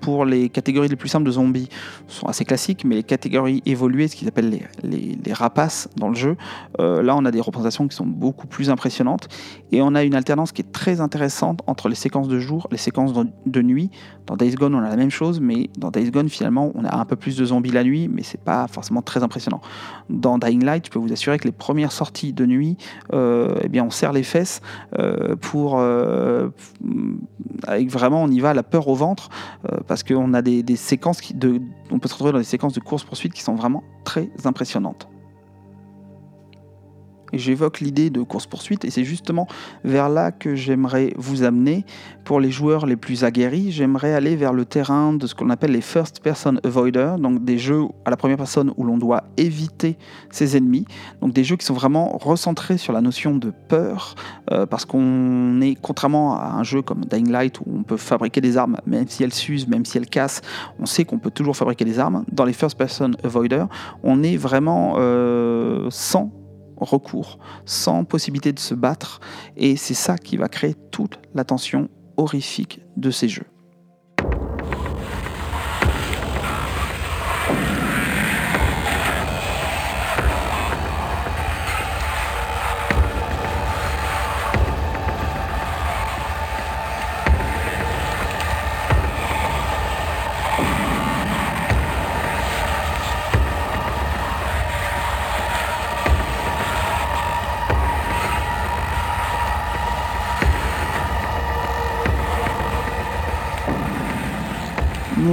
pour 0.00 0.24
les 0.24 0.48
catégories 0.48 0.88
les 0.88 0.96
plus 0.96 1.08
simples 1.08 1.26
de 1.26 1.30
zombies 1.32 1.68
sont 2.06 2.26
assez 2.26 2.44
classiques, 2.44 2.84
mais 2.84 2.94
les 2.94 3.02
catégories 3.02 3.62
évoluées, 3.66 4.08
ce 4.08 4.16
qu'ils 4.16 4.28
appellent 4.28 4.60
les, 4.82 5.32
rapaces 5.32 5.88
dans 5.96 6.08
le 6.08 6.14
jeu, 6.14 6.36
euh, 6.80 7.02
là 7.02 7.14
on 7.16 7.24
a 7.24 7.30
des 7.30 7.40
représentations 7.40 7.86
qui 7.86 7.94
sont 7.94 8.06
beaucoup 8.06 8.46
plus 8.46 8.70
impressionnantes 8.70 9.28
et 9.72 9.82
on 9.82 9.94
a 9.94 10.02
une 10.02 10.14
alternance 10.14 10.52
qui 10.52 10.62
est 10.62 10.72
très 10.72 11.00
intéressante 11.00 11.60
entre 11.66 11.88
les 11.88 11.94
séquences 11.94 12.28
de 12.28 12.38
jour, 12.38 12.66
les 12.70 12.78
séquences 12.78 13.12
de, 13.46 13.62
nuit. 13.62 13.90
Dans 14.26 14.36
Days 14.36 14.54
Gone 14.54 14.74
on 14.74 14.82
a 14.82 14.88
la 14.88 14.96
même 14.96 15.10
chose, 15.10 15.40
mais 15.40 15.68
dans 15.76 15.90
Days 15.90 16.10
Gone 16.10 16.28
finalement 16.28 16.72
on 16.74 16.84
a 16.84 16.96
un 16.96 17.04
peu 17.04 17.16
plus 17.16 17.36
de 17.36 17.44
zombies 17.44 17.70
la 17.70 17.84
nuit, 17.84 18.08
mais 18.08 18.22
c'est 18.22 18.40
pas 18.40 18.66
forcément 18.68 19.02
très 19.02 19.22
impressionnant. 19.22 19.60
Dans 20.10 20.38
Dying 20.38 20.64
Light, 20.64 20.86
je 20.86 20.90
peux 20.90 20.98
vous 20.98 21.12
assurer 21.12 21.38
que 21.38 21.44
les 21.44 21.52
premières 21.52 21.92
sorties 21.92 22.32
de 22.32 22.46
nuit, 22.46 22.76
euh, 23.12 23.58
eh 23.62 23.68
bien 23.68 23.84
on 23.84 23.90
serre 23.90 24.12
les 24.12 24.22
fesses 24.22 24.60
euh, 24.98 25.36
pour 25.36 25.80
avec 27.66 27.90
vraiment 27.90 28.22
on 28.22 28.28
y 28.28 28.40
va 28.40 28.54
la 28.54 28.62
peur 28.62 28.88
au 28.88 28.94
ventre 28.94 29.28
parce 29.86 30.02
qu'on 30.02 30.34
a 30.34 30.42
des, 30.42 30.76
séquences 30.76 31.20
de, 31.34 31.60
on 31.90 31.98
peut 31.98 32.08
se 32.08 32.14
retrouver 32.14 32.32
dans 32.32 32.38
des 32.38 32.44
séquences 32.44 32.72
de 32.72 32.80
course 32.80 33.04
poursuite 33.04 33.32
qui 33.32 33.42
sont 33.42 33.54
vraiment 33.54 33.82
très 34.04 34.30
impressionnantes. 34.44 35.08
J'évoque 37.32 37.80
l'idée 37.80 38.10
de 38.10 38.22
course-poursuite, 38.22 38.84
et 38.84 38.90
c'est 38.90 39.04
justement 39.04 39.46
vers 39.84 40.08
là 40.08 40.32
que 40.32 40.54
j'aimerais 40.54 41.12
vous 41.16 41.42
amener. 41.42 41.84
Pour 42.24 42.40
les 42.40 42.50
joueurs 42.50 42.86
les 42.86 42.96
plus 42.96 43.24
aguerris, 43.24 43.72
j'aimerais 43.72 44.12
aller 44.12 44.36
vers 44.36 44.52
le 44.52 44.64
terrain 44.64 45.12
de 45.12 45.26
ce 45.26 45.34
qu'on 45.34 45.50
appelle 45.50 45.72
les 45.72 45.80
first-person 45.80 46.60
avoider, 46.64 47.14
donc 47.18 47.44
des 47.44 47.58
jeux 47.58 47.84
à 48.04 48.10
la 48.10 48.16
première 48.16 48.36
personne 48.36 48.72
où 48.76 48.84
l'on 48.84 48.98
doit 48.98 49.24
éviter 49.36 49.96
ses 50.30 50.56
ennemis, 50.56 50.84
donc 51.20 51.32
des 51.32 51.44
jeux 51.44 51.56
qui 51.56 51.64
sont 51.64 51.74
vraiment 51.74 52.18
recentrés 52.18 52.78
sur 52.78 52.92
la 52.92 53.00
notion 53.00 53.36
de 53.36 53.52
peur, 53.68 54.14
euh, 54.50 54.66
parce 54.66 54.84
qu'on 54.84 55.60
est, 55.60 55.76
contrairement 55.80 56.38
à 56.38 56.52
un 56.52 56.62
jeu 56.62 56.82
comme 56.82 57.04
Dying 57.04 57.30
Light, 57.30 57.60
où 57.60 57.64
on 57.74 57.82
peut 57.82 57.96
fabriquer 57.96 58.40
des 58.40 58.56
armes, 58.56 58.76
même 58.86 59.08
si 59.08 59.22
elles 59.22 59.34
s'usent, 59.34 59.68
même 59.68 59.84
si 59.84 59.98
elles 59.98 60.08
cassent, 60.08 60.42
on 60.78 60.86
sait 60.86 61.04
qu'on 61.04 61.18
peut 61.18 61.30
toujours 61.30 61.56
fabriquer 61.56 61.84
des 61.84 61.98
armes. 61.98 62.24
Dans 62.30 62.44
les 62.44 62.52
first-person 62.52 63.12
avoider, 63.24 63.64
on 64.02 64.22
est 64.22 64.36
vraiment 64.36 64.94
euh, 64.98 65.88
sans 65.90 66.30
recours, 66.80 67.38
sans 67.64 68.04
possibilité 68.04 68.52
de 68.52 68.58
se 68.58 68.74
battre, 68.74 69.20
et 69.56 69.76
c'est 69.76 69.94
ça 69.94 70.18
qui 70.18 70.36
va 70.36 70.48
créer 70.48 70.74
toute 70.90 71.18
la 71.34 71.44
tension 71.44 71.88
horrifique 72.16 72.80
de 72.96 73.10
ces 73.10 73.28
jeux. 73.28 73.46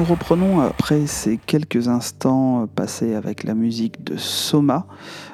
Reprenons 0.08 0.60
après 0.62 1.08
ces 1.08 1.38
quelques 1.38 1.88
instants 1.88 2.68
passés 2.76 3.16
avec 3.16 3.44
la 3.44 3.56
musique 3.56 4.04
de 4.04 4.18
Soma, 4.18 4.86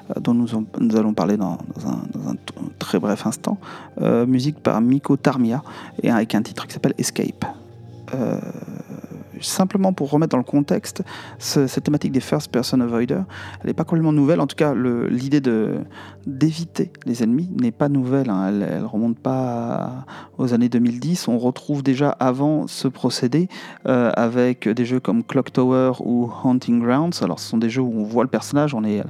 euh, 0.10 0.19
dont 0.22 0.34
nous, 0.34 0.48
allons 0.95 1.14
parler 1.14 1.35
dans, 1.35 1.57
un, 1.85 2.35
très 2.80 2.98
bref 2.98 3.27
instant, 3.27 3.57
euh, 4.02 4.26
musique 4.26 4.61
par 4.64 4.80
Miko 4.80 5.18
Tarmia, 5.18 5.61
et 6.02 6.10
avec 6.10 6.35
un 6.35 6.41
titre 6.41 6.68
qui 6.68 6.73
s'appelle 6.73 6.93
Escape. 6.98 7.43
Euh, 8.14 8.39
simplement 9.41 9.93
pour 9.93 10.09
remettre 10.09 10.31
dans 10.31 10.38
le 10.38 10.43
contexte, 10.43 11.03
cette 11.39 11.84
thématique 11.84 12.11
des 12.11 12.19
first 12.19 12.51
person 12.51 12.80
avoider, 12.81 13.22
elle 13.61 13.68
n'est 13.68 13.73
pas 13.73 13.84
complètement 13.84 14.13
nouvelle. 14.13 14.39
En 14.39 14.47
tout 14.47 14.55
cas, 14.55 14.73
l'idée 14.73 15.41
d'éviter 16.27 16.91
les 17.05 17.23
ennemis 17.23 17.49
n'est 17.59 17.72
pas 17.72 17.89
nouvelle. 17.89 18.30
Hein. 18.30 18.47
Elle, 18.49 18.81
ne 18.81 18.85
remonte 18.85 19.18
pas 19.19 20.05
aux 20.38 20.53
années 20.53 20.69
2010. 20.69 21.27
On 21.27 21.38
retrouve 21.38 21.84
déjà 21.84 22.09
avant 22.09 22.68
ce 22.68 22.88
procédé 22.88 23.47
euh, 23.88 24.11
avec 24.15 24.68
des 24.68 24.85
jeux 24.85 24.99
comme 24.99 25.23
Clock 25.23 25.51
Tower 25.51 25.93
ou 25.99 26.30
Hunting 26.43 26.81
Grounds. 26.81 27.22
Alors, 27.22 27.39
ce 27.39 27.49
sont 27.49 27.57
des 27.57 27.69
jeux 27.69 27.81
où 27.81 27.93
on 27.99 28.03
voit 28.03 28.23
le 28.23 28.30
personnage. 28.30 28.73
On 28.73 28.84
est, 28.84 29.01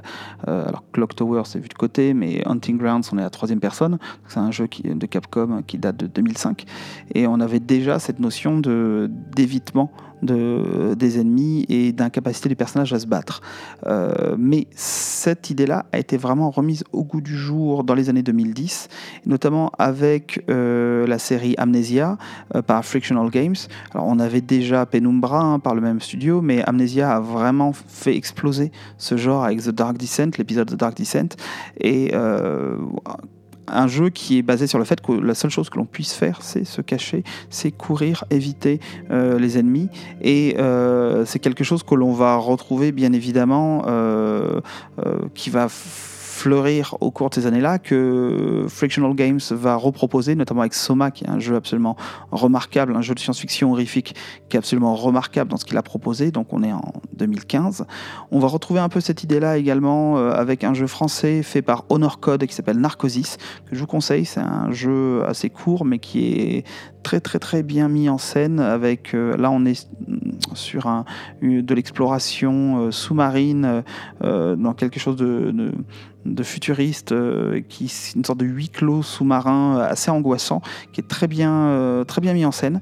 euh, 0.48 0.66
alors, 0.66 0.84
Clock 0.92 1.14
Tower, 1.14 1.42
c'est 1.44 1.58
vu 1.58 1.68
de 1.68 1.74
côté, 1.74 2.14
mais 2.14 2.42
Hunting 2.46 2.78
Grounds, 2.78 3.08
on 3.12 3.18
est 3.18 3.24
à 3.24 3.30
troisième 3.30 3.60
personne. 3.60 3.98
C'est 4.28 4.40
un 4.40 4.50
jeu 4.50 4.68
de 4.84 5.06
Capcom 5.06 5.62
qui 5.66 5.78
date 5.78 5.96
de 5.96 6.06
2005. 6.06 6.64
Et 7.14 7.26
on 7.26 7.40
avait 7.40 7.60
déjà 7.60 7.98
cette 7.98 8.20
notion 8.20 8.60
d'évitement 8.60 9.90
de, 10.22 10.94
des 10.94 11.20
ennemis 11.20 11.66
et 11.68 11.92
d'incapacité 11.92 12.48
du 12.48 12.56
personnage 12.56 12.92
à 12.92 12.98
se 12.98 13.06
battre. 13.06 13.42
Euh, 13.86 14.36
mais 14.38 14.66
cette 14.74 15.50
idée-là 15.50 15.86
a 15.92 15.98
été 15.98 16.16
vraiment 16.16 16.50
remise 16.50 16.84
au 16.92 17.04
goût 17.04 17.20
du 17.20 17.36
jour 17.36 17.84
dans 17.84 17.94
les 17.94 18.08
années 18.08 18.22
2010, 18.22 18.88
notamment 19.26 19.70
avec 19.78 20.44
euh, 20.48 21.06
la 21.06 21.18
série 21.18 21.54
Amnesia 21.58 22.18
euh, 22.54 22.62
par 22.62 22.84
Frictional 22.84 23.30
Games. 23.30 23.56
Alors 23.92 24.06
on 24.06 24.18
avait 24.18 24.40
déjà 24.40 24.86
Penumbra 24.86 25.40
hein, 25.40 25.58
par 25.58 25.74
le 25.74 25.80
même 25.80 26.00
studio, 26.00 26.40
mais 26.40 26.62
Amnesia 26.64 27.14
a 27.14 27.20
vraiment 27.20 27.72
fait 27.72 28.16
exploser 28.16 28.72
ce 28.98 29.16
genre 29.16 29.44
avec 29.44 29.62
The 29.62 29.70
Dark 29.70 29.98
Descent, 29.98 30.30
l'épisode 30.38 30.70
The 30.70 30.76
Dark 30.76 30.96
Descent, 30.96 31.36
et 31.80 32.12
un 33.68 33.86
jeu 33.86 34.10
qui 34.10 34.38
est 34.38 34.42
basé 34.42 34.66
sur 34.66 34.78
le 34.78 34.84
fait 34.84 35.00
que 35.00 35.12
la 35.12 35.34
seule 35.34 35.50
chose 35.50 35.70
que 35.70 35.78
l'on 35.78 35.84
puisse 35.84 36.12
faire, 36.12 36.38
c'est 36.42 36.64
se 36.64 36.80
cacher, 36.80 37.24
c'est 37.50 37.70
courir, 37.70 38.24
éviter 38.30 38.80
euh, 39.10 39.38
les 39.38 39.58
ennemis. 39.58 39.88
Et 40.20 40.56
euh, 40.58 41.24
c'est 41.24 41.38
quelque 41.38 41.64
chose 41.64 41.82
que 41.82 41.94
l'on 41.94 42.12
va 42.12 42.36
retrouver 42.36 42.92
bien 42.92 43.12
évidemment, 43.12 43.84
euh, 43.86 44.60
qui 45.34 45.50
va 45.50 45.68
fleurir 46.42 46.96
au 47.00 47.12
cours 47.12 47.30
de 47.30 47.36
ces 47.36 47.46
années-là, 47.46 47.78
que 47.78 48.66
Frictional 48.68 49.14
Games 49.14 49.38
va 49.52 49.76
reproposer, 49.76 50.34
notamment 50.34 50.62
avec 50.62 50.74
Soma, 50.74 51.12
qui 51.12 51.22
est 51.22 51.28
un 51.28 51.38
jeu 51.38 51.54
absolument 51.54 51.96
remarquable, 52.32 52.96
un 52.96 53.00
jeu 53.00 53.14
de 53.14 53.20
science-fiction 53.20 53.70
horrifique 53.70 54.16
qui 54.48 54.56
est 54.56 54.58
absolument 54.58 54.96
remarquable 54.96 55.52
dans 55.52 55.56
ce 55.56 55.64
qu'il 55.64 55.76
a 55.76 55.84
proposé. 55.84 56.32
Donc 56.32 56.52
on 56.52 56.64
est 56.64 56.72
en 56.72 56.94
2015. 57.16 57.86
On 58.32 58.40
va 58.40 58.48
retrouver 58.48 58.80
un 58.80 58.88
peu 58.88 59.00
cette 59.00 59.22
idée-là 59.22 59.56
également 59.56 60.18
euh, 60.18 60.32
avec 60.32 60.64
un 60.64 60.74
jeu 60.74 60.88
français 60.88 61.44
fait 61.44 61.62
par 61.62 61.84
Honor 61.90 62.18
Code 62.18 62.44
qui 62.44 62.54
s'appelle 62.54 62.78
Narcosis, 62.78 63.36
que 63.70 63.76
je 63.76 63.80
vous 63.80 63.86
conseille. 63.86 64.24
C'est 64.24 64.40
un 64.40 64.72
jeu 64.72 65.24
assez 65.24 65.48
court, 65.48 65.84
mais 65.84 66.00
qui 66.00 66.24
est 66.26 66.64
très 67.02 67.20
très 67.20 67.38
très 67.38 67.62
bien 67.62 67.88
mis 67.88 68.08
en 68.08 68.18
scène 68.18 68.60
avec 68.60 69.14
euh, 69.14 69.36
là 69.36 69.50
on 69.50 69.64
est 69.64 69.88
sur 70.54 70.86
un, 70.86 71.04
de 71.42 71.74
l'exploration 71.74 72.86
euh, 72.86 72.90
sous-marine 72.90 73.82
dans 74.20 74.74
quelque 74.74 75.00
chose 75.00 75.16
de 76.24 76.42
futuriste, 76.42 77.12
euh, 77.12 77.60
qui 77.68 77.92
une 78.14 78.24
sorte 78.24 78.38
de 78.38 78.44
huis 78.44 78.68
clos 78.68 79.02
sous-marin 79.02 79.78
euh, 79.78 79.90
assez 79.90 80.10
angoissant, 80.10 80.62
qui 80.92 81.00
est 81.00 81.08
très 81.08 81.26
bien, 81.26 81.52
euh, 81.52 82.04
très 82.04 82.20
bien 82.20 82.32
mis 82.32 82.44
en 82.44 82.52
scène. 82.52 82.80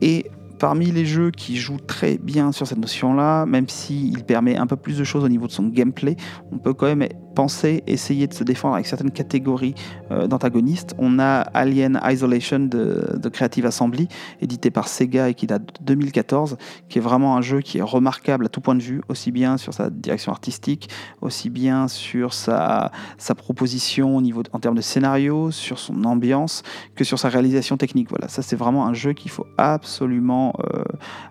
Et 0.00 0.30
parmi 0.60 0.92
les 0.92 1.06
jeux 1.06 1.30
qui 1.30 1.56
jouent 1.56 1.80
très 1.80 2.18
bien 2.18 2.52
sur 2.52 2.66
cette 2.66 2.78
notion-là, 2.78 3.46
même 3.46 3.68
s'il 3.68 4.22
permet 4.24 4.56
un 4.56 4.66
peu 4.66 4.76
plus 4.76 4.98
de 4.98 5.04
choses 5.04 5.24
au 5.24 5.28
niveau 5.28 5.46
de 5.46 5.52
son 5.52 5.66
gameplay, 5.66 6.16
on 6.52 6.58
peut 6.58 6.74
quand 6.74 6.86
même 6.86 7.08
penser, 7.34 7.82
essayer 7.86 8.26
de 8.26 8.34
se 8.34 8.44
défendre 8.44 8.74
avec 8.74 8.86
certaines 8.86 9.10
catégories 9.10 9.74
euh, 10.10 10.26
d'antagonistes. 10.26 10.94
On 10.98 11.18
a 11.18 11.40
Alien 11.40 12.00
Isolation 12.04 12.58
de, 12.58 13.28
Creative 13.32 13.64
Assembly, 13.66 14.08
édité 14.40 14.70
par 14.70 14.88
Sega 14.88 15.28
et 15.28 15.34
qui 15.34 15.46
date 15.46 15.62
de 15.62 15.94
2014, 15.94 16.58
qui 16.88 16.98
est 16.98 17.00
vraiment 17.00 17.36
un 17.36 17.40
jeu 17.40 17.60
qui 17.60 17.78
est 17.78 17.82
remarquable 17.82 18.46
à 18.46 18.48
tout 18.48 18.60
point 18.60 18.74
de 18.74 18.82
vue, 18.82 19.00
aussi 19.08 19.30
bien 19.30 19.56
sur 19.56 19.72
sa 19.72 19.88
direction 19.88 20.32
artistique, 20.32 20.90
aussi 21.22 21.48
bien 21.48 21.88
sur 21.88 22.34
sa, 22.34 22.90
proposition 23.36 24.20
en 24.52 24.58
termes 24.58 24.76
de 24.76 24.80
scénario, 24.82 25.50
sur 25.50 25.78
son 25.78 26.04
ambiance, 26.04 26.62
que 26.94 27.04
sur 27.04 27.18
sa 27.18 27.28
réalisation 27.28 27.76
technique. 27.76 28.10
Voilà, 28.10 28.28
ça 28.28 28.42
c'est 28.42 28.56
vraiment 28.56 28.86
un 28.86 28.92
jeu 28.92 29.12
qu'il 29.12 29.30
faut 29.30 29.46
absolument 29.56 30.49
euh, 30.58 30.84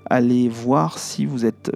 aller 0.09 0.49
voir 0.49 0.97
si 0.97 1.25
vous 1.25 1.45
êtes 1.45 1.71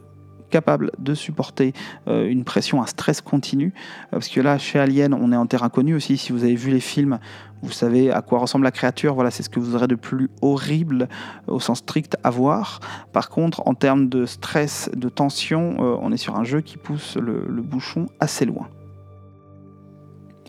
capable 0.49 0.91
de 0.99 1.15
supporter 1.15 1.73
euh, 2.07 2.29
une 2.29 2.43
pression, 2.43 2.81
un 2.81 2.85
stress 2.85 3.21
continu. 3.21 3.73
Euh, 3.75 4.17
parce 4.17 4.27
que 4.27 4.39
là, 4.39 4.57
chez 4.57 4.79
Alien, 4.79 5.13
on 5.13 5.31
est 5.31 5.35
en 5.35 5.47
terrain 5.47 5.69
connu 5.69 5.95
aussi. 5.95 6.17
Si 6.17 6.31
vous 6.31 6.43
avez 6.43 6.55
vu 6.55 6.69
les 6.69 6.79
films, 6.79 7.19
vous 7.63 7.71
savez 7.71 8.11
à 8.11 8.21
quoi 8.21 8.39
ressemble 8.39 8.65
la 8.65 8.71
créature. 8.71 9.15
Voilà, 9.15 9.31
c'est 9.31 9.41
ce 9.41 9.49
que 9.49 9.59
vous 9.59 9.75
aurez 9.75 9.87
de 9.87 9.95
plus 9.95 10.29
horrible 10.41 11.07
au 11.47 11.59
sens 11.59 11.79
strict 11.79 12.17
à 12.23 12.29
voir. 12.29 12.81
Par 13.13 13.29
contre, 13.29 13.67
en 13.67 13.73
termes 13.73 14.09
de 14.09 14.25
stress, 14.25 14.91
de 14.95 15.09
tension, 15.09 15.77
on 15.79 16.11
est 16.11 16.17
sur 16.17 16.35
un 16.35 16.43
jeu 16.43 16.61
qui 16.61 16.77
pousse 16.77 17.15
le 17.17 17.61
bouchon 17.61 18.07
assez 18.19 18.45
loin. 18.45 18.67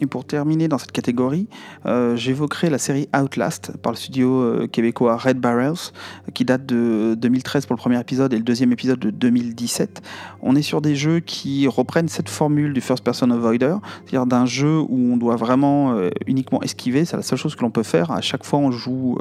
Et 0.01 0.07
pour 0.07 0.25
terminer 0.25 0.66
dans 0.66 0.79
cette 0.79 0.93
catégorie, 0.93 1.47
euh, 1.87 2.16
j'évoquerai 2.16 2.69
la 2.69 2.79
série 2.79 3.09
Outlast 3.16 3.77
par 3.77 3.93
le 3.93 3.97
studio 3.97 4.43
euh, 4.43 4.66
québécois 4.66 5.16
Red 5.16 5.39
Barrels, 5.39 5.93
qui 6.35 6.45
date 6.45 6.66
de 6.66 7.15
2013 7.16 7.66
pour 7.66 7.77
le 7.77 7.81
premier 7.81 8.01
épisode 8.01 8.33
et 8.33 8.37
le 8.37 8.43
deuxième 8.43 8.73
épisode 8.73 8.99
de 8.99 9.11
2017. 9.11 10.03
On 10.43 10.57
est 10.57 10.62
sur 10.62 10.81
des 10.81 10.97
jeux 10.97 11.21
qui 11.21 11.69
reprennent 11.69 12.09
cette 12.09 12.29
formule 12.29 12.73
du 12.73 12.81
first 12.81 13.05
person 13.05 13.31
avoider, 13.31 13.77
c'est-à-dire 14.05 14.27
d'un 14.27 14.47
jeu 14.47 14.81
où 14.81 15.12
on 15.12 15.16
doit 15.16 15.37
vraiment 15.37 15.93
euh, 15.93 16.11
uniquement 16.27 16.61
esquiver, 16.62 17.05
c'est 17.05 17.16
la 17.16 17.23
seule 17.23 17.39
chose 17.39 17.55
que 17.55 17.62
l'on 17.62 17.71
peut 17.71 17.85
faire. 17.85 18.11
À 18.11 18.21
chaque 18.21 18.45
fois, 18.45 18.59
on 18.59 18.71
joue 18.71 19.19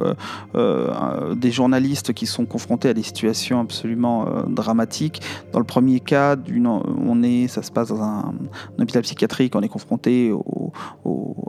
des 1.35 1.51
journalistes 1.51 2.13
qui 2.13 2.25
sont 2.25 2.45
confrontés 2.45 2.89
à 2.89 2.93
des 2.93 3.03
situations 3.03 3.59
absolument 3.59 4.27
dramatiques. 4.47 5.21
Dans 5.51 5.59
le 5.59 5.65
premier 5.65 5.99
cas, 5.99 6.35
on 6.65 7.23
est, 7.23 7.47
ça 7.47 7.61
se 7.61 7.71
passe 7.71 7.89
dans 7.89 8.01
un, 8.01 8.33
un 8.77 8.81
hôpital 8.81 9.03
psychiatrique, 9.03 9.55
on 9.55 9.61
est 9.61 9.69
confronté 9.69 10.31
au 10.31 10.62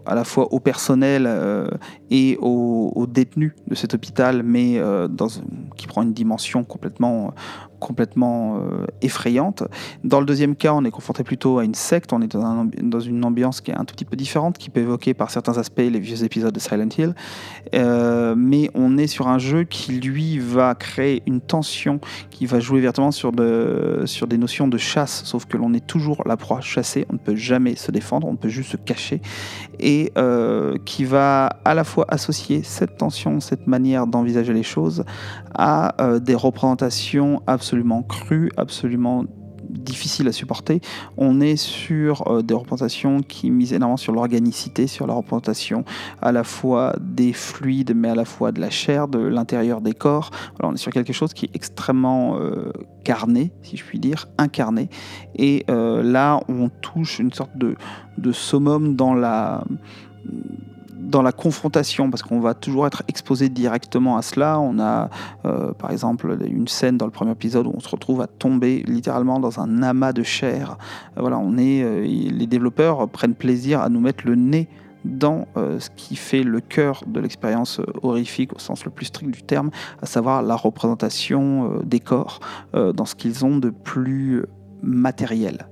à 0.07 0.15
la 0.15 0.24
fois 0.24 0.53
au 0.53 0.61
personnel 0.61 1.24
euh, 1.27 1.69
et 2.11 2.36
aux, 2.41 3.07
détenus 3.09 3.53
de 3.69 3.74
cet 3.74 3.95
hôpital, 3.95 4.43
mais 4.43 4.78
euh, 4.78 5.09
qui 5.77 5.86
prend 5.86 6.03
une 6.03 6.12
dimension 6.12 6.65
complètement, 6.65 7.35
complètement 7.85 8.56
euh, 8.56 8.86
effrayante. 9.02 9.62
Dans 10.05 10.19
le 10.19 10.24
deuxième 10.24 10.56
cas, 10.56 10.73
on 10.73 10.86
est 10.86 10.90
confronté 10.90 11.23
plutôt 11.23 11.59
à 11.59 11.65
une 11.65 11.74
secte, 11.74 12.15
on 12.15 12.23
est 12.23 12.35
dans, 12.35 13.01
une 13.01 13.24
ambiance 13.27 13.61
qui 13.61 13.73
est 13.73 13.74
un 13.74 13.85
tout 13.85 13.94
petit 13.94 14.06
peu 14.06 14.16
différente, 14.16 14.56
qui 14.56 14.70
peut 14.70 14.81
évoquer 14.81 15.12
par 15.12 15.31
certains 15.31 15.59
aspects 15.59 15.81
les 15.81 16.01
vieux 16.01 16.24
épisodes 16.24 16.55
de 16.55 16.59
Silent 16.59 16.89
Hill, 16.97 17.15
euh, 17.74 18.35
mais 18.39 18.70
on 18.74 18.97
est 18.97 19.06
sur 19.06 19.28
un 19.28 19.39
jeu 19.39 19.65
qui, 19.65 19.93
lui, 20.01 20.39
va 20.39 20.74
créer 20.74 21.23
une 21.27 21.43
tension, 21.43 22.01
qui 22.31 22.47
va 22.47 22.59
jouer 22.59 22.81
de, 22.81 24.02
sur 24.06 24.27
des 24.27 24.39
notions 24.39 24.66
de 24.66 24.78
chasse, 24.78 25.23
sauf 25.24 25.44
que 25.44 25.59
l'on 25.59 25.74
est 25.74 25.86
toujours 25.86 26.23
la 26.24 26.39
proie 26.39 26.62
chassée, 26.62 27.05
on 27.11 27.15
ne 27.15 27.19
peut 27.19 27.36
jamais 27.36 27.77
se 27.77 27.90
défendre, 27.90 28.27
on 28.27 28.36
peut 28.36 28.48
juste 28.48 28.70
se 28.70 28.77
cacher, 28.78 29.20
et 29.78 30.11
euh, 30.16 30.78
qui 30.86 31.05
va 31.05 31.59
à 31.66 31.74
la 31.74 31.85
fois 31.85 32.06
associer 32.09 32.62
cette 32.62 32.97
tension, 32.97 33.40
cette 33.40 33.66
manière 33.66 34.06
d'envisager 34.06 34.55
les 34.55 34.62
choses, 34.62 35.05
à 35.55 35.94
des 36.20 36.35
représentations 36.35 37.43
absolument 37.47 37.74
absolument 37.75 38.03
cru, 38.05 38.51
absolument 38.57 39.25
difficile 39.69 40.29
à 40.29 40.33
supporter. 40.33 40.81
On 41.17 41.41
est 41.41 41.57
sur 41.57 42.31
euh, 42.31 42.41
des 42.41 42.55
représentations 42.55 43.21
qui 43.21 43.51
misent 43.51 43.73
énormément 43.73 43.97
sur 43.97 44.13
l'organicité, 44.13 44.87
sur 44.87 45.09
la 45.09 45.15
représentation 45.15 45.85
à 46.23 46.31
la 46.31 46.45
fois 46.45 46.95
des 47.01 47.33
fluides, 47.33 47.93
mais 47.97 48.11
à 48.11 48.15
la 48.15 48.25
fois 48.25 48.53
de 48.53 48.61
la 48.61 48.71
chair, 48.71 49.09
de 49.09 49.19
l'intérieur 49.19 49.81
des 49.81 49.93
corps. 49.93 50.31
Alors 50.61 50.71
on 50.71 50.75
est 50.75 50.79
sur 50.79 50.93
quelque 50.93 51.13
chose 51.13 51.35
qui 51.35 51.47
est 51.47 51.51
extrêmement 51.55 52.39
euh, 52.39 52.71
carné, 53.03 53.51
si 53.63 53.77
je 53.77 53.85
puis 53.85 53.99
dire, 53.99 54.29
incarné. 54.39 54.89
Et 55.35 55.65
euh, 55.69 56.01
là, 56.05 56.39
on 56.49 56.69
touche 56.69 57.19
une 57.19 57.33
sorte 57.33 57.57
de, 57.59 57.75
de 58.19 58.31
summum 58.31 58.95
dans 58.95 59.15
la 59.15 59.65
dans 61.05 61.23
la 61.23 61.33
confrontation, 61.33 62.11
parce 62.11 62.23
qu'on 62.23 62.41
va 62.41 62.55
toujours 62.55 62.87
être 62.87 63.03
exposé 63.09 63.49
directement 63.49 64.17
à 64.17 64.23
cela. 64.23 64.59
On 64.61 64.79
a, 64.79 65.11
euh, 65.45 65.73
par 65.73 65.91
exemple, 65.91 66.37
une 66.47 66.69
scène 66.69 66.97
dans 66.97 67.07
le 67.07 67.13
premier 67.13 67.33
épisode 67.33 67.67
où 67.67 67.73
on 67.75 67.81
se 67.81 67.89
retrouve 67.89 68.21
à 68.21 68.27
tomber 68.27 68.83
littéralement 68.87 69.41
dans 69.41 69.61
un 69.61 69.83
amas 69.83 70.13
de 70.13 70.23
chair. 70.23 70.79
Euh, 71.17 71.21
voilà, 71.21 71.39
on 71.39 71.57
est, 71.57 71.83
euh, 71.83 72.03
les 72.03 72.47
développeurs 72.47 73.09
prennent 73.09 73.35
plaisir 73.35 73.81
à 73.81 73.89
nous 73.89 74.01
mettre 74.01 74.27
le 74.27 74.35
nez 74.35 74.69
dans 75.05 75.47
ce 75.55 75.91
qui 75.91 76.17
fait 76.17 76.43
le 76.43 76.61
cœur 76.61 77.05
de 77.07 77.21
l'expérience 77.21 77.79
horrifique 78.03 78.55
au 78.55 78.59
sens 78.59 78.87
le 78.87 78.91
plus 78.91 79.05
strict 79.05 79.31
du 79.31 79.43
terme, 79.43 79.71
à 80.01 80.07
savoir 80.07 80.41
la 80.41 80.57
représentation 80.57 81.83
des 81.85 82.01
corps 82.01 82.41
dans 82.73 83.05
ce 83.05 83.15
qu'ils 83.15 83.45
ont 83.45 83.59
de 83.59 83.69
plus 83.69 84.47
matériel. 84.83 85.67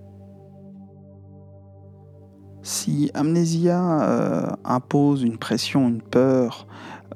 Si 2.62 3.10
Amnesia 3.14 4.02
euh, 4.02 4.50
impose 4.64 5.22
une 5.22 5.36
pression, 5.36 5.88
une 5.88 6.00
peur 6.00 6.66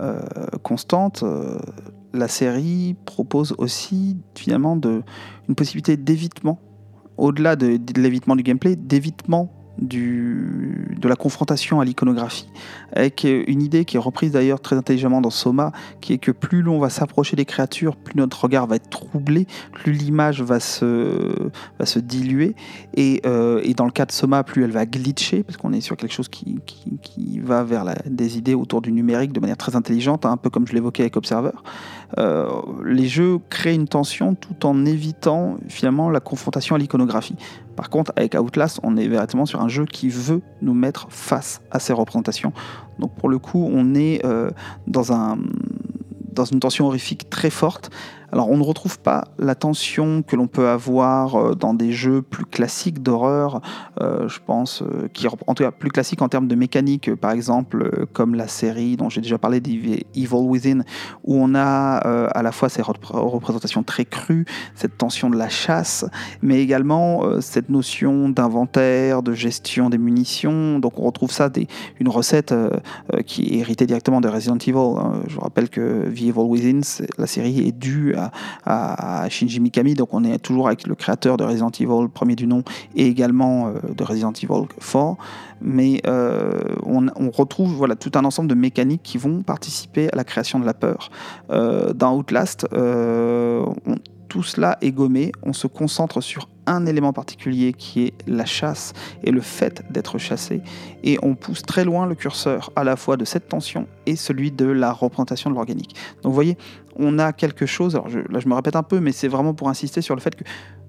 euh, 0.00 0.20
constante, 0.62 1.22
euh, 1.22 1.58
la 2.12 2.26
série 2.28 2.96
propose 3.04 3.54
aussi 3.58 4.16
finalement 4.34 4.78
une 5.48 5.54
possibilité 5.54 5.96
d'évitement, 5.96 6.58
au-delà 7.16 7.54
de 7.54 7.78
l'évitement 7.96 8.34
du 8.34 8.42
gameplay, 8.42 8.74
d'évitement 8.74 9.52
de 9.78 11.08
la 11.08 11.16
confrontation 11.16 11.80
à 11.80 11.84
l'iconographie, 11.84 12.48
avec 12.92 13.24
une 13.24 13.62
idée 13.62 13.84
qui 13.84 13.96
est 13.96 14.00
reprise 14.00 14.32
d'ailleurs 14.32 14.60
très 14.60 14.76
intelligemment 14.76 15.20
dans 15.20 15.30
Soma, 15.30 15.72
qui 16.00 16.14
est 16.14 16.18
que 16.18 16.30
plus 16.30 16.62
l'on 16.62 16.78
va 16.78 16.90
s'approcher 16.90 17.36
des 17.36 17.44
créatures, 17.44 17.96
plus 17.96 18.16
notre 18.16 18.42
regard 18.42 18.66
va 18.66 18.76
être 18.76 18.88
troublé, 18.88 19.46
plus 19.72 19.92
l'image 19.92 20.42
va 20.42 20.60
se, 20.60 21.50
diluer, 21.98 22.54
et, 22.94 23.20
euh, 23.26 23.60
et, 23.64 23.74
dans 23.74 23.84
le 23.84 23.90
cas 23.90 24.06
de 24.06 24.12
Soma, 24.12 24.44
plus 24.44 24.64
elle 24.64 24.72
va 24.72 24.86
glitcher, 24.86 25.42
parce 25.42 25.56
qu'on 25.56 25.72
est 25.72 25.80
sur 25.80 25.96
quelque 25.96 26.12
chose 26.12 26.28
qui, 26.28 26.60
va 27.42 27.62
vers 27.64 27.84
des 28.06 28.38
idées 28.38 28.54
autour 28.54 28.80
du 28.82 28.92
numérique 28.92 29.32
de 29.32 29.40
manière 29.40 29.56
très 29.56 29.76
intelligente, 29.76 30.26
hein, 30.26 30.32
un 30.32 30.36
peu 30.36 30.50
comme 30.50 30.66
je 30.66 30.72
l'évoquais 30.72 31.02
avec 31.02 31.16
Observer. 31.16 31.52
Euh, 32.18 32.48
les 32.84 33.08
jeux 33.08 33.38
créent 33.50 33.74
une 33.74 33.88
tension 33.88 34.34
tout 34.34 34.66
en 34.66 34.86
évitant 34.86 35.58
finalement 35.68 36.10
la 36.10 36.20
confrontation 36.20 36.74
à 36.74 36.78
l'iconographie. 36.78 37.36
Par 37.76 37.90
contre, 37.90 38.12
avec 38.16 38.34
Outlast, 38.34 38.80
on 38.82 38.96
est 38.96 39.06
véritablement 39.06 39.46
sur 39.46 39.60
un 39.60 39.68
jeu 39.68 39.84
qui 39.84 40.08
veut 40.08 40.40
nous 40.62 40.74
mettre 40.74 41.06
face 41.10 41.60
à 41.70 41.78
ces 41.78 41.92
représentations. 41.92 42.52
Donc 42.98 43.14
pour 43.14 43.28
le 43.28 43.38
coup, 43.38 43.68
on 43.70 43.94
est 43.94 44.24
euh, 44.24 44.50
dans, 44.86 45.12
un, 45.12 45.36
dans 46.32 46.46
une 46.46 46.60
tension 46.60 46.86
horrifique 46.86 47.28
très 47.28 47.50
forte 47.50 47.90
alors 48.32 48.50
on 48.50 48.56
ne 48.56 48.62
retrouve 48.62 48.98
pas 48.98 49.28
la 49.38 49.54
tension 49.54 50.22
que 50.22 50.36
l'on 50.36 50.46
peut 50.46 50.68
avoir 50.68 51.36
euh, 51.36 51.54
dans 51.54 51.74
des 51.74 51.92
jeux 51.92 52.22
plus 52.22 52.44
classiques 52.44 53.02
d'horreur, 53.02 53.60
euh, 54.00 54.28
je 54.28 54.38
pense, 54.44 54.82
euh, 54.82 55.08
qui 55.12 55.26
en 55.28 55.54
tout 55.54 55.62
cas 55.62 55.70
plus 55.70 55.90
classiques 55.90 56.22
en 56.22 56.28
termes 56.28 56.48
de 56.48 56.54
mécanique, 56.54 57.14
par 57.14 57.30
exemple 57.30 58.06
comme 58.12 58.34
la 58.34 58.48
série 58.48 58.96
dont 58.96 59.08
j'ai 59.08 59.20
déjà 59.20 59.38
parlé 59.38 59.60
d'Evil 59.60 60.04
Within, 60.14 60.82
où 61.24 61.36
on 61.36 61.54
a 61.54 61.96
à 61.96 62.42
la 62.42 62.52
fois 62.52 62.68
ces 62.68 62.82
représentations 62.82 63.82
très 63.82 64.04
crues, 64.04 64.44
cette 64.74 64.98
tension 64.98 65.30
de 65.30 65.36
la 65.36 65.48
chasse, 65.48 66.04
mais 66.42 66.60
également 66.60 67.40
cette 67.40 67.68
notion 67.68 68.28
d'inventaire, 68.28 69.22
de 69.22 69.32
gestion 69.32 69.90
des 69.90 69.98
munitions. 69.98 70.78
Donc 70.78 70.98
on 70.98 71.04
retrouve 71.04 71.30
ça, 71.30 71.50
une 72.00 72.08
recette 72.08 72.54
qui 73.26 73.42
est 73.54 73.58
héritée 73.58 73.86
directement 73.86 74.20
de 74.20 74.28
Resident 74.28 74.58
Evil. 74.58 74.76
Hein. 74.76 75.22
Je 75.28 75.38
rappelle 75.38 75.68
que 75.68 76.08
The 76.08 76.22
Evil 76.22 76.32
Within, 76.32 76.80
la 77.18 77.26
série 77.26 77.66
est 77.66 77.72
due 77.72 78.15
à, 78.16 79.28
Shinji 79.28 79.60
Mikami. 79.60 79.94
Donc 79.94 80.12
on 80.12 80.24
est 80.24 80.38
toujours 80.38 80.66
avec 80.66 80.86
le 80.86 80.94
créateur 80.94 81.36
de 81.36 81.44
Resident 81.44 81.70
Evil, 81.70 82.08
premier 82.12 82.36
du 82.36 82.46
nom, 82.46 82.62
et 82.94 83.06
également 83.06 83.68
euh, 83.68 83.72
de 83.94 84.04
Resident 84.04 84.32
Evil 84.32 84.66
4. 84.78 85.16
Mais 85.60 86.02
euh, 86.06 86.60
on, 86.84 87.30
retrouve 87.30 87.72
voilà, 87.72 87.96
tout 87.96 88.12
un 88.14 88.24
ensemble 88.24 88.48
de 88.48 88.54
mécaniques 88.54 89.02
qui 89.02 89.18
vont 89.18 89.42
participer 89.42 90.12
à 90.12 90.16
la 90.16 90.24
création 90.24 90.58
de 90.58 90.66
la 90.66 90.74
peur. 90.74 91.10
Euh, 91.50 91.92
dans 91.92 92.16
Outlast, 92.16 92.66
tout 94.28 94.42
cela 94.42 94.76
est 94.80 94.92
gommé, 94.92 95.32
on 95.42 95.52
se 95.52 95.66
concentre 95.66 96.20
sur 96.20 96.48
un 96.66 96.84
élément 96.86 97.12
particulier 97.12 97.72
qui 97.72 98.04
est 98.04 98.14
la 98.26 98.44
chasse 98.44 98.92
et 99.22 99.30
le 99.30 99.40
fait 99.40 99.82
d'être 99.90 100.18
chassé, 100.18 100.62
et 101.04 101.18
on 101.22 101.34
pousse 101.34 101.62
très 101.62 101.84
loin 101.84 102.06
le 102.06 102.14
curseur 102.14 102.70
à 102.76 102.84
la 102.84 102.96
fois 102.96 103.16
de 103.16 103.24
cette 103.24 103.48
tension 103.48 103.86
et 104.04 104.16
celui 104.16 104.50
de 104.50 104.66
la 104.66 104.92
représentation 104.92 105.50
de 105.50 105.54
l'organique. 105.54 105.94
Donc 106.22 106.30
vous 106.30 106.34
voyez, 106.34 106.58
on 106.98 107.18
a 107.18 107.32
quelque 107.32 107.66
chose, 107.66 107.94
alors 107.94 108.08
là 108.08 108.40
je 108.40 108.48
me 108.48 108.54
répète 108.54 108.76
un 108.76 108.82
peu, 108.82 109.00
mais 109.00 109.12
c'est 109.12 109.28
vraiment 109.28 109.54
pour 109.54 109.68
insister 109.68 110.00
sur 110.00 110.14
le 110.14 110.20
fait 110.20 110.34
que 110.34 110.44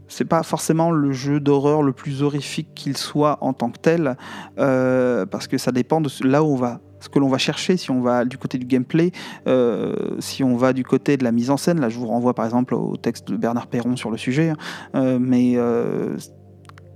c'est 0.07 0.25
pas 0.25 0.43
forcément 0.43 0.91
le 0.91 1.11
jeu 1.11 1.39
d'horreur 1.39 1.84
le 1.84 1.91
plus 1.91 2.23
horrifique 2.23 2.69
qu'il 2.75 2.97
soit 2.97 3.38
en 3.41 3.53
tant 3.53 3.69
que 3.69 3.79
tel, 3.79 4.17
euh, 4.57 5.25
parce 5.25 5.47
que 5.47 5.57
ça 5.57 5.71
dépend 5.71 6.01
de 6.01 6.09
là 6.23 6.43
où 6.43 6.47
on 6.47 6.55
va 6.55 6.79
ce 6.99 7.09
que 7.09 7.19
l'on 7.19 7.29
va 7.29 7.38
chercher, 7.38 7.77
si 7.77 7.91
on 7.91 8.01
va 8.01 8.25
du 8.25 8.39
côté 8.39 8.57
du 8.57 8.65
gameplay, 8.65 9.11
euh, 9.47 10.15
si 10.19 10.43
on 10.43 10.55
va 10.57 10.73
du 10.73 10.84
côté 10.84 11.15
de 11.15 11.23
la 11.23 11.31
mise 11.31 11.51
en 11.51 11.57
scène, 11.57 11.79
là 11.79 11.89
je 11.89 11.99
vous 11.99 12.07
renvoie 12.07 12.34
par 12.34 12.45
exemple 12.45 12.73
au 12.73 12.97
texte 12.97 13.29
de 13.29 13.38
Bernard 13.38 13.67
Perron 13.67 13.95
sur 13.95 14.09
le 14.09 14.17
sujet, 14.17 14.49
hein, 14.49 14.57
euh, 14.95 15.19
mais 15.19 15.57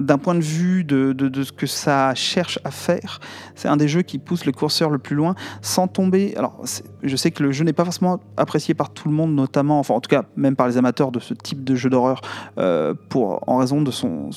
d'un 0.02 0.18
point 0.18 0.36
de 0.36 0.42
vue 0.42 0.84
de, 0.84 1.44
ce 1.44 1.52
que 1.52 1.68
ça 1.68 2.14
cherche 2.16 2.60
à 2.64 2.72
faire, 2.72 3.20
c'est 3.56 3.68
un 3.68 3.78
des 3.78 3.88
jeux 3.88 4.02
qui 4.02 4.18
pousse 4.18 4.46
le 4.46 4.52
curseur 4.52 4.90
le 4.90 4.98
plus 4.98 5.16
loin 5.16 5.36
sans 5.62 5.88
tomber. 5.88 6.34
Alors, 6.38 6.64
je 7.04 7.16
sais 7.16 7.32
que 7.32 7.44
le 7.44 7.52
jeu 7.52 7.64
n'est 7.64 7.74
pas 7.74 7.86
forcément 7.86 8.20
apprécié 8.38 8.74
par 8.74 8.92
tout 8.92 9.08
le 9.10 9.14
monde, 9.14 9.34
notamment, 9.34 9.80
enfin 9.80 9.94
en 9.94 10.02
tout 10.02 10.10
cas 10.10 10.24
même 10.36 10.56
par 10.56 10.68
les 10.68 10.78
amateurs 10.78 11.12
de 11.12 11.20
ce 11.20 11.34
type 11.34 11.64
de 11.64 11.76
jeu 11.76 11.90
d'horreur, 11.90 12.22
euh, 12.58 12.94
en 13.16 13.58
raison 13.58 13.82
de 13.82 13.92
son, 13.92 14.30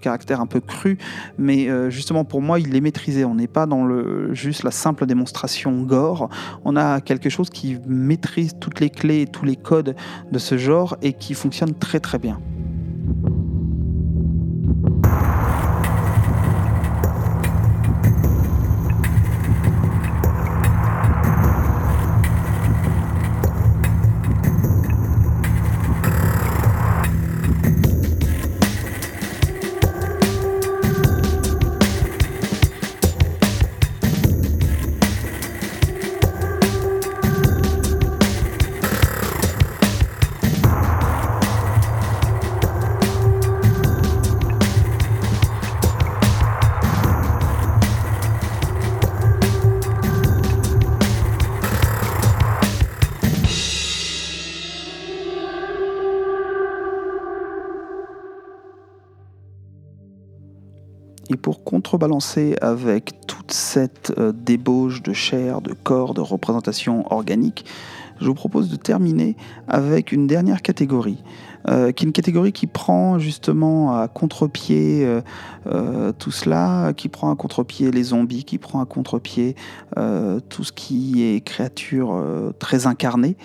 caractère 0.00 0.40
un 0.40 0.46
peu 0.46 0.60
cru. 0.60 0.98
Mais 1.38 1.68
euh, 1.68 1.90
justement, 1.90 2.24
pour 2.24 2.42
moi, 2.42 2.60
il 2.60 2.74
est 2.74 2.80
maîtrisé. 2.80 3.24
On 3.24 3.34
n'est 3.34 3.48
pas 3.48 3.66
dans 3.66 3.86
juste 4.32 4.62
la 4.62 4.70
simple 4.70 5.06
démonstration 5.06 5.82
gore. 5.82 6.28
On 6.64 6.76
a 6.76 7.00
quelque 7.00 7.28
chose 7.28 7.50
qui 7.50 7.76
maîtrise 7.86 8.54
toutes 8.60 8.80
les 8.80 8.90
clés 8.90 9.22
et 9.22 9.26
tous 9.26 9.44
les 9.44 9.56
codes 9.56 9.96
de 10.30 10.38
ce 10.38 10.56
genre 10.56 10.96
et 11.02 11.12
qui 11.12 11.34
fonctionne 11.34 11.74
très 11.74 12.00
très 12.00 12.18
bien. 12.18 12.40
Pour 61.50 61.64
contrebalancer 61.64 62.54
avec 62.60 63.26
toute 63.26 63.50
cette 63.50 64.12
euh, 64.18 64.30
débauche 64.32 65.02
de 65.02 65.12
chair, 65.12 65.60
de 65.60 65.72
corps, 65.72 66.14
de 66.14 66.20
représentation 66.20 67.12
organique, 67.12 67.64
je 68.20 68.26
vous 68.26 68.34
propose 68.34 68.68
de 68.68 68.76
terminer 68.76 69.34
avec 69.66 70.12
une 70.12 70.28
dernière 70.28 70.62
catégorie. 70.62 71.24
Euh, 71.68 71.92
qui 71.92 72.04
est 72.04 72.06
une 72.06 72.12
catégorie 72.12 72.52
qui 72.52 72.66
prend 72.66 73.18
justement 73.18 73.94
à 73.98 74.08
contre-pied 74.08 75.04
euh, 75.66 76.12
tout 76.18 76.30
cela, 76.30 76.92
qui 76.96 77.08
prend 77.08 77.32
à 77.32 77.36
contre-pied 77.36 77.90
les 77.90 78.04
zombies, 78.04 78.44
qui 78.44 78.56
prend 78.56 78.80
à 78.80 78.86
contre-pied 78.86 79.56
tout 80.48 80.64
ce 80.64 80.72
qui 80.72 81.24
est 81.24 81.40
créature 81.40 82.24
très 82.58 82.86
incarnée, 82.86 83.36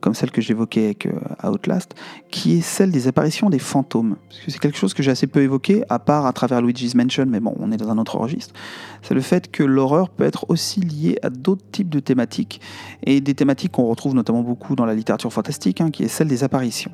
comme 0.00 0.14
celle 0.14 0.30
que 0.30 0.40
j'évoquais 0.40 0.84
avec 0.84 1.08
Outlast, 1.44 1.94
qui 2.30 2.58
est 2.58 2.60
celle 2.60 2.90
des 2.90 3.08
apparitions 3.08 3.50
des 3.50 3.58
fantômes. 3.58 4.16
Parce 4.28 4.40
que 4.40 4.50
c'est 4.50 4.58
quelque 4.58 4.78
chose 4.78 4.94
que 4.94 5.02
j'ai 5.02 5.10
assez 5.10 5.26
peu 5.26 5.42
évoqué, 5.42 5.84
à 5.88 5.98
part 5.98 6.26
à 6.26 6.32
travers 6.32 6.62
Luigi's 6.62 6.94
Mansion, 6.94 7.26
mais 7.26 7.40
bon, 7.40 7.54
on 7.58 7.70
est 7.72 7.76
dans 7.76 7.90
un 7.90 7.98
autre 7.98 8.16
registre. 8.16 8.54
C'est 9.02 9.14
le 9.14 9.20
fait 9.20 9.50
que 9.50 9.62
l'horreur 9.62 10.08
peut 10.08 10.24
être 10.24 10.46
aussi 10.48 10.80
liée 10.80 11.18
à 11.22 11.30
d'autres 11.30 11.64
types 11.70 11.90
de 11.90 12.00
thématiques, 12.00 12.60
et 13.04 13.20
des 13.20 13.34
thématiques 13.34 13.72
qu'on 13.72 13.86
retrouve 13.86 14.14
notamment 14.14 14.42
beaucoup 14.42 14.74
dans 14.74 14.86
la 14.86 14.94
littérature 14.94 15.32
fantastique, 15.32 15.80
hein, 15.80 15.90
qui 15.90 16.04
est 16.04 16.08
celle 16.08 16.28
des 16.28 16.44
apparitions. 16.44 16.92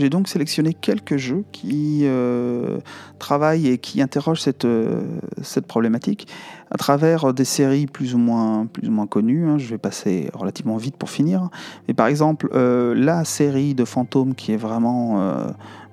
J'ai 0.00 0.08
donc 0.08 0.28
sélectionné 0.28 0.72
quelques 0.72 1.18
jeux 1.18 1.44
qui 1.52 2.04
euh, 2.04 2.78
travaillent 3.18 3.68
et 3.68 3.76
qui 3.76 4.00
interrogent 4.00 4.40
cette, 4.40 4.64
euh, 4.64 5.02
cette 5.42 5.66
problématique 5.66 6.26
à 6.70 6.78
travers 6.78 7.34
des 7.34 7.44
séries 7.44 7.86
plus 7.86 8.14
ou 8.14 8.18
moins, 8.18 8.64
plus 8.64 8.88
ou 8.88 8.92
moins 8.92 9.06
connues. 9.06 9.46
Hein. 9.46 9.58
Je 9.58 9.68
vais 9.68 9.76
passer 9.76 10.30
relativement 10.32 10.78
vite 10.78 10.96
pour 10.96 11.10
finir. 11.10 11.50
Mais 11.86 11.92
par 11.92 12.06
exemple, 12.06 12.48
euh, 12.54 12.94
la 12.94 13.26
série 13.26 13.74
de 13.74 13.84
fantômes 13.84 14.34
qui 14.34 14.52
est 14.52 14.56
vraiment 14.56 15.20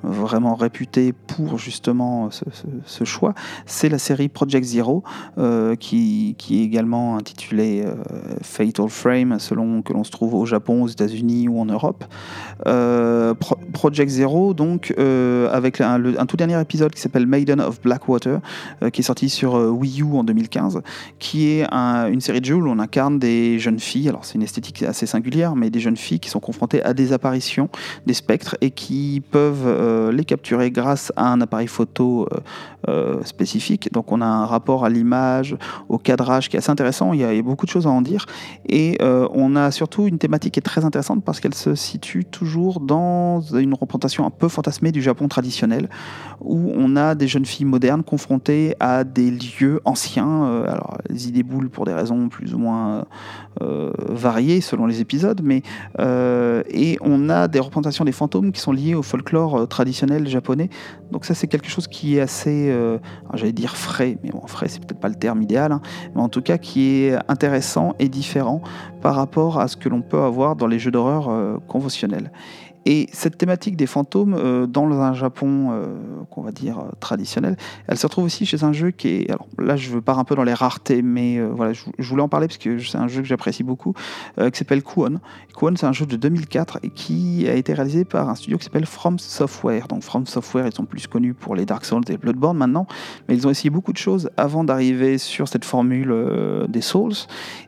vraiment 0.04 0.56
réputé 0.56 1.14
pour 1.14 1.58
justement 1.58 2.30
ce, 2.86 3.04
choix, 3.04 3.34
c'est 3.66 3.90
la 3.90 3.98
série 3.98 4.30
Project 4.30 4.66
Zero, 4.66 5.04
euh, 5.38 5.76
qui, 5.76 6.36
est 6.52 6.54
également 6.54 7.18
intitulée 7.18 7.84
euh, 7.86 7.96
Fatal 8.42 8.90
Frame, 8.90 9.40
selon 9.40 9.82
que 9.82 9.94
l'on 9.94 10.04
se 10.04 10.12
trouve 10.12 10.36
au 10.36 10.46
Japon, 10.46 10.84
aux 10.84 10.88
États-Unis 10.88 11.48
ou 11.48 11.60
en 11.60 11.66
Europe. 11.66 12.06
Euh, 12.68 13.34
Project 13.74 14.10
Zero, 14.10 14.54
donc, 14.54 14.94
avec 14.98 15.82
un, 15.82 16.26
tout 16.28 16.38
dernier 16.38 16.60
épisode 16.60 16.94
qui 16.94 17.02
s'appelle 17.02 17.26
Maiden 17.26 17.62
of 17.62 17.82
Blackwater, 17.82 18.40
qui 18.92 19.02
est 19.02 19.04
sorti 19.04 19.30
sur 19.30 19.54
Wii 19.54 20.02
U 20.02 20.18
en 20.18 20.24
2015, 20.24 20.82
qui 21.20 21.48
est 21.48 21.66
une 21.72 22.22
série 22.22 22.42
de 22.42 22.46
jeux 22.46 22.56
où 22.56 22.68
on 22.68 22.80
incarne 22.80 23.20
des 23.20 23.60
jeunes 23.60 23.80
filles, 23.80 24.10
alors 24.10 24.26
c'est 24.26 24.36
une 24.36 24.44
esthétique 24.44 24.84
assez 24.84 25.06
singulière, 25.06 25.56
mais 25.56 25.70
des 25.70 25.80
jeunes 25.80 25.98
filles 25.98 26.20
qui 26.20 26.30
sont 26.30 26.40
confrontées 26.40 26.84
à 26.84 26.94
des 26.94 27.14
apparitions, 27.14 27.70
des 28.06 28.14
spectres, 28.14 28.56
et 28.62 28.72
qui 28.72 29.22
peuvent 29.32 29.68
euh, 29.88 30.12
les 30.12 30.26
capturer 30.26 30.70
grâce 30.72 31.12
à 31.16 31.32
un 31.32 31.42
appareil 31.42 31.68
photo 31.68 32.28
euh, 32.32 32.40
euh, 32.88 33.24
spécifique. 33.24 33.92
Donc 33.94 34.12
on 34.12 34.22
a 34.22 34.26
un 34.26 34.46
rapport 34.46 34.86
à 34.86 34.90
l'image, 34.90 35.56
au 35.90 35.98
cadrage 35.98 36.50
qui 36.50 36.56
est 36.56 36.60
assez 36.60 36.72
intéressant, 36.72 37.14
il 37.14 37.22
y 37.22 37.24
a, 37.24 37.42
beaucoup 37.42 37.66
de 37.66 37.72
choses 37.72 37.88
à 37.88 37.90
en 37.90 38.02
dire. 38.02 38.26
Et 38.68 38.98
on 39.02 39.56
a 39.56 39.72
surtout 39.72 40.08
une 40.08 40.18
thématique 40.18 40.54
qui 40.54 40.60
est 40.60 40.70
très 40.74 40.84
intéressante 40.84 41.24
parce 41.24 41.40
qu'elle 41.40 41.54
se 41.54 41.76
situe 41.76 42.26
toujours 42.26 42.80
dans 42.80 43.42
une 43.42 43.74
représentation 43.74 44.26
un 44.26 44.30
peu 44.30 44.48
fantasmée 44.48 44.92
du 44.92 45.02
Japon 45.02 45.28
traditionnel, 45.28 45.90
où 46.42 46.72
on 46.76 46.96
a 46.96 47.16
des 47.16 47.28
jeunes 47.28 47.46
filles 47.46 47.66
modernes 47.66 48.04
confrontées 48.04 48.76
à 48.80 49.04
des 49.04 49.32
lieux 49.32 49.80
anciens, 49.86 50.64
alors 50.66 50.98
les 51.10 51.28
idées 51.30 51.44
boules 51.44 51.70
pour 51.70 51.86
des 51.86 51.94
raisons 51.94 52.28
plus 52.30 52.54
ou 52.54 52.58
moins 52.58 53.06
variées 53.62 54.62
selon 54.62 54.86
les 54.86 55.00
épisodes, 55.02 55.42
mais 55.44 55.62
et 56.00 56.98
on 57.02 57.30
a 57.30 57.48
des 57.48 57.60
représentations 57.60 58.06
des 58.06 58.12
fantômes 58.12 58.52
qui 58.52 58.62
sont 58.62 58.72
liées 58.72 58.96
au 58.96 59.04
folklore 59.04 59.68
traditionnel 59.78 60.28
japonais. 60.28 60.70
Donc 61.12 61.24
ça 61.26 61.36
c'est 61.36 61.46
quelque 61.46 61.70
chose 61.70 61.88
qui 61.88 62.18
est 62.18 62.22
assez, 62.22 62.70
euh, 62.72 62.98
j'allais 63.36 63.52
dire 63.52 63.78
frais, 63.78 64.18
mais 64.24 64.32
bon 64.32 64.48
frais 64.48 64.70
c'est 64.70 64.80
peut-être 64.80 65.00
pas 65.00 65.08
le 65.08 65.16
terme 65.16 65.44
idéal, 65.44 65.72
hein, 65.72 65.82
mais 66.16 66.22
en 66.22 66.30
tout 66.30 66.42
cas 66.42 66.58
qui 66.58 67.04
est 67.04 67.16
intéressant 67.28 67.94
et 68.00 68.10
différent 68.10 68.62
par 69.04 69.14
rapport 69.14 69.60
à 69.60 69.68
ce 69.68 69.78
que 69.78 69.88
l'on 69.88 70.02
peut 70.02 70.24
avoir 70.24 70.56
dans 70.56 70.66
les 70.66 70.80
jeux 70.80 70.90
d'horreur 70.90 71.30
euh, 71.30 71.58
conventionnels. 71.68 72.32
Et 72.90 73.10
cette 73.12 73.38
thématique 73.38 73.76
des 73.76 73.86
fantômes 73.86 74.34
euh, 74.34 74.66
dans 74.66 74.90
un 74.90 75.14
Japon, 75.14 75.72
euh, 75.72 75.98
qu'on 76.32 76.42
va 76.42 76.54
dire 76.54 76.80
euh, 76.80 76.84
traditionnel, 77.02 77.58
elle 77.90 77.98
se 77.98 78.08
retrouve 78.08 78.24
aussi 78.24 78.46
chez 78.46 78.64
un 78.64 78.72
jeu 78.72 78.92
qui 78.92 79.10
est. 79.10 79.30
Alors 79.30 79.46
là, 79.60 79.76
je 79.76 80.00
pars 80.00 80.20
un 80.20 80.24
peu 80.24 80.36
dans 80.36 80.46
les 80.46 80.54
raretés, 80.54 81.02
mais 81.02 81.38
voilà, 81.42 81.74
je, 81.74 81.84
voulais 82.00 82.22
en 82.22 82.30
parler 82.30 82.48
parce 82.48 82.58
que 82.58 82.80
c'est 82.80 82.98
un 82.98 83.10
jeu 83.10 83.22
que 83.22 83.28
j'apprécie 83.28 83.64
beaucoup, 83.64 83.94
qui 84.38 84.58
s'appelle 84.58 84.84
Kuon. 84.84 85.20
Kuon, 85.54 85.74
c'est 85.76 85.86
un 85.86 85.92
jeu 85.92 86.06
de 86.06 86.16
2004 86.16 86.80
et 86.84 86.90
qui 86.90 87.46
a 87.50 87.56
été 87.56 87.74
réalisé 87.74 88.06
par 88.06 88.30
un 88.30 88.36
studio 88.36 88.58
qui 88.58 88.64
s'appelle 88.64 88.86
From 88.86 89.20
Software. 89.20 89.90
Donc 89.90 90.04
From 90.04 90.26
Software, 90.26 90.66
ils 90.68 90.74
sont 90.74 90.86
plus 90.86 91.08
connus 91.08 91.34
pour 91.34 91.56
les 91.56 91.66
Dark 91.66 91.84
Souls 91.84 92.04
et 92.08 92.16
Bloodborne 92.16 92.58
maintenant, 92.58 92.88
mais 93.28 93.36
ils 93.36 93.46
ont 93.46 93.50
essayé 93.50 93.70
beaucoup 93.70 93.92
de 93.92 93.98
choses 93.98 94.30
avant 94.38 94.64
d'arriver 94.64 95.18
sur 95.18 95.50
cette 95.50 95.66
formule 95.66 96.16
des 96.70 96.82
Souls, 96.82 97.16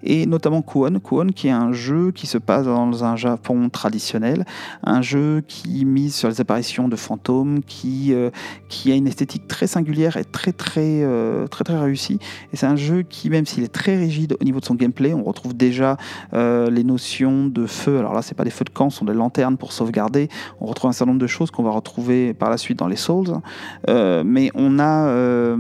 et 0.02 0.26
notamment 0.26 0.62
Kuon. 0.62 1.00
Kuon, 1.04 1.28
qui 1.36 1.50
est 1.50 1.52
un 1.52 1.74
jeu 1.74 2.12
qui 2.12 2.26
se 2.26 2.38
passe 2.38 2.66
dans 2.66 3.04
un 3.04 3.18
Japon 3.18 3.70
traditionnel, 3.70 4.46
un 4.84 5.02
jeu 5.02 5.09
qui 5.48 5.86
mise 5.86 6.16
sur 6.16 6.30
les 6.30 6.42
apparitions 6.42 6.88
de 6.88 6.96
fantômes, 6.96 7.62
qui, 7.66 8.14
euh, 8.14 8.30
qui 8.68 8.92
a 8.92 8.96
une 8.96 9.08
esthétique 9.08 9.48
très 9.48 9.68
singulière 9.68 10.18
et 10.18 10.26
très 10.26 10.52
très 10.52 11.04
euh, 11.04 11.48
très 11.48 11.64
très 11.64 11.78
réussie. 11.78 12.20
Et 12.54 12.58
c'est 12.58 12.66
un 12.66 12.76
jeu 12.76 13.04
qui, 13.04 13.30
même 13.30 13.46
s'il 13.46 13.64
est 13.64 13.74
très 13.74 13.98
rigide 13.98 14.36
au 14.40 14.44
niveau 14.44 14.60
de 14.60 14.66
son 14.66 14.76
gameplay, 14.76 15.14
on 15.14 15.24
retrouve 15.24 15.56
déjà 15.56 15.98
euh, 16.34 16.70
les 16.70 16.84
notions 16.84 17.48
de 17.48 17.66
feu. 17.66 17.98
Alors 17.98 18.14
là, 18.14 18.22
c'est 18.22 18.36
pas 18.36 18.44
des 18.44 18.50
feux 18.50 18.66
de 18.66 18.70
camp, 18.70 18.90
ce 18.90 19.00
sont 19.00 19.06
des 19.06 19.14
lanternes 19.14 19.58
pour 19.58 19.72
sauvegarder. 19.72 20.30
On 20.60 20.66
retrouve 20.66 20.90
un 20.90 20.94
certain 20.94 21.12
nombre 21.12 21.22
de 21.22 21.28
choses 21.28 21.52
qu'on 21.52 21.64
va 21.64 21.72
retrouver 21.72 22.34
par 22.34 22.50
la 22.50 22.58
suite 22.58 22.80
dans 22.80 22.88
les 22.88 22.96
Souls. 22.96 23.40
mais 23.88 24.52
on 24.54 24.80
a 24.80 25.56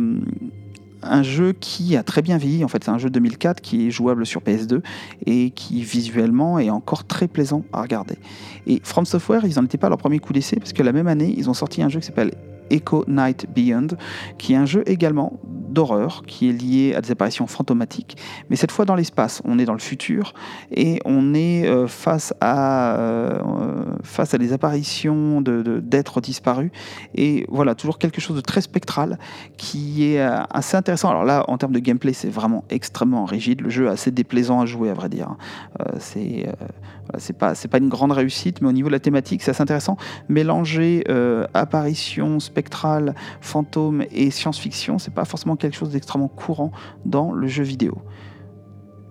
un 1.03 1.23
jeu 1.23 1.53
qui 1.53 1.95
a 1.95 2.03
très 2.03 2.21
bien 2.21 2.37
vieilli. 2.37 2.63
En 2.63 2.67
fait, 2.67 2.83
c'est 2.83 2.91
un 2.91 2.97
jeu 2.97 3.09
2004 3.09 3.61
qui 3.61 3.87
est 3.87 3.91
jouable 3.91 4.25
sur 4.25 4.41
PS2 4.41 4.81
et 5.25 5.51
qui 5.51 5.83
visuellement 5.83 6.59
est 6.59 6.69
encore 6.69 7.05
très 7.05 7.27
plaisant 7.27 7.63
à 7.73 7.81
regarder. 7.81 8.17
Et 8.67 8.81
From 8.83 9.05
Software, 9.05 9.45
ils 9.45 9.55
n'en 9.55 9.65
étaient 9.65 9.77
pas 9.77 9.87
à 9.87 9.89
leur 9.89 9.99
premier 9.99 10.19
coup 10.19 10.33
d'essai 10.33 10.57
parce 10.57 10.73
que 10.73 10.83
la 10.83 10.91
même 10.91 11.07
année, 11.07 11.33
ils 11.37 11.49
ont 11.49 11.53
sorti 11.53 11.81
un 11.81 11.89
jeu 11.89 11.99
qui 11.99 12.07
s'appelle 12.07 12.31
Echo 12.69 13.05
Night 13.07 13.47
Beyond, 13.53 13.87
qui 14.37 14.53
est 14.53 14.57
un 14.57 14.65
jeu 14.65 14.83
également 14.85 15.39
d'horreur 15.43 16.23
qui 16.25 16.49
est 16.49 16.53
lié 16.53 16.95
à 16.95 17.01
des 17.01 17.11
apparitions 17.11 17.47
fantomatiques, 17.47 18.17
mais 18.49 18.55
cette 18.55 18.71
fois 18.71 18.85
dans 18.85 18.95
l'espace. 18.95 19.41
On 19.45 19.59
est 19.59 19.65
dans 19.65 19.73
le 19.73 19.79
futur 19.79 20.33
et 20.71 20.99
on 21.05 21.33
est 21.33 21.65
euh, 21.67 21.87
face, 21.87 22.33
à, 22.41 22.95
euh, 22.97 23.85
face 24.03 24.33
à 24.33 24.37
des 24.37 24.53
apparitions 24.53 25.41
d'êtres 25.41 26.21
disparus. 26.21 26.71
Et 27.15 27.45
voilà, 27.49 27.75
toujours 27.75 27.99
quelque 27.99 28.21
chose 28.21 28.35
de 28.35 28.41
très 28.41 28.61
spectral 28.61 29.19
qui 29.57 30.05
est 30.05 30.21
euh, 30.21 30.41
assez 30.49 30.75
intéressant. 30.75 31.09
Alors 31.09 31.23
là, 31.23 31.45
en 31.47 31.57
termes 31.57 31.73
de 31.73 31.79
gameplay, 31.79 32.13
c'est 32.13 32.29
vraiment 32.29 32.63
extrêmement 32.69 33.25
rigide. 33.25 33.61
Le 33.61 33.69
jeu 33.69 33.85
est 33.85 33.89
assez 33.89 34.11
déplaisant 34.11 34.61
à 34.61 34.65
jouer, 34.65 34.89
à 34.89 34.93
vrai 34.93 35.09
dire. 35.09 35.35
c'est 35.99 36.47
C'est 37.17 37.37
pas, 37.37 37.53
une 37.77 37.89
grande 37.89 38.11
réussite, 38.11 38.61
mais 38.61 38.67
au 38.67 38.71
niveau 38.71 38.87
de 38.87 38.93
la 38.93 38.99
thématique, 38.99 39.41
c'est 39.41 39.51
assez 39.51 39.63
intéressant. 39.63 39.97
Mélanger 40.27 41.03
euh, 41.09 41.47
apparition 41.53 42.39
spectrale, 42.39 43.15
fantôme 43.41 44.03
et 44.11 44.31
science-fiction, 44.31 44.99
c'est 44.99 45.13
pas 45.13 45.25
forcément 45.25 45.55
quelque 45.55 45.75
chose 45.75 45.91
d'extrêmement 45.91 46.27
courant 46.27 46.71
dans 47.05 47.31
le 47.31 47.47
jeu 47.47 47.63
vidéo. 47.63 47.97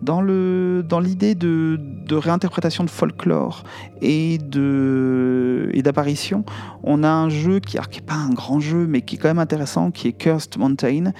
Dans, 0.01 0.20
l'idée 0.20 1.35
de, 1.35 1.81
réinterprétation 2.12 2.85
de 2.85 2.91
folklore 2.91 3.65
et, 4.01 4.39
de, 4.39 5.70
et 5.73 5.83
d'apparition, 5.83 6.45
on 6.85 7.03
a 7.03 7.09
un 7.09 7.29
jeu 7.29 7.59
qui 7.59 7.77
n'est 7.77 8.03
pas 8.07 8.15
un 8.15 8.31
grand 8.31 8.61
jeu, 8.61 8.87
mais 8.87 9.03
qui 9.03 9.16
est 9.16 9.19
quand 9.19 9.29
même 9.29 9.41
intéressant, 9.41 9.91
qui 9.91 10.07
est 10.07 10.12
Cursed 10.12 10.57
Mountain, 10.57 11.12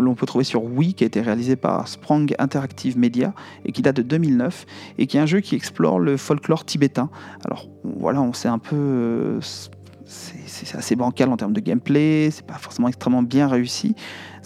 que 0.00 0.04
l'on 0.04 0.14
peut 0.14 0.26
trouver 0.26 0.44
sur 0.44 0.64
Wii, 0.64 0.94
qui 0.94 1.04
a 1.04 1.06
été 1.06 1.20
réalisé 1.20 1.56
par 1.56 1.88
Sprang 1.88 2.26
Interactive 2.38 2.98
Media 2.98 3.34
et 3.64 3.72
qui 3.72 3.82
date 3.82 3.96
de 3.96 4.02
2009, 4.02 4.66
et 4.98 5.06
qui 5.06 5.16
est 5.16 5.20
un 5.20 5.26
jeu 5.26 5.40
qui 5.40 5.54
explore 5.54 5.98
le 5.98 6.16
folklore 6.16 6.64
tibétain. 6.64 7.10
Alors 7.44 7.68
voilà, 7.84 8.20
on 8.20 8.32
sait 8.32 8.48
un 8.48 8.58
peu... 8.58 8.76
euh, 8.76 9.40
c'est 9.40 10.36
c'est 10.46 10.76
assez 10.76 10.96
bancal 10.96 11.28
en 11.28 11.36
termes 11.36 11.52
de 11.52 11.60
gameplay, 11.60 12.30
c'est 12.30 12.46
pas 12.46 12.54
forcément 12.54 12.88
extrêmement 12.88 13.22
bien 13.22 13.48
réussi. 13.48 13.94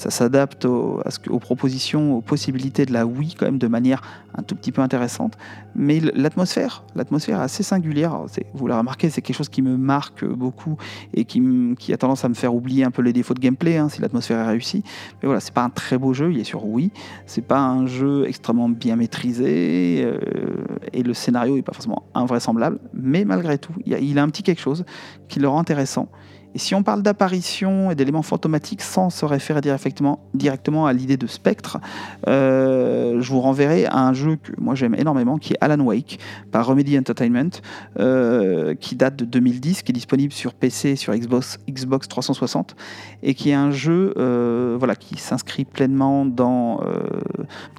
Ça 0.00 0.08
s'adapte 0.08 0.64
aux 0.64 1.02
propositions, 1.40 2.16
aux 2.16 2.22
possibilités 2.22 2.86
de 2.86 2.92
la 2.94 3.04
Wii 3.04 3.34
quand 3.34 3.44
même 3.44 3.58
de 3.58 3.66
manière 3.66 4.00
un 4.34 4.42
tout 4.42 4.54
petit 4.54 4.72
peu 4.72 4.80
intéressante. 4.80 5.36
Mais 5.74 6.00
l'atmosphère, 6.00 6.84
l'atmosphère 6.94 7.38
est 7.38 7.44
assez 7.44 7.62
singulière. 7.62 8.18
Vous 8.54 8.66
l'avez 8.66 8.78
remarqué, 8.78 9.10
c'est 9.10 9.20
quelque 9.20 9.36
chose 9.36 9.50
qui 9.50 9.60
me 9.60 9.76
marque 9.76 10.24
beaucoup 10.24 10.78
et 11.12 11.26
qui, 11.26 11.42
a 11.92 11.98
tendance 11.98 12.24
à 12.24 12.30
me 12.30 12.34
faire 12.34 12.54
oublier 12.54 12.82
un 12.82 12.90
peu 12.90 13.02
les 13.02 13.12
défauts 13.12 13.34
de 13.34 13.40
gameplay 13.40 13.76
hein, 13.76 13.90
si 13.90 14.00
l'atmosphère 14.00 14.38
est 14.38 14.46
réussie. 14.46 14.82
Mais 15.22 15.26
voilà, 15.26 15.40
c'est 15.40 15.52
pas 15.52 15.64
un 15.64 15.68
très 15.68 15.98
beau 15.98 16.14
jeu, 16.14 16.32
il 16.32 16.40
est 16.40 16.44
sur 16.44 16.64
Wii. 16.64 16.90
C'est 17.26 17.46
pas 17.46 17.60
un 17.60 17.86
jeu 17.86 18.26
extrêmement 18.26 18.70
bien 18.70 18.96
maîtrisé 18.96 20.02
euh, 20.02 20.18
et 20.94 21.02
le 21.02 21.12
scénario 21.12 21.58
est 21.58 21.62
pas 21.62 21.74
forcément 21.74 22.04
invraisemblable. 22.14 22.78
Mais 22.94 23.26
malgré 23.26 23.58
tout, 23.58 23.74
il 23.84 24.18
a 24.18 24.22
un 24.22 24.30
petit 24.30 24.44
quelque 24.44 24.62
chose 24.62 24.86
qui 25.28 25.40
le 25.40 25.48
rend 25.48 25.58
intéressant. 25.58 26.08
Et 26.54 26.58
si 26.58 26.74
on 26.74 26.82
parle 26.82 27.02
d'apparition 27.02 27.90
et 27.90 27.94
d'éléments 27.94 28.22
fantomatiques 28.22 28.82
sans 28.82 29.08
se 29.10 29.24
référer 29.24 29.60
directement, 29.60 30.18
directement 30.34 30.86
à 30.86 30.92
l'idée 30.92 31.16
de 31.16 31.26
spectre, 31.28 31.78
euh, 32.26 33.20
je 33.20 33.30
vous 33.30 33.40
renverrai 33.40 33.86
à 33.86 33.98
un 33.98 34.12
jeu 34.12 34.36
que 34.36 34.52
moi 34.58 34.74
j'aime 34.74 34.94
énormément, 34.96 35.38
qui 35.38 35.52
est 35.52 35.58
Alan 35.60 35.80
Wake, 35.84 36.18
par 36.50 36.66
Remedy 36.66 36.98
Entertainment, 36.98 37.50
euh, 37.98 38.74
qui 38.74 38.96
date 38.96 39.16
de 39.16 39.24
2010, 39.24 39.82
qui 39.82 39.92
est 39.92 39.94
disponible 39.94 40.32
sur 40.32 40.54
PC 40.54 40.90
et 40.90 40.96
sur 40.96 41.14
Xbox, 41.14 41.58
Xbox 41.68 42.08
360, 42.08 42.74
et 43.22 43.34
qui 43.34 43.50
est 43.50 43.54
un 43.54 43.70
jeu 43.70 44.14
euh, 44.16 44.74
voilà, 44.76 44.96
qui 44.96 45.18
s'inscrit 45.18 45.64
pleinement 45.64 46.24
dans, 46.26 46.80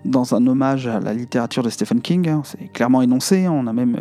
dans 0.05 0.33
un 0.33 0.47
hommage 0.47 0.87
à 0.87 0.99
la 0.99 1.13
littérature 1.13 1.63
de 1.63 1.69
Stephen 1.69 1.99
King. 1.99 2.29
hein. 2.29 2.41
C'est 2.45 2.71
clairement 2.71 3.01
énoncé, 3.01 3.45
hein. 3.45 3.51
on 3.53 3.67
a 3.67 3.73
même 3.73 3.97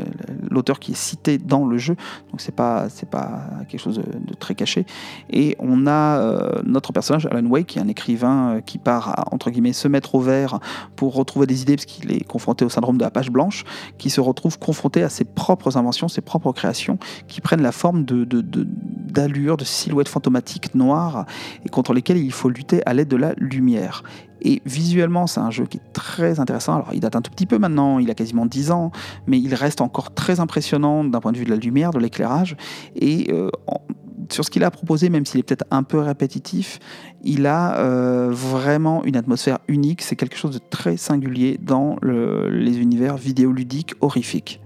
l'auteur 0.49 0.79
qui 0.79 0.93
est 0.93 0.97
cité 0.97 1.39
dans 1.39 1.67
le 1.67 1.77
jeu, 1.77 1.97
donc 2.31 2.41
c'est 2.41 2.55
pas, 2.55 2.89
c'est 2.89 3.09
pas 3.09 3.43
quelque 3.69 3.81
chose 3.81 3.97
de, 3.97 4.03
de 4.03 4.35
très 4.35 4.55
caché. 4.61 4.85
Et 5.31 5.57
on 5.59 5.87
a 5.87 6.19
euh, 6.19 6.63
notre 6.65 6.93
personnage, 6.93 7.27
Alan 7.27 7.47
Wake, 7.47 7.67
qui 7.67 7.79
est 7.79 7.83
un 7.83 7.89
écrivain 7.89 8.57
euh, 8.57 8.61
qui 8.61 8.79
part 8.79 9.25
entre 9.33 9.51
guillemets, 9.51 9.73
se 9.73 9.89
mettre 9.89 10.15
au 10.15 10.21
vert 10.21 10.61
pour 10.97 11.15
retrouver 11.15 11.47
des 11.47 11.63
idées, 11.63 11.77
parce 11.77 11.87
qu'il 11.87 12.13
est 12.13 12.25
confronté 12.25 12.65
au 12.65 12.69
syndrome 12.69 12.99
de 12.99 13.03
la 13.03 13.11
page 13.11 13.31
blanche, 13.31 13.65
qui 13.99 14.11
se 14.11 14.21
retrouve 14.21 14.59
confronté 14.59 15.03
à 15.03 15.09
ses 15.09 15.25
propres 15.25 15.77
inventions, 15.77 16.09
ses 16.09 16.21
propres 16.21 16.53
créations, 16.53 16.99
qui 17.27 17.41
prennent 17.41 17.63
la 17.63 17.73
forme 17.73 18.05
de, 18.05 18.25
de, 18.25 18.41
de- 18.41 18.67
d'allures, 18.67 19.57
de 19.57 19.65
silhouettes 19.65 20.09
fantomatiques 20.09 20.75
noires, 20.75 21.25
et 21.65 21.69
contre 21.69 21.95
lesquelles 21.95 22.19
il 22.19 22.33
faut 22.33 22.51
lutter 22.51 22.83
à 22.87 22.95
l'aide 22.95 23.09
de 23.09 23.17
la 23.17 23.33
lumière. 23.39 24.03
Et 24.43 24.63
visuellement, 24.65 25.27
c'est 25.27 25.41
un 25.41 25.51
jeu 25.51 25.67
qui 25.67 25.77
est 25.79 25.93
très 25.93 26.41
intéressant. 26.41 26.77
Alors, 26.77 26.91
il 26.93 27.01
date 27.01 27.17
un 27.17 27.23
tout 27.23 27.31
petit 27.31 27.47
peu 27.47 27.59
maintenant, 27.59 27.99
il 27.99 28.11
a 28.11 28.15
quasiment 28.15 28.47
10 28.47 28.71
ans, 28.71 28.91
mais 29.27 29.39
il 29.39 29.55
reste 29.55 29.81
encore 29.81 30.15
très 30.15 30.41
impressionnant 30.41 31.05
d'un 31.05 31.21
point 31.21 31.33
de 31.33 31.39
vue 31.39 31.45
de 31.45 31.51
la 31.51 31.57
lumière, 31.57 31.91
de 31.91 31.99
l'éclairage. 31.99 32.57
Et 32.97 33.29
euh, 33.31 33.51
sur 34.33 34.45
ce 34.45 34.51
qu'il 34.51 34.65
a 34.65 34.71
proposé, 34.71 35.09
même 35.11 35.27
s'il 35.27 35.41
est 35.41 35.43
peut-être 35.43 35.65
un 35.71 35.83
peu 35.83 35.99
répétitif, 35.99 36.79
il 37.23 37.47
a 37.47 37.79
euh, 37.79 38.29
vraiment 38.31 39.05
une 39.05 39.17
atmosphère 39.17 39.59
unique. 39.69 40.03
C'est 40.03 40.17
quelque 40.17 40.37
chose 40.37 40.55
de 40.55 40.61
très 40.71 40.97
singulier 40.97 41.59
dans 41.61 41.97
le- 42.03 42.49
les 42.49 42.79
univers 42.79 43.17
vidéoludiques 43.17 43.95
horrifiques. 44.01 44.61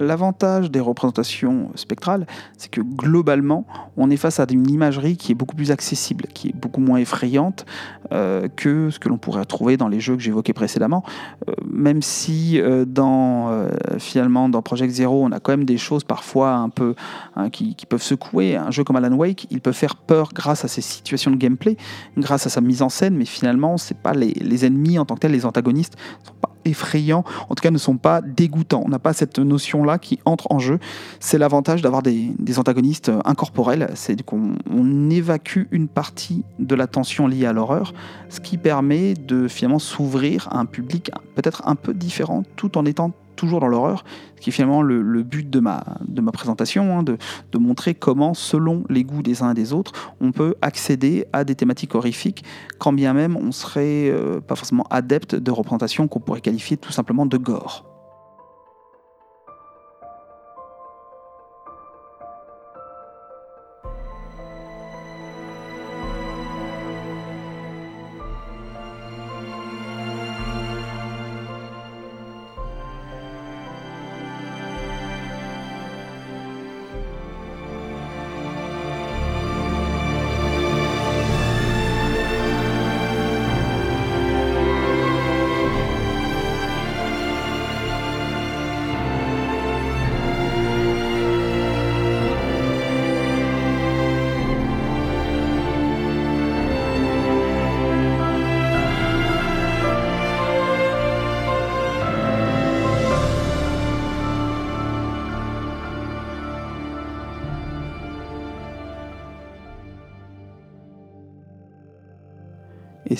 L'avantage 0.00 0.70
des 0.70 0.80
représentations 0.80 1.70
spectrales, 1.76 2.26
c'est 2.58 2.70
que 2.70 2.80
globalement, 2.80 3.64
on 3.96 4.10
est 4.10 4.16
face 4.16 4.40
à 4.40 4.46
une 4.50 4.68
imagerie 4.68 5.16
qui 5.16 5.32
est 5.32 5.34
beaucoup 5.34 5.54
plus 5.54 5.70
accessible, 5.70 6.26
qui 6.34 6.48
est 6.48 6.56
beaucoup 6.56 6.80
moins 6.80 6.98
effrayante 6.98 7.64
euh, 8.12 8.48
que 8.56 8.90
ce 8.90 8.98
que 8.98 9.08
l'on 9.08 9.18
pourrait 9.18 9.44
trouver 9.44 9.76
dans 9.76 9.88
les 9.88 10.00
jeux 10.00 10.16
que 10.16 10.22
j'évoquais 10.22 10.52
précédemment. 10.52 11.04
Euh, 11.48 11.54
même 11.70 12.02
si 12.02 12.60
euh, 12.60 12.84
dans 12.84 13.68
finalement 13.98 14.48
dans 14.48 14.62
Project 14.62 14.92
Zero, 14.92 15.24
on 15.24 15.30
a 15.30 15.40
quand 15.40 15.52
même 15.52 15.64
des 15.64 15.78
choses 15.78 16.04
parfois 16.04 16.54
un 16.54 16.68
peu 16.68 16.94
hein, 17.36 17.50
qui, 17.50 17.76
peuvent 17.88 18.02
secouer. 18.02 18.56
Un 18.56 18.70
jeu 18.70 18.82
comme 18.82 18.96
Alan 18.96 19.14
Wake, 19.14 19.46
il 19.50 19.60
peut 19.60 19.72
faire 19.72 19.96
peur 19.96 20.30
grâce 20.34 20.64
à 20.64 20.68
ses 20.68 20.80
situations 20.80 21.30
de 21.30 21.36
gameplay, 21.36 21.76
grâce 22.18 22.46
à 22.46 22.50
sa 22.50 22.60
mise 22.60 22.82
en 22.82 22.88
scène, 22.88 23.16
mais 23.16 23.24
finalement, 23.24 23.76
c'est 23.76 23.96
pas 23.96 24.12
les, 24.12 24.64
ennemis 24.64 24.98
en 24.98 25.04
tant 25.04 25.14
que 25.14 25.20
tels, 25.20 25.32
les 25.32 25.46
antagonistes, 25.46 25.96
effrayants, 26.64 27.24
en 27.48 27.54
tout 27.54 27.62
cas 27.62 27.70
ne 27.70 27.78
sont 27.78 27.96
pas 27.96 28.20
dégoûtants. 28.20 28.82
On 28.84 28.88
n'a 28.88 28.98
pas 28.98 29.12
cette 29.12 29.38
notion-là 29.38 29.98
qui 29.98 30.18
entre 30.24 30.46
en 30.50 30.58
jeu. 30.58 30.78
C'est 31.20 31.38
l'avantage 31.38 31.82
d'avoir 31.82 32.02
des, 32.02 32.34
antagonistes 32.58 33.08
euh, 33.08 33.20
incorporels, 33.24 33.90
c'est 33.94 34.22
qu'on 34.22 34.54
on 34.70 35.10
évacue 35.10 35.64
une 35.70 35.88
partie 35.88 36.44
de 36.58 36.74
la 36.74 36.86
tension 36.86 37.26
liée 37.26 37.46
à 37.46 37.52
l'horreur, 37.52 37.94
ce 38.28 38.40
qui 38.40 38.58
permet 38.58 39.14
de 39.14 39.48
finalement 39.48 39.78
s'ouvrir 39.78 40.48
à 40.50 40.58
un 40.58 40.66
public 40.66 41.10
peut-être 41.34 41.62
un 41.66 41.74
peu 41.74 41.94
différent, 41.94 42.44
tout 42.56 42.78
en 42.78 42.86
étant 42.86 43.12
toujours 43.34 43.60
dans 43.60 43.68
l'horreur, 43.68 44.04
ce 44.36 44.40
qui 44.40 44.50
est 44.50 44.52
finalement 44.52 44.82
le, 44.82 45.22
but 45.22 45.48
de 45.48 45.60
ma, 45.60 45.82
présentation, 46.32 46.98
hein, 46.98 47.02
de, 47.02 47.16
de 47.52 47.58
montrer 47.58 47.94
comment, 47.94 48.34
selon 48.34 48.84
les 48.88 49.04
goûts 49.04 49.22
des 49.22 49.42
uns 49.42 49.52
et 49.52 49.54
des 49.54 49.72
autres, 49.72 49.92
on 50.20 50.32
peut 50.32 50.54
accéder 50.62 51.26
à 51.32 51.44
des 51.44 51.54
thématiques 51.54 51.94
horrifiques, 51.94 52.44
quand 52.78 52.92
bien 52.92 53.12
même 53.12 53.36
on 53.36 53.52
serait 53.52 54.10
euh, 54.10 54.40
pas 54.40 54.56
forcément 54.56 54.86
adepte 54.90 55.34
de 55.34 55.50
représentations 55.50 56.08
qu'on 56.08 56.20
pourrait 56.20 56.40
qualifier 56.40 56.76
tout 56.76 56.92
simplement 56.92 57.26
de 57.26 57.36
gore. 57.36 57.93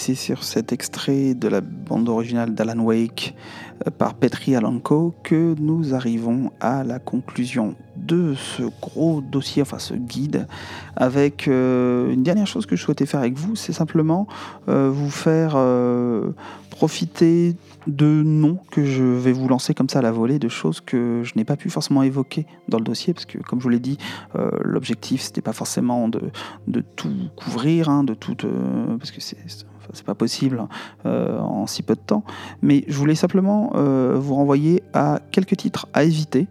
C'est 0.06 0.14
sur 0.14 0.44
cet 0.44 0.70
extrait 0.70 1.32
de 1.32 1.48
la 1.48 1.62
bande 1.62 2.10
originale 2.10 2.55
d'Alan 2.55 2.78
Wake 2.81 3.35
euh, 3.86 3.90
par 3.90 4.12
Petri 4.12 4.55
Alanko 4.55 5.14
que 5.22 5.55
nous 5.59 5.94
arrivons 5.94 6.52
à 6.60 6.85
la 6.85 6.98
conclusion 6.98 7.74
de 7.97 8.35
ce 8.35 8.64
gros 8.82 9.22
dossier, 9.22 9.62
enfin 9.62 9.78
ce 9.78 9.94
guide, 9.94 10.47
avec 10.94 11.48
euh, 11.48 12.12
une 12.12 12.22
dernière 12.22 12.47
chose 12.47 12.66
que 12.66 12.76
je 12.76 12.82
souhaitais 12.82 13.06
faire 13.06 13.20
avec 13.20 13.32
vous, 13.32 13.56
c'est 13.56 13.72
simplement 13.72 14.26
euh, 14.68 14.90
vous 14.93 15.09
faire 15.09 15.56
profiter 16.68 17.56
de 17.86 18.05
noms 18.05 18.59
que 18.70 18.85
je 18.85 19.05
vais 19.05 19.32
vous 19.32 19.48
lancer 19.48 19.72
comme 19.72 19.89
ça 19.89 20.01
à 20.01 20.02
la 20.02 20.12
volée, 20.12 20.39
de 20.39 20.51
choses 20.51 20.82
que 20.82 21.22
je 21.24 21.32
n'ai 21.36 21.44
pas 21.44 21.56
pu 21.56 21.70
forcément 21.70 22.02
évoquer 22.02 22.44
dans 22.68 22.76
le 22.76 22.85
dossier, 22.85 23.14
parce 23.14 23.24
que 23.24 23.39
comme 23.39 23.59
je 23.59 23.62
vous 23.62 23.70
l'ai 23.70 23.81
dit, 23.81 23.97
l'objectif 24.60 25.22
c'était 25.22 25.40
pas 25.40 25.55
forcément 25.55 26.10
de, 26.10 26.20
tout 26.94 27.14
couvrir, 27.36 27.89
hein, 27.89 28.05
de 28.05 28.12
tout, 28.12 28.36
parce 28.98 29.10
que 29.10 29.22
c'est 29.22 29.39
c'est 29.93 30.05
pas 30.05 30.15
possible 30.15 30.62
euh, 31.06 31.39
en 31.39 31.66
si 31.66 31.82
peu 31.82 31.94
de 31.94 32.01
temps, 32.01 32.24
mais 32.62 32.85
je 32.89 32.97
voulais 32.97 33.15
simplement 33.15 33.73
euh, 33.74 34.15
vous 34.16 34.35
renvoyer 34.35 34.82
à 34.93 35.20
quelques 35.31 35.56
titres 35.56 35.86
à 35.93 36.05
éviter 36.05 36.48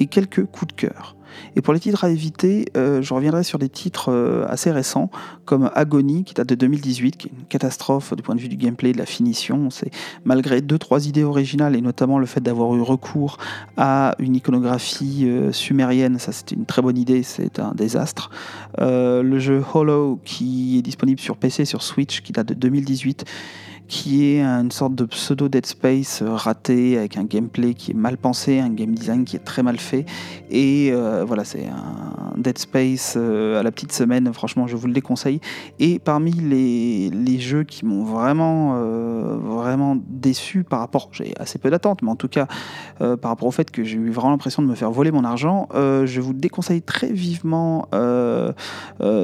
et 0.00 0.06
quelques 0.06 0.44
coups 0.46 0.74
de 0.74 0.80
cœur. 0.80 1.16
Et 1.56 1.62
pour 1.62 1.74
les 1.74 1.80
titres 1.80 2.04
à 2.04 2.10
éviter, 2.10 2.66
euh, 2.76 3.02
je 3.02 3.14
reviendrai 3.14 3.44
sur 3.44 3.58
des 3.58 3.68
titres 3.68 4.10
euh, 4.10 4.46
assez 4.48 4.70
récents, 4.70 5.10
comme 5.44 5.70
Agony, 5.74 6.24
qui 6.24 6.34
date 6.34 6.48
de 6.48 6.54
2018, 6.54 7.16
qui 7.16 7.28
est 7.28 7.30
une 7.30 7.46
catastrophe 7.46 8.14
du 8.14 8.22
point 8.22 8.34
de 8.34 8.40
vue 8.40 8.48
du 8.48 8.56
gameplay, 8.56 8.92
de 8.92 8.98
la 8.98 9.06
finition. 9.06 9.70
C'est 9.70 9.90
malgré 10.24 10.60
deux, 10.60 10.78
trois 10.78 11.06
idées 11.06 11.24
originales, 11.24 11.76
et 11.76 11.80
notamment 11.80 12.18
le 12.18 12.26
fait 12.26 12.40
d'avoir 12.40 12.74
eu 12.74 12.80
recours 12.80 13.38
à 13.76 14.14
une 14.18 14.36
iconographie 14.36 15.24
euh, 15.24 15.52
sumérienne, 15.52 16.18
ça 16.18 16.32
c'était 16.32 16.54
une 16.54 16.66
très 16.66 16.82
bonne 16.82 16.98
idée, 16.98 17.22
c'est 17.22 17.58
un 17.58 17.72
désastre. 17.74 18.30
le 18.78 19.38
jeu 19.38 19.62
Hollow, 19.74 20.18
qui 20.24 20.78
est 20.78 20.82
disponible 20.82 21.20
sur 21.20 21.36
PC, 21.36 21.64
sur 21.64 21.82
Switch, 21.82 22.22
qui 22.22 22.32
date 22.32 22.48
de 22.48 22.54
2018, 22.54 23.24
qui 23.88 24.24
est 24.24 24.42
une 24.42 24.70
sorte 24.70 24.94
de 24.94 25.04
pseudo 25.04 25.48
Dead 25.48 25.66
Space 25.66 26.22
euh, 26.22 26.34
raté 26.34 26.96
avec 26.98 27.16
un 27.16 27.24
gameplay 27.24 27.74
qui 27.74 27.90
est 27.90 27.94
mal 27.94 28.16
pensé, 28.16 28.58
un 28.58 28.70
game 28.70 28.94
design 28.94 29.24
qui 29.24 29.36
est 29.36 29.44
très 29.44 29.62
mal 29.62 29.78
fait. 29.78 30.06
Et 30.50 30.90
euh, 30.92 31.24
voilà, 31.24 31.44
c'est 31.44 31.66
un 31.66 32.32
Dead 32.36 32.56
Space 32.58 33.14
euh, 33.16 33.60
à 33.60 33.62
la 33.62 33.70
petite 33.70 33.92
semaine, 33.92 34.32
franchement, 34.32 34.66
je 34.66 34.76
vous 34.76 34.86
le 34.86 34.92
déconseille. 34.92 35.40
Et 35.78 35.98
parmi 35.98 36.32
les, 36.32 37.10
les 37.10 37.38
jeux 37.38 37.64
qui 37.64 37.84
m'ont 37.84 38.04
vraiment, 38.04 38.74
vraiment 38.74 39.96
déçu 40.08 40.64
par 40.64 40.80
rapport, 40.80 41.10
j'ai 41.12 41.34
assez 41.38 41.58
peu 41.58 41.70
d'attentes, 41.70 42.02
mais 42.02 42.10
en 42.10 42.16
tout 42.16 42.28
cas, 42.28 42.46
par 42.98 43.30
rapport 43.30 43.48
au 43.48 43.50
fait 43.50 43.70
que 43.70 43.84
j'ai 43.84 43.96
eu 43.96 44.10
vraiment 44.10 44.30
l'impression 44.30 44.62
de 44.62 44.68
me 44.68 44.74
faire 44.74 44.90
voler 44.90 45.10
mon 45.10 45.24
argent, 45.24 45.68
je 45.72 46.20
vous 46.20 46.32
déconseille 46.32 46.82
très 46.82 47.12
vivement 47.12 47.88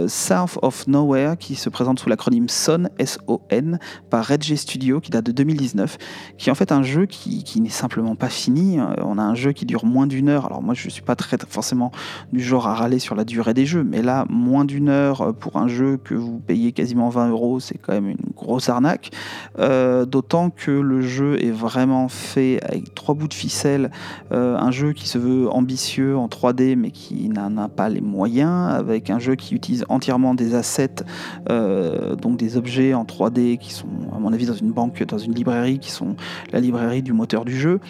South 0.08 0.58
of 0.62 0.86
Nowhere, 0.86 1.36
qui 1.38 1.54
se 1.54 1.68
présente 1.68 1.98
sous 1.98 2.08
l'acronyme 2.08 2.48
SON, 2.48 2.88
S-O-N, 2.98 3.78
par 4.10 4.24
Studio 4.56 5.00
qui 5.00 5.10
date 5.10 5.26
de 5.26 5.32
2019, 5.32 5.98
qui 6.38 6.48
est 6.48 6.52
en 6.52 6.54
fait 6.54 6.72
un 6.72 6.82
jeu 6.82 7.06
qui, 7.06 7.60
n'est 7.60 7.68
simplement 7.68 8.14
pas 8.14 8.28
fini. 8.28 8.78
Euh, 8.78 8.94
on 9.02 9.18
a 9.18 9.22
un 9.22 9.34
jeu 9.34 9.52
qui 9.52 9.66
dure 9.66 9.84
moins 9.84 10.06
d'une 10.06 10.28
heure. 10.28 10.46
Alors 10.46 10.62
moi 10.62 10.74
je 10.74 10.88
suis 10.88 11.02
pas 11.02 11.16
très 11.16 11.36
forcément 11.48 11.90
du 12.32 12.42
genre 12.42 12.66
à 12.66 12.74
râler 12.74 12.98
sur 12.98 13.14
la 13.14 13.24
durée 13.24 13.54
des 13.54 13.66
jeux, 13.66 13.84
mais 13.84 14.02
là 14.02 14.24
moins 14.28 14.64
d'une 14.64 14.88
heure 14.88 15.20
euh, 15.20 15.32
pour 15.32 15.56
un 15.56 15.68
jeu 15.68 15.98
que 16.02 16.14
vous 16.14 16.38
payez 16.38 16.72
quasiment 16.72 17.08
20 17.08 17.30
euros, 17.30 17.60
c'est 17.60 17.78
quand 17.78 17.92
même 17.92 18.08
une 18.08 18.16
grosse 18.34 18.68
arnaque. 18.68 19.10
Euh, 19.58 20.04
d'autant 20.04 20.50
que 20.50 20.70
le 20.70 21.02
jeu 21.02 21.42
est 21.42 21.50
vraiment 21.50 22.08
fait 22.08 22.60
avec 22.62 22.94
trois 22.94 23.14
bouts 23.14 23.28
de 23.28 23.34
ficelle, 23.34 23.90
un 24.30 24.70
jeu 24.70 24.92
qui 24.92 25.08
se 25.08 25.18
veut 25.18 25.48
ambitieux 25.50 26.16
en 26.16 26.28
3D 26.28 26.76
mais 26.76 26.90
qui 26.90 27.28
n'en 27.28 27.56
a 27.56 27.68
pas 27.68 27.88
les 27.88 28.00
moyens, 28.00 28.72
avec 28.72 29.10
un 29.10 29.18
jeu 29.18 29.34
qui 29.34 29.54
utilise 29.54 29.84
entièrement 29.88 30.34
des 30.34 30.54
assets, 30.54 31.04
donc 31.48 32.36
des 32.36 32.56
objets 32.56 32.94
en 32.94 33.04
3D 33.04 33.58
qui 33.58 33.72
sont 33.72 33.86
à 34.14 34.18
mon 34.18 34.32
avis 34.32 34.39
dans 34.46 34.54
une 34.54 34.72
banque, 34.72 35.02
dans 35.04 35.18
une 35.18 35.34
librairie 35.34 35.78
qui 35.78 35.90
sont 35.90 36.16
la 36.52 36.60
librairie 36.60 37.02
du 37.02 37.12
moteur 37.12 37.44
du 37.44 37.58
jeu. 37.58 37.80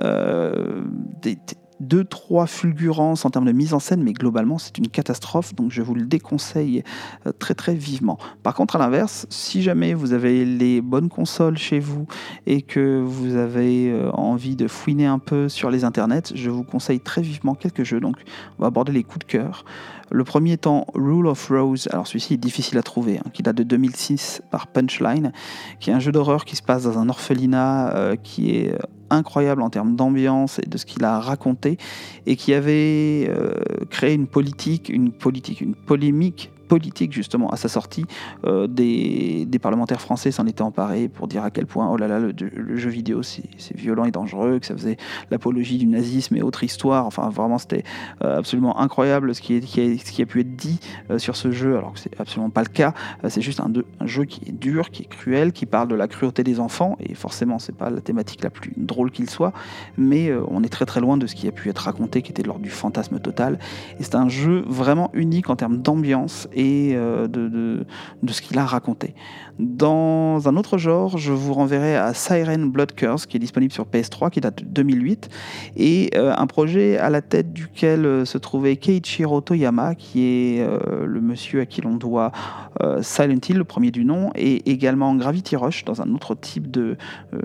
Euh, 0.00 0.82
des, 1.22 1.38
deux, 1.80 2.04
trois 2.04 2.46
fulgurances 2.46 3.24
en 3.24 3.30
termes 3.30 3.44
de 3.44 3.52
mise 3.52 3.74
en 3.74 3.78
scène, 3.78 4.02
mais 4.02 4.12
globalement 4.12 4.58
c'est 4.58 4.78
une 4.78 4.88
catastrophe, 4.88 5.54
donc 5.54 5.70
je 5.70 5.82
vous 5.82 5.94
le 5.94 6.06
déconseille 6.06 6.82
euh, 7.26 7.32
très 7.32 7.54
très 7.54 7.74
vivement. 7.74 8.18
Par 8.42 8.54
contre, 8.54 8.76
à 8.76 8.78
l'inverse, 8.78 9.26
si 9.30 9.62
jamais 9.62 9.94
vous 9.94 10.12
avez 10.12 10.44
les 10.44 10.80
bonnes 10.80 11.08
consoles 11.08 11.58
chez 11.58 11.78
vous 11.78 12.06
et 12.46 12.62
que 12.62 13.02
vous 13.04 13.36
avez 13.36 13.90
euh, 13.90 14.10
envie 14.12 14.56
de 14.56 14.68
fouiner 14.68 15.06
un 15.06 15.18
peu 15.18 15.48
sur 15.48 15.70
les 15.70 15.84
internets, 15.84 16.32
je 16.34 16.50
vous 16.50 16.64
conseille 16.64 17.00
très 17.00 17.22
vivement 17.22 17.54
quelques 17.54 17.84
jeux, 17.84 18.00
donc 18.00 18.16
on 18.58 18.62
va 18.62 18.68
aborder 18.68 18.92
les 18.92 19.04
coups 19.04 19.26
de 19.26 19.30
cœur. 19.30 19.64
Le 20.10 20.22
premier 20.22 20.52
étant 20.52 20.86
Rule 20.94 21.26
of 21.26 21.48
Rose, 21.48 21.88
alors 21.90 22.06
celui-ci 22.06 22.34
est 22.34 22.38
difficile 22.38 22.78
à 22.78 22.82
trouver, 22.82 23.18
hein, 23.18 23.28
qui 23.32 23.42
date 23.42 23.56
de 23.56 23.64
2006 23.64 24.42
par 24.50 24.68
Punchline, 24.68 25.32
qui 25.80 25.90
est 25.90 25.92
un 25.92 25.98
jeu 25.98 26.12
d'horreur 26.12 26.44
qui 26.44 26.54
se 26.54 26.62
passe 26.62 26.84
dans 26.84 26.98
un 26.98 27.08
orphelinat 27.08 27.94
euh, 27.94 28.16
qui 28.16 28.56
est 28.56 28.72
euh, 28.72 28.78
incroyable 29.10 29.62
en 29.62 29.70
termes 29.70 29.96
d'ambiance 29.96 30.60
et 30.60 30.68
de 30.68 30.78
ce 30.78 30.86
qu'il 30.86 31.04
a 31.04 31.18
raconté, 31.18 31.76
et 32.26 32.36
qui 32.36 32.54
avait 32.54 33.28
euh, 33.28 33.54
créé 33.90 34.14
une 34.14 34.28
politique, 34.28 34.88
une 34.88 35.10
politique, 35.10 35.60
une 35.60 35.74
polémique 35.74 36.52
politique 36.66 37.12
justement 37.12 37.48
à 37.50 37.56
sa 37.56 37.68
sortie. 37.68 38.04
Euh, 38.44 38.66
des, 38.66 39.46
parlementaires 39.60 40.02
français 40.02 40.30
s'en 40.30 40.46
étaient 40.46 40.62
emparés 40.62 41.08
pour 41.08 41.28
dire 41.28 41.42
à 41.42 41.50
quel 41.50 41.66
point 41.66 41.88
oh 41.90 41.96
là 41.96 42.06
là 42.06 42.20
le, 42.20 42.76
jeu 42.76 42.90
vidéo 42.90 43.22
c'est 43.22 43.74
violent 43.74 44.04
et 44.04 44.10
dangereux, 44.10 44.58
que 44.58 44.66
ça 44.66 44.74
faisait 44.74 44.98
l'apologie 45.30 45.78
du 45.78 45.86
nazisme 45.86 46.36
et 46.36 46.42
autres 46.42 46.62
histoires. 46.62 47.06
Enfin 47.06 47.30
vraiment 47.30 47.58
c'était 47.58 47.84
euh, 48.22 48.38
absolument 48.38 48.78
incroyable 48.78 49.34
ce 49.34 49.40
qui, 49.40 49.54
est, 49.54 49.64
a, 49.64 49.98
ce 49.98 50.12
qui 50.12 50.22
a 50.22 50.26
pu 50.26 50.40
être 50.40 50.54
dit 50.54 50.78
euh, 51.10 51.18
sur 51.18 51.36
ce 51.36 51.50
jeu 51.50 51.76
alors 51.78 51.94
que 51.94 52.00
c'est 52.00 52.20
absolument 52.20 52.50
pas 52.50 52.62
le 52.62 52.68
cas. 52.68 52.92
c'est 53.28 53.40
juste 53.40 53.60
un, 53.60 53.72
jeu 54.06 54.24
qui 54.24 54.42
est 54.48 54.52
dur, 54.52 54.90
qui 54.90 55.02
est 55.02 55.06
cruel, 55.06 55.52
qui 55.52 55.64
parle 55.66 55.88
de 55.88 55.94
la 55.94 56.06
cruauté 56.06 56.44
des 56.44 56.60
enfants 56.60 56.96
et 57.00 57.14
forcément 57.14 57.58
c'est 57.58 57.74
pas 57.74 57.88
la 57.88 58.00
thématique 58.00 58.42
la 58.44 58.50
plus 58.50 58.72
drôle 58.76 59.10
qu'il 59.10 59.30
soit, 59.30 59.52
mais 59.96 60.30
on 60.48 60.62
est 60.62 60.68
très 60.68 60.84
très 60.84 61.00
loin 61.00 61.16
de 61.16 61.26
ce 61.26 61.34
qui 61.34 61.48
a 61.48 61.52
pu 61.52 61.70
être 61.70 61.78
raconté 61.78 62.22
qui 62.22 62.30
était 62.30 62.42
lors 62.42 62.58
du 62.58 62.70
fantasme 62.70 63.18
total. 63.18 63.58
Et 63.98 64.02
c'est 64.02 64.16
un 64.16 64.28
jeu 64.28 64.64
vraiment 64.66 65.10
unique 65.14 65.48
en 65.50 65.56
termes 65.56 65.78
d'ambiance 65.78 66.48
et 66.56 66.92
euh, 66.94 67.28
de, 67.28 67.84
de, 68.22 68.32
ce 68.32 68.42
qu'il 68.42 68.58
a 68.58 68.64
raconté. 68.64 69.14
Dans 69.58 70.48
un 70.48 70.56
autre 70.56 70.78
genre, 70.78 71.18
je 71.18 71.32
vous 71.32 71.54
renverrai 71.54 71.96
à 71.96 72.14
Siren 72.14 72.70
Blood 72.70 72.92
Curse, 72.92 73.26
qui 73.26 73.36
est 73.36 73.40
disponible 73.40 73.72
sur 73.72 73.86
PS3, 73.86 74.30
qui 74.30 74.40
date 74.40 74.62
de 74.62 74.64
2008, 74.64 75.28
et 75.76 76.10
euh, 76.14 76.34
un 76.36 76.46
projet 76.46 76.98
à 76.98 77.10
la 77.10 77.22
tête 77.22 77.52
duquel 77.52 78.04
euh, 78.04 78.24
se 78.24 78.38
trouvait 78.38 78.76
Keiichiro 78.76 79.40
Toyama, 79.40 79.94
qui 79.94 80.22
est 80.22 80.66
le 81.04 81.20
monsieur 81.20 81.60
à 81.60 81.66
qui 81.66 81.80
l'on 81.80 81.96
doit 81.96 82.32
Silent 83.00 83.40
Hill, 83.48 83.56
le 83.58 83.64
premier 83.64 83.90
du 83.90 84.04
nom, 84.04 84.30
et 84.34 84.70
également 84.70 85.14
Gravity 85.14 85.56
Rush, 85.56 85.84
dans 85.84 86.02
un 86.02 86.14
autre 86.14 86.34
type 86.34 86.76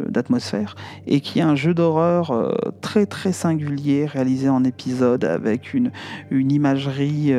d'atmosphère, 0.07 0.75
et 1.07 1.21
qui 1.21 1.39
est 1.39 1.43
un 1.43 1.55
jeu 1.55 1.73
d'horreur 1.73 2.55
très 2.81 3.05
très 3.05 3.31
singulier, 3.31 4.05
réalisé 4.05 4.49
en 4.49 4.63
épisode 4.63 5.23
avec 5.23 5.73
une, 5.73 5.91
une 6.29 6.51
imagerie 6.51 7.33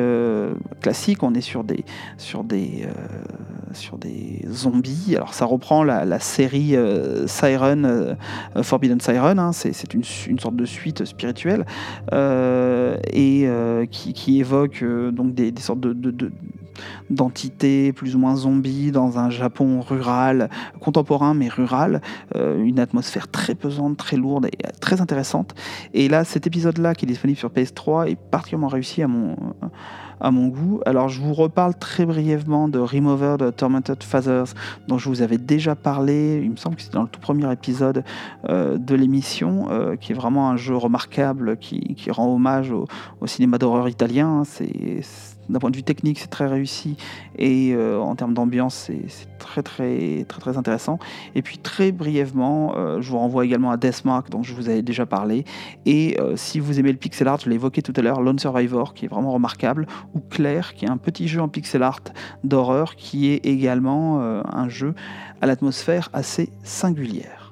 classique. 0.81 1.23
On 1.23 1.33
est 1.33 1.41
sur 1.41 1.63
des, 1.63 1.85
sur 2.17 2.43
des, 2.43 2.85
euh, 2.85 3.73
sur 3.73 3.97
des 3.97 4.41
zombies. 4.63 5.15
Alors 5.15 5.33
ça 5.33 5.45
reprend 5.45 5.83
la, 5.83 6.19
série 6.19 6.75
euh, 6.75 7.27
Siren, 7.27 7.85
euh, 7.85 8.15
Forbidden 8.61 8.99
Siren, 8.99 9.39
hein. 9.39 9.51
c'est 9.53 9.93
une, 9.93 10.03
sorte 10.39 10.55
de 10.55 10.65
suite 10.65 11.05
spirituelle 11.05 11.65
et 12.11 13.47
qui, 13.91 14.39
évoque 14.39 14.83
donc 15.11 15.33
des, 15.33 15.53
sortes 15.59 15.79
de, 15.79 15.93
de, 15.93 16.31
d'entités 17.09 17.93
plus 17.93 18.15
ou 18.15 18.19
moins 18.19 18.35
zombies 18.35 18.91
dans 18.91 19.19
un 19.19 19.29
Japon 19.29 19.81
rural, 19.81 20.49
contemporain 20.79 21.33
mais 21.33 21.49
rural, 21.49 22.01
une 22.35 22.79
atmosphère 22.79 23.27
très 23.27 23.55
pesante, 23.55 23.97
très 23.97 24.17
lourde 24.17 24.47
et 24.47 24.57
très 24.79 25.01
intéressante. 25.01 25.53
Et 25.93 26.09
là, 26.09 26.23
cet 26.23 26.47
épisode-là 26.47 26.95
qui 26.95 27.05
est 27.05 27.07
disponible 27.07 27.37
sur 27.37 27.49
PS3 27.49 28.09
est 28.09 28.15
particulièrement 28.15 28.67
réussi 28.67 29.01
à 29.01 29.07
mon, 29.07 29.35
à 30.23 30.31
mon 30.31 30.47
goût. 30.47 30.81
Alors 30.85 31.09
je 31.09 31.21
vous 31.21 31.33
reparle 31.33 31.75
très 31.75 32.05
brièvement 32.05 32.67
de 32.67 32.79
Remover 32.79 33.35
de 33.37 33.51
Tormented 33.51 34.01
Fathers, 34.01 34.53
dont 34.87 34.97
je 34.97 35.09
vous 35.09 35.21
avais 35.21 35.37
déjà 35.37 35.75
parlé, 35.75 36.41
il 36.43 36.51
me 36.51 36.55
semble 36.55 36.77
que 36.77 36.81
c'est 36.81 36.93
dans 36.93 37.03
le 37.03 37.09
tout 37.09 37.19
premier 37.19 37.51
épisode 37.51 38.03
euh, 38.49 38.77
de 38.77 38.95
l'émission, 38.95 39.67
euh, 39.69 39.95
qui 39.95 40.13
est 40.13 40.15
vraiment 40.15 40.49
un 40.49 40.57
jeu 40.57 40.75
remarquable 40.75 41.57
qui, 41.57 41.95
rend 42.09 42.33
hommage 42.33 42.71
au, 42.71 42.87
au 43.21 43.27
cinéma 43.27 43.57
d'horreur 43.57 43.89
italien. 43.89 44.43
C'est 44.45 45.01
d'un 45.49 45.59
point 45.59 45.71
de 45.71 45.75
vue 45.75 45.83
technique, 45.83 46.19
c'est 46.19 46.29
très 46.29 46.47
réussi 46.47 46.97
et 47.37 47.73
euh, 47.73 47.99
en 47.99 48.15
termes 48.15 48.33
d'ambiance, 48.33 48.89
c'est 49.07 49.27
très, 49.39 50.57
intéressant. 50.57 50.99
Et 51.35 51.41
puis 51.41 51.57
très 51.57 51.91
brièvement, 51.91 52.73
euh, 52.75 53.01
je 53.01 53.09
vous 53.09 53.17
renvoie 53.17 53.45
également 53.45 53.71
à 53.71 53.77
Deathmark, 53.77 54.29
dont 54.29 54.43
je 54.43 54.53
vous 54.53 54.69
avais 54.69 54.81
déjà 54.81 55.05
parlé. 55.05 55.45
Et 55.85 56.19
euh, 56.19 56.35
si 56.35 56.59
vous 56.59 56.79
aimez 56.79 56.91
le 56.91 56.97
pixel 56.97 57.27
art, 57.27 57.39
je 57.39 57.49
l'ai 57.49 57.55
évoqué 57.55 57.81
tout 57.81 57.93
à 57.95 58.01
l'heure, 58.01 58.21
Lone 58.21 58.39
Survivor, 58.39 58.93
qui 58.93 59.05
est 59.05 59.09
vraiment 59.09 59.31
remarquable, 59.31 59.87
ou 60.13 60.19
Claire, 60.19 60.73
qui 60.73 60.85
est 60.85 60.89
un 60.89 60.97
petit 60.97 61.27
jeu 61.27 61.41
en 61.41 61.47
pixel 61.47 61.83
art 61.83 62.01
d'horreur, 62.43 62.95
qui 62.95 63.31
est 63.31 63.45
également 63.45 64.21
un 64.21 64.69
jeu 64.69 64.93
à 65.41 65.45
l'atmosphère 65.45 66.09
assez 66.13 66.49
singulière. 66.63 67.42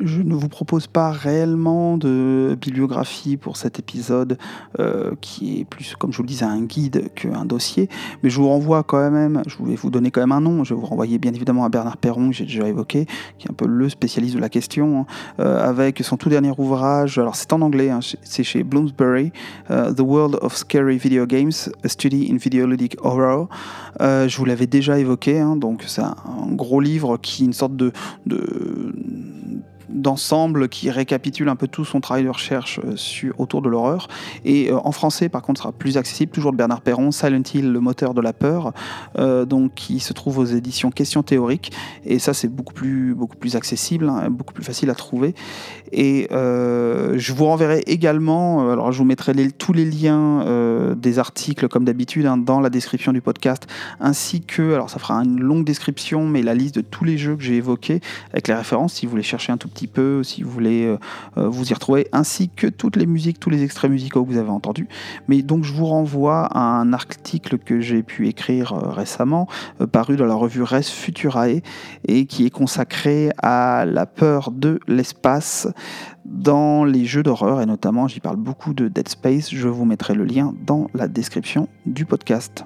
Je 0.00 0.22
ne 0.22 0.34
vous 0.34 0.48
propose 0.48 0.86
pas 0.86 1.10
réellement 1.10 1.96
de 1.96 2.56
bibliographie 2.60 3.36
pour 3.36 3.56
cet 3.56 3.80
épisode 3.80 4.38
euh, 4.78 5.12
qui 5.20 5.60
est 5.60 5.64
plus, 5.64 5.96
comme 5.96 6.12
je 6.12 6.18
vous 6.18 6.22
le 6.22 6.28
disais, 6.28 6.44
un 6.44 6.62
guide 6.62 7.12
qu'un 7.14 7.44
dossier, 7.44 7.88
mais 8.22 8.30
je 8.30 8.38
vous 8.38 8.48
renvoie 8.48 8.84
quand 8.84 9.10
même, 9.10 9.42
je 9.48 9.56
vais 9.60 9.74
vous 9.74 9.90
donner 9.90 10.12
quand 10.12 10.20
même 10.20 10.30
un 10.30 10.40
nom, 10.40 10.62
je 10.62 10.72
vais 10.72 10.80
vous 10.80 10.86
renvoyer 10.86 11.18
bien 11.18 11.32
évidemment 11.32 11.64
à 11.64 11.68
Bernard 11.68 11.96
Perron, 11.96 12.30
que 12.30 12.36
j'ai 12.36 12.44
déjà 12.44 12.68
évoqué, 12.68 13.06
qui 13.38 13.48
est 13.48 13.50
un 13.50 13.54
peu 13.54 13.66
le 13.66 13.88
spécialiste 13.88 14.36
de 14.36 14.40
la 14.40 14.48
question, 14.48 15.00
hein, 15.00 15.06
euh, 15.40 15.68
avec 15.68 15.98
son 16.04 16.16
tout 16.16 16.28
dernier 16.28 16.52
ouvrage, 16.56 17.18
alors 17.18 17.34
c'est 17.34 17.52
en 17.52 17.60
anglais, 17.60 17.90
hein, 17.90 17.98
c'est 18.22 18.44
chez 18.44 18.62
Bloomsbury, 18.62 19.32
euh, 19.72 19.92
The 19.92 20.00
World 20.00 20.38
of 20.42 20.56
Scary 20.56 20.98
Video 20.98 21.26
Games, 21.26 21.52
A 21.82 21.88
Study 21.88 22.30
in 22.32 22.36
Videoludic 22.36 22.96
Horror. 23.02 23.48
je 24.00 24.36
vous 24.36 24.44
l'avais 24.44 24.68
déjà 24.68 25.00
évoqué, 25.00 25.40
hein, 25.40 25.56
donc 25.56 25.82
c'est 25.88 26.02
un, 26.02 26.14
gros 26.52 26.80
livre 26.80 27.16
qui 27.16 27.42
est 27.42 27.46
une 27.46 27.52
sorte 27.52 27.74
de 27.74 27.92
d'ensemble 29.88 30.68
qui 30.68 30.90
récapitule 30.90 31.48
un 31.48 31.56
peu 31.56 31.68
tout 31.68 31.84
son 31.84 32.00
travail 32.00 32.24
de 32.24 32.28
recherche 32.28 32.80
sur, 32.96 33.38
autour 33.40 33.62
de 33.62 33.68
l'horreur. 33.68 34.08
Et 34.44 34.70
en 34.72 34.92
français, 34.92 35.28
par 35.28 35.42
contre, 35.42 35.60
sera 35.60 35.72
plus 35.72 35.96
accessible, 35.96 36.32
toujours 36.32 36.52
de 36.52 36.56
Bernard 36.56 36.80
Perron, 36.80 37.10
Silent 37.10 37.42
Hill, 37.54 37.72
le 37.72 37.80
moteur 37.80 38.14
de 38.14 38.20
la 38.20 38.32
peur, 38.32 38.72
donc 39.16 39.74
qui 39.74 40.00
se 40.00 40.12
trouve 40.12 40.38
aux 40.38 40.44
éditions 40.44 40.90
Questions 40.90 41.22
théoriques. 41.22 41.72
Et 42.04 42.18
ça, 42.18 42.34
c'est 42.34 42.48
beaucoup 42.48 42.74
plus, 42.74 43.14
beaucoup 43.14 43.36
plus 43.36 43.56
accessible, 43.56 44.08
hein, 44.08 44.30
beaucoup 44.30 44.54
plus 44.54 44.64
facile 44.64 44.90
à 44.90 44.94
trouver. 44.94 45.34
Et 45.92 46.28
je 46.30 47.32
vous 47.32 47.44
renverrai 47.44 47.82
également, 47.86 48.70
alors 48.70 48.92
je 48.92 48.98
vous 48.98 49.04
mettrai 49.04 49.32
tous 49.52 49.72
les 49.72 49.84
liens 49.84 50.94
des 50.96 51.18
articles 51.18 51.68
comme 51.68 51.84
d'habitude 51.84 52.26
hein, 52.26 52.36
dans 52.36 52.60
la 52.60 52.70
description 52.70 53.12
du 53.12 53.20
podcast, 53.20 53.66
ainsi 54.00 54.40
que, 54.40 54.74
alors 54.74 54.90
ça 54.90 54.98
fera 54.98 55.14
une 55.22 55.40
longue 55.40 55.64
description, 55.64 56.26
mais 56.26 56.42
la 56.42 56.54
liste 56.54 56.74
de 56.74 56.80
tous 56.80 57.04
les 57.04 57.18
jeux 57.18 57.36
que 57.36 57.42
j'ai 57.42 57.56
évoqués, 57.56 58.00
avec 58.32 58.48
les 58.48 58.54
références, 58.54 58.94
si 58.94 59.06
vous 59.06 59.10
voulez 59.10 59.22
chercher 59.22 59.52
un 59.52 59.56
tout 59.56 59.68
petit 59.68 59.77
peu, 59.86 60.22
si 60.22 60.42
vous 60.42 60.50
voulez 60.50 60.86
euh, 60.86 60.98
euh, 61.36 61.48
vous 61.48 61.70
y 61.70 61.74
retrouver, 61.74 62.08
ainsi 62.12 62.48
que 62.48 62.66
toutes 62.66 62.96
les 62.96 63.06
musiques, 63.06 63.38
tous 63.38 63.50
les 63.50 63.62
extraits 63.62 63.90
musicaux 63.90 64.24
que 64.24 64.30
vous 64.30 64.38
avez 64.38 64.50
entendus. 64.50 64.88
Mais 65.28 65.42
donc 65.42 65.64
je 65.64 65.72
vous 65.72 65.86
renvoie 65.86 66.46
à 66.46 66.60
un 66.60 66.92
article 66.92 67.58
que 67.58 67.80
j'ai 67.80 68.02
pu 68.02 68.28
écrire 68.28 68.72
euh, 68.72 68.90
récemment, 68.90 69.48
paru 69.92 70.16
dans 70.16 70.26
la 70.26 70.34
revue 70.34 70.62
Res 70.62 70.82
Futurae, 70.82 71.60
et 72.06 72.26
qui 72.26 72.46
est 72.46 72.50
consacré 72.50 73.30
à 73.38 73.84
la 73.86 74.06
peur 74.06 74.50
de 74.50 74.80
l'espace 74.88 75.68
dans 76.24 76.84
les 76.84 77.04
jeux 77.06 77.22
d'horreur, 77.22 77.60
et 77.60 77.66
notamment 77.66 78.08
j'y 78.08 78.20
parle 78.20 78.36
beaucoup 78.36 78.74
de 78.74 78.88
Dead 78.88 79.08
Space, 79.08 79.50
je 79.50 79.68
vous 79.68 79.84
mettrai 79.84 80.14
le 80.14 80.24
lien 80.24 80.54
dans 80.66 80.88
la 80.94 81.08
description 81.08 81.68
du 81.86 82.04
podcast. 82.04 82.64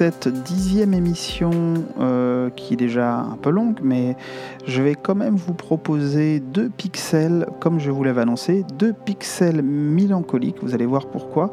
Cette 0.00 0.28
dixième 0.28 0.94
émission, 0.94 1.50
euh, 2.00 2.48
qui 2.48 2.72
est 2.72 2.78
déjà 2.78 3.16
un 3.18 3.36
peu 3.36 3.50
longue, 3.50 3.80
mais 3.82 4.16
je 4.66 4.80
vais 4.80 4.94
quand 4.94 5.14
même 5.14 5.36
vous 5.36 5.52
proposer 5.52 6.40
deux 6.40 6.70
pixels, 6.70 7.46
comme 7.60 7.78
je 7.78 7.90
vous 7.90 8.02
l'avais 8.02 8.22
annoncé, 8.22 8.64
deux 8.78 8.94
pixels 8.94 9.60
mélancoliques, 9.60 10.56
vous 10.62 10.72
allez 10.72 10.86
voir 10.86 11.04
pourquoi, 11.04 11.52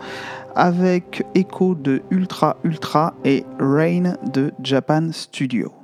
avec 0.55 1.25
Echo 1.35 1.75
de 1.75 2.01
Ultra 2.09 2.55
Ultra 2.63 3.15
et 3.25 3.43
Rain 3.59 4.13
de 4.31 4.53
Japan 4.63 5.09
Studio. 5.11 5.76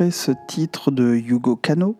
Ce 0.00 0.32
titre 0.48 0.90
de 0.90 1.14
Yugo 1.14 1.56
Kano, 1.56 1.96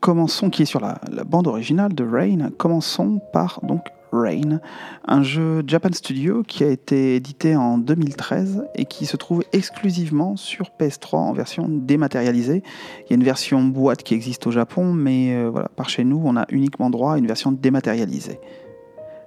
commençons, 0.00 0.50
qui 0.50 0.62
est 0.62 0.66
sur 0.66 0.80
la, 0.80 1.00
bande 1.24 1.46
originale 1.46 1.94
de 1.94 2.04
Rain, 2.04 2.50
commençons 2.56 3.20
par 3.32 3.60
donc 3.62 3.82
Rain, 4.10 4.60
un 5.06 5.22
jeu 5.22 5.62
Japan 5.66 5.90
Studio 5.92 6.42
qui 6.42 6.64
a 6.64 6.68
été 6.68 7.14
édité 7.14 7.54
en 7.54 7.78
2013 7.78 8.64
et 8.74 8.86
qui 8.86 9.06
se 9.06 9.16
trouve 9.16 9.44
exclusivement 9.52 10.36
sur 10.36 10.70
PS3 10.80 11.16
en 11.16 11.32
version 11.32 11.66
dématérialisée. 11.68 12.62
Il 13.04 13.10
y 13.10 13.12
a 13.12 13.16
une 13.16 13.24
version 13.24 13.62
boîte 13.62 14.02
qui 14.02 14.14
existe 14.14 14.46
au 14.46 14.50
Japon, 14.50 14.92
mais 14.92 15.34
euh, 15.34 15.50
voilà, 15.50 15.68
par 15.76 15.88
chez 15.88 16.04
nous, 16.04 16.20
on 16.24 16.36
a 16.36 16.46
uniquement 16.48 16.90
droit 16.90 17.14
à 17.14 17.18
une 17.18 17.26
version 17.26 17.52
dématérialisée. 17.52 18.40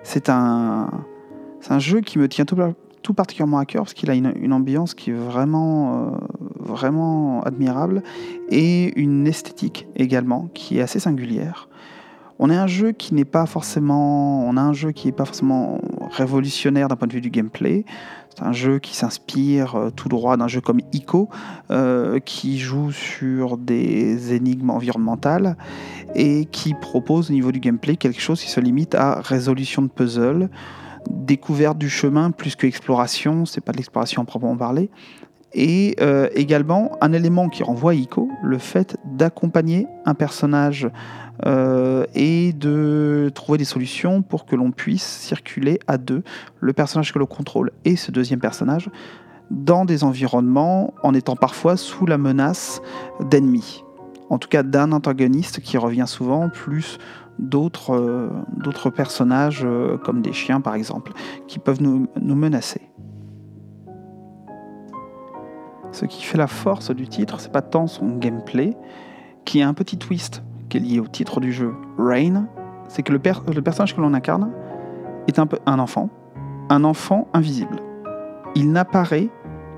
C'est 0.03 0.29
un, 0.29 0.89
un 1.69 1.79
jeu 1.79 2.01
qui 2.01 2.17
me 2.17 2.27
tient 2.27 2.45
tout, 3.01 3.13
particulièrement 3.13 3.59
à 3.59 3.65
cœur 3.65 3.83
parce 3.83 3.93
qu'il 3.93 4.09
a 4.09 4.15
une, 4.15 4.53
ambiance 4.53 4.93
qui 4.93 5.11
est 5.11 5.13
vraiment, 5.13 5.93
euh, 5.93 6.17
vraiment 6.59 7.41
admirable 7.41 8.03
et 8.49 8.99
une 8.99 9.27
esthétique 9.27 9.87
également 9.95 10.49
qui 10.53 10.77
est 10.77 10.81
assez 10.81 10.99
singulière. 10.99 11.67
On 12.43 12.49
a 12.49 12.59
un 12.59 12.65
jeu 12.65 12.91
qui 12.91 13.13
n'est 13.13 13.23
pas 13.23 13.45
forcément, 13.45 14.43
on 14.47 14.57
a 14.57 14.61
un 14.61 14.73
jeu 14.73 14.91
qui 14.91 15.07
n'est 15.07 15.13
pas 15.13 15.25
forcément 15.25 15.79
révolutionnaire 16.09 16.87
d'un 16.87 16.95
point 16.95 17.07
de 17.07 17.13
vue 17.13 17.21
du 17.21 17.29
gameplay. 17.29 17.85
C'est 18.35 18.43
un 18.43 18.51
jeu 18.51 18.79
qui 18.79 18.95
s'inspire 18.95 19.75
euh, 19.75 19.89
tout 19.91 20.09
droit 20.09 20.37
d'un 20.37 20.47
jeu 20.47 20.59
comme 20.59 20.79
Ico, 20.91 21.29
euh, 21.69 22.17
qui 22.17 22.57
joue 22.57 22.91
sur 22.91 23.57
des 23.57 24.33
énigmes 24.33 24.71
environnementales 24.71 25.55
et 26.15 26.45
qui 26.45 26.73
propose 26.73 27.29
au 27.29 27.33
niveau 27.33 27.51
du 27.51 27.59
gameplay 27.59 27.95
quelque 27.95 28.21
chose 28.21 28.41
qui 28.41 28.49
se 28.49 28.59
limite 28.59 28.95
à 28.95 29.21
résolution 29.21 29.83
de 29.83 29.89
puzzles 29.89 30.49
découverte 31.09 31.77
du 31.77 31.89
chemin 31.89 32.31
plus 32.31 32.55
que 32.55 32.67
exploration, 32.67 33.45
c'est 33.45 33.61
pas 33.61 33.71
de 33.71 33.77
l'exploration 33.77 34.25
proprement 34.25 34.57
parler. 34.57 34.89
Et 35.53 35.95
euh, 35.99 36.29
également 36.33 36.97
un 37.01 37.11
élément 37.11 37.49
qui 37.49 37.63
renvoie 37.63 37.91
à 37.91 37.93
Ico, 37.93 38.29
le 38.41 38.57
fait 38.57 38.97
d'accompagner 39.03 39.85
un 40.05 40.13
personnage 40.13 40.89
euh, 41.45 42.05
et 42.15 42.53
de 42.53 43.29
trouver 43.35 43.57
des 43.57 43.65
solutions 43.65 44.21
pour 44.21 44.45
que 44.45 44.55
l'on 44.55 44.71
puisse 44.71 45.03
circuler 45.03 45.79
à 45.87 45.97
deux, 45.97 46.23
le 46.59 46.71
personnage 46.71 47.11
que 47.11 47.19
l'on 47.19 47.25
contrôle 47.25 47.71
et 47.83 47.97
ce 47.97 48.11
deuxième 48.11 48.39
personnage, 48.39 48.89
dans 49.49 49.83
des 49.83 50.05
environnements 50.05 50.93
en 51.03 51.13
étant 51.13 51.35
parfois 51.35 51.75
sous 51.75 52.05
la 52.05 52.17
menace 52.17 52.81
d'ennemis. 53.29 53.83
En 54.29 54.37
tout 54.37 54.47
cas 54.47 54.63
d'un 54.63 54.93
antagoniste 54.93 55.59
qui 55.59 55.77
revient 55.77 56.05
souvent, 56.07 56.47
plus 56.47 56.99
d'autres 57.41 57.95
euh, 57.95 58.29
d'autres 58.55 58.89
personnages 58.89 59.63
euh, 59.65 59.97
comme 59.97 60.21
des 60.21 60.31
chiens 60.31 60.61
par 60.61 60.75
exemple 60.75 61.11
qui 61.47 61.59
peuvent 61.59 61.81
nous, 61.81 62.07
nous, 62.21 62.35
menacer. 62.35 62.81
Ce 65.91 66.05
qui 66.05 66.23
fait 66.23 66.37
la 66.37 66.47
force 66.47 66.91
du 66.91 67.07
titre, 67.07 67.39
c'est 67.39 67.51
pas 67.51 67.61
tant 67.61 67.87
son 67.87 68.15
gameplay, 68.17 68.77
qui 69.43 69.61
a 69.61 69.67
un 69.67 69.73
petit 69.73 69.97
twist 69.97 70.43
qui 70.69 70.77
est 70.77 70.79
lié 70.79 70.99
au 71.01 71.07
titre 71.07 71.41
du 71.41 71.51
jeu, 71.51 71.73
Rain, 71.97 72.47
c'est 72.87 73.03
que 73.03 73.11
le, 73.11 73.19
le, 73.53 73.61
personnage 73.61 73.93
que 73.93 73.99
l'on 73.99 74.13
incarne 74.13 74.51
est 75.27 75.37
un, 75.37 75.47
peu, 75.47 75.59
un 75.65 75.79
enfant, 75.79 76.09
un 76.69 76.85
enfant 76.85 77.27
invisible. 77.33 77.81
Il 78.55 78.71
n'apparaît 78.71 79.29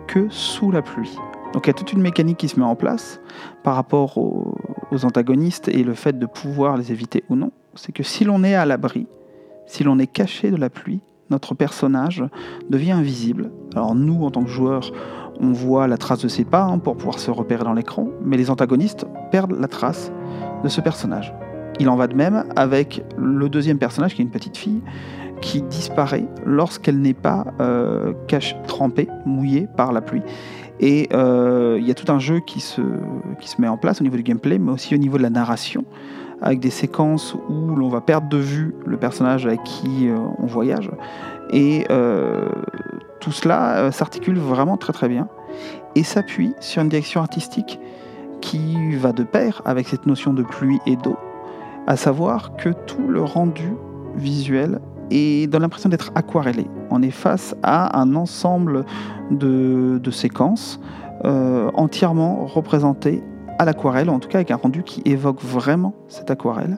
que 0.07 0.27
sous 0.30 0.69
la 0.69 0.84
pluie. 0.84 1.18
Donc 1.53 1.67
il 1.67 1.69
y 1.69 1.71
a 1.71 1.73
toute 1.73 1.93
une 1.93 2.01
mécanique 2.01 2.38
qui 2.38 2.49
se 2.49 2.59
met 2.59 2.65
en 2.65 2.75
place 2.75 3.21
par 3.63 3.75
rapport 3.75 4.17
aux, 4.17 4.57
antagonistes 5.03 5.69
et 5.69 5.84
le 5.84 5.95
fait 5.95 6.19
de 6.19 6.25
pouvoir 6.27 6.77
les 6.77 6.91
éviter 6.91 7.23
ou 7.30 7.35
non. 7.35 7.51
C'est 7.73 7.91
que 7.91 8.03
si 8.03 8.25
l'on 8.25 8.43
est 8.43 8.53
à 8.53 8.65
l'abri, 8.65 9.07
si 9.65 9.84
l'on 9.84 9.97
est 9.97 10.07
caché 10.07 10.51
de 10.51 10.55
la 10.57 10.69
pluie, 10.69 11.01
notre 11.31 11.55
personnage 11.55 12.23
devient 12.69 12.91
invisible. 12.91 13.51
Alors 13.75 13.95
nous, 13.95 14.23
en 14.23 14.30
tant 14.30 14.43
que 14.43 14.49
joueurs, 14.49 14.91
on 15.39 15.51
voit 15.51 15.88
la 15.88 15.97
trace 15.97 16.21
de 16.21 16.27
ses 16.27 16.45
pas 16.45 16.63
hein, 16.63 16.77
pour 16.77 16.95
pouvoir 16.95 17.17
se 17.17 17.31
repérer 17.31 17.63
dans 17.63 17.73
l'écran, 17.73 18.09
mais 18.23 18.38
les 18.38 18.51
antagonistes 18.51 19.07
perdent 19.31 19.59
la 19.59 19.67
trace 19.67 20.11
de 20.63 20.69
ce 20.69 20.80
personnage. 20.80 21.34
Il 21.80 21.89
en 21.89 21.95
va 21.95 22.05
de 22.05 22.15
même 22.15 22.45
avec 22.55 23.03
le 23.17 23.49
deuxième 23.49 23.80
personnage, 23.80 24.13
qui 24.13 24.21
est 24.21 24.25
une 24.25 24.31
petite 24.31 24.57
fille, 24.57 24.81
qui 25.41 25.61
disparaît 25.61 26.25
lorsqu'elle 26.45 26.99
n'est 26.99 27.13
pas 27.13 27.45
euh, 27.59 28.13
trempée, 28.67 29.09
mouillée 29.25 29.67
par 29.75 29.91
la 29.91 30.01
pluie. 30.01 30.21
Et 30.79 31.09
euh, 31.13 31.77
il 31.79 31.87
y 31.87 31.91
a 31.91 31.93
tout 31.93 32.11
un 32.11 32.19
jeu 32.19 32.39
qui 32.39 32.59
se, 32.59 32.81
met 33.59 33.67
en 33.67 33.77
place 33.77 34.01
au 34.01 34.03
niveau 34.03 34.17
du 34.17 34.23
gameplay, 34.23 34.57
mais 34.57 34.71
aussi 34.71 34.95
au 34.95 34.97
niveau 34.97 35.17
de 35.17 35.23
la 35.23 35.29
narration, 35.29 35.85
avec 36.41 36.59
des 36.59 36.71
séquences 36.71 37.35
où 37.49 37.75
l'on 37.75 37.89
va 37.89 38.01
perdre 38.01 38.27
de 38.27 38.37
vue 38.37 38.73
le 38.85 38.97
personnage 38.97 39.45
avec 39.45 39.63
qui 39.63 40.09
euh, 40.09 40.17
on 40.39 40.45
voyage. 40.45 40.89
Et 41.51 41.85
tout 43.19 43.31
cela 43.31 43.91
s'articule 43.91 44.39
vraiment 44.39 44.75
très 44.75 44.91
très 44.91 45.07
bien 45.07 45.27
et 45.95 46.03
s'appuie 46.03 46.53
sur 46.59 46.81
une 46.81 46.89
direction 46.89 47.21
artistique 47.21 47.79
qui 48.41 48.95
va 48.95 49.13
de 49.13 49.23
pair 49.23 49.61
avec 49.63 49.87
cette 49.87 50.05
notion 50.05 50.33
de 50.33 50.43
pluie 50.43 50.79
et 50.85 50.95
d'eau, 50.95 51.17
à 51.87 51.95
savoir 51.95 52.55
que 52.57 52.69
tout 52.69 53.07
le 53.07 53.21
rendu 53.21 53.71
visuel 54.15 54.79
est 55.11 55.47
dans 55.47 55.59
l'impression 55.59 55.89
d'être 55.89 56.11
aquarellé. 56.15 56.67
On 56.89 57.01
est 57.01 57.11
face 57.11 57.55
à 57.63 57.99
un 57.99 58.15
ensemble 58.15 58.85
de, 59.31 59.99
séquences 60.11 60.80
euh, 61.25 61.71
entièrement 61.73 62.45
représentées 62.45 63.23
à 63.59 63.65
l'aquarelle, 63.65 64.09
en 64.09 64.19
tout 64.19 64.30
cas 64.30 64.39
avec 64.39 64.51
un 64.51 64.55
rendu 64.55 64.84
qui 64.84 65.01
évoque 65.05 65.41
vraiment 65.41 65.93
cette 66.07 66.31
aquarelle, 66.31 66.77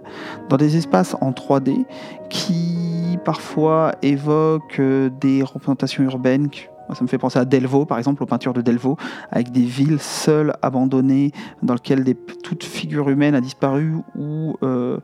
dans 0.50 0.58
des 0.58 0.78
espaces 0.78 1.16
en 1.22 1.32
3D 1.32 1.86
qui 2.30 3.18
parfois 3.24 3.94
évoquent 4.02 4.80
euh, 4.80 5.10
des 5.22 5.42
représentations 5.44 6.04
urbaines 6.04 6.50
ça 6.94 7.04
me 7.04 7.08
fait 7.08 7.18
penser 7.18 7.40
à 7.40 7.46
Delvaux, 7.46 7.86
par 7.86 7.98
exemple, 7.98 8.22
aux 8.22 8.26
peintures 8.26 8.54
de 8.54 8.62
Delvaux, 8.62 8.98
avec 9.32 9.52
des 9.52 9.64
villes 9.64 10.00
seules, 10.00 10.54
abandonnées, 10.62 11.32
dans 11.64 11.74
lesquelles 11.74 12.04
toute 12.44 12.64
figure 12.64 13.10
humaine 13.10 13.34
a 13.34 13.42
disparu, 13.42 13.96
euh, 14.18 14.98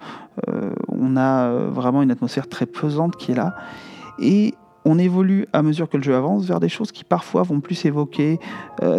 euh, 0.47 0.73
on 1.01 1.17
a 1.17 1.45
euh, 1.45 1.69
vraiment 1.69 2.01
une 2.01 2.11
atmosphère 2.11 2.47
très 2.47 2.65
pesante 2.65 3.17
qui 3.17 3.31
est 3.31 3.35
là. 3.35 3.55
Et 4.19 4.53
on 4.85 4.97
évolue 4.97 5.47
à 5.53 5.61
mesure 5.61 5.89
que 5.89 5.97
le 5.97 6.03
jeu 6.03 6.15
avance 6.15 6.45
vers 6.45 6.59
des 6.59 6.69
choses 6.69 6.91
qui 6.91 7.03
parfois 7.03 7.43
vont 7.43 7.59
plus 7.59 7.85
évoquer 7.85 8.39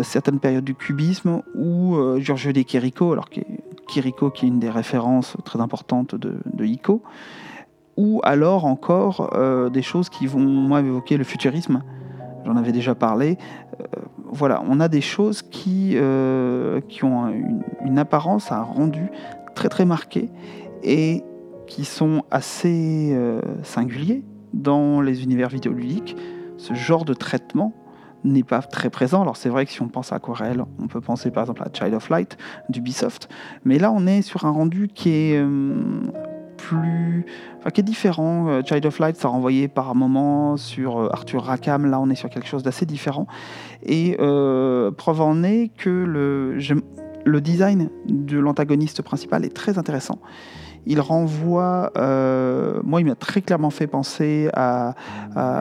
certaines 0.03 0.39
périodes 0.39 0.62
du 0.62 0.77
cubisme 0.77 1.43
ou 1.57 1.97
Giorgio 2.19 2.53
de 2.53 2.62
Chirico, 2.62 3.11
alors 3.11 3.29
que 3.29 3.41
Chirico 3.89 4.31
qui 4.31 4.47
est 4.47 4.49
une 4.49 4.61
des 4.61 4.70
références 4.70 5.37
très 5.45 5.61
importantes 5.61 6.15
de, 6.15 6.37
de 6.53 6.65
Ico, 6.65 7.03
ou 7.97 8.20
alors 8.23 8.65
encore 8.65 9.29
des 9.73 9.83
choses 9.83 10.09
qui 10.09 10.29
vont 10.29 10.39
moi 10.39 10.79
évoquer 10.79 11.16
le 11.16 11.24
futurisme 11.24 11.83
j'en 12.45 12.57
avais 12.57 12.73
déjà 12.73 12.95
parlé. 12.95 13.39
Euh, 13.81 13.85
voilà, 14.27 14.62
on 14.69 14.81
a 14.81 14.89
des 14.89 15.01
choses 15.01 15.43
qui, 15.43 15.93
euh, 15.95 16.81
qui 16.89 17.05
ont 17.05 17.29
une, 17.85 17.99
apparence, 17.99 18.53
un 18.53 18.62
rendu 18.62 19.09
très 19.55 19.69
très 19.69 19.85
marqué 19.85 20.31
et 20.83 21.23
qui 21.73 21.86
sont 21.86 22.23
assez 22.31 23.12
euh, 23.15 23.40
singuliers 23.62 24.23
dans 24.53 25.01
les 25.01 25.23
univers 25.23 25.49
vidéoludiques. 25.49 26.16
Ce 26.59 26.74
genre 26.74 27.07
de 27.07 27.15
traitement 27.15 27.73
n'est 28.24 28.43
pas 28.43 28.61
très 28.61 28.90
présent. 28.90 29.23
Alors 29.23 29.39
c'est 29.39 29.49
vrai 29.49 29.65
que 29.65 29.73
si 29.73 29.81
on 29.81 29.89
pense 29.89 30.12
à 30.12 30.16
Aquarelle, 30.16 30.65
on 30.78 30.86
peut 30.86 31.01
penser 31.01 31.31
par 31.31 31.44
exemple 31.44 31.62
à 31.62 31.69
Child 31.73 31.94
of 31.94 32.11
Light 32.11 32.36
d'Ubisoft, 32.69 33.31
mais 33.65 33.78
là 33.78 33.90
on 33.90 34.07
est 34.07 34.20
sur 34.20 34.44
un 34.44 34.51
rendu 34.51 34.89
qui 34.89 35.11
est 35.11 35.43
plus, 36.62 37.27
enfin, 37.59 37.70
qui 37.70 37.81
est 37.81 37.85
différent. 37.85 38.49
Euh, 38.49 38.62
Child 38.65 38.86
of 38.86 38.99
Light, 38.99 39.16
ça 39.16 39.28
renvoyait 39.28 39.69
par 39.69 39.94
moment 39.94 40.57
sur 40.57 40.99
euh, 40.99 41.09
Arthur 41.12 41.43
Rackham. 41.43 41.86
Là, 41.86 42.01
on 42.01 42.09
est 42.09 42.15
sur 42.15 42.31
quelque 42.31 42.47
chose 42.47 42.62
d'assez 42.62 42.86
différent. 42.86 43.27
Et 43.82 44.16
euh, 44.20 44.90
preuve 44.90 45.20
en 45.20 45.43
est 45.43 45.70
que 45.77 45.90
le, 45.90 46.59
le 47.24 47.40
design 47.40 47.90
de 48.07 48.39
l'antagoniste 48.39 49.03
principal 49.03 49.44
est 49.44 49.55
très 49.55 49.78
intéressant. 49.78 50.20
Il 50.87 51.01
renvoie, 51.01 51.93
moi, 52.85 53.01
il 53.01 53.07
m'a 53.07 53.15
très 53.15 53.41
clairement 53.41 53.71
fait 53.71 53.87
penser 53.87 54.49
à, 54.55 54.95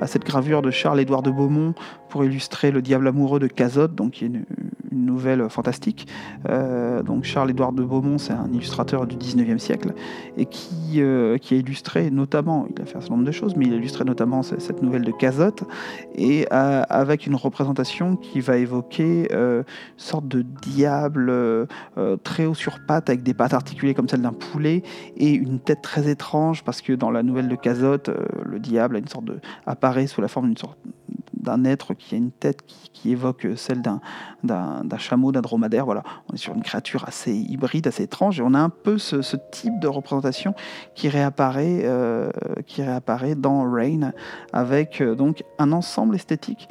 cette 0.06 0.26
gravure 0.26 0.62
de 0.62 0.72
Charles-Édouard 0.72 1.22
de 1.22 1.32
Beaumont 1.32 1.74
pour 2.10 2.26
illustrer 2.26 2.72
Le 2.72 2.82
Diable 2.82 3.08
amoureux 3.08 3.40
de 3.40 3.48
Cazotte, 3.48 3.96
donc 3.96 4.12
qui 4.12 4.26
est 4.26 4.28
une, 4.28 4.46
nouvelle 4.92 5.50
fantastique. 5.50 6.08
Euh, 6.50 7.02
donc 7.04 7.24
Charles-Édouard 7.24 7.74
de 7.74 7.84
Beaumont, 7.84 8.18
c'est 8.18 8.34
un 8.34 8.50
illustrateur 8.52 9.08
du 9.08 9.16
19e 9.16 9.58
siècle 9.58 9.94
et 10.38 10.46
qui, 10.46 11.02
euh, 11.02 11.38
qui 11.38 11.54
a 11.54 11.58
illustré 11.58 12.12
notamment, 12.12 12.68
il 12.70 12.82
a 12.82 12.86
fait 12.86 12.98
un 12.98 13.02
certain 13.02 13.16
nombre 13.16 13.26
de 13.26 13.32
choses, 13.32 13.56
mais 13.56 13.66
il 13.66 13.74
a 13.74 13.78
illustré 13.78 14.04
notamment 14.04 14.44
cette 14.44 14.82
nouvelle 14.82 15.04
de 15.04 15.12
Cazotte 15.12 15.64
et 16.16 16.46
euh, 16.52 16.84
avec 16.90 17.26
une 17.26 17.36
représentation 17.36 18.16
qui 18.16 18.42
va 18.42 18.58
évoquer 18.58 19.32
une 19.32 19.64
sorte 19.98 20.28
de 20.28 20.42
diable 20.42 21.34
très 22.24 22.46
haut 22.46 22.54
sur 22.54 22.80
pattes 22.86 23.10
avec 23.10 23.24
des 23.24 23.34
pattes 23.34 23.54
articulées 23.54 23.94
comme 23.94 24.10
celle 24.10 24.22
d'un 24.22 24.34
poulet 24.34 24.84
et 25.18 25.32
une 25.32 25.60
tête 25.60 25.82
très 25.82 26.10
étrange 26.10 26.64
parce 26.64 26.82
que 26.82 26.94
dans 26.94 27.12
la 27.12 27.24
nouvelle 27.24 27.48
de 27.48 27.56
Cazotte, 27.56 28.10
le 28.44 28.60
diable 28.60 28.96
a 28.96 29.00
une 29.00 29.08
sorte 29.08 29.26
apparaît 29.66 30.08
sous 30.08 30.22
la 30.22 30.28
forme 30.28 30.48
d'une 30.48 30.58
sorte 30.58 30.78
d'un 31.42 31.66
être 31.66 31.94
qui 31.94 32.16
a 32.16 32.18
une 32.18 32.32
tête 32.32 32.62
qui, 32.66 33.12
évoque 33.12 33.48
celle 33.56 33.82
d'un 33.82 34.98
chameau, 34.98 35.32
d'un 35.32 35.42
dromadaire. 35.42 35.86
Voilà, 35.86 36.04
on 36.30 36.36
est 36.36 36.38
sur 36.38 36.54
une 36.54 36.62
créature 36.62 37.04
assez 37.08 37.34
hybride, 37.34 37.88
assez 37.88 38.04
étrange, 38.04 38.40
et 38.40 38.44
on 38.44 38.54
a 38.54 38.60
un 38.60 38.70
peu 38.70 39.00
ce, 39.00 39.36
type 39.52 39.80
de 39.80 39.88
représentation 39.88 40.54
qui 40.94 41.10
réapparaît, 41.10 41.82
euh, 41.84 42.30
qui 42.68 42.84
réapparaît 42.84 43.34
dans 43.34 43.64
Rain, 43.64 44.14
avec 44.54 45.02
euh, 45.02 45.16
donc 45.16 45.44
un 45.58 45.72
ensemble 45.72 46.16
esthétique 46.16 46.70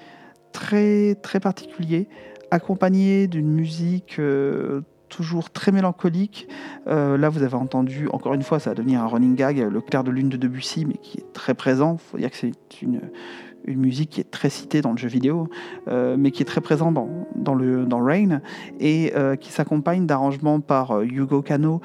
très 0.52 1.16
très 1.16 1.40
particulier, 1.40 2.08
accompagné 2.52 3.26
d'une 3.26 3.50
musique 3.50 4.20
euh, 4.20 4.82
toujours 5.10 5.50
très 5.50 5.72
mélancolique. 5.72 6.48
là, 6.86 7.28
vous 7.28 7.42
avez 7.42 7.54
entendu, 7.54 8.08
encore 8.12 8.34
une 8.34 8.42
fois, 8.42 8.58
ça 8.58 8.70
va 8.70 8.74
devenir 8.74 9.02
un 9.02 9.06
running 9.06 9.34
gag, 9.34 9.58
le 9.58 9.80
clair 9.80 10.04
de 10.04 10.10
lune 10.10 10.28
de 10.28 10.36
Debussy, 10.36 10.86
mais 10.86 10.94
qui 10.94 11.18
est 11.18 11.32
très 11.32 11.54
présent. 11.54 11.98
Il 11.98 12.10
faut 12.10 12.18
dire 12.18 12.30
que 12.30 12.36
c'est 12.36 12.82
une, 12.82 13.00
une 13.64 13.80
musique 13.80 14.10
qui 14.10 14.20
est 14.20 14.30
très 14.30 14.50
citée 14.50 14.82
dans 14.82 14.92
le 14.92 14.96
jeu 14.96 15.08
vidéo, 15.08 15.48
euh, 15.88 16.16
mais 16.18 16.30
qui 16.30 16.42
est 16.42 16.46
très 16.46 16.60
présente 16.60 16.94
dans, 16.94 17.26
dans, 17.34 18.00
Rain, 18.02 18.40
et 18.78 19.12
euh, 19.16 19.36
qui 19.36 19.52
s'accompagne 19.52 20.06
d'arrangements 20.06 20.60
par 20.60 20.92
euh, 20.92 21.04
Hugo 21.04 21.42
Kano, 21.42 21.80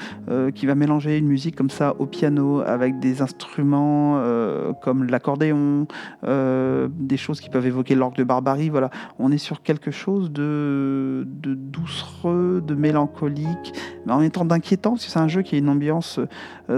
qui 0.53 0.65
va 0.65 0.75
mélanger 0.75 1.17
une 1.17 1.27
musique 1.27 1.55
comme 1.55 1.69
ça 1.69 1.95
au 1.99 2.05
piano, 2.05 2.61
avec 2.61 2.99
des 2.99 3.21
instruments 3.21 4.21
comme 4.81 5.05
l'accordéon, 5.05 5.87
des 6.23 7.17
choses 7.17 7.39
qui 7.39 7.49
peuvent 7.49 7.65
évoquer 7.65 7.95
l'orgue 7.95 8.15
de 8.15 8.23
barbarie. 8.23 8.69
Voilà, 8.69 8.89
on 9.19 9.31
est 9.31 9.37
sur 9.37 9.61
quelque 9.61 9.91
chose 9.91 10.31
de, 10.31 11.27
de 11.27 11.53
doucereux, 11.53 12.63
de 12.65 12.75
mélancolique, 12.75 13.73
mais 14.05 14.13
en 14.13 14.29
temps 14.29 14.45
d'inquiétant, 14.45 14.91
parce 14.91 15.05
que 15.05 15.11
c'est 15.11 15.19
un 15.19 15.27
jeu 15.27 15.41
qui 15.41 15.55
a 15.55 15.57
une 15.57 15.69
ambiance 15.69 16.19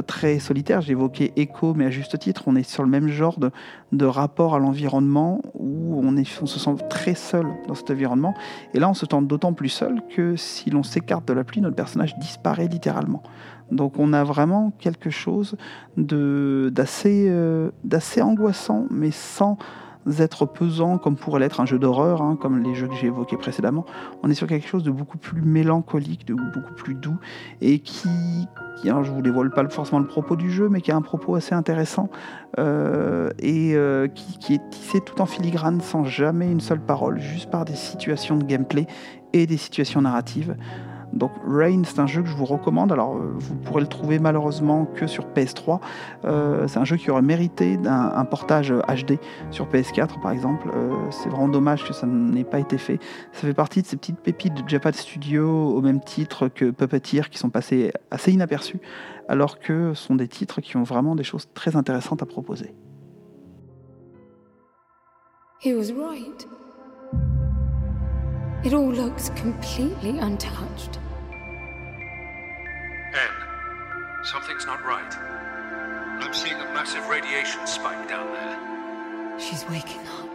très 0.05 0.39
solitaire. 0.39 0.81
J'ai 0.81 0.91
évoqué 0.91 1.33
Echo, 1.35 1.73
mais 1.73 1.85
à 1.85 1.89
juste 1.89 2.17
titre, 2.19 2.43
on 2.47 2.55
est 2.55 2.67
sur 2.67 2.83
le 2.83 2.89
même 2.89 3.07
genre 3.07 3.39
de, 3.39 3.51
de 3.91 4.05
rapport 4.05 4.55
à 4.55 4.59
l'environnement 4.59 5.41
où 5.53 6.01
on, 6.03 6.23
se 6.26 6.59
sent 6.59 6.76
très 6.89 7.15
seul 7.15 7.45
dans 7.68 7.76
cet 7.76 7.91
environnement. 7.91 8.34
Et 8.73 8.80
là, 8.80 8.89
on 8.89 8.93
se 8.93 9.05
sent 9.05 9.22
d'autant 9.22 9.53
plus 9.53 9.69
seul 9.69 10.01
que 10.14 10.35
si 10.35 10.69
l'on 10.69 10.84
s'écarte 10.84 11.27
de 11.27 11.34
la 11.34 11.43
pluie, 11.43 11.61
notre 11.61 11.76
personnage 11.76 12.18
disparaît 12.18 12.68
littéralement. 12.68 13.23
Donc 13.72 13.99
on 13.99 14.14
a 14.14 14.23
vraiment 14.23 14.72
quelque 14.80 15.09
chose 15.09 15.55
euh, 15.97 16.69
d'assez 16.69 18.22
angoissant, 18.22 18.85
mais 18.89 19.11
sans 19.11 19.57
être 20.19 20.45
pesant 20.45 20.97
comme 20.97 21.15
pourrait 21.15 21.39
l'être 21.39 21.59
un 21.59 21.65
jeu 21.65 21.79
d'horreur, 21.79 22.21
hein, 22.21 22.38
comme 22.39 22.63
les 22.63 22.75
jeux 22.75 22.88
que 22.88 22.95
j'ai 22.95 23.07
évoqués 23.07 23.38
précédemment. 23.38 23.85
On 24.23 24.29
est 24.29 24.34
sur 24.34 24.47
quelque 24.47 24.67
chose 24.67 24.84
de 24.84 24.91
beaucoup 24.91 25.17
plus 25.17 25.41
mélancolique, 25.41 26.25
de 26.25 26.34
beaucoup 26.34 26.73
plus 26.75 26.95
doux, 26.95 27.17
et 27.61 27.79
qui, 27.79 28.09
qui 28.77 28.89
alors 28.89 29.03
je 29.03 29.11
vous 29.11 29.21
dévoile 29.21 29.49
pas 29.49 29.67
forcément 29.69 29.99
le 29.99 30.07
propos 30.07 30.35
du 30.35 30.51
jeu, 30.51 30.69
mais 30.69 30.81
qui 30.81 30.91
a 30.91 30.95
un 30.95 31.01
propos 31.01 31.35
assez 31.35 31.53
intéressant, 31.53 32.09
euh, 32.59 33.29
et 33.39 33.75
euh, 33.75 34.07
qui, 34.07 34.53
est 34.53 34.69
tissé 34.69 35.01
tout 35.01 35.21
en 35.21 35.25
filigrane, 35.25 35.81
sans 35.81 36.03
jamais 36.03 36.51
une 36.51 36.61
seule 36.61 36.81
parole, 36.81 37.19
juste 37.19 37.49
par 37.49 37.65
des 37.65 37.75
situations 37.75 38.38
de 38.38 38.43
gameplay 38.43 38.88
et 39.34 39.45
des 39.45 39.57
situations 39.57 40.01
narratives. 40.01 40.55
Donc 41.13 41.31
Rain, 41.45 41.84
c'est 41.84 41.99
un 41.99 42.07
jeu 42.07 42.21
que 42.21 42.27
je 42.27 42.35
vous 42.35 42.45
recommande. 42.45 42.91
Alors 42.91 43.15
euh, 43.15 43.34
vous 43.35 43.55
pourrez 43.55 43.81
le 43.81 43.88
trouver 43.88 44.19
malheureusement 44.19 44.85
que 44.85 45.07
sur 45.07 45.25
PS3. 45.27 45.79
Euh, 46.25 46.67
c'est 46.67 46.79
un 46.79 46.85
jeu 46.85 46.97
qui 46.97 47.09
aurait 47.09 47.21
mérité 47.21 47.77
un, 47.85 48.25
portage 48.25 48.71
HD 48.71 49.17
sur 49.51 49.67
PS4 49.67 50.21
par 50.21 50.31
exemple. 50.31 50.69
Euh, 50.75 50.93
c'est 51.11 51.29
vraiment 51.29 51.49
dommage 51.49 51.85
que 51.85 51.93
ça 51.93 52.07
n'ait 52.07 52.43
pas 52.43 52.59
été 52.59 52.77
fait. 52.77 52.99
Ça 53.31 53.41
fait 53.41 53.53
partie 53.53 53.81
de 53.81 53.88
ces 53.88 53.97
petites 53.97 54.19
pépites 54.19 54.53
de 54.53 54.67
Japan 54.67 54.91
Studio 54.91 55.69
au 55.69 55.81
même 55.81 56.01
titre 56.01 56.49
que 56.49 56.71
Puppeteer 56.71 57.29
qui 57.29 57.38
sont 57.38 57.49
passées 57.49 57.91
assez 58.11 58.31
inaperçus 58.31 58.79
alors 59.27 59.59
que 59.59 59.93
ce 59.93 60.03
sont 60.07 60.15
des 60.15 60.27
titres 60.27 60.61
qui 60.61 60.77
ont 60.77 60.84
vraiment 60.84 61.15
des 61.15 61.23
choses 61.23 61.47
très 61.53 61.75
intéressantes 61.75 62.21
à 62.21 62.25
proposer. 62.25 62.73
It 68.63 68.73
all 68.73 68.91
looks 68.91 69.29
completely 69.29 70.17
untouched. 70.17 70.97
N, 73.13 73.29
something's 74.23 74.65
not 74.65 74.84
right. 74.84 75.15
I'm 75.15 76.34
seeing 76.34 76.55
a 76.55 76.65
massive 76.73 77.07
radiation 77.07 77.67
spike 77.67 78.09
down 78.09 78.34
there. 78.34 79.39
She's 79.39 79.63
waking 79.69 80.01
up. 80.07 80.27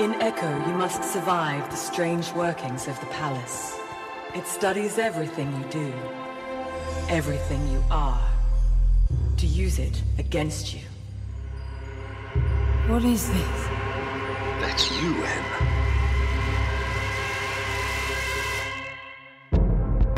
In 0.00 0.20
Echo, 0.20 0.50
you 0.66 0.74
must 0.74 1.04
survive 1.04 1.70
the 1.70 1.76
strange 1.76 2.32
workings 2.32 2.88
of 2.88 2.98
the 2.98 3.06
palace. 3.06 3.78
It 4.34 4.48
studies 4.48 4.98
everything 4.98 5.52
you 5.56 5.68
do 5.70 6.21
everything 7.12 7.68
you 7.68 7.84
are 7.90 8.26
to 9.36 9.46
use 9.46 9.78
it 9.78 10.02
against 10.18 10.72
you. 10.72 10.80
What 12.86 13.04
is 13.04 13.28
this? 13.28 13.68
That's 14.62 14.90
you, 14.90 15.22
Em. 15.22 15.44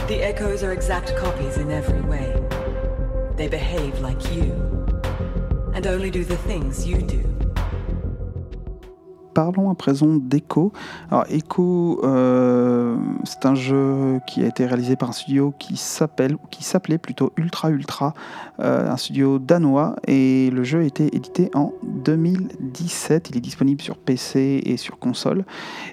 The 0.07 0.23
echoes 0.23 0.63
are 0.63 0.73
exact 0.73 1.17
copies 1.17 1.57
in 1.57 1.73
every 1.73 2.01
way. 2.03 2.33
They 3.35 3.49
behave 3.49 3.99
like 3.99 4.33
you, 4.33 4.53
and 5.75 5.89
only 5.89 6.13
do 6.13 6.25
the 6.25 6.37
things 6.37 6.87
you 6.87 7.03
do. 7.03 7.34
Parlons 9.35 9.71
à 9.71 9.75
présent 9.75 10.15
d'Echo. 10.15 10.73
Alors 11.11 11.25
Echo, 11.29 12.01
euh, 12.05 12.97
c'est 13.25 13.45
un 13.47 13.55
jeu 13.55 14.21
qui 14.27 14.43
a 14.43 14.47
été 14.47 14.65
réalisé 14.65 14.97
par 14.97 15.11
un 15.11 15.13
studio 15.13 15.53
qui 15.59 15.77
s'appelle, 15.77 16.37
qui 16.51 16.63
s'appelait 16.63 16.99
plutôt 16.99 17.33
Ultra 17.37 17.71
Ultra, 17.71 18.15
euh, 18.61 18.91
un 18.91 18.97
studio 18.97 19.39
danois, 19.39 19.97
et 20.07 20.51
le 20.51 20.63
jeu 20.63 20.81
a 20.81 20.85
été 20.85 21.15
édité 21.15 21.51
en 21.55 21.73
2017. 21.83 23.31
Il 23.31 23.37
est 23.37 23.41
disponible 23.41 23.83
sur 23.83 23.99
PC 23.99 24.63
et 24.65 24.77
sur 24.77 24.99
console. 24.99 25.45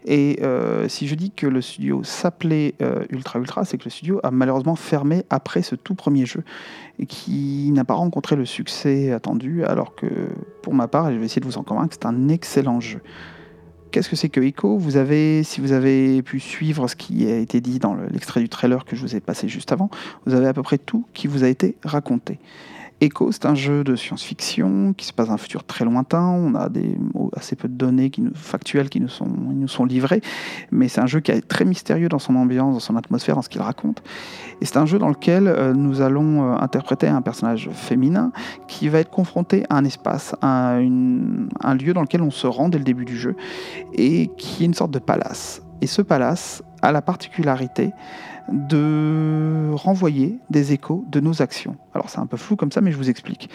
Et 0.05 0.39
euh, 0.43 0.88
si 0.88 1.07
je 1.07 1.15
dis 1.15 1.31
que 1.31 1.47
le 1.47 1.61
studio 1.61 2.03
s'appelait 2.03 2.76
Ultra 3.09 3.39
Ultra, 3.39 3.65
c'est 3.65 3.77
que 3.77 3.85
le 3.85 3.89
studio 3.89 4.19
a 4.23 4.30
malheureusement 4.31 4.76
fermé 4.76 5.23
après 5.30 5.63
ce 5.63 5.76
tout 5.76 5.95
premier 5.95 6.26
jeu 6.26 6.43
et 6.99 7.05
qui 7.05 7.72
n'a 7.73 7.84
pas 7.84 7.93
rencontré 7.93 8.35
le 8.35 8.45
succès 8.45 9.11
attendu, 9.11 9.63
alors 9.63 9.95
que 9.95 10.07
pour 10.61 10.73
ma 10.73 10.88
part, 10.88 11.09
et 11.09 11.13
je 11.13 11.19
vais 11.19 11.26
essayer 11.26 11.39
de 11.39 11.45
vous 11.45 11.57
en 11.57 11.63
convaincre, 11.63 11.93
c'est 11.93 12.05
un 12.05 12.30
excellent 12.30 12.80
jeu. 12.80 13.01
Qu'est-ce 13.91 14.09
que 14.09 14.15
c'est 14.15 14.30
que 14.30 14.39
Echo? 14.39 14.77
Vous 14.77 14.95
avez, 14.95 15.43
si 15.43 15.59
vous 15.59 15.73
avez 15.73 16.22
pu 16.22 16.39
suivre 16.39 16.88
ce 16.88 16.95
qui 16.95 17.30
a 17.30 17.38
été 17.38 17.59
dit 17.59 17.77
dans 17.77 17.93
l'extrait 17.93 18.39
du 18.39 18.47
trailer 18.47 18.85
que 18.85 18.95
je 18.95 19.01
vous 19.01 19.15
ai 19.15 19.19
passé 19.19 19.49
juste 19.49 19.73
avant, 19.73 19.89
vous 20.26 20.34
avez 20.34 20.47
à 20.47 20.53
peu 20.53 20.63
près 20.63 20.77
tout 20.77 21.05
qui 21.13 21.27
vous 21.27 21.43
a 21.43 21.49
été 21.49 21.76
raconté. 21.84 22.39
Echo, 23.03 23.32
c'est 23.32 23.48
un 23.48 23.56
jeu 23.56 23.84
de 23.84 23.95
science-fiction 23.95 24.94
qui 24.94 25.07
se 25.07 25.14
passe 25.14 25.28
dans 25.28 25.34
un 25.34 25.38
futur 25.38 25.64
très 25.64 25.86
lointain. 25.86 26.22
On 26.22 26.53
a 26.53 26.69
des, 26.69 26.99
assez 27.36 27.56
peu 27.56 27.68
de 27.68 27.73
données 27.73 28.11
factuelles 28.36 28.90
qui 28.90 29.02
nous 29.02 29.07
sont, 29.07 29.26
nous 29.28 29.68
sont 29.68 29.86
livrées, 29.86 30.22
mais 30.69 30.88
c'est 30.88 31.02
un 31.02 31.07
jeu 31.07 31.19
qui 31.19 31.32
est 31.32 31.41
très 31.41 31.65
mystérieux 31.65 32.10
dans 32.10 32.19
son 32.19 32.36
ambiance, 32.36 32.76
dans 32.76 32.80
son 32.80 32.95
atmosphère, 32.95 33.34
dans 33.36 33.41
ce 33.41 33.49
qu'il 33.49 33.61
raconte. 33.61 34.03
Et 34.61 34.65
c'est 34.65 34.78
un 34.78 34.86
jeu 34.86 34.99
dans 34.99 35.10
lequel 35.10 35.48
euh, 35.48 35.73
nous 35.73 36.02
allons 36.02 36.44
euh, 36.44 36.57
interpréter 36.57 37.07
un 37.07 37.23
personnage 37.23 37.72
féminin 37.73 38.32
qui 38.68 38.88
va 38.88 38.99
être 38.99 39.10
confronté 39.10 39.64
à 39.72 39.78
un 39.78 39.84
espace, 39.84 40.36
à 40.44 40.76
un 40.76 41.76
lieu 41.76 41.94
dans 41.94 42.02
lequel 42.02 42.22
on 42.22 42.30
se 42.30 42.45
rend 42.45 42.69
dès 42.69 42.78
le 42.78 42.84
début 42.84 43.06
du 43.06 43.18
jeu, 43.18 43.36
et 43.94 44.30
qui 44.38 44.61
est 44.61 44.68
une 44.68 44.76
sorte 44.76 44.91
de 44.91 44.99
palace. 44.99 45.64
Et 45.82 45.88
ce 45.88 46.03
palace 46.03 46.61
a 46.84 46.91
la 46.91 47.02
particularité 47.02 47.91
de 48.49 49.72
renvoyer 49.73 50.39
des 50.49 50.73
échos 50.73 51.05
de 51.09 51.19
nos 51.19 51.41
actions. 51.41 51.77
Alors 51.93 52.09
c'est 52.09 52.19
un 52.19 52.26
peu 52.26 52.38
flou 52.38 52.55
comme 52.55 52.72
ça, 52.72 52.81
mais 52.81 52.91
je 52.91 52.97
vous 52.97 53.09
explique. 53.09 53.49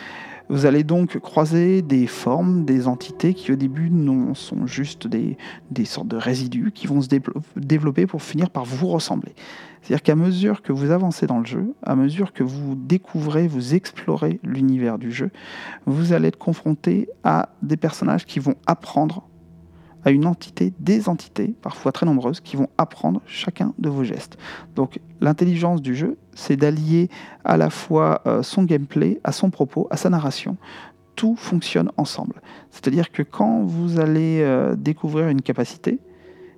Vous 0.48 0.64
allez 0.64 0.84
donc 0.84 1.18
croiser 1.18 1.82
des 1.82 2.06
formes, 2.06 2.64
des 2.64 2.86
entités 2.86 3.34
qui 3.34 3.50
au 3.50 3.56
début 3.56 3.90
non, 3.90 4.34
sont 4.34 4.66
juste 4.66 5.08
des, 5.08 5.36
des 5.72 5.84
sortes 5.84 6.06
de 6.06 6.16
résidus 6.16 6.70
qui 6.72 6.86
vont 6.86 7.02
se 7.02 7.08
développer 7.56 8.06
pour 8.06 8.22
finir 8.22 8.50
par 8.50 8.64
vous 8.64 8.86
ressembler. 8.86 9.34
C'est-à-dire 9.82 10.02
qu'à 10.02 10.14
mesure 10.14 10.62
que 10.62 10.72
vous 10.72 10.92
avancez 10.92 11.26
dans 11.26 11.38
le 11.38 11.46
jeu, 11.46 11.74
à 11.82 11.96
mesure 11.96 12.32
que 12.32 12.44
vous 12.44 12.76
découvrez, 12.76 13.48
vous 13.48 13.74
explorez 13.74 14.38
l'univers 14.44 14.98
du 14.98 15.10
jeu, 15.10 15.30
vous 15.84 16.12
allez 16.12 16.28
être 16.28 16.38
confronté 16.38 17.08
à 17.24 17.48
des 17.62 17.76
personnages 17.76 18.24
qui 18.24 18.38
vont 18.38 18.54
apprendre 18.66 19.28
à 20.06 20.12
une 20.12 20.24
entité, 20.24 20.72
des 20.78 21.08
entités, 21.08 21.52
parfois 21.62 21.90
très 21.90 22.06
nombreuses, 22.06 22.38
qui 22.38 22.54
vont 22.54 22.68
apprendre 22.78 23.20
chacun 23.26 23.74
de 23.78 23.88
vos 23.88 24.04
gestes. 24.04 24.38
Donc 24.76 25.00
l'intelligence 25.20 25.82
du 25.82 25.96
jeu, 25.96 26.16
c'est 26.32 26.56
d'allier 26.56 27.10
à 27.44 27.56
la 27.56 27.70
fois 27.70 28.22
euh, 28.24 28.44
son 28.44 28.62
gameplay, 28.62 29.20
à 29.24 29.32
son 29.32 29.50
propos, 29.50 29.88
à 29.90 29.96
sa 29.96 30.08
narration. 30.08 30.56
Tout 31.16 31.34
fonctionne 31.34 31.90
ensemble. 31.96 32.40
C'est-à-dire 32.70 33.10
que 33.10 33.24
quand 33.24 33.62
vous 33.62 33.98
allez 33.98 34.42
euh, 34.42 34.76
découvrir 34.76 35.28
une 35.28 35.42
capacité, 35.42 35.98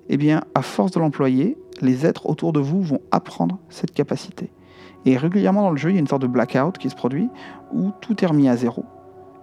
eh 0.09 0.17
bien, 0.17 0.43
à 0.53 0.61
force 0.61 0.91
de 0.91 0.99
l'employer, 0.99 1.57
les 1.81 2.05
êtres 2.05 2.27
autour 2.27 2.53
de 2.53 2.59
vous 2.59 2.83
vont 2.83 3.01
apprendre 3.09 3.57
cette 3.69 3.95
capacité. 3.95 4.51
Et 5.05 5.17
régulièrement 5.17 5.63
dans 5.63 5.71
le 5.71 5.77
jeu, 5.77 5.89
il 5.89 5.93
y 5.93 5.97
a 5.97 6.01
une 6.01 6.07
sorte 6.07 6.21
de 6.21 6.27
blackout 6.27 6.77
qui 6.77 6.91
se 6.91 6.95
produit 6.95 7.29
où 7.73 7.89
tout 7.99 8.23
est 8.23 8.27
remis 8.27 8.47
à 8.47 8.55
zéro 8.55 8.85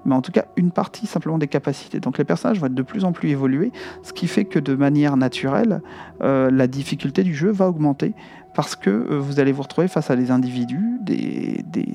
mais 0.07 0.15
en 0.15 0.23
tout 0.23 0.33
cas 0.33 0.47
une 0.57 0.70
partie 0.70 1.07
simplement 1.07 1.39
des 1.39 1.49
capacités. 1.49 2.01
Donc 2.01 2.19
les 2.19 2.24
personnages 2.24 2.61
vont 2.61 2.66
être 2.66 2.74
de 2.74 2.83
plus 2.83 3.05
en 3.05 3.12
plus 3.12 3.31
évolués, 3.31 3.73
ce 4.03 4.12
qui 4.12 4.28
fait 4.28 4.45
que 4.45 4.59
de 4.59 4.74
manière 4.74 5.16
naturelle, 5.16 5.83
euh, 6.23 6.51
la 6.51 6.66
difficulté 6.66 7.23
du 7.23 7.35
jeu 7.35 7.51
va 7.51 7.69
augmenter 7.69 8.15
parce 8.55 8.77
que 8.77 8.91
euh, 8.91 9.19
vous 9.19 9.41
allez 9.41 9.53
vous 9.53 9.62
retrouver 9.62 9.89
face 9.89 10.11
à 10.11 10.16
des 10.16 10.31
individus, 10.31 10.99
des, 11.03 11.62
des, 11.66 11.87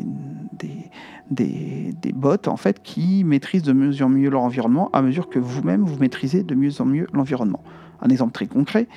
des, 1.32 1.94
des, 2.00 2.12
bots 2.12 2.36
en 2.48 2.58
fait 2.58 2.84
qui 2.84 3.24
maîtrisent 3.24 3.64
de 3.64 3.74
mieux 3.74 4.04
en 4.04 4.10
mieux 4.10 4.30
leur 4.30 4.42
environnement 4.42 4.90
à 4.92 5.02
mesure 5.02 5.30
que 5.30 5.40
vous-même 5.40 5.84
vous 5.84 5.98
maîtrisez 5.98 6.44
de 6.44 6.54
mieux 6.54 6.82
en 6.82 6.86
mieux 6.86 7.08
l'environnement. 7.14 7.64
Un 8.02 8.10
exemple 8.10 8.34
très 8.34 8.48
concret, 8.48 8.88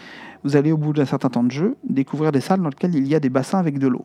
vous 0.43 0.57
allez 0.57 0.73
au 0.73 0.77
bout 0.77 0.93
d'un 0.93 1.05
certain 1.05 1.31
temps 1.31 1.45
de 1.45 1.51
jeu 1.51 1.77
découvrir 1.89 2.32
des 2.32 2.41
salles 2.41 2.61
dans 2.61 2.69
lesquelles 2.69 2.95
il 2.95 3.07
y 3.07 3.15
a 3.15 3.20
des 3.20 3.31
bassins 3.31 3.59
avec 3.59 3.78
de 3.78 3.86
l'eau. 3.86 4.05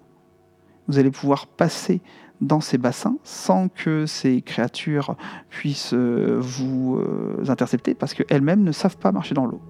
Vous 0.89 0.99
allez 0.99 1.11
pouvoir 1.11 1.47
passer 1.47 2.01
dans 2.41 2.61
ces 2.61 2.77
bassins 2.77 3.17
sans 3.23 3.69
que 3.69 4.05
ces 4.05 4.41
créatures 4.41 5.15
puissent 5.49 5.93
euh, 5.93 6.37
vous 6.39 6.97
euh, 6.97 7.43
intercepter 7.47 7.93
parce 7.93 8.13
qu'elles-mêmes 8.13 8.63
ne 8.63 8.71
savent 8.71 8.97
pas 8.97 9.11
marcher 9.11 9.35
dans 9.35 9.45
l'eau. 9.45 9.61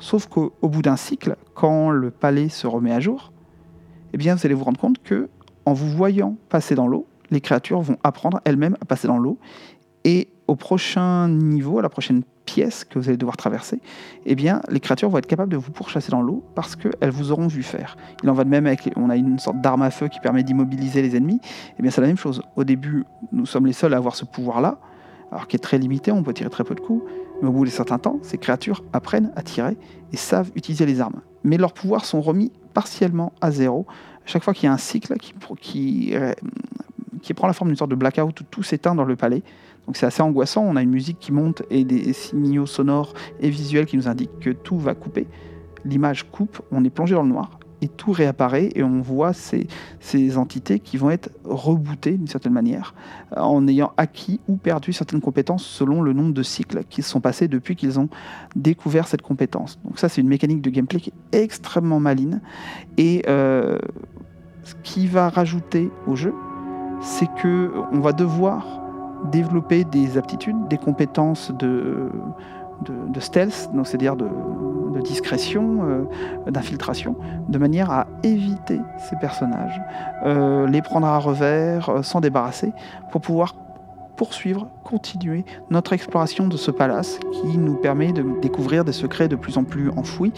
Sauf 0.00 0.26
qu'au 0.26 0.50
bout 0.62 0.82
d'un 0.82 0.96
cycle, 0.96 1.36
quand 1.54 1.90
le 1.90 2.10
palais 2.10 2.48
se 2.48 2.66
remet 2.66 2.92
à 2.92 3.00
jour, 3.00 3.32
eh 4.12 4.16
bien 4.16 4.34
vous 4.34 4.44
allez 4.44 4.54
vous 4.54 4.64
rendre 4.64 4.80
compte 4.80 5.02
que 5.02 5.28
en 5.66 5.72
vous 5.72 5.88
voyant 5.88 6.36
passer 6.48 6.74
dans 6.74 6.88
l'eau, 6.88 7.06
les 7.30 7.40
créatures 7.40 7.80
vont 7.80 7.98
apprendre 8.02 8.40
elles-mêmes 8.44 8.76
à 8.80 8.86
passer 8.86 9.06
dans 9.06 9.18
l'eau 9.18 9.38
et 10.04 10.28
au 10.48 10.56
prochain 10.56 11.28
niveau, 11.28 11.78
à 11.78 11.82
la 11.82 11.88
prochaine 11.88 12.24
pièce 12.50 12.84
que 12.84 12.98
vous 12.98 13.08
allez 13.08 13.16
devoir 13.16 13.36
traverser, 13.36 13.80
eh 14.26 14.34
bien, 14.34 14.60
les 14.68 14.80
créatures 14.80 15.08
vont 15.08 15.18
être 15.18 15.26
capables 15.26 15.52
de 15.52 15.56
vous 15.56 15.70
pourchasser 15.70 16.10
dans 16.10 16.20
l'eau 16.20 16.42
parce 16.56 16.74
qu'elles 16.74 17.10
vous 17.10 17.30
auront 17.30 17.46
vu 17.46 17.62
faire. 17.62 17.96
Il 18.24 18.30
en 18.30 18.34
va 18.34 18.42
de 18.42 18.48
même 18.48 18.66
avec, 18.66 18.90
on 18.96 19.08
a 19.08 19.16
une 19.16 19.38
sorte 19.38 19.60
d'arme 19.60 19.82
à 19.82 19.90
feu 19.90 20.08
qui 20.08 20.18
permet 20.18 20.42
d'immobiliser 20.42 21.00
les 21.00 21.16
ennemis. 21.16 21.40
Eh 21.78 21.82
bien, 21.82 21.90
c'est 21.90 22.00
la 22.00 22.08
même 22.08 22.18
chose. 22.18 22.42
Au 22.56 22.64
début, 22.64 23.04
nous 23.30 23.46
sommes 23.46 23.66
les 23.66 23.72
seuls 23.72 23.94
à 23.94 23.98
avoir 23.98 24.16
ce 24.16 24.24
pouvoir-là, 24.24 24.78
alors 25.30 25.46
qui 25.46 25.54
est 25.54 25.60
très 25.60 25.78
limité, 25.78 26.10
on 26.10 26.24
peut 26.24 26.34
tirer 26.34 26.50
très 26.50 26.64
peu 26.64 26.74
de 26.74 26.80
coups, 26.80 27.04
mais 27.40 27.48
au 27.48 27.52
bout 27.52 27.64
d'un 27.64 27.70
certain 27.70 27.98
temps, 27.98 28.18
ces 28.22 28.36
créatures 28.36 28.82
apprennent 28.92 29.30
à 29.36 29.42
tirer 29.42 29.76
et 30.12 30.16
savent 30.16 30.50
utiliser 30.56 30.86
les 30.86 31.00
armes. 31.00 31.20
Mais 31.44 31.56
leurs 31.56 31.72
pouvoirs 31.72 32.04
sont 32.04 32.20
remis 32.20 32.50
partiellement 32.74 33.32
à 33.40 33.52
zéro 33.52 33.86
chaque 34.26 34.42
fois 34.42 34.54
qu'il 34.54 34.64
y 34.64 34.68
a 34.68 34.72
un 34.72 34.78
cycle 34.78 35.16
qui, 35.16 35.34
qui, 35.60 36.14
euh, 36.14 36.32
qui 37.22 37.34
prend 37.34 37.46
la 37.46 37.52
forme 37.52 37.70
d'une 37.70 37.76
sorte 37.76 37.90
de 37.90 37.96
blackout 37.96 38.40
où 38.40 38.44
tout 38.44 38.62
s'éteint 38.62 38.94
dans 38.94 39.04
le 39.04 39.16
palais. 39.16 39.42
Donc 39.86 39.96
c'est 39.96 40.06
assez 40.06 40.22
angoissant, 40.22 40.62
on 40.62 40.76
a 40.76 40.82
une 40.82 40.90
musique 40.90 41.18
qui 41.18 41.32
monte 41.32 41.62
et 41.70 41.84
des 41.84 42.12
signaux 42.12 42.66
sonores 42.66 43.14
et 43.40 43.50
visuels 43.50 43.86
qui 43.86 43.96
nous 43.96 44.08
indiquent 44.08 44.38
que 44.40 44.50
tout 44.50 44.78
va 44.78 44.94
couper. 44.94 45.26
L'image 45.84 46.30
coupe, 46.30 46.60
on 46.70 46.84
est 46.84 46.90
plongé 46.90 47.14
dans 47.14 47.22
le 47.22 47.30
noir 47.30 47.60
et 47.82 47.88
tout 47.88 48.12
réapparaît 48.12 48.70
et 48.74 48.82
on 48.82 49.00
voit 49.00 49.32
ces, 49.32 49.66
entités 50.36 50.80
qui 50.80 50.96
vont 50.96 51.10
être 51.10 51.30
rebootées 51.44 52.12
d'une 52.12 52.26
certaine 52.26 52.52
manière 52.52 52.94
en 53.36 53.66
ayant 53.66 53.92
acquis 53.96 54.40
ou 54.48 54.56
perdu 54.56 54.92
certaines 54.92 55.20
compétences 55.20 55.64
selon 55.64 56.02
le 56.02 56.12
nombre 56.12 56.32
de 56.32 56.42
cycles 56.42 56.84
qui 56.88 57.02
se 57.02 57.10
sont 57.10 57.20
passés 57.20 57.48
depuis 57.48 57.76
qu'ils 57.76 57.98
ont 57.98 58.08
découvert 58.54 59.08
cette 59.08 59.22
compétence. 59.22 59.78
Donc 59.84 59.98
ça 59.98 60.08
c'est 60.08 60.20
une 60.20 60.28
mécanique 60.28 60.60
de 60.60 60.70
gameplay 60.70 61.00
qui 61.00 61.12
est 61.32 61.42
extrêmement 61.42 62.00
maline 62.00 62.40
et 62.96 63.24
euh, 63.28 63.78
ce 64.62 64.74
qui 64.82 65.06
va 65.06 65.28
rajouter 65.28 65.90
au 66.06 66.16
jeu, 66.16 66.34
c'est 67.00 67.28
que 67.42 67.72
on 67.92 68.00
va 68.00 68.12
devoir 68.12 68.79
développer 69.24 69.84
des 69.84 70.18
aptitudes, 70.18 70.68
des 70.68 70.78
compétences 70.78 71.52
de, 71.52 72.10
stealth, 73.18 73.70
donc 73.74 73.86
c'est-à-dire 73.86 74.16
de, 74.16 74.26
discrétion, 75.02 75.78
euh, 75.82 76.50
d'infiltration, 76.50 77.16
de 77.48 77.58
manière 77.58 77.90
à 77.90 78.06
éviter 78.22 78.78
ces 78.98 79.16
personnages, 79.16 79.80
euh, 80.26 80.66
les 80.66 80.82
prendre 80.82 81.06
à 81.06 81.18
revers, 81.18 81.88
euh, 81.88 82.02
s'en 82.02 82.20
débarrasser, 82.20 82.72
pour 83.10 83.22
pouvoir 83.22 83.54
poursuivre, 84.16 84.68
continuer 84.84 85.46
notre 85.70 85.94
exploration 85.94 86.48
de 86.48 86.58
ce 86.58 86.70
palace 86.70 87.18
qui 87.32 87.56
nous 87.56 87.76
permet 87.76 88.12
de 88.12 88.22
découvrir 88.42 88.84
des 88.84 88.92
secrets 88.92 89.28
de 89.28 89.36
plus 89.36 89.56
en 89.56 89.64
plus 89.64 89.88
enfouis, 89.96 90.34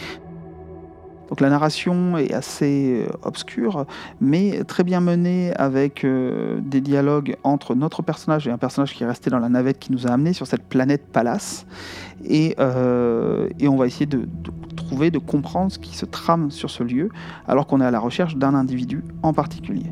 donc 1.33 1.41
la 1.41 1.49
narration 1.49 2.19
est 2.19 2.35
assez 2.35 3.07
euh, 3.09 3.13
obscure, 3.23 3.87
mais 4.21 4.65
très 4.65 4.85
bien 4.85 5.01
menée 5.01 5.55
avec 5.55 6.05
euh, 6.05 6.61
des 6.61 6.83
dialogues 6.83 7.39
entre 7.43 7.75
notre 7.75 8.03
personnage 8.03 8.47
et 8.47 8.51
un 8.51 8.59
personnage 8.59 8.93
qui 8.93 9.03
est 9.03 9.07
resté 9.07 9.31
dans 9.31 9.39
la 9.39 9.49
navette 9.49 9.79
qui 9.79 9.93
nous 9.93 10.07
a 10.07 10.11
amenés 10.11 10.35
sur 10.35 10.47
cette 10.47 10.63
planète 10.63 11.07
Palace. 11.11 11.65
Et, 12.23 12.55
euh, 12.59 13.49
on 13.63 13.77
va 13.77 13.87
essayer 13.87 14.05
de, 14.05 14.29
trouver, 14.77 15.11
de 15.11 15.19
comprendre 15.19 15.73
ce 15.73 15.79
qui 15.79 15.97
se 15.97 16.05
trame 16.05 16.51
sur 16.51 16.69
ce 16.69 16.83
lieu, 16.83 17.09
alors 17.49 17.67
qu'on 17.67 17.81
est 17.81 17.87
à 17.87 17.91
la 17.91 17.99
recherche 17.99 18.37
d'un 18.37 18.55
individu 18.55 19.03
en 19.23 19.33
particulier. 19.33 19.91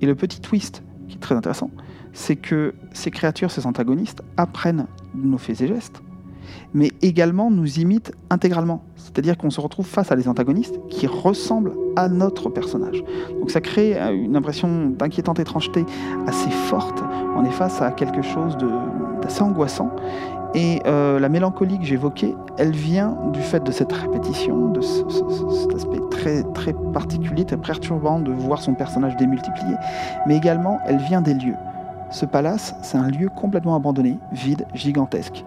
Et 0.00 0.06
le 0.06 0.14
petit 0.14 0.40
twist 0.40 0.84
qui 1.08 1.16
est 1.16 1.20
très 1.20 1.34
intéressant, 1.34 1.72
c'est 2.12 2.36
que 2.36 2.74
ces 2.92 3.10
créatures, 3.10 3.50
ces 3.50 3.66
antagonistes, 3.66 4.22
apprennent 4.36 4.86
nos 5.16 5.38
faits 5.38 5.62
et 5.62 5.66
gestes 5.66 6.00
mais 6.74 6.92
également 7.02 7.50
nous 7.50 7.78
imite 7.78 8.12
intégralement. 8.30 8.82
C'est-à-dire 8.96 9.36
qu'on 9.38 9.50
se 9.50 9.60
retrouve 9.60 9.86
face 9.86 10.12
à 10.12 10.16
des 10.16 10.28
antagonistes 10.28 10.80
qui 10.88 11.06
ressemblent 11.06 11.72
à 11.96 12.08
notre 12.08 12.50
personnage. 12.50 13.02
Donc 13.40 13.50
ça 13.50 13.60
crée 13.60 14.00
euh, 14.00 14.12
une 14.12 14.36
impression 14.36 14.90
d'inquiétante 14.90 15.38
étrangeté 15.38 15.84
assez 16.26 16.50
forte. 16.50 17.02
On 17.36 17.44
est 17.44 17.50
face 17.50 17.80
à 17.80 17.90
quelque 17.90 18.22
chose 18.22 18.56
d'assez 19.22 19.42
angoissant. 19.42 19.90
Et 20.54 20.80
euh, 20.86 21.18
la 21.18 21.28
mélancolie 21.28 21.78
que 21.78 21.84
j'évoquais, 21.84 22.34
elle 22.56 22.70
vient 22.70 23.16
du 23.32 23.40
fait 23.40 23.62
de 23.62 23.70
cette 23.70 23.92
répétition, 23.92 24.70
de 24.70 24.80
cet 24.80 25.74
aspect 25.74 26.00
très, 26.10 26.42
très 26.54 26.72
particulier, 26.94 27.44
très 27.44 27.58
perturbant 27.58 28.20
de 28.20 28.32
voir 28.32 28.62
son 28.62 28.74
personnage 28.74 29.16
démultiplié, 29.16 29.74
mais 30.26 30.36
également 30.36 30.78
elle 30.86 30.98
vient 30.98 31.20
des 31.20 31.34
lieux. 31.34 31.56
Ce 32.10 32.24
palace, 32.24 32.74
c'est 32.82 32.96
un 32.96 33.08
lieu 33.08 33.28
complètement 33.28 33.74
abandonné, 33.74 34.18
vide, 34.32 34.64
gigantesque. 34.74 35.44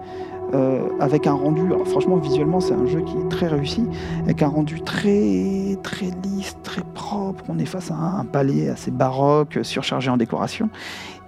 Euh, 0.54 0.88
avec 1.00 1.28
un 1.28 1.34
rendu, 1.34 1.62
alors 1.62 1.88
franchement 1.88 2.16
visuellement 2.16 2.60
c'est 2.60 2.74
un 2.74 2.88
jeu 2.88 3.02
qui 3.02 3.16
est 3.16 3.30
très 3.30 3.48
réussi, 3.48 3.86
avec 4.24 4.42
un 4.42 4.48
rendu 4.48 4.82
très 4.82 5.78
très 5.84 6.08
lisse, 6.24 6.58
très 6.64 6.82
propre. 6.96 7.44
On 7.50 7.60
est 7.60 7.66
face 7.66 7.92
à 7.92 7.96
un, 7.96 8.26
palais 8.26 8.70
assez 8.70 8.90
baroque, 8.90 9.60
surchargé 9.62 10.10
en 10.10 10.18
décoration. 10.18 10.70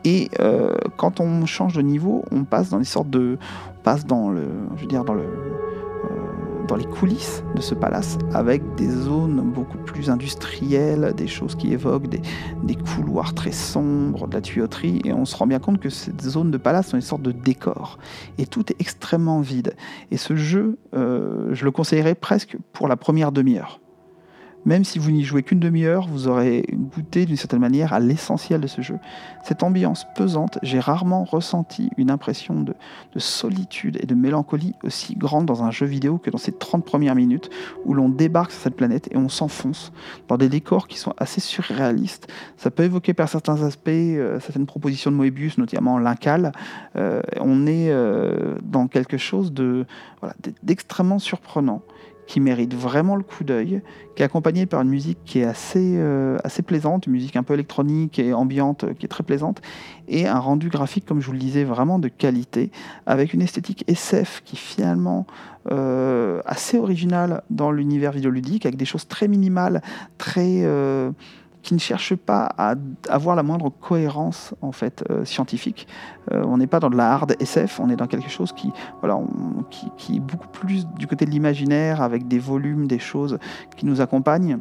Et 0.05 0.29
euh, 0.39 0.75
quand 0.97 1.19
on 1.19 1.45
change 1.45 1.73
de 1.75 1.83
niveau, 1.83 2.25
on 2.31 2.45
passe 2.45 2.69
dans 2.69 2.79
des 2.79 2.85
sortes 2.85 3.11
de, 3.11 3.37
on 3.77 3.83
passe 3.83 4.07
dans 4.07 4.31
le, 4.31 4.47
je 4.75 4.81
veux 4.81 4.87
dire 4.87 5.03
dans 5.03 5.13
le 5.13 5.25
les 6.77 6.85
coulisses 6.85 7.43
de 7.55 7.61
ce 7.61 7.75
palace, 7.75 8.17
avec 8.33 8.61
des 8.75 8.89
zones 8.89 9.41
beaucoup 9.41 9.77
plus 9.77 10.09
industrielles, 10.09 11.13
des 11.15 11.27
choses 11.27 11.55
qui 11.55 11.73
évoquent 11.73 12.07
des, 12.07 12.21
couloirs 12.95 13.33
très 13.33 13.51
sombres, 13.51 14.27
de 14.27 14.35
la 14.35 14.41
tuyauterie, 14.41 15.01
et 15.03 15.13
on 15.13 15.25
se 15.25 15.35
rend 15.35 15.47
bien 15.47 15.59
compte 15.59 15.79
que 15.79 15.89
ces 15.89 16.11
zones 16.21 16.51
de 16.51 16.57
palace 16.57 16.87
sont 16.87 16.97
une 16.97 17.01
sorte 17.01 17.21
de 17.21 17.31
décor, 17.31 17.99
et 18.37 18.45
tout 18.45 18.71
est 18.71 18.79
extrêmement 18.79 19.41
vide. 19.41 19.75
Et 20.11 20.17
ce 20.17 20.35
jeu, 20.35 20.77
euh, 20.95 21.49
je 21.53 21.65
le 21.65 21.71
conseillerais 21.71 22.15
presque 22.15 22.57
pour 22.73 22.87
la 22.87 22.95
première 22.95 23.31
demi-heure. 23.31 23.80
Même 24.65 24.83
si 24.83 24.99
vous 24.99 25.11
n'y 25.11 25.23
jouez 25.23 25.43
qu'une 25.43 25.59
demi-heure, 25.59 26.07
vous 26.07 26.27
aurez 26.27 26.65
goûté 26.71 27.25
d'une 27.25 27.37
certaine 27.37 27.59
manière 27.59 27.93
à 27.93 27.99
l'essentiel 27.99 28.61
de 28.61 28.67
ce 28.67 28.81
jeu. 28.81 28.97
Cette 29.43 29.63
ambiance 29.63 30.05
pesante, 30.15 30.59
j'ai 30.61 30.79
rarement 30.79 31.23
ressenti 31.23 31.89
une 31.97 32.11
impression 32.11 32.61
de, 32.61 32.73
solitude 33.17 33.97
et 34.01 34.05
de 34.05 34.15
mélancolie 34.15 34.73
aussi 34.83 35.15
grande 35.15 35.45
dans 35.45 35.63
un 35.63 35.71
jeu 35.71 35.85
vidéo 35.85 36.17
que 36.17 36.29
dans 36.29 36.37
ces 36.37 36.51
30 36.51 36.85
premières 36.85 37.15
minutes 37.15 37.49
où 37.85 37.93
l'on 37.93 38.09
débarque 38.09 38.51
sur 38.51 38.61
cette 38.61 38.75
planète 38.75 39.09
et 39.11 39.17
on 39.17 39.29
s'enfonce 39.29 39.91
dans 40.27 40.37
des 40.37 40.49
décors 40.49 40.87
qui 40.87 40.97
sont 40.97 41.13
assez 41.17 41.41
surréalistes. 41.41 42.31
Ça 42.57 42.71
peut 42.71 42.83
évoquer 42.83 43.13
par 43.13 43.29
certains 43.29 43.63
aspects 43.63 43.89
euh, 43.89 44.39
certaines 44.39 44.65
propositions 44.65 45.11
de 45.11 45.15
Moebius, 45.15 45.57
notamment 45.57 45.97
l'Incal. 45.97 46.51
Euh, 46.95 47.21
on 47.39 47.67
est 47.67 47.91
euh, 47.91 48.57
dans 48.63 48.87
quelque 48.87 49.17
chose 49.17 49.53
d'extrêmement 50.63 51.19
surprenant 51.19 51.81
qui 52.31 52.39
mérite 52.39 52.73
vraiment 52.73 53.17
le 53.17 53.23
coup 53.23 53.43
d'œil, 53.43 53.81
qui 54.15 54.21
est 54.21 54.25
accompagné 54.25 54.65
par 54.65 54.81
une 54.81 54.87
musique 54.87 55.17
qui 55.25 55.39
est 55.39 55.43
assez, 55.43 55.95
euh, 55.97 56.37
assez 56.45 56.61
plaisante, 56.61 57.05
une 57.05 57.11
musique 57.11 57.35
un 57.35 57.43
peu 57.43 57.55
électronique 57.55 58.19
et 58.19 58.31
ambiante 58.33 58.85
qui 58.97 59.05
est 59.05 59.09
très 59.09 59.23
plaisante, 59.25 59.61
et 60.07 60.27
un 60.27 60.39
rendu 60.39 60.69
graphique, 60.69 61.05
comme 61.05 61.19
je 61.19 61.25
vous 61.25 61.33
le 61.33 61.39
disais, 61.39 61.65
vraiment 61.65 61.99
de 61.99 62.07
qualité, 62.07 62.71
avec 63.05 63.33
une 63.33 63.41
esthétique 63.41 63.83
SF 63.89 64.43
qui 64.45 64.55
finalement 64.55 65.27
euh, 65.71 66.41
assez 66.45 66.77
originale 66.77 67.43
dans 67.49 67.69
l'univers 67.69 68.13
vidéoludique, 68.13 68.65
avec 68.65 68.77
des 68.77 68.85
choses 68.85 69.09
très 69.09 69.27
minimales, 69.27 69.81
très... 70.17 70.61
Euh, 70.63 71.11
qui 71.61 71.73
ne 71.73 71.79
cherche 71.79 72.15
pas 72.15 72.49
à 72.57 72.75
avoir 73.09 73.35
la 73.35 73.43
moindre 73.43 73.69
cohérence 73.69 74.53
en 74.61 74.71
fait 74.71 75.03
euh, 75.09 75.25
scientifique. 75.25 75.87
Euh, 76.31 76.43
on 76.45 76.57
n'est 76.57 76.67
pas 76.67 76.79
dans 76.79 76.89
de 76.89 76.97
la 76.97 77.11
hard 77.11 77.35
SF, 77.39 77.79
on 77.79 77.89
est 77.89 77.95
dans 77.95 78.07
quelque 78.07 78.29
chose 78.29 78.51
qui, 78.51 78.71
voilà, 78.99 79.19
qui, 79.69 80.15
est 80.15 80.19
beaucoup 80.19 80.47
plus 80.47 80.87
du 80.97 81.07
côté 81.07 81.25
de 81.25 81.31
l'imaginaire, 81.31 82.01
avec 82.01 82.27
des 82.27 82.39
volumes, 82.39 82.87
des 82.87 82.99
choses 82.99 83.37
qui 83.77 83.85
nous 83.85 84.01
accompagnent. 84.01 84.59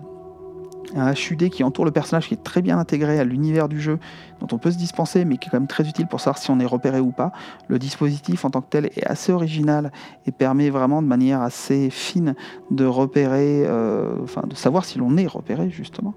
Un 0.97 1.13
HUD 1.13 1.51
qui 1.51 1.63
entoure 1.63 1.85
le 1.85 1.93
personnage, 1.93 2.27
qui 2.27 2.35
est 2.35 2.43
très 2.43 2.63
bien 2.63 2.77
intégré 2.79 3.21
à 3.21 3.25
l'univers 3.25 3.69
du 3.69 3.81
jeu, 3.81 4.01
dont 4.41 4.49
on 4.51 4.59
peut 4.59 4.73
se 4.73 4.77
dispenser, 4.77 5.25
mais 5.25 5.37
qui 5.37 5.47
est 5.47 5.51
quand 5.51 5.59
même 5.59 5.69
très 5.69 5.89
utile 5.89 6.09
pour 6.09 6.21
savoir 6.21 6.39
si 6.39 6.51
on 6.51 6.59
est 6.59 6.67
repéré 6.67 6.99
ou 6.99 7.13
pas. 7.13 7.31
Le 7.69 7.79
dispositif 7.79 8.45
en 8.45 8.51
tant 8.51 8.61
que 8.61 8.69
tel 8.71 8.87
est 8.87 9.07
assez 9.07 9.31
original 9.31 9.93
et 10.27 10.33
permet 10.33 10.69
vraiment 10.69 11.01
de 11.01 11.07
manière 11.07 11.43
assez 11.43 11.91
fine 11.91 12.35
de 12.73 12.85
repérer, 12.87 13.65
euh, 13.67 14.17
enfin 14.25 14.43
de 14.49 14.57
savoir 14.57 14.85
si 14.85 14.99
l'on 14.99 15.17
est 15.17 15.29
repéré 15.29 15.71
justement. 15.71 16.15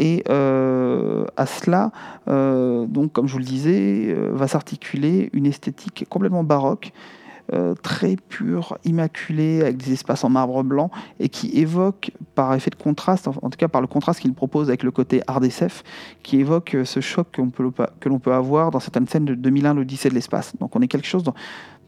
Et 0.00 0.24
euh, 0.30 1.26
à 1.36 1.44
cela, 1.44 1.92
euh, 2.26 2.86
donc, 2.86 3.12
comme 3.12 3.26
je 3.26 3.34
vous 3.34 3.38
le 3.38 3.44
disais, 3.44 4.06
euh, 4.08 4.30
va 4.32 4.48
s'articuler 4.48 5.28
une 5.34 5.44
esthétique 5.44 6.06
complètement 6.08 6.42
baroque, 6.42 6.92
très 7.82 8.14
pure, 8.14 8.78
immaculée, 8.84 9.60
avec 9.60 9.76
des 9.76 9.94
espaces 9.94 10.22
en 10.22 10.28
marbre 10.28 10.62
blanc, 10.62 10.92
et 11.18 11.28
qui 11.28 11.50
évoque, 11.58 12.12
par 12.36 12.54
effet 12.54 12.70
de 12.70 12.76
contraste, 12.76 13.26
en, 13.26 13.32
tout 13.32 13.58
cas 13.58 13.66
par 13.66 13.80
le 13.80 13.88
contraste 13.88 14.20
qu'il 14.20 14.32
propose 14.34 14.68
avec 14.68 14.84
le 14.84 14.92
côté 14.92 15.20
SF, 15.42 15.82
qui 16.22 16.38
évoque 16.38 16.76
ce 16.84 17.00
choc 17.00 17.26
que 17.32 18.08
l'on 18.08 18.18
peut 18.20 18.32
avoir 18.32 18.70
dans 18.70 18.78
certaines 18.78 19.08
scènes 19.08 19.24
de 19.24 19.34
2001, 19.34 19.74
l'Odyssée 19.74 20.10
de 20.10 20.14
l'espace. 20.14 20.54
Donc 20.60 20.76
on 20.76 20.80
est 20.80 20.86
quelque 20.86 21.08
chose 21.08 21.24
de 21.24 21.32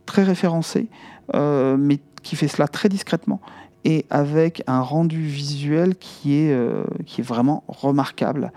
très 0.05 0.25
référencé, 0.25 0.89
mais 1.33 2.01
qui 2.25 2.35
fait 2.35 2.49
cela 2.49 2.67
très 2.67 2.89
discrètement 2.89 3.41
et 3.85 4.07
avec 4.11 4.63
un 4.67 4.81
rendu 4.81 5.21
visuel 5.21 5.97
qui 5.97 6.37
est, 6.37 6.53
euh, 6.53 6.85
qui 7.05 7.21
est 7.21 7.25
vraiment 7.25 7.65
remarquable. 7.67 8.53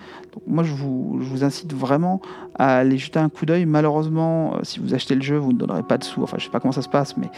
Moi, 0.45 0.63
je 0.63 0.73
vous, 0.73 1.17
je 1.19 1.25
vous, 1.27 1.43
incite 1.43 1.73
vraiment 1.73 2.21
à 2.59 2.77
aller 2.77 2.97
jeter 2.97 3.17
un 3.17 3.29
coup 3.29 3.45
d'œil. 3.45 3.65
Malheureusement, 3.65 4.55
euh, 4.55 4.59
si 4.63 4.79
vous 4.79 4.93
achetez 4.93 5.15
le 5.15 5.21
jeu, 5.21 5.37
vous 5.37 5.51
ne 5.51 5.57
donnerez 5.57 5.81
pas 5.81 5.97
de 5.97 6.03
sous. 6.03 6.21
Enfin, 6.21 6.37
je 6.37 6.43
ne 6.43 6.45
sais 6.45 6.51
pas 6.51 6.59
comment 6.59 6.71
ça 6.71 6.83
se 6.83 6.89
passe, 6.89 7.17
mais 7.17 7.29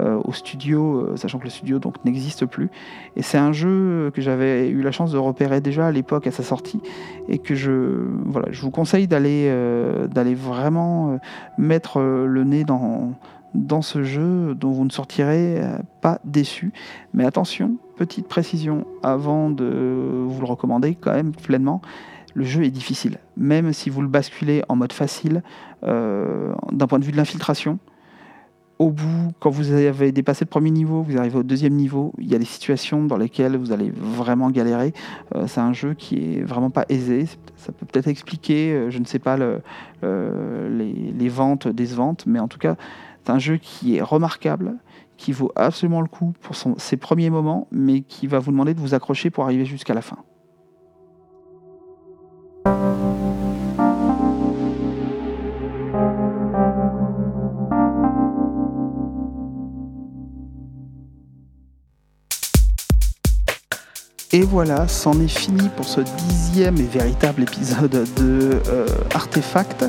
euh, 0.00 0.18
au 0.24 0.32
studio, 0.32 1.16
sachant 1.16 1.38
que 1.38 1.44
le 1.44 1.50
studio 1.50 1.78
donc 1.78 2.02
n'existe 2.04 2.46
plus. 2.46 2.70
Et 3.16 3.22
c'est 3.22 3.38
un 3.38 3.52
jeu 3.52 4.10
que 4.14 4.22
j'avais 4.22 4.68
eu 4.68 4.82
la 4.82 4.90
chance 4.90 5.12
de 5.12 5.18
repérer 5.18 5.60
déjà 5.60 5.86
à 5.86 5.92
l'époque 5.92 6.26
à 6.26 6.30
sa 6.30 6.42
sortie 6.42 6.80
et 7.28 7.38
que 7.38 7.54
je, 7.54 8.06
voilà, 8.24 8.48
je 8.52 8.62
vous 8.62 8.70
conseille 8.70 9.06
d'aller 9.06 9.52
d'aller 10.10 10.34
vraiment 10.34 11.18
mettre 11.58 12.00
le 12.00 12.44
nez 12.44 12.64
dans 12.64 13.12
dans 13.54 13.82
ce 13.82 14.02
jeu 14.02 14.54
dont 14.54 14.72
vous 14.72 14.84
ne 14.84 14.90
sortirez 14.90 15.62
euh, 15.62 15.78
pas 16.00 16.20
déçu. 16.24 16.72
Mais 17.14 17.24
attention, 17.24 17.76
petite 17.96 18.28
précision 18.28 18.86
avant 19.02 19.50
de 19.50 20.24
vous 20.26 20.40
le 20.40 20.46
recommander 20.46 20.94
quand 20.96 21.12
même 21.12 21.32
pleinement, 21.32 21.80
le 22.34 22.44
jeu 22.44 22.64
est 22.64 22.70
difficile. 22.70 23.18
Même 23.36 23.72
si 23.72 23.90
vous 23.90 24.02
le 24.02 24.08
basculez 24.08 24.62
en 24.68 24.76
mode 24.76 24.92
facile, 24.92 25.42
euh, 25.84 26.52
d'un 26.72 26.86
point 26.88 26.98
de 26.98 27.04
vue 27.04 27.12
de 27.12 27.16
l'infiltration, 27.16 27.78
au 28.80 28.90
bout, 28.90 29.30
quand 29.38 29.50
vous 29.50 29.70
avez 29.70 30.10
dépassé 30.10 30.44
le 30.44 30.48
premier 30.48 30.72
niveau, 30.72 31.02
vous 31.02 31.16
arrivez 31.16 31.38
au 31.38 31.44
deuxième 31.44 31.74
niveau, 31.74 32.12
il 32.18 32.26
y 32.26 32.34
a 32.34 32.38
des 32.40 32.44
situations 32.44 33.04
dans 33.04 33.16
lesquelles 33.16 33.56
vous 33.56 33.70
allez 33.70 33.92
vraiment 33.94 34.50
galérer. 34.50 34.92
Euh, 35.36 35.46
c'est 35.46 35.60
un 35.60 35.72
jeu 35.72 35.94
qui 35.94 36.16
est 36.16 36.42
vraiment 36.42 36.70
pas 36.70 36.84
aisé. 36.88 37.26
Ça 37.54 37.70
peut 37.70 37.86
peut-être 37.86 38.08
expliquer, 38.08 38.86
je 38.88 38.98
ne 38.98 39.04
sais 39.04 39.20
pas, 39.20 39.36
le, 39.36 39.60
les, 40.02 41.12
les, 41.16 41.28
ventes 41.28 41.68
décevantes, 41.68 42.24
mais 42.26 42.40
en 42.40 42.48
tout 42.48 42.58
cas, 42.58 42.74
c'est 43.24 43.32
un 43.32 43.38
jeu 43.38 43.56
qui 43.56 43.96
est 43.96 44.02
remarquable, 44.02 44.74
qui 45.16 45.32
vaut 45.32 45.50
absolument 45.56 46.02
le 46.02 46.08
coup 46.08 46.34
pour 46.42 46.54
ses 46.76 46.96
premiers 46.96 47.30
moments, 47.30 47.68
mais 47.70 48.02
qui 48.02 48.26
va 48.26 48.38
vous 48.38 48.50
demander 48.50 48.74
de 48.74 48.80
vous 48.80 48.94
accrocher 48.94 49.30
pour 49.30 49.44
arriver 49.44 49.64
jusqu'à 49.64 49.94
la 49.94 50.02
fin. 50.02 50.18
Et 64.34 64.42
voilà, 64.42 64.88
c'en 64.88 65.20
est 65.20 65.28
fini 65.28 65.68
pour 65.76 65.84
ce 65.84 66.00
dixième 66.00 66.76
et 66.78 66.82
véritable 66.82 67.44
épisode 67.44 68.04
de 68.16 68.60
euh, 68.66 68.86
Artefact. 69.14 69.84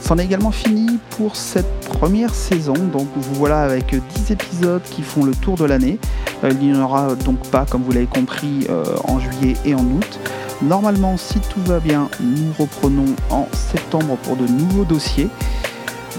C'en 0.00 0.16
est 0.16 0.24
également 0.24 0.52
fini 0.52 0.98
pour 1.18 1.36
cette 1.36 1.80
première 1.80 2.34
saison. 2.34 2.72
Donc 2.72 3.08
vous 3.14 3.34
voilà 3.34 3.60
avec 3.60 3.94
10 3.94 4.30
épisodes 4.30 4.80
qui 4.84 5.02
font 5.02 5.22
le 5.22 5.34
tour 5.34 5.56
de 5.56 5.66
l'année. 5.66 5.98
Euh, 6.44 6.50
il 6.50 6.72
n'y 6.72 6.74
en 6.74 6.82
aura 6.82 7.14
donc 7.14 7.46
pas, 7.50 7.66
comme 7.68 7.82
vous 7.82 7.92
l'avez 7.92 8.06
compris, 8.06 8.66
euh, 8.70 8.84
en 9.04 9.20
juillet 9.20 9.54
et 9.66 9.74
en 9.74 9.84
août. 9.84 10.18
Normalement, 10.62 11.18
si 11.18 11.38
tout 11.38 11.60
va 11.66 11.78
bien, 11.78 12.08
nous 12.22 12.54
reprenons 12.58 13.14
en 13.28 13.48
septembre 13.52 14.16
pour 14.22 14.36
de 14.36 14.46
nouveaux 14.46 14.86
dossiers. 14.86 15.28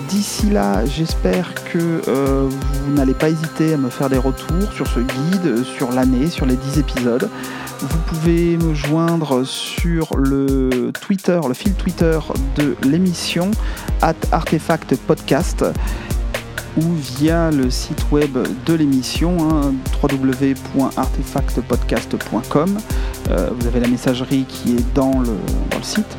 D'ici 0.07 0.51
là, 0.51 0.85
j'espère 0.85 1.53
que 1.71 2.01
vous 2.05 2.93
n'allez 2.93 3.13
pas 3.13 3.29
hésiter 3.29 3.73
à 3.73 3.77
me 3.77 3.89
faire 3.89 4.09
des 4.09 4.17
retours 4.17 4.71
sur 4.73 4.87
ce 4.87 4.99
guide, 4.99 5.63
sur 5.63 5.91
l'année, 5.91 6.27
sur 6.27 6.45
les 6.45 6.55
10 6.55 6.79
épisodes. 6.79 7.29
Vous 7.81 7.97
pouvez 8.05 8.57
me 8.57 8.75
joindre 8.75 9.43
sur 9.43 10.15
le 10.15 10.91
Twitter, 11.01 11.39
le 11.47 11.55
fil 11.55 11.73
Twitter 11.73 12.19
de 12.55 12.75
l'émission, 12.83 13.49
at 14.03 14.13
Artefact 14.31 14.95
Podcast 14.97 15.65
ou 16.77 16.83
via 16.93 17.49
le 17.49 17.71
site 17.71 18.11
web 18.11 18.37
de 18.65 18.73
l'émission, 18.73 19.49
hein, 19.49 19.73
www.artefactpodcast.com. 20.01 22.77
Euh, 23.31 23.49
vous 23.59 23.65
avez 23.65 23.79
la 23.79 23.87
messagerie 23.87 24.45
qui 24.47 24.75
est 24.75 24.93
dans 24.93 25.19
le 25.19 25.39
site. 25.81 26.15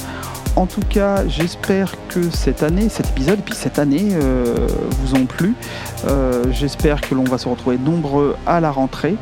En 0.55 0.67
tout 0.67 0.83
cas, 0.91 1.27
j'espère 1.29 1.95
que 2.09 2.31
cette 2.31 2.63
année, 2.63 2.91
cet 2.91 3.09
épisode 3.11 3.39
et 3.39 3.43
puis 3.43 3.55
cette 3.55 3.79
année 3.79 4.11
euh, 4.13 4.69
vous 5.01 5.15
ont 5.15 5.25
plu. 5.25 5.55
Euh, 6.07 6.45
j'espère 6.51 7.01
que 7.01 7.15
l'on 7.15 7.25
va 7.25 7.39
se 7.39 7.49
retrouver 7.49 7.79
nombreux 7.79 8.37
à 8.47 8.61
la 8.61 8.71
rentrée. 8.71 9.17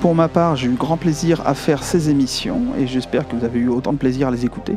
Pour 0.00 0.14
ma 0.14 0.28
part, 0.28 0.54
j'ai 0.54 0.68
eu 0.68 0.74
grand 0.74 0.96
plaisir 0.96 1.42
à 1.44 1.54
faire 1.54 1.82
ces 1.82 2.08
émissions 2.08 2.60
et 2.78 2.86
j'espère 2.86 3.26
que 3.26 3.34
vous 3.34 3.44
avez 3.44 3.58
eu 3.58 3.68
autant 3.68 3.92
de 3.92 3.98
plaisir 3.98 4.28
à 4.28 4.30
les 4.30 4.44
écouter. 4.44 4.76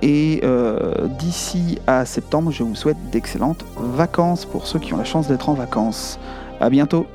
Et 0.00 0.40
euh, 0.44 1.08
d'ici 1.18 1.78
à 1.86 2.06
septembre, 2.06 2.50
je 2.50 2.62
vous 2.62 2.74
souhaite 2.74 2.96
d'excellentes 3.10 3.64
vacances 3.76 4.46
pour 4.46 4.66
ceux 4.66 4.78
qui 4.78 4.94
ont 4.94 4.96
la 4.96 5.04
chance 5.04 5.28
d'être 5.28 5.50
en 5.50 5.54
vacances. 5.54 6.18
À 6.58 6.70
bientôt 6.70 7.06